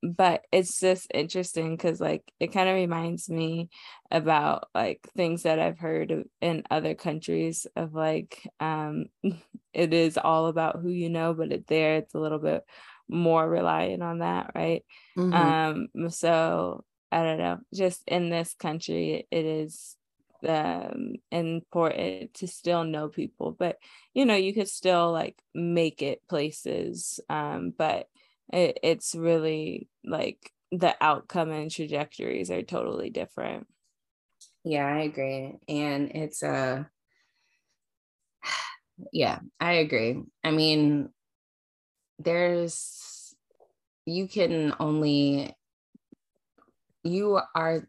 but 0.04 0.46
it's 0.52 0.80
just 0.80 1.08
interesting 1.14 1.76
because 1.76 2.00
like 2.00 2.32
it 2.40 2.48
kind 2.54 2.70
of 2.70 2.76
reminds 2.76 3.30
me 3.30 3.70
about 4.12 4.70
like 4.76 5.08
things 5.16 5.44
that 5.44 5.60
i've 5.60 5.80
heard 5.80 6.12
of 6.12 6.26
in 6.42 6.64
other 6.70 6.94
countries 6.94 7.66
of 7.76 7.94
like 7.94 8.48
um 8.60 9.06
it 9.74 9.94
is 9.94 10.18
all 10.18 10.48
about 10.48 10.80
who 10.82 10.90
you 10.90 11.10
know 11.10 11.34
but 11.34 11.52
it 11.52 11.68
there 11.68 11.96
it's 11.98 12.14
a 12.14 12.20
little 12.20 12.40
bit 12.40 12.64
more 13.08 13.50
reliant 13.50 14.04
on 14.04 14.20
that 14.20 14.52
right 14.56 14.86
Mhm. 15.16 15.58
um 15.58 15.88
so 16.10 16.84
i 17.12 17.24
don't 17.24 17.40
know 17.40 17.58
just 17.74 18.04
in 18.08 18.30
this 18.30 18.54
country 18.54 19.28
it 19.32 19.46
is 19.46 19.98
um 20.48 21.14
important 21.32 22.34
to 22.34 22.48
still 22.48 22.84
know 22.84 23.10
people 23.10 23.52
but 23.52 23.80
you 24.14 24.26
know 24.26 24.36
you 24.36 24.54
could 24.54 24.68
still 24.70 25.12
like 25.12 25.42
make 25.56 26.02
it 26.02 26.22
places 26.28 27.20
um 27.30 27.72
but 27.78 28.10
it, 28.54 28.78
it's 28.84 29.16
really 29.16 29.90
like 30.06 30.52
the 30.72 30.96
outcome 31.02 31.52
and 31.52 31.72
trajectories 31.72 32.52
are 32.52 32.64
totally 32.64 33.10
different 33.10 33.68
Yeah, 34.64 34.86
I 34.86 35.00
agree. 35.02 35.58
And 35.68 36.12
it's 36.16 36.44
uh 36.44 36.86
yeah, 39.14 39.40
I 39.60 39.74
agree. 39.74 40.24
I 40.44 40.52
mean, 40.52 41.14
there's 42.20 43.36
you 44.06 44.28
can 44.28 44.76
only 44.80 45.56
you 47.04 47.40
are 47.56 47.88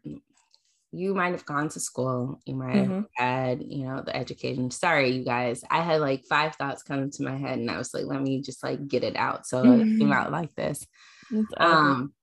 you 0.91 1.13
might 1.13 1.31
have 1.33 1.45
gone 1.45 1.69
to 1.69 1.79
school, 1.79 2.39
you 2.45 2.55
might 2.55 2.77
have 2.77 2.87
Mhm. 2.89 3.05
had, 3.15 3.63
you 3.63 3.85
know, 3.85 4.01
the 4.01 4.15
education. 4.15 4.71
Sorry, 4.71 5.11
you 5.11 5.23
guys. 5.25 5.63
I 5.69 5.81
had 5.81 6.01
like 6.01 6.23
five 6.25 6.55
thoughts 6.55 6.83
come 6.83 6.99
into 7.03 7.23
my 7.23 7.37
head 7.37 7.59
and 7.59 7.69
I 7.69 7.77
was 7.77 7.93
like, 7.93 8.05
let 8.05 8.21
me 8.21 8.41
just 8.41 8.63
like 8.63 8.87
get 8.87 9.03
it 9.03 9.15
out. 9.15 9.45
So 9.47 9.71
it 9.71 9.89
came 9.99 10.11
out 10.11 10.31
like 10.31 10.55
this 10.55 10.85
good. 11.31 11.47
um 11.57 12.13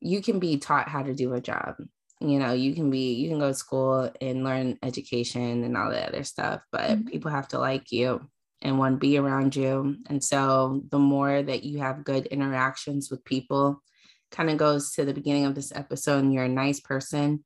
you 0.00 0.22
can 0.22 0.38
be 0.38 0.58
taught 0.58 0.88
how 0.88 1.02
to 1.02 1.14
do 1.14 1.32
a 1.34 1.40
job 1.40 1.76
you 2.20 2.38
know 2.38 2.52
you 2.52 2.74
can 2.74 2.90
be 2.90 3.14
you 3.14 3.28
can 3.28 3.38
go 3.38 3.48
to 3.48 3.54
school 3.54 4.10
and 4.20 4.44
learn 4.44 4.78
education 4.82 5.64
and 5.64 5.76
all 5.76 5.90
that 5.90 6.08
other 6.10 6.24
stuff 6.24 6.62
but 6.72 6.90
Mhm. 6.94 7.06
people 7.06 7.30
have 7.30 7.48
to 7.48 7.58
like 7.58 7.92
you 7.92 8.20
and 8.62 8.78
want 8.78 8.94
to 8.94 8.98
be 8.98 9.18
around 9.18 9.56
you 9.56 9.96
and 10.08 10.22
so 10.22 10.82
the 10.90 10.98
more 10.98 11.42
that 11.42 11.64
you 11.64 11.78
have 11.78 12.04
good 12.04 12.26
interactions 12.26 13.10
with 13.10 13.24
people 13.24 13.82
kind 14.30 14.50
of 14.50 14.56
goes 14.58 14.92
to 14.92 15.04
the 15.04 15.14
beginning 15.14 15.44
of 15.44 15.54
this 15.54 15.72
episode 15.74 16.24
and 16.24 16.32
you're 16.32 16.44
a 16.44 16.48
nice 16.48 16.80
person 16.80 17.44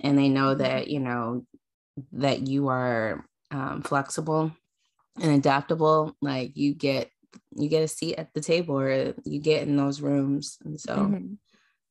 and 0.00 0.18
they 0.18 0.28
know 0.28 0.54
Mhm. 0.54 0.58
that 0.58 0.88
you 0.88 1.00
know 1.00 1.44
that 2.12 2.46
you 2.46 2.68
are 2.68 3.24
um, 3.50 3.82
flexible 3.82 4.52
and 5.20 5.32
adaptable 5.32 6.16
like 6.22 6.56
you 6.56 6.74
get 6.74 7.10
you 7.56 7.68
get 7.68 7.82
a 7.82 7.88
seat 7.88 8.16
at 8.16 8.32
the 8.34 8.40
table 8.40 8.78
or 8.78 9.14
you 9.24 9.40
get 9.40 9.66
in 9.66 9.76
those 9.76 10.00
rooms 10.00 10.58
and 10.64 10.80
so 10.80 10.96
Mhm. 11.00 11.38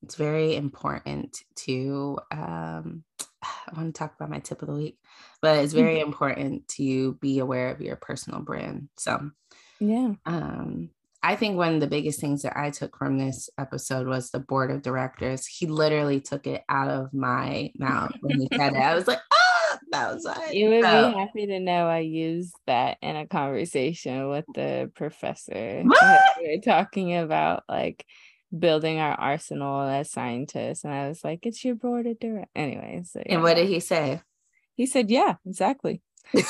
it's 0.03 0.15
very 0.15 0.55
important 0.55 1.37
to 1.55 2.19
um 2.31 3.03
i 3.43 3.73
want 3.75 3.93
to 3.93 3.97
talk 3.99 4.15
about 4.15 4.29
my 4.29 4.39
tip 4.39 4.61
of 4.61 4.67
the 4.67 4.73
week 4.75 4.99
but 5.41 5.59
it's 5.63 5.73
very 5.73 5.99
important 5.99 6.67
to 6.67 7.13
be 7.15 7.39
aware 7.39 7.69
of 7.71 7.81
your 7.81 7.95
personal 7.95 8.39
brand 8.41 8.89
so 8.97 9.31
yeah 9.79 10.13
um 10.25 10.89
i 11.31 11.35
think 11.35 11.57
one 11.57 11.73
of 11.75 11.81
the 11.81 11.87
biggest 11.95 12.19
things 12.21 12.41
that 12.43 12.55
i 12.57 12.69
took 12.69 12.95
from 12.97 13.17
this 13.17 13.49
episode 13.57 14.07
was 14.07 14.29
the 14.29 14.39
board 14.39 14.71
of 14.71 14.81
directors. 14.81 15.45
He 15.45 15.65
literally 15.67 16.19
took 16.21 16.47
it 16.47 16.61
out 16.69 16.89
of 16.89 17.13
my 17.13 17.71
mouth 17.77 18.11
when 18.21 18.39
he 18.41 18.47
said 18.53 18.73
it. 18.73 18.79
I 18.79 18.95
was 18.95 19.07
like 19.07 19.19
ah! 19.31 19.77
That 19.91 20.13
was 20.13 20.25
it. 20.49 20.53
You 20.55 20.69
would 20.69 20.83
So- 20.83 21.11
be 21.11 21.17
happy 21.19 21.45
to 21.47 21.59
know 21.59 21.87
i 21.87 21.99
used 21.99 22.55
that 22.67 22.97
in 23.01 23.15
a 23.15 23.27
conversation 23.27 24.29
with 24.29 24.45
the 24.55 24.91
professor 24.95 25.83
What? 25.83 26.21
we 26.41 26.55
were 26.55 26.61
talking 26.61 27.15
about 27.15 27.63
like 27.69 28.05
building 28.57 28.97
our 28.99 29.13
arsenal 29.13 29.81
as 29.81 30.09
scientists. 30.11 30.83
And 30.85 30.93
i 30.93 31.07
was 31.09 31.23
like 31.23 31.45
it's 31.45 31.63
your 31.65 31.75
board 31.75 32.07
of 32.07 32.19
directors. 32.19 32.51
anyway 32.55 33.01
so 33.05 33.21
and 33.25 33.43
what 33.43 33.55
did 33.57 33.67
he 33.67 33.79
say? 33.81 34.21
He 34.75 34.85
said 34.85 35.09
yeah 35.09 35.35
exactly. 35.45 36.01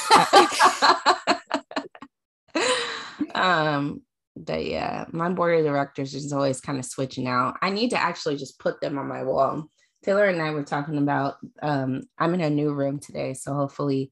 Um 3.35 4.01
but 4.45 4.65
yeah 4.65 5.05
my 5.11 5.29
board 5.29 5.59
of 5.59 5.65
directors 5.65 6.13
is 6.13 6.33
always 6.33 6.61
kind 6.61 6.79
of 6.79 6.85
switching 6.85 7.27
out. 7.27 7.57
I 7.61 7.69
need 7.69 7.89
to 7.91 8.01
actually 8.01 8.37
just 8.37 8.59
put 8.59 8.81
them 8.81 8.97
on 8.97 9.07
my 9.07 9.23
wall. 9.23 9.69
Tayler 10.05 10.29
and 10.29 10.41
i 10.41 10.51
were 10.51 10.63
talking 10.63 10.99
about 10.99 11.35
um 11.61 12.03
i'm 12.17 12.33
in 12.33 12.41
a 12.41 12.49
new 12.49 12.71
room 12.71 12.99
today 12.99 13.33
so 13.33 13.53
hopefully 13.53 14.11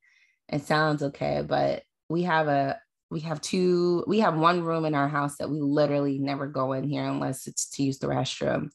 it 0.50 0.64
sounds 0.64 1.04
okay 1.04 1.44
but 1.48 1.84
we 2.10 2.24
have 2.24 2.48
a 2.48 2.80
we 3.10 3.22
have 3.22 3.42
two 3.42 4.04
we 4.08 4.20
have 4.20 4.36
one 4.36 4.64
room 4.64 4.86
in 4.86 4.96
our 4.96 5.08
house 5.08 5.38
that 5.38 5.50
we 5.50 5.60
literally 5.60 6.18
never 6.18 6.48
go 6.48 6.74
in 6.74 6.84
here 6.84 7.06
unless 7.06 7.48
it's 7.48 7.70
to 7.70 7.84
use 7.84 8.00
the 8.00 8.08
restroom. 8.08 8.70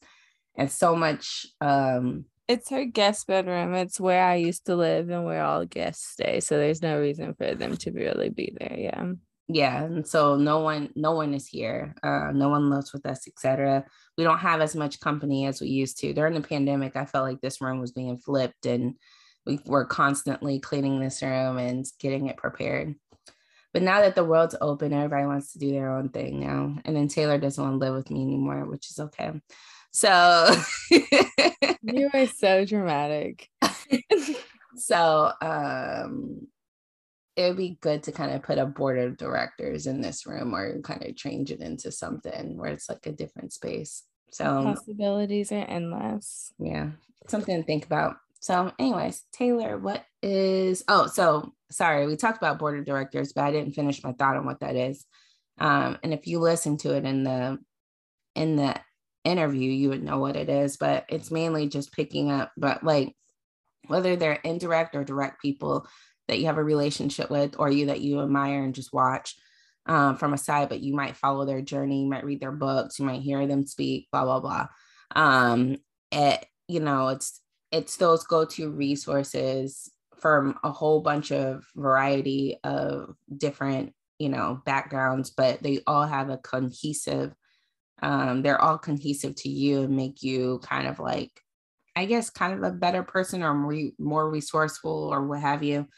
And 0.56 0.70
so 0.70 0.96
much 0.96 1.46
um 1.60 2.24
it's 2.48 2.70
her 2.70 2.84
guest 2.84 3.26
bedroom. 3.26 3.74
It's 3.74 4.00
where 4.00 4.24
i 4.24 4.36
used 4.36 4.66
to 4.66 4.76
live 4.76 5.10
and 5.10 5.24
where 5.24 5.42
all 5.42 5.64
guests 5.64 6.12
stay 6.12 6.40
so 6.40 6.56
there's 6.56 6.82
no 6.82 6.98
reason 7.00 7.34
for 7.34 7.54
them 7.54 7.76
to 7.78 7.90
really 7.90 8.30
be 8.30 8.54
there 8.58 8.76
yeah 8.78 9.12
yeah 9.52 9.82
and 9.82 10.06
so 10.06 10.36
no 10.36 10.60
one 10.60 10.90
no 10.94 11.12
one 11.12 11.34
is 11.34 11.46
here 11.46 11.94
uh 12.02 12.30
no 12.32 12.48
one 12.48 12.70
lives 12.70 12.92
with 12.92 13.04
us 13.06 13.26
etc 13.26 13.84
we 14.16 14.24
don't 14.24 14.38
have 14.38 14.60
as 14.60 14.76
much 14.76 15.00
company 15.00 15.46
as 15.46 15.60
we 15.60 15.68
used 15.68 15.98
to. 15.98 16.12
During 16.12 16.34
the 16.34 16.46
pandemic 16.46 16.94
i 16.96 17.04
felt 17.04 17.26
like 17.26 17.40
this 17.40 17.60
room 17.60 17.80
was 17.80 17.92
being 17.92 18.16
flipped 18.18 18.66
and 18.66 18.94
we 19.46 19.58
were 19.64 19.84
constantly 19.84 20.60
cleaning 20.60 21.00
this 21.00 21.22
room 21.22 21.56
and 21.56 21.86
getting 21.98 22.26
it 22.26 22.36
prepared. 22.36 22.94
But 23.72 23.82
now 23.82 24.02
that 24.02 24.14
the 24.14 24.24
world's 24.24 24.56
open 24.60 24.92
everybody 24.92 25.26
wants 25.26 25.52
to 25.52 25.58
do 25.58 25.70
their 25.72 25.96
own 25.96 26.10
thing 26.10 26.40
now 26.40 26.76
and 26.84 26.94
then 26.94 27.08
tayler 27.08 27.40
doesn't 27.40 27.62
want 27.62 27.74
to 27.74 27.84
live 27.84 27.94
with 27.94 28.10
me 28.10 28.22
anymore 28.22 28.66
which 28.66 28.90
is 28.90 28.98
okay. 28.98 29.32
So 29.90 30.54
you 30.90 32.10
are 32.14 32.26
so 32.26 32.64
dramatic. 32.64 33.48
So 34.76 35.32
um 35.42 36.46
it 37.40 37.48
would 37.48 37.56
be 37.56 37.78
good 37.80 38.02
to 38.04 38.12
kind 38.12 38.32
of 38.32 38.42
put 38.42 38.58
a 38.58 38.66
board 38.66 38.98
of 38.98 39.16
directors 39.16 39.86
in 39.86 40.00
this 40.00 40.26
room 40.26 40.54
or 40.54 40.80
kind 40.82 41.04
of 41.04 41.16
change 41.16 41.50
it 41.50 41.60
into 41.60 41.90
something 41.90 42.56
where 42.56 42.70
it's 42.70 42.88
like 42.88 43.06
a 43.06 43.12
different 43.12 43.52
space. 43.52 44.04
So 44.32 44.62
possibilities 44.62 45.50
are 45.50 45.64
endless. 45.68 46.52
Yeah 46.58 46.90
something 47.28 47.56
to 47.56 47.62
think 47.62 47.86
about. 47.86 48.16
So, 48.40 48.72
anyways, 48.78 49.22
Tayler, 49.36 49.80
what 49.80 50.04
is 50.22 50.82
oh, 50.88 51.06
so 51.06 51.52
sorry, 51.70 52.06
we 52.06 52.16
talked 52.16 52.38
about 52.38 52.58
board 52.58 52.78
of 52.78 52.84
directors, 52.84 53.32
but 53.32 53.44
I 53.44 53.52
didn't 53.52 53.74
finish 53.74 54.02
my 54.02 54.12
thought 54.12 54.36
on 54.36 54.46
what 54.46 54.60
that 54.60 54.76
is. 54.76 55.04
Um, 55.58 55.98
and 56.02 56.14
if 56.14 56.26
you 56.26 56.40
listen 56.40 56.78
to 56.78 56.96
it 56.96 57.04
in 57.04 57.22
the 57.24 57.58
in 58.34 58.56
the 58.56 58.76
interview, 59.24 59.70
you 59.70 59.90
would 59.90 60.02
know 60.02 60.18
what 60.18 60.36
it 60.36 60.48
is, 60.48 60.78
but 60.78 61.04
it's 61.08 61.30
mainly 61.30 61.68
just 61.68 61.92
picking 61.92 62.30
up, 62.30 62.52
but 62.56 62.82
like 62.82 63.14
whether 63.86 64.16
they're 64.16 64.40
indirect 64.44 64.94
or 64.94 65.04
direct 65.04 65.42
people 65.42 65.86
that 66.30 66.38
you 66.38 66.46
have 66.46 66.58
a 66.58 66.64
relationship 66.64 67.30
with 67.30 67.56
or 67.58 67.70
you 67.70 67.86
that 67.86 68.00
you 68.00 68.22
admire 68.22 68.62
and 68.62 68.74
just 68.74 68.92
watch 68.92 69.36
um, 69.86 70.16
from 70.16 70.32
a 70.32 70.38
side, 70.38 70.68
but 70.68 70.80
you 70.80 70.94
might 70.94 71.16
follow 71.16 71.44
their 71.44 71.60
journey, 71.60 72.02
you 72.02 72.08
might 72.08 72.24
read 72.24 72.40
their 72.40 72.52
books, 72.52 72.98
you 72.98 73.04
might 73.04 73.22
hear 73.22 73.46
them 73.46 73.66
speak, 73.66 74.08
blah, 74.12 74.24
blah, 74.24 74.40
blah. 74.40 74.66
Um, 75.14 75.76
it, 76.12 76.46
you 76.68 76.80
know, 76.80 77.08
it's 77.08 77.40
it's 77.72 77.96
those 77.96 78.24
go-to 78.24 78.70
resources 78.70 79.90
from 80.18 80.58
a 80.62 80.70
whole 80.70 81.00
bunch 81.00 81.32
of 81.32 81.64
variety 81.74 82.58
of 82.62 83.14
different, 83.36 83.92
you 84.18 84.28
know, 84.28 84.60
backgrounds, 84.64 85.30
but 85.30 85.62
they 85.62 85.80
all 85.86 86.06
have 86.06 86.30
a 86.30 86.36
cohesive, 86.36 87.32
um, 88.02 88.42
they're 88.42 88.60
all 88.60 88.78
cohesive 88.78 89.34
to 89.36 89.48
you 89.48 89.82
and 89.82 89.96
make 89.96 90.22
you 90.22 90.60
kind 90.62 90.86
of 90.86 90.98
like, 90.98 91.32
I 91.96 92.04
guess, 92.04 92.30
kind 92.30 92.52
of 92.54 92.62
a 92.62 92.74
better 92.74 93.02
person 93.02 93.42
or 93.42 93.54
more, 93.54 93.90
more 93.98 94.30
resourceful 94.30 95.10
or 95.12 95.26
what 95.26 95.40
have 95.40 95.62
you. 95.62 95.88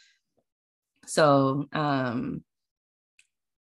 So 1.06 1.66
um, 1.72 2.42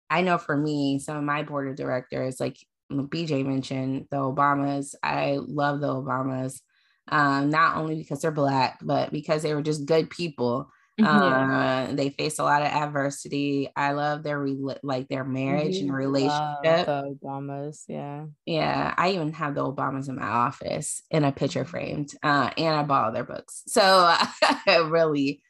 I 0.09 0.21
know 0.21 0.37
for 0.37 0.55
me, 0.55 0.99
some 0.99 1.17
of 1.17 1.23
my 1.23 1.43
board 1.43 1.67
of 1.69 1.75
directors, 1.75 2.39
like 2.39 2.57
BJ 2.91 3.45
mentioned, 3.45 4.07
the 4.09 4.17
Obamas, 4.17 4.95
I 5.03 5.39
love 5.41 5.81
the 5.81 5.87
Obamas. 5.87 6.61
Um, 7.09 7.49
not 7.49 7.77
only 7.77 7.95
because 7.95 8.21
they're 8.21 8.31
black, 8.31 8.79
but 8.81 9.11
because 9.11 9.41
they 9.41 9.53
were 9.53 9.61
just 9.61 9.85
good 9.85 10.09
people. 10.09 10.69
Mm-hmm. 10.99 11.51
Uh, 11.51 11.95
they 11.95 12.09
faced 12.09 12.39
a 12.39 12.43
lot 12.43 12.63
of 12.63 12.69
adversity. 12.69 13.69
I 13.75 13.91
love 13.91 14.23
their 14.23 14.39
re- 14.39 14.77
like 14.81 15.07
their 15.07 15.23
marriage 15.23 15.77
and 15.77 15.93
relationship. 15.93 16.63
the 16.63 17.17
Obamas, 17.23 17.83
yeah, 17.87 18.25
yeah. 18.47 18.95
I 18.97 19.11
even 19.11 19.31
have 19.33 19.53
the 19.53 19.63
Obamas 19.63 20.09
in 20.09 20.15
my 20.15 20.27
office 20.27 21.03
in 21.11 21.23
a 21.23 21.31
picture 21.31 21.61
mm-hmm. 21.61 21.69
framed, 21.69 22.13
uh, 22.23 22.49
and 22.57 22.75
I 22.75 22.81
bought 22.81 23.05
all 23.05 23.11
their 23.11 23.23
books. 23.23 23.61
So 23.67 23.81
I 24.65 24.77
really 24.89 25.43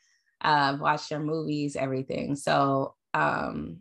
uh, 0.47 0.77
watched 0.79 1.09
their 1.09 1.19
movies, 1.19 1.75
everything. 1.75 2.37
So, 2.37 2.95
um, 3.13 3.79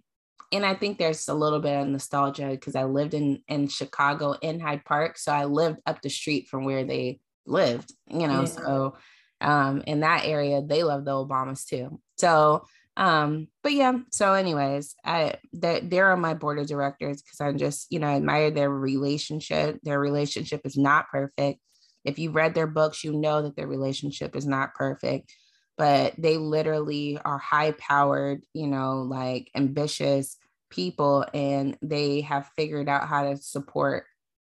and 0.51 0.67
I 0.67 0.75
think 0.75 0.99
there's 0.99 1.29
a 1.29 1.35
little 1.35 1.61
bit 1.61 1.81
of 1.81 1.87
nostalgia 1.87 2.49
because 2.49 2.75
I 2.75 2.85
lived 2.85 3.15
in 3.15 3.41
in 3.47 3.69
Chicago 3.69 4.33
in 4.43 4.59
Hyde 4.59 4.85
Park, 4.85 5.17
so 5.17 5.33
I 5.33 5.45
lived 5.45 5.79
up 5.87 6.03
the 6.03 6.11
street 6.11 6.49
from 6.49 6.65
where 6.65 6.85
they 6.85 7.21
lived. 7.47 7.93
You 8.09 8.27
know, 8.27 8.41
yeah. 8.41 8.45
so 8.47 8.97
um, 9.41 9.83
in 9.87 10.01
that 10.01 10.25
area, 10.25 10.61
they 10.61 10.83
love 10.83 11.05
the 11.05 11.13
Obamas 11.13 11.67
too. 11.67 12.01
So, 12.17 12.67
um, 12.97 13.47
but 13.63 13.73
yeah. 13.73 13.99
So, 14.11 14.33
anyways, 14.33 14.97
I 15.05 15.35
they're, 15.53 15.81
they're 15.81 16.13
on 16.13 16.21
my 16.21 16.35
board 16.35 16.59
of 16.59 16.67
directors 16.67 17.23
because 17.23 17.41
I'm 17.41 17.59
just 17.59 17.87
you 17.91 18.01
know 18.01 18.09
I 18.09 18.17
admire 18.17 18.51
their 18.51 18.71
relationship. 18.71 19.79
Their 19.85 20.01
relationship 20.01 20.63
is 20.65 20.77
not 20.77 21.11
perfect. 21.11 21.61
If 22.05 22.19
you 22.19 22.33
read 22.33 22.55
their 22.55 22.67
books, 22.67 23.05
you 23.05 23.13
know 23.13 23.43
that 23.43 23.55
their 23.55 23.69
relationship 23.69 24.35
is 24.35 24.47
not 24.47 24.75
perfect 24.75 25.33
but 25.77 26.15
they 26.19 26.37
literally 26.37 27.19
are 27.25 27.39
high 27.39 27.73
powered, 27.73 28.43
you 28.55 28.67
know, 28.67 29.03
like 29.03 29.51
ambitious 29.55 30.37
people, 30.71 31.25
and 31.35 31.77
they 31.83 32.23
have 32.23 32.51
figured 32.57 32.89
out 32.89 33.09
how 33.09 33.31
to 33.31 33.37
support 33.37 34.05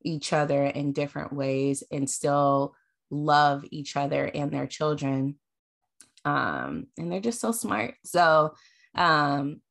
each 0.03 0.33
other 0.33 0.63
in 0.63 0.93
different 0.93 1.33
ways 1.33 1.83
and 1.91 2.09
still 2.09 2.75
love 3.09 3.65
each 3.71 3.95
other 3.95 4.25
and 4.25 4.51
their 4.51 4.67
children. 4.67 5.35
Um, 6.23 6.87
and 6.97 7.11
they're 7.11 7.19
just 7.19 7.41
so 7.41 7.51
smart. 7.51 7.95
So, 8.03 8.53
um, 8.95 9.61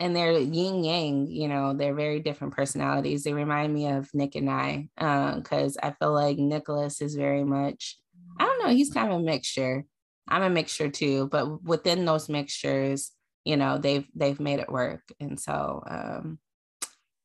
and 0.00 0.14
they're 0.14 0.38
yin 0.38 0.84
yang, 0.84 1.26
you 1.26 1.48
know, 1.48 1.74
they're 1.74 1.94
very 1.94 2.20
different 2.20 2.54
personalities. 2.54 3.24
They 3.24 3.32
remind 3.32 3.74
me 3.74 3.88
of 3.88 4.08
Nick 4.14 4.36
and 4.36 4.48
I, 4.48 4.88
because 4.96 5.76
uh, 5.82 5.86
I 5.86 5.90
feel 5.92 6.12
like 6.12 6.38
Nicholas 6.38 7.02
is 7.02 7.14
very 7.14 7.44
much, 7.44 7.98
I 8.38 8.44
don't 8.44 8.62
know, 8.62 8.74
he's 8.74 8.92
kind 8.92 9.12
of 9.12 9.20
a 9.20 9.22
mixture. 9.22 9.84
I'm 10.28 10.42
a 10.42 10.50
mixture 10.50 10.90
too, 10.90 11.28
but 11.30 11.62
within 11.62 12.04
those 12.04 12.28
mixtures, 12.28 13.10
you 13.44 13.56
know, 13.56 13.78
they've 13.78 14.06
they've 14.14 14.38
made 14.38 14.60
it 14.60 14.70
work. 14.70 15.02
And 15.20 15.38
so 15.38 15.82
um 15.88 16.38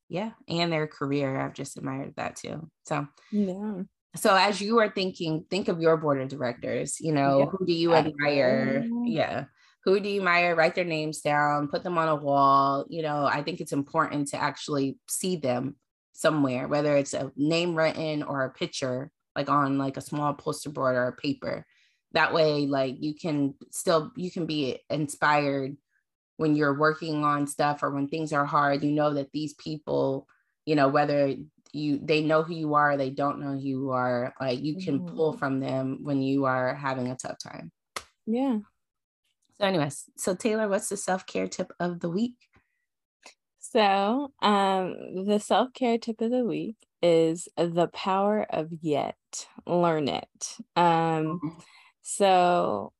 yeah, 0.09 0.31
and 0.47 0.71
their 0.71 0.87
career, 0.87 1.39
I've 1.39 1.53
just 1.53 1.77
admired 1.77 2.13
that 2.17 2.35
too. 2.35 2.69
So 2.85 3.07
yeah. 3.31 3.81
So 4.15 4.35
as 4.35 4.61
you 4.61 4.79
are 4.79 4.89
thinking, 4.89 5.45
think 5.49 5.67
of 5.69 5.81
your 5.81 5.97
board 5.97 6.21
of 6.21 6.27
directors, 6.27 6.99
you 6.99 7.13
know, 7.13 7.39
yeah. 7.39 7.45
who 7.45 7.65
do 7.65 7.73
you 7.73 7.93
admire? 7.95 8.85
Yeah. 9.05 9.45
Who 9.85 9.99
do 9.99 10.07
you 10.07 10.19
admire? 10.19 10.55
Write 10.55 10.75
their 10.75 10.85
names 10.85 11.21
down, 11.21 11.67
put 11.67 11.83
them 11.83 11.97
on 11.97 12.07
a 12.07 12.15
wall. 12.15 12.85
You 12.89 13.01
know, 13.01 13.25
I 13.25 13.41
think 13.41 13.59
it's 13.59 13.73
important 13.73 14.29
to 14.29 14.37
actually 14.37 14.97
see 15.09 15.35
them 15.35 15.75
somewhere, 16.13 16.67
whether 16.67 16.95
it's 16.95 17.15
a 17.15 17.31
name 17.35 17.75
written 17.75 18.21
or 18.21 18.43
a 18.43 18.51
picture, 18.51 19.09
like 19.35 19.49
on 19.49 19.79
like 19.79 19.97
a 19.97 20.01
small 20.01 20.33
poster 20.35 20.69
board 20.69 20.95
or 20.95 21.07
a 21.07 21.13
paper 21.13 21.65
that 22.13 22.33
way 22.33 22.65
like 22.65 22.95
you 22.99 23.13
can 23.13 23.55
still 23.71 24.11
you 24.15 24.31
can 24.31 24.45
be 24.45 24.79
inspired 24.89 25.75
when 26.37 26.55
you're 26.55 26.77
working 26.77 27.23
on 27.23 27.47
stuff 27.47 27.83
or 27.83 27.91
when 27.91 28.07
things 28.07 28.33
are 28.33 28.45
hard. 28.45 28.83
You 28.83 28.91
know 28.91 29.13
that 29.15 29.31
these 29.31 29.53
people 29.55 30.27
you 30.65 30.75
know 30.75 30.87
whether 30.87 31.35
you 31.71 31.99
they 32.01 32.21
know 32.21 32.43
who 32.43 32.53
you 32.53 32.75
are 32.75 32.97
they 32.97 33.09
don't 33.09 33.39
know 33.39 33.53
who 33.53 33.59
you 33.59 33.91
are 33.91 34.33
like 34.39 34.61
you 34.61 34.77
can 34.77 34.99
mm-hmm. 34.99 35.15
pull 35.15 35.33
from 35.33 35.59
them 35.59 35.99
when 36.03 36.21
you 36.21 36.45
are 36.45 36.75
having 36.75 37.07
a 37.07 37.15
tough 37.15 37.37
time. 37.39 37.71
Yeah. 38.25 38.59
So 39.59 39.67
anyways 39.67 40.05
so 40.15 40.35
tayler 40.35 40.69
what's 40.69 40.89
the 40.89 40.97
self-care 40.97 41.47
tip 41.47 41.71
of 41.79 41.99
the 41.99 42.09
week? 42.09 42.35
So 43.59 44.31
um 44.41 45.25
the 45.25 45.39
self-care 45.39 45.97
tip 45.97 46.21
of 46.21 46.29
the 46.29 46.45
week 46.45 46.75
is 47.01 47.49
the 47.57 47.87
power 47.87 48.45
of 48.49 48.69
yet. 48.81 49.17
Learn 49.65 50.07
it. 50.07 50.57
Um 50.75 50.85
mm-hmm 50.85 51.59
so 52.03 52.93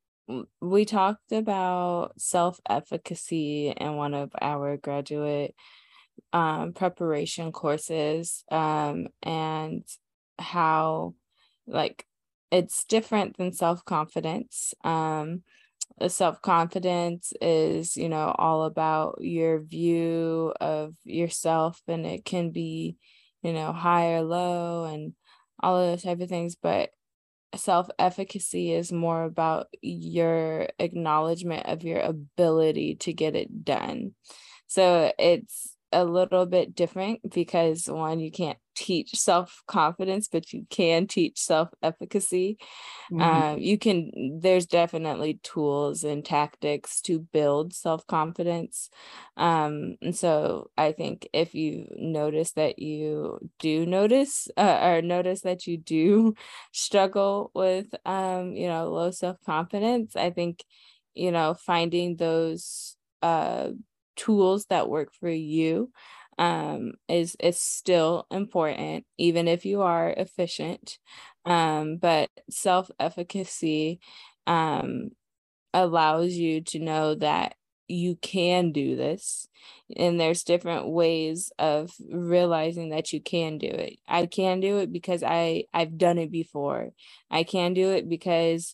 we 0.62 0.86
talked 0.86 1.32
about 1.32 2.14
self 2.20 2.60
efficacy 2.70 3.70
in 3.70 3.96
one 3.96 4.14
of 4.14 4.32
our 4.42 4.78
graduate 4.78 5.54
um, 6.32 6.74
preparation 6.74 7.52
courses 7.52 8.44
um, 8.52 9.08
and 9.22 9.84
how, 10.40 11.16
like, 11.68 12.06
it's 12.52 12.86
different 12.86 13.38
than 13.38 13.52
self 13.54 13.84
confidence. 13.86 14.74
Um, 14.84 15.44
self 16.08 16.42
confidence 16.42 17.34
is, 17.42 17.98
you 17.98 18.10
know, 18.10 18.34
all 18.38 18.64
about 18.64 19.18
your 19.22 19.60
view 19.62 20.54
of 20.62 20.96
yourself, 21.04 21.82
and 21.88 22.06
it 22.06 22.26
can 22.26 22.52
be, 22.52 22.98
you 23.42 23.54
know, 23.54 23.74
high 23.74 24.14
or 24.14 24.22
low 24.22 24.86
and 24.86 25.14
all 25.62 25.78
of 25.78 25.92
those 25.92 26.04
type 26.04 26.22
of 26.22 26.30
things. 26.30 26.56
But 26.56 26.92
self 27.56 27.90
efficacy 28.00 28.74
is 28.74 28.92
more 28.92 29.24
about 29.24 29.68
your 29.82 30.68
acknowledgement 30.80 31.66
of 31.68 31.84
your 31.84 32.00
ability 32.00 32.96
to 32.96 33.14
get 33.14 33.36
it 33.36 33.64
done. 33.66 34.14
So 34.68 35.12
it's 35.20 35.73
a 35.94 36.04
little 36.04 36.46
bit 36.46 36.76
different 36.76 37.20
because 37.34 37.88
one, 37.88 38.20
you 38.20 38.32
can't 38.32 38.58
teach 38.76 39.16
self 39.16 39.64
confidence, 39.68 40.28
but 40.28 40.52
you 40.52 40.66
can 40.70 41.08
teach 41.08 41.40
self 41.40 41.70
efficacy. 41.82 42.58
Mm-hmm. 43.12 43.22
Um, 43.22 43.60
you 43.60 43.78
can, 43.78 44.40
there's 44.42 44.66
definitely 44.66 45.40
tools 45.44 46.04
and 46.04 46.26
tactics 46.26 47.02
to 47.02 47.20
build 47.20 47.74
self 47.74 48.06
confidence. 48.08 48.90
Um, 49.38 49.96
and 50.02 50.16
so 50.16 50.72
I 50.78 50.92
think 50.92 51.28
if 51.34 51.54
you 51.54 51.88
notice 51.96 52.54
that 52.54 52.80
you 52.80 53.40
do 53.60 53.86
notice 53.86 54.48
uh, 54.58 54.80
or 54.82 55.02
notice 55.02 55.42
that 55.42 55.68
you 55.68 55.78
do 55.78 56.34
struggle 56.72 57.52
with, 57.54 57.94
um, 58.06 58.54
you 58.54 58.68
know, 58.68 58.90
low 58.90 59.12
self 59.12 59.38
confidence, 59.46 60.16
I 60.16 60.32
think, 60.32 60.64
you 61.14 61.32
know, 61.32 61.54
finding 61.54 62.16
those 62.16 62.98
uh, 63.22 63.70
tools 64.16 64.66
that 64.68 64.90
work 64.90 65.14
for 65.14 65.30
you 65.30 65.92
um, 66.38 66.94
is 67.08 67.36
is 67.40 67.60
still 67.60 68.26
important, 68.32 69.06
even 69.18 69.48
if 69.48 69.66
you 69.66 69.82
are 69.82 70.10
efficient. 70.10 70.98
Um, 71.46 71.98
but 71.98 72.30
self 72.50 72.90
efficacy 73.00 74.00
um, 74.48 75.12
allows 75.74 76.34
you 76.34 76.62
to 76.62 76.80
know 76.80 77.16
that 77.16 77.56
you 77.88 78.16
can 78.16 78.72
do 78.72 78.96
this 78.96 79.48
and 79.98 80.20
there's 80.20 80.44
different 80.44 80.88
ways 80.88 81.52
of 81.60 81.92
realizing 82.10 82.90
that 82.90 83.12
you 83.12 83.22
can 83.22 83.58
do 83.58 83.68
it 83.68 83.98
i 84.08 84.26
can 84.26 84.62
do 84.62 84.78
it 84.78 84.92
because 84.92 85.22
i 85.22 85.66
i've 85.74 85.98
done 85.98 86.18
it 86.18 86.32
before 86.32 86.92
i 87.30 87.44
can 87.44 87.74
do 87.74 87.92
it 87.92 88.08
because 88.08 88.74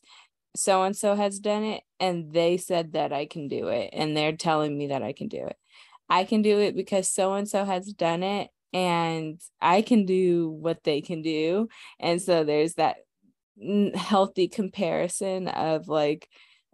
so 0.55 0.84
and 0.84 0.95
so 0.95 1.15
has 1.15 1.39
done 1.39 1.63
it 1.63 1.84
and 1.99 2.34
they 2.34 2.57
said 2.57 2.93
that 2.93 3.13
I 3.13 3.26
can 3.26 3.47
do 3.47 3.67
it 3.67 3.91
and 3.93 4.15
they're 4.15 4.35
telling 4.35 4.77
me 4.77 4.88
that 4.88 5.03
I 5.03 5.13
can 5.13 5.27
do 5.27 5.45
it. 5.45 5.57
I 6.09 6.23
can 6.23 6.41
do 6.41 6.59
it 6.59 6.76
because 6.76 7.09
so 7.09 7.34
and 7.34 7.47
so 7.47 7.65
has 7.65 7.93
done 7.93 8.23
it 8.23 8.49
and 8.73 9.39
I 9.61 9.81
can 9.81 10.05
do 10.05 10.49
what 10.49 10.84
they 10.84 11.01
can 11.01 11.21
do. 11.21 11.69
And 11.99 12.21
so 12.21 12.43
there's 12.43 12.76
that 12.76 12.97
healthy 13.95 14.47
comparison 14.47 15.47
of 15.47 15.88
like 15.88 16.30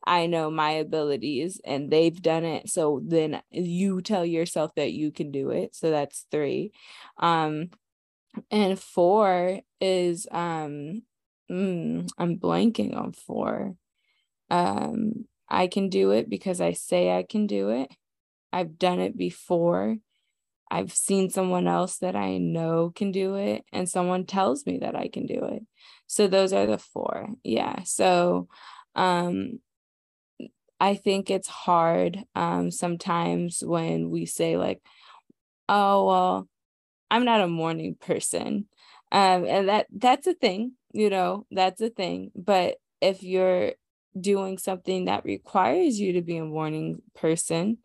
I 0.07 0.27
know 0.27 0.51
my 0.51 0.71
abilities 0.71 1.59
and 1.65 1.91
they've 1.91 2.21
done 2.21 2.45
it. 2.45 2.69
So 2.69 3.01
then 3.03 3.41
you 3.49 4.01
tell 4.01 4.25
yourself 4.25 4.71
that 4.75 4.93
you 4.93 5.11
can 5.11 5.31
do 5.31 5.49
it. 5.49 5.75
So 5.75 5.89
that's 5.89 6.27
three. 6.31 6.71
Um, 7.17 7.71
and 8.51 8.79
four 8.79 9.61
is 9.79 10.27
um 10.31 11.01
mm, 11.51 12.07
I'm 12.17 12.37
blanking 12.37 12.95
on 12.95 13.11
four. 13.13 13.75
Um, 14.49 15.25
I 15.49 15.67
can 15.67 15.89
do 15.89 16.11
it 16.11 16.29
because 16.29 16.61
I 16.61 16.73
say 16.73 17.11
I 17.17 17.23
can 17.23 17.47
do 17.47 17.69
it. 17.69 17.91
I've 18.53 18.79
done 18.79 18.99
it 18.99 19.17
before. 19.17 19.97
I've 20.71 20.93
seen 20.93 21.29
someone 21.29 21.67
else 21.67 21.97
that 21.99 22.15
I 22.15 22.37
know 22.37 22.91
can 22.95 23.11
do 23.11 23.35
it, 23.35 23.63
and 23.71 23.87
someone 23.89 24.25
tells 24.25 24.65
me 24.65 24.79
that 24.79 24.95
I 24.95 25.07
can 25.09 25.25
do 25.25 25.43
it. 25.45 25.63
So 26.07 26.27
those 26.27 26.53
are 26.53 26.65
the 26.65 26.77
four. 26.79 27.29
Yeah. 27.43 27.83
So 27.83 28.47
um 28.95 29.59
I 30.79 30.95
think 30.95 31.29
it's 31.29 31.47
hard 31.47 32.23
um 32.35 32.71
sometimes 32.71 33.63
when 33.63 34.09
we 34.09 34.25
say 34.25 34.57
like, 34.57 34.81
oh 35.69 36.05
well, 36.07 36.49
I'm 37.11 37.25
not 37.25 37.41
a 37.41 37.47
morning 37.47 37.95
person. 37.99 38.67
Um, 39.11 39.45
and 39.45 39.69
that 39.69 39.87
that's 39.95 40.27
a 40.27 40.33
thing, 40.33 40.73
you 40.95 41.09
know, 41.09 41.45
that's 41.51 41.81
a 41.81 41.89
thing. 41.89 42.31
But 42.35 42.77
if 43.01 43.21
you're 43.21 43.73
doing 44.19 44.57
something 44.57 45.05
that 45.05 45.25
requires 45.25 45.99
you 45.99 46.13
to 46.13 46.21
be 46.21 46.37
a 46.37 46.45
morning 46.45 47.01
person, 47.13 47.79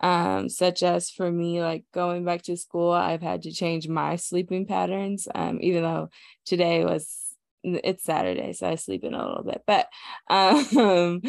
um, 0.00 0.48
such 0.50 0.82
as 0.82 1.10
for 1.10 1.30
me, 1.32 1.62
like 1.62 1.84
going 1.94 2.24
back 2.24 2.42
to 2.42 2.56
school, 2.56 2.92
I've 2.92 3.22
had 3.22 3.42
to 3.42 3.52
change 3.52 3.88
my 3.88 4.16
sleeping 4.16 4.66
patterns, 4.66 5.28
um, 5.34 5.60
even 5.62 5.82
though 5.82 6.10
today 6.44 6.84
was 6.84 7.18
it's 7.64 8.04
Saturday, 8.04 8.52
so 8.52 8.68
I 8.68 8.74
sleep 8.74 9.04
in 9.04 9.14
a 9.14 9.26
little 9.26 9.44
bit. 9.44 9.62
But 9.66 9.88
um, 10.28 11.22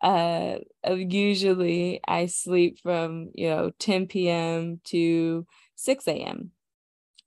uh, 0.00 0.58
usually 0.86 2.00
I 2.06 2.26
sleep 2.26 2.78
from 2.82 3.30
you 3.34 3.48
know 3.48 3.72
10 3.80 4.06
p.m. 4.06 4.80
to 4.84 5.46
6 5.74 6.06
a.m 6.06 6.52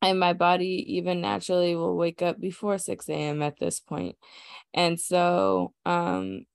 and 0.01 0.19
my 0.19 0.33
body 0.33 0.85
even 0.95 1.21
naturally 1.21 1.75
will 1.75 1.95
wake 1.95 2.21
up 2.21 2.39
before 2.39 2.77
6 2.77 3.09
a.m 3.09 3.41
at 3.41 3.59
this 3.59 3.79
point. 3.79 4.15
And 4.73 4.99
so 4.99 5.73
um 5.85 6.45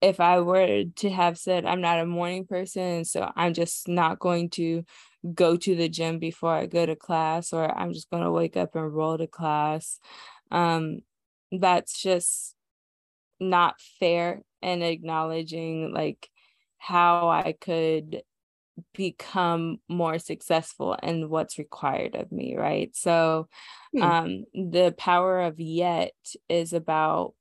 if 0.00 0.20
i 0.20 0.40
were 0.40 0.84
to 0.94 1.10
have 1.10 1.38
said 1.38 1.64
i'm 1.64 1.80
not 1.80 1.98
a 1.98 2.06
morning 2.06 2.46
person 2.46 3.04
so 3.04 3.30
i'm 3.34 3.54
just 3.54 3.88
not 3.88 4.18
going 4.18 4.50
to 4.50 4.84
go 5.34 5.56
to 5.56 5.74
the 5.74 5.88
gym 5.88 6.18
before 6.18 6.52
i 6.52 6.66
go 6.66 6.86
to 6.86 6.94
class 6.94 7.52
or 7.52 7.76
i'm 7.76 7.92
just 7.92 8.10
going 8.10 8.22
to 8.22 8.30
wake 8.30 8.56
up 8.56 8.74
and 8.74 8.94
roll 8.94 9.16
to 9.18 9.26
class 9.26 9.98
um 10.50 11.00
that's 11.50 12.00
just 12.00 12.54
not 13.40 13.80
fair 13.98 14.42
and 14.62 14.82
acknowledging 14.82 15.92
like 15.92 16.28
how 16.78 17.28
i 17.28 17.54
could 17.58 18.22
become 18.94 19.78
more 19.88 20.18
successful 20.18 20.96
and 21.02 21.30
what's 21.30 21.58
required 21.58 22.14
of 22.14 22.30
me 22.30 22.56
right 22.56 22.94
so 22.94 23.48
hmm. 23.94 24.02
um 24.02 24.44
the 24.54 24.94
power 24.98 25.40
of 25.40 25.58
yet 25.58 26.12
is 26.48 26.72
about 26.72 27.34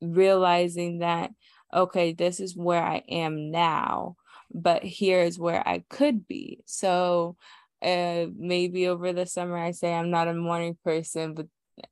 realizing 0.00 0.98
that 0.98 1.30
okay 1.72 2.12
this 2.12 2.40
is 2.40 2.56
where 2.56 2.82
i 2.82 3.02
am 3.08 3.50
now 3.50 4.16
but 4.52 4.84
here's 4.84 5.38
where 5.38 5.66
i 5.66 5.82
could 5.90 6.26
be 6.26 6.60
so 6.66 7.36
uh, 7.82 8.26
maybe 8.36 8.86
over 8.86 9.12
the 9.12 9.26
summer 9.26 9.56
i 9.56 9.70
say 9.70 9.92
i'm 9.92 10.10
not 10.10 10.28
a 10.28 10.34
morning 10.34 10.76
person 10.84 11.34
but 11.34 11.46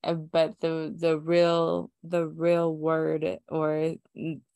uh, 0.05 0.15
but 0.15 0.59
the 0.61 0.95
the 0.97 1.19
real 1.19 1.91
the 2.05 2.27
real 2.27 2.75
word 2.75 3.39
or 3.49 3.95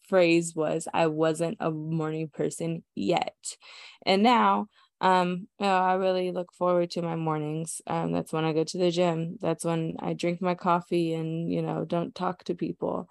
phrase 0.08 0.54
was 0.54 0.88
I 0.92 1.06
wasn't 1.08 1.56
a 1.60 1.70
morning 1.70 2.28
person 2.28 2.82
yet. 2.94 3.56
And 4.04 4.22
now 4.22 4.68
um 5.00 5.46
you 5.60 5.66
know, 5.66 5.76
I 5.76 5.94
really 5.94 6.30
look 6.32 6.52
forward 6.52 6.90
to 6.92 7.02
my 7.02 7.16
mornings. 7.16 7.82
Um 7.86 8.12
that's 8.12 8.32
when 8.32 8.44
I 8.44 8.52
go 8.52 8.64
to 8.64 8.78
the 8.78 8.90
gym. 8.90 9.38
That's 9.40 9.64
when 9.64 9.96
I 10.00 10.14
drink 10.14 10.40
my 10.40 10.54
coffee 10.54 11.12
and 11.14 11.52
you 11.52 11.62
know 11.62 11.84
don't 11.84 12.14
talk 12.14 12.44
to 12.44 12.54
people. 12.54 13.08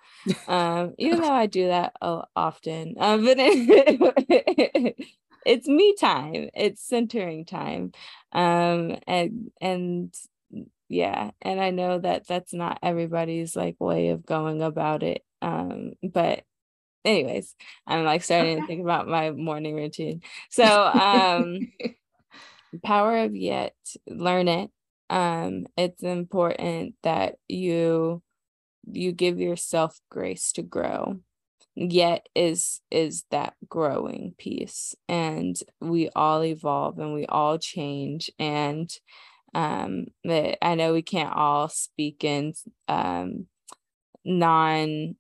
Um 0.47 0.93
even 0.99 1.21
though 1.21 1.31
I 1.31 1.45
do 1.45 1.67
that 1.67 1.93
often. 2.01 2.95
Um 2.99 3.25
but 3.25 3.37
it, 3.39 4.95
it's 5.45 5.67
me 5.67 5.95
time. 5.99 6.49
It's 6.53 6.81
centering 6.87 7.45
time. 7.45 7.91
Um 8.31 8.97
and 9.07 9.51
and 9.61 10.13
yeah 10.87 11.31
and 11.41 11.59
i 11.59 11.71
know 11.71 11.99
that 11.99 12.27
that's 12.27 12.53
not 12.53 12.77
everybody's 12.83 13.55
like 13.55 13.75
way 13.79 14.09
of 14.09 14.25
going 14.25 14.61
about 14.61 15.03
it 15.03 15.23
um 15.41 15.93
but 16.03 16.43
anyways, 17.05 17.55
I'm 17.87 18.03
like 18.03 18.23
starting 18.23 18.57
to 18.57 18.63
think 18.63 18.81
about 18.83 19.07
my 19.07 19.31
morning 19.31 19.75
routine. 19.75 20.21
So 20.51 20.83
um 20.83 21.67
power 22.83 23.17
of 23.19 23.35
yet, 23.35 23.75
learn 24.07 24.47
it. 24.47 24.71
Um, 25.09 25.67
it's 25.77 26.03
important 26.03 26.95
that 27.03 27.35
you 27.47 28.21
you 28.91 29.11
give 29.11 29.39
yourself 29.39 29.99
grace 30.09 30.51
to 30.53 30.61
grow 30.63 31.19
yet 31.75 32.27
is 32.35 32.81
is 32.91 33.25
that 33.31 33.55
growing 33.69 34.33
piece 34.37 34.95
and 35.09 35.57
we 35.81 36.09
all 36.15 36.43
evolve 36.43 36.99
and 36.99 37.13
we 37.13 37.25
all 37.27 37.57
change 37.57 38.31
and 38.39 38.91
um 39.55 40.05
i 40.61 40.75
know 40.75 40.93
we 40.93 41.01
can't 41.01 41.35
all 41.35 41.67
speak 41.69 42.23
in 42.23 42.53
um 42.87 43.47
non 44.25 45.15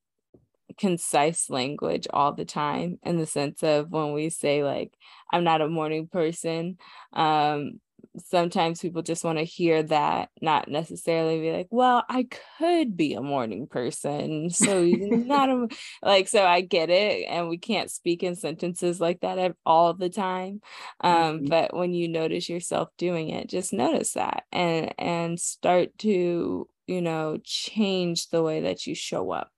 concise 0.77 1.49
language 1.49 2.07
all 2.11 2.33
the 2.33 2.45
time 2.45 2.99
in 3.03 3.17
the 3.17 3.25
sense 3.25 3.63
of 3.63 3.89
when 3.89 4.13
we 4.13 4.29
say 4.29 4.63
like 4.63 4.93
i'm 5.31 5.43
not 5.43 5.61
a 5.61 5.67
morning 5.67 6.07
person 6.07 6.77
um 7.13 7.79
sometimes 8.17 8.81
people 8.81 9.01
just 9.01 9.23
want 9.23 9.37
to 9.37 9.43
hear 9.43 9.83
that 9.83 10.29
not 10.41 10.69
necessarily 10.69 11.39
be 11.39 11.51
like 11.51 11.67
well 11.69 12.03
i 12.09 12.27
could 12.57 12.95
be 12.95 13.13
a 13.13 13.21
morning 13.21 13.67
person 13.67 14.49
so 14.49 14.81
you're 14.81 15.17
not 15.25 15.49
a 15.49 15.67
like 16.01 16.27
so 16.27 16.45
i 16.45 16.61
get 16.61 16.89
it 16.89 17.25
and 17.27 17.49
we 17.49 17.57
can't 17.57 17.91
speak 17.91 18.23
in 18.23 18.35
sentences 18.35 18.99
like 18.99 19.19
that 19.21 19.55
all 19.65 19.93
the 19.93 20.09
time 20.09 20.61
um 21.01 21.13
mm-hmm. 21.13 21.45
but 21.47 21.75
when 21.75 21.93
you 21.93 22.07
notice 22.07 22.47
yourself 22.49 22.89
doing 22.97 23.29
it 23.29 23.49
just 23.49 23.73
notice 23.73 24.13
that 24.13 24.43
and 24.51 24.93
and 24.97 25.39
start 25.39 25.89
to 25.97 26.67
you 26.87 27.01
know 27.01 27.37
change 27.43 28.29
the 28.29 28.43
way 28.43 28.61
that 28.61 28.85
you 28.85 28.95
show 28.95 29.31
up 29.31 29.49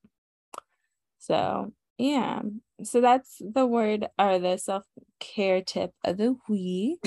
so 1.27 1.73
yeah. 1.97 2.41
So 2.83 3.01
that's 3.01 3.41
the 3.41 3.65
word 3.65 4.07
or 4.17 4.39
the 4.39 4.57
self-care 4.57 5.61
tip 5.61 5.91
of 6.05 6.17
the 6.17 6.35
week. 6.47 6.99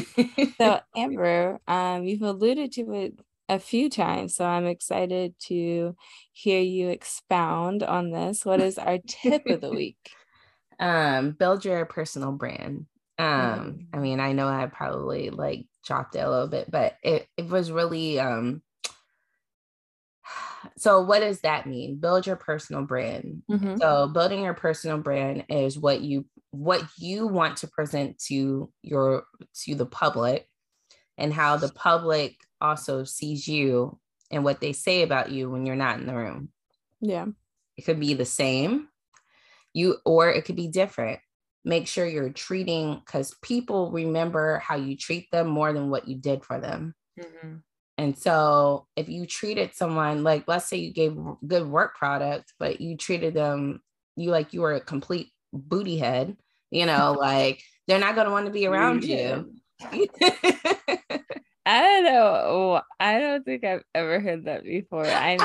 so 0.58 0.80
Amber, 0.96 1.60
um, 1.66 2.04
you've 2.04 2.22
alluded 2.22 2.72
to 2.72 2.92
it 2.92 3.14
a 3.48 3.58
few 3.58 3.88
times. 3.88 4.34
So 4.34 4.44
I'm 4.44 4.66
excited 4.66 5.34
to 5.46 5.96
hear 6.32 6.60
you 6.60 6.88
expound 6.88 7.82
on 7.82 8.10
this. 8.10 8.44
What 8.44 8.60
is 8.60 8.78
our 8.78 8.98
tip 9.06 9.46
of 9.46 9.60
the 9.60 9.70
week? 9.70 9.98
Um, 10.78 11.32
build 11.32 11.66
your 11.66 11.84
personal 11.84 12.32
brand. 12.32 12.86
Um, 13.18 13.26
mm. 13.28 13.86
I 13.92 13.98
mean, 13.98 14.18
I 14.18 14.32
know 14.32 14.48
I 14.48 14.64
probably 14.64 15.28
like 15.28 15.66
dropped 15.84 16.16
it 16.16 16.20
a 16.20 16.30
little 16.30 16.48
bit, 16.48 16.70
but 16.70 16.96
it, 17.02 17.28
it 17.36 17.50
was 17.50 17.70
really 17.70 18.18
um 18.18 18.62
so 20.76 21.00
what 21.00 21.20
does 21.20 21.40
that 21.40 21.66
mean? 21.66 21.96
Build 21.96 22.26
your 22.26 22.36
personal 22.36 22.82
brand. 22.82 23.42
Mm-hmm. 23.50 23.76
so 23.78 24.08
building 24.08 24.42
your 24.42 24.54
personal 24.54 24.98
brand 24.98 25.44
is 25.48 25.78
what 25.78 26.00
you 26.00 26.26
what 26.52 26.82
you 26.98 27.26
want 27.26 27.58
to 27.58 27.68
present 27.68 28.18
to 28.26 28.70
your 28.82 29.24
to 29.62 29.74
the 29.74 29.86
public 29.86 30.48
and 31.16 31.32
how 31.32 31.56
the 31.56 31.68
public 31.68 32.36
also 32.60 33.04
sees 33.04 33.46
you 33.46 33.98
and 34.30 34.44
what 34.44 34.60
they 34.60 34.72
say 34.72 35.02
about 35.02 35.30
you 35.30 35.50
when 35.50 35.66
you're 35.66 35.76
not 35.76 35.98
in 35.98 36.06
the 36.06 36.14
room. 36.14 36.50
Yeah. 37.00 37.26
It 37.76 37.82
could 37.82 38.00
be 38.00 38.14
the 38.14 38.24
same. 38.24 38.88
You 39.72 39.98
or 40.04 40.30
it 40.30 40.44
could 40.44 40.56
be 40.56 40.68
different. 40.68 41.20
Make 41.64 41.86
sure 41.86 42.06
you're 42.06 42.30
treating 42.30 43.00
because 43.04 43.34
people 43.42 43.90
remember 43.90 44.58
how 44.58 44.76
you 44.76 44.96
treat 44.96 45.30
them 45.30 45.48
more 45.48 45.72
than 45.72 45.90
what 45.90 46.08
you 46.08 46.16
did 46.16 46.44
for 46.44 46.58
them. 46.58 46.94
Mm-hmm. 47.18 47.56
And 48.00 48.16
so 48.16 48.86
if 48.96 49.10
you 49.10 49.26
treated 49.26 49.74
someone 49.74 50.24
like, 50.24 50.44
let's 50.46 50.66
say 50.66 50.78
you 50.78 50.90
gave 50.90 51.18
good 51.46 51.66
work 51.66 51.96
product, 51.96 52.54
but 52.58 52.80
you 52.80 52.96
treated 52.96 53.34
them, 53.34 53.82
you 54.16 54.30
like 54.30 54.54
you 54.54 54.62
were 54.62 54.72
a 54.72 54.80
complete 54.80 55.30
booty 55.52 55.98
head, 55.98 56.34
you 56.70 56.86
know, 56.86 57.14
like 57.20 57.62
they're 57.86 57.98
not 57.98 58.14
going 58.14 58.26
to 58.26 58.32
want 58.32 58.46
to 58.46 58.52
be 58.52 58.66
around 58.66 59.04
you. 59.04 59.52
I 59.82 61.20
don't 61.66 62.04
know. 62.04 62.80
I 62.98 63.18
don't 63.18 63.44
think 63.44 63.64
I've 63.64 63.84
ever 63.94 64.18
heard 64.18 64.46
that 64.46 64.64
before. 64.64 65.06
I 65.06 65.36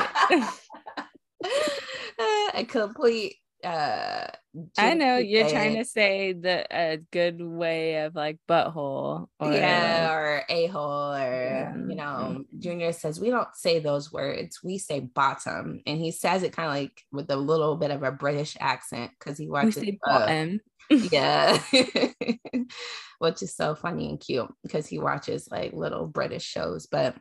a 2.54 2.64
complete 2.64 3.36
uh 3.64 4.26
I 4.78 4.94
know 4.94 5.16
you're 5.18 5.48
trying 5.48 5.76
it. 5.76 5.78
to 5.78 5.84
say 5.84 6.32
the 6.32 6.66
a 6.70 6.98
good 7.10 7.42
way 7.42 8.04
of 8.04 8.14
like 8.14 8.38
butthole 8.48 9.26
or 9.38 9.52
yeah, 9.52 10.12
or 10.12 10.42
a 10.48 10.66
hole, 10.68 11.12
or 11.12 11.18
Yeah. 11.18 11.74
you 11.76 11.94
know, 11.94 12.44
Junior 12.58 12.92
says 12.92 13.20
we 13.20 13.30
don't 13.30 13.54
say 13.54 13.78
those 13.80 14.12
words, 14.12 14.60
we 14.62 14.78
say 14.78 15.00
bottom, 15.00 15.82
and 15.86 15.98
he 15.98 16.10
says 16.10 16.42
it 16.42 16.52
kind 16.54 16.68
of 16.68 16.74
like 16.74 17.02
with 17.12 17.30
a 17.30 17.36
little 17.36 17.76
bit 17.76 17.90
of 17.90 18.02
a 18.02 18.12
British 18.12 18.56
accent 18.60 19.10
because 19.18 19.36
he 19.38 19.46
we 19.46 19.50
watches. 19.50 19.74
say 19.74 19.98
uh, 20.06 20.18
bottom. 20.18 20.60
yeah, 20.90 21.58
which 23.18 23.42
is 23.42 23.54
so 23.54 23.74
funny 23.74 24.08
and 24.08 24.20
cute 24.20 24.48
because 24.62 24.86
he 24.86 24.98
watches 24.98 25.48
like 25.50 25.72
little 25.72 26.06
British 26.06 26.44
shows, 26.44 26.86
but 26.86 27.14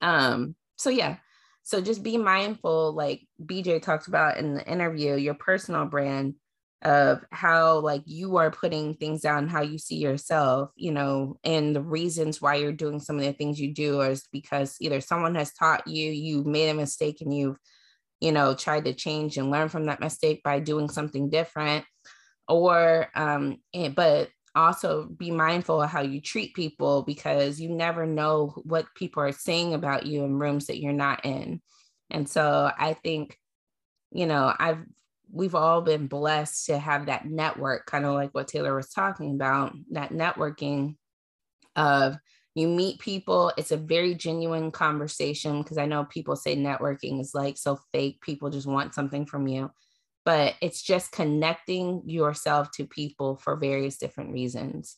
um, 0.00 0.54
so 0.76 0.90
yeah. 0.90 1.16
So 1.64 1.80
just 1.80 2.02
be 2.02 2.18
mindful, 2.18 2.92
like 2.92 3.26
BJ 3.44 3.80
talked 3.80 4.06
about 4.06 4.36
in 4.36 4.54
the 4.54 4.66
interview, 4.70 5.16
your 5.16 5.34
personal 5.34 5.86
brand 5.86 6.34
of 6.82 7.24
how 7.30 7.78
like 7.78 8.02
you 8.04 8.36
are 8.36 8.50
putting 8.50 8.94
things 8.94 9.22
down, 9.22 9.48
how 9.48 9.62
you 9.62 9.78
see 9.78 9.96
yourself, 9.96 10.70
you 10.76 10.92
know, 10.92 11.38
and 11.42 11.74
the 11.74 11.80
reasons 11.80 12.42
why 12.42 12.56
you're 12.56 12.72
doing 12.72 13.00
some 13.00 13.16
of 13.18 13.24
the 13.24 13.32
things 13.32 13.58
you 13.58 13.72
do 13.72 14.02
is 14.02 14.28
because 14.30 14.76
either 14.80 15.00
someone 15.00 15.34
has 15.34 15.54
taught 15.54 15.86
you, 15.88 16.10
you 16.10 16.44
made 16.44 16.68
a 16.68 16.74
mistake 16.74 17.22
and 17.22 17.34
you've, 17.34 17.56
you 18.20 18.32
know, 18.32 18.54
tried 18.54 18.84
to 18.84 18.92
change 18.92 19.38
and 19.38 19.50
learn 19.50 19.70
from 19.70 19.86
that 19.86 20.00
mistake 20.00 20.42
by 20.44 20.60
doing 20.60 20.90
something 20.90 21.30
different. 21.30 21.86
Or 22.46 23.08
um, 23.14 23.56
and, 23.72 23.94
but 23.94 24.28
also 24.54 25.04
be 25.04 25.30
mindful 25.30 25.82
of 25.82 25.90
how 25.90 26.02
you 26.02 26.20
treat 26.20 26.54
people 26.54 27.02
because 27.02 27.60
you 27.60 27.68
never 27.68 28.06
know 28.06 28.54
what 28.64 28.86
people 28.94 29.22
are 29.22 29.32
saying 29.32 29.74
about 29.74 30.06
you 30.06 30.24
in 30.24 30.38
rooms 30.38 30.66
that 30.66 30.80
you're 30.80 30.92
not 30.92 31.24
in. 31.24 31.60
And 32.10 32.28
so 32.28 32.70
I 32.78 32.94
think, 32.94 33.38
you 34.12 34.26
know, 34.26 34.54
I've 34.58 34.84
we've 35.32 35.54
all 35.54 35.80
been 35.80 36.06
blessed 36.06 36.66
to 36.66 36.78
have 36.78 37.06
that 37.06 37.26
network, 37.26 37.86
kind 37.86 38.04
of 38.04 38.14
like 38.14 38.30
what 38.32 38.48
Tayler 38.48 38.76
was 38.76 38.90
talking 38.90 39.34
about, 39.34 39.74
that 39.90 40.10
networking 40.10 40.96
of 41.74 42.16
you 42.54 42.68
meet 42.68 43.00
people, 43.00 43.52
it's 43.56 43.72
a 43.72 43.76
very 43.76 44.14
genuine 44.14 44.70
conversation 44.70 45.62
because 45.62 45.76
I 45.76 45.86
know 45.86 46.04
people 46.04 46.36
say 46.36 46.56
networking 46.56 47.20
is 47.20 47.34
like 47.34 47.56
so 47.58 47.80
fake, 47.92 48.20
people 48.20 48.48
just 48.48 48.66
want 48.66 48.94
something 48.94 49.26
from 49.26 49.48
you. 49.48 49.72
But 50.24 50.54
it's 50.62 50.82
just 50.82 51.12
connecting 51.12 52.02
yourself 52.06 52.70
to 52.72 52.86
people 52.86 53.36
for 53.36 53.56
various 53.56 53.98
different 53.98 54.32
reasons, 54.32 54.96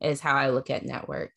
is 0.00 0.20
how 0.20 0.36
I 0.36 0.50
look 0.50 0.70
at 0.70 0.84
network. 0.84 1.32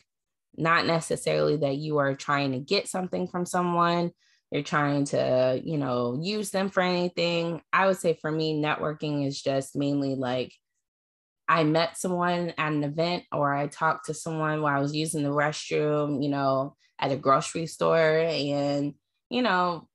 Not 0.57 0.85
necessarily 0.85 1.57
that 1.57 1.77
you 1.77 1.97
are 1.97 2.15
trying 2.15 2.51
to 2.51 2.59
get 2.59 2.87
something 2.87 3.27
from 3.27 3.45
someone, 3.45 4.11
you're 4.51 4.63
trying 4.63 5.05
to, 5.05 5.59
you 5.63 5.77
know, 5.77 6.19
use 6.21 6.51
them 6.51 6.69
for 6.69 6.81
anything. 6.81 7.61
I 7.73 7.87
would 7.87 7.97
say 7.97 8.17
for 8.21 8.31
me, 8.31 8.61
networking 8.61 9.27
is 9.27 9.41
just 9.41 9.75
mainly 9.75 10.15
like 10.15 10.53
I 11.47 11.63
met 11.63 11.97
someone 11.97 12.53
at 12.57 12.71
an 12.71 12.83
event 12.83 13.23
or 13.31 13.53
I 13.53 13.67
talked 13.67 14.05
to 14.05 14.13
someone 14.13 14.61
while 14.61 14.77
I 14.77 14.81
was 14.81 14.95
using 14.95 15.23
the 15.23 15.29
restroom, 15.29 16.23
you 16.23 16.29
know, 16.29 16.75
at 16.99 17.11
a 17.11 17.17
grocery 17.17 17.67
store 17.67 18.19
and, 18.19 18.93
you 19.29 19.41
know, 19.41 19.87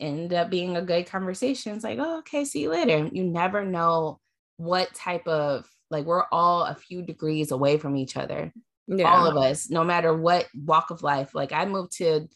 ended 0.00 0.32
up 0.34 0.50
being 0.50 0.76
a 0.76 0.82
good 0.82 1.06
conversation. 1.06 1.74
It's 1.74 1.84
like, 1.84 1.98
oh, 2.00 2.18
okay, 2.18 2.44
see 2.44 2.62
you 2.62 2.70
later. 2.70 3.08
You 3.12 3.24
never 3.24 3.64
know 3.64 4.20
what 4.56 4.94
type 4.94 5.26
of 5.26 5.66
like 5.90 6.04
we're 6.06 6.24
all 6.32 6.64
a 6.64 6.74
few 6.74 7.02
degrees 7.02 7.50
away 7.50 7.78
from 7.78 7.96
each 7.96 8.16
other. 8.16 8.52
Yeah. 8.86 9.10
All 9.10 9.26
of 9.26 9.36
us, 9.36 9.70
no 9.70 9.84
matter 9.84 10.14
what 10.14 10.46
walk 10.54 10.90
of 10.90 11.02
life. 11.02 11.34
Like 11.34 11.52
I 11.52 11.64
moved 11.64 11.92
to 11.98 12.28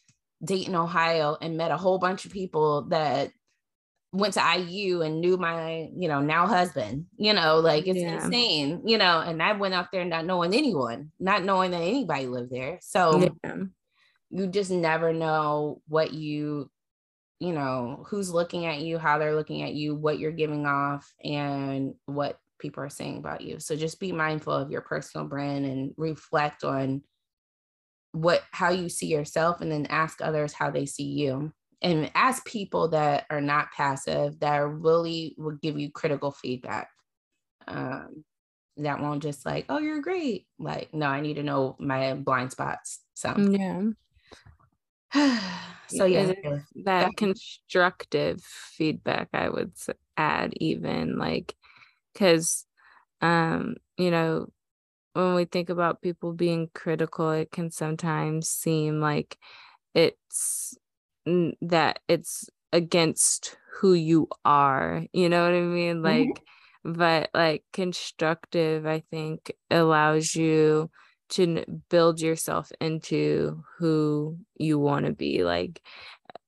Dayton, 0.42 0.74
Ohio, 0.74 1.36
and 1.40 1.56
met 1.56 1.70
a 1.70 1.76
whole 1.76 1.98
bunch 1.98 2.24
of 2.24 2.32
people 2.32 2.82
that 2.88 3.30
went 4.12 4.34
to 4.34 4.56
IU 4.56 5.02
and 5.02 5.20
knew 5.20 5.36
my, 5.36 5.90
you 5.94 6.08
know, 6.08 6.20
now 6.20 6.46
husband, 6.46 7.06
you 7.18 7.34
know, 7.34 7.60
like 7.60 7.86
it's 7.86 7.98
Yeah. 7.98 8.24
insane, 8.24 8.82
you 8.86 8.96
know, 8.96 9.20
and 9.20 9.42
I 9.42 9.52
went 9.52 9.74
out 9.74 9.88
there 9.92 10.04
not 10.04 10.24
knowing 10.24 10.54
anyone, 10.54 11.12
not 11.20 11.44
knowing 11.44 11.72
that 11.72 11.82
anybody 11.82 12.26
lived 12.26 12.50
there. 12.50 12.78
So 12.80 13.28
yeah. 13.44 13.56
you 14.30 14.46
just 14.46 14.70
never 14.70 15.12
know 15.12 15.82
what 15.88 16.14
you, 16.14 16.70
you 17.40 17.52
know, 17.52 18.04
who's 18.08 18.30
looking 18.30 18.66
at 18.66 18.80
you, 18.80 18.98
how 18.98 19.18
they're 19.18 19.36
looking 19.36 19.62
at 19.62 19.74
you, 19.74 19.94
what 19.94 20.18
you're 20.18 20.32
giving 20.32 20.66
off, 20.66 21.12
and 21.24 21.94
what 22.06 22.38
people 22.58 22.82
are 22.82 22.90
saying 22.90 23.18
about 23.18 23.40
you. 23.40 23.60
So 23.60 23.76
just 23.76 24.00
be 24.00 24.12
mindful 24.12 24.52
of 24.52 24.70
your 24.70 24.80
personal 24.80 25.26
brand 25.26 25.64
and 25.64 25.94
reflect 25.96 26.64
on 26.64 27.02
what 28.12 28.42
how 28.50 28.70
you 28.70 28.88
see 28.88 29.06
yourself 29.06 29.60
and 29.60 29.70
then 29.70 29.86
ask 29.86 30.20
others 30.20 30.52
how 30.52 30.70
they 30.70 30.86
see 30.86 31.04
you. 31.04 31.52
And 31.80 32.10
ask 32.16 32.44
people 32.44 32.88
that 32.88 33.26
are 33.30 33.40
not 33.40 33.70
passive 33.70 34.40
that 34.40 34.56
really 34.56 35.36
will 35.38 35.56
give 35.62 35.78
you 35.78 35.92
critical 35.92 36.32
feedback. 36.32 36.88
Um 37.68 38.24
that 38.78 39.00
won't 39.00 39.22
just 39.22 39.46
like 39.46 39.66
oh 39.68 39.78
you're 39.78 40.00
great. 40.00 40.46
Like 40.58 40.92
no 40.92 41.06
i 41.06 41.20
need 41.20 41.34
to 41.34 41.44
know 41.44 41.76
my 41.78 42.14
blind 42.14 42.50
spots. 42.50 43.00
So. 43.14 43.34
Yeah. 43.36 43.82
so 45.88 46.04
yeah 46.04 46.20
is 46.20 46.34
that 46.84 47.16
constructive 47.16 48.42
feedback 48.42 49.28
i 49.32 49.48
would 49.48 49.72
add 50.16 50.52
even 50.56 51.18
like 51.18 51.54
because 52.12 52.66
um 53.22 53.76
you 53.98 54.10
know 54.10 54.48
when 55.14 55.34
we 55.34 55.44
think 55.46 55.70
about 55.70 56.02
people 56.02 56.32
being 56.32 56.70
critical 56.74 57.30
it 57.30 57.50
can 57.52 57.70
sometimes 57.70 58.48
seem 58.48 59.00
like 59.00 59.38
it's 59.94 60.76
that 61.62 62.00
it's 62.08 62.50
against 62.72 63.56
who 63.80 63.94
you 63.94 64.28
are 64.44 65.04
you 65.12 65.28
know 65.28 65.44
what 65.44 65.54
i 65.54 65.60
mean? 65.62 66.02
Like 66.02 66.42
but 66.84 67.30
like 67.34 67.64
constructive 67.72 68.86
i 68.86 69.00
think 69.10 69.52
allows 69.70 70.34
you 70.34 70.90
to 71.30 71.64
build 71.90 72.20
yourself 72.20 72.72
into 72.80 73.62
who 73.78 74.38
you 74.56 74.78
want 74.78 75.06
to 75.06 75.12
be 75.12 75.44
like 75.44 75.80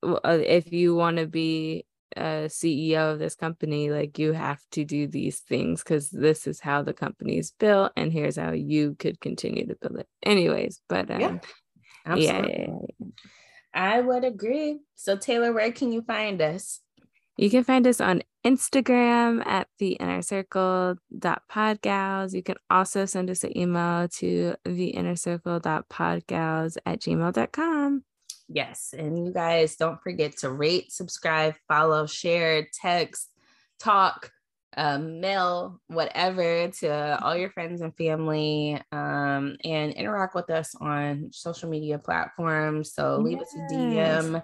uh, 0.02 0.18
if 0.44 0.72
you 0.72 0.94
want 0.94 1.18
to 1.18 1.26
be 1.26 1.84
a 2.16 2.48
CEO 2.48 3.12
of 3.12 3.18
this 3.18 3.36
company 3.36 3.90
like 3.90 4.18
you 4.18 4.32
have 4.32 4.60
to 4.72 4.84
do 4.84 5.06
these 5.06 5.40
things 5.40 5.82
cuz 5.82 6.10
this 6.10 6.46
is 6.46 6.60
how 6.60 6.82
the 6.82 6.92
company 6.92 7.38
is 7.38 7.52
built 7.52 7.92
and 7.96 8.12
here's 8.12 8.36
how 8.36 8.52
you 8.52 8.96
could 8.98 9.20
continue 9.20 9.66
to 9.66 9.76
build 9.76 9.98
it 9.98 10.08
anyways 10.22 10.80
but 10.88 11.10
um, 11.10 11.20
Yeah, 11.20 11.38
absolutely. 12.06 12.68
yeah. 12.98 13.06
i 13.74 14.00
would 14.00 14.24
agree 14.24 14.80
so 14.96 15.16
tayler 15.16 15.54
where 15.54 15.70
can 15.70 15.92
you 15.92 16.02
find 16.02 16.42
us 16.42 16.80
You 17.40 17.48
can 17.48 17.64
find 17.64 17.86
us 17.86 18.02
on 18.02 18.20
Instagram 18.44 19.46
at 19.46 19.66
the 19.78 19.92
inner 19.92 20.20
circle 20.20 20.96
dot 21.18 21.42
podgals. 21.50 22.34
You 22.34 22.42
can 22.42 22.56
also 22.68 23.06
send 23.06 23.30
us 23.30 23.44
an 23.44 23.56
email 23.56 24.08
to 24.08 24.56
the 24.66 24.88
inner 24.88 25.16
circle 25.16 25.58
dot 25.58 25.88
podgals 25.88 26.76
at 26.84 27.00
gmail.com. 27.00 28.04
Yes. 28.46 28.92
And 28.96 29.24
you 29.24 29.32
guys 29.32 29.76
don't 29.76 30.02
forget 30.02 30.36
to 30.38 30.50
rate, 30.50 30.92
subscribe, 30.92 31.54
follow, 31.66 32.04
share, 32.04 32.66
text, 32.74 33.30
talk, 33.78 34.30
um, 34.76 35.22
mail, 35.22 35.80
whatever 35.86 36.68
to 36.68 37.24
all 37.24 37.34
your 37.38 37.50
friends 37.52 37.80
and 37.80 37.96
family 37.96 38.78
um, 38.92 39.56
and 39.64 39.94
interact 39.94 40.34
with 40.34 40.50
us 40.50 40.74
on 40.78 41.30
social 41.32 41.70
media 41.70 41.98
platforms. 41.98 42.92
So 42.92 43.16
leave 43.16 43.40
us 43.40 43.54
a 43.54 43.72
DM 43.72 44.42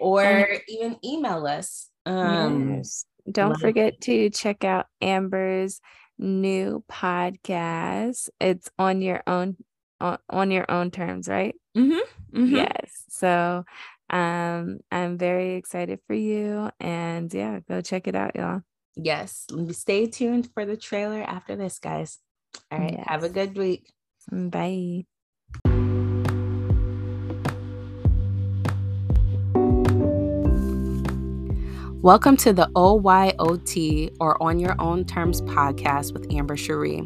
or 0.00 0.24
And- 0.24 0.60
even 0.66 0.96
email 1.04 1.46
us. 1.46 1.90
Um, 2.06 2.70
Yes. 2.76 3.06
Don't 3.30 3.58
forget 3.60 4.00
to 4.02 4.30
check 4.30 4.64
out 4.64 4.86
Amber's 5.00 5.80
new 6.18 6.84
podcast. 6.90 8.28
It's 8.40 8.68
on 8.78 9.00
your 9.02 9.22
own 9.26 9.56
on, 10.00 10.18
on 10.28 10.50
your 10.50 10.68
own 10.70 10.90
terms, 10.90 11.28
right? 11.28 11.54
mhm, 11.76 12.00
mhm. 12.32 12.50
Yes. 12.50 13.04
So 13.08 13.64
um 14.10 14.80
I'm 14.90 15.16
very 15.18 15.54
excited 15.54 16.00
for 16.06 16.14
you 16.14 16.70
and 16.80 17.32
yeah, 17.32 17.60
go 17.68 17.80
check 17.80 18.08
it 18.08 18.16
out, 18.16 18.34
y'all. 18.34 18.62
Yes. 18.96 19.46
Stay 19.70 20.06
tuned 20.06 20.50
for 20.52 20.66
the 20.66 20.76
trailer 20.76 21.22
after 21.22 21.56
this, 21.56 21.78
guys. 21.78 22.18
All 22.70 22.78
right. 22.78 22.98
Have 23.06 23.22
a 23.22 23.28
good 23.30 23.56
week. 23.56 23.90
Bye. 24.30 25.06
Welcome 32.02 32.36
to 32.38 32.52
the 32.52 32.68
OYOT 32.74 34.16
or 34.18 34.42
On 34.42 34.58
Your 34.58 34.74
Own 34.80 35.04
Terms 35.04 35.40
podcast 35.42 36.12
with 36.12 36.32
Amber 36.32 36.56
Cherie, 36.56 37.04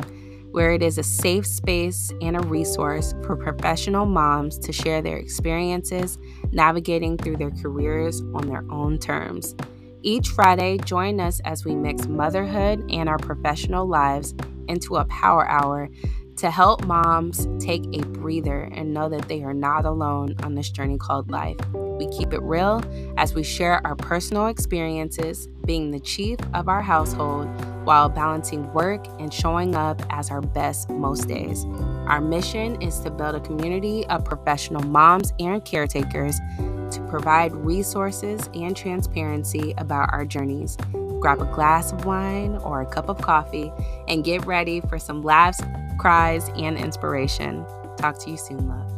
where 0.52 0.72
it 0.72 0.82
is 0.82 0.96
a 0.96 1.02
safe 1.02 1.46
space 1.46 2.10
and 2.22 2.34
a 2.34 2.40
resource 2.46 3.12
for 3.22 3.36
professional 3.36 4.06
moms 4.06 4.58
to 4.60 4.72
share 4.72 5.02
their 5.02 5.18
experiences 5.18 6.16
navigating 6.50 7.18
through 7.18 7.36
their 7.36 7.50
careers 7.50 8.22
on 8.34 8.48
their 8.48 8.64
own 8.70 8.98
terms. 8.98 9.54
Each 10.00 10.30
Friday, 10.30 10.78
join 10.78 11.20
us 11.20 11.42
as 11.44 11.66
we 11.66 11.74
mix 11.76 12.06
motherhood 12.06 12.82
and 12.90 13.06
our 13.06 13.18
professional 13.18 13.86
lives 13.86 14.34
into 14.66 14.96
a 14.96 15.04
power 15.04 15.46
hour 15.46 15.90
to 16.36 16.50
help 16.50 16.84
moms 16.84 17.48
take 17.58 17.84
a 17.92 18.04
breather 18.06 18.68
and 18.72 18.92
know 18.92 19.08
that 19.08 19.28
they 19.28 19.42
are 19.42 19.54
not 19.54 19.84
alone 19.84 20.34
on 20.42 20.54
this 20.54 20.70
journey 20.70 20.98
called 20.98 21.30
life. 21.30 21.56
We 21.72 22.08
keep 22.08 22.32
it 22.32 22.42
real 22.42 22.82
as 23.16 23.34
we 23.34 23.42
share 23.42 23.84
our 23.86 23.96
personal 23.96 24.46
experiences 24.46 25.48
being 25.64 25.90
the 25.90 26.00
chief 26.00 26.38
of 26.52 26.68
our 26.68 26.82
household 26.82 27.48
while 27.84 28.08
balancing 28.08 28.70
work 28.72 29.06
and 29.18 29.32
showing 29.32 29.74
up 29.74 30.02
as 30.10 30.30
our 30.30 30.40
best 30.42 30.90
most 30.90 31.26
days. 31.26 31.64
Our 32.06 32.20
mission 32.20 32.80
is 32.82 33.00
to 33.00 33.10
build 33.10 33.34
a 33.34 33.40
community 33.40 34.06
of 34.06 34.24
professional 34.24 34.82
moms 34.82 35.32
and 35.38 35.64
caretakers 35.64 36.38
to 36.90 37.06
provide 37.08 37.52
resources 37.52 38.48
and 38.54 38.76
transparency 38.76 39.74
about 39.78 40.12
our 40.12 40.24
journeys. 40.24 40.76
Grab 41.26 41.42
a 41.42 41.44
glass 41.46 41.90
of 41.90 42.04
wine 42.04 42.54
or 42.58 42.82
a 42.82 42.86
cup 42.86 43.08
of 43.08 43.20
coffee 43.20 43.72
and 44.06 44.22
get 44.22 44.46
ready 44.46 44.80
for 44.80 44.96
some 44.96 45.24
laughs, 45.24 45.60
cries, 45.98 46.48
and 46.50 46.78
inspiration. 46.78 47.66
Talk 47.96 48.16
to 48.20 48.30
you 48.30 48.36
soon, 48.36 48.68
love. 48.68 48.95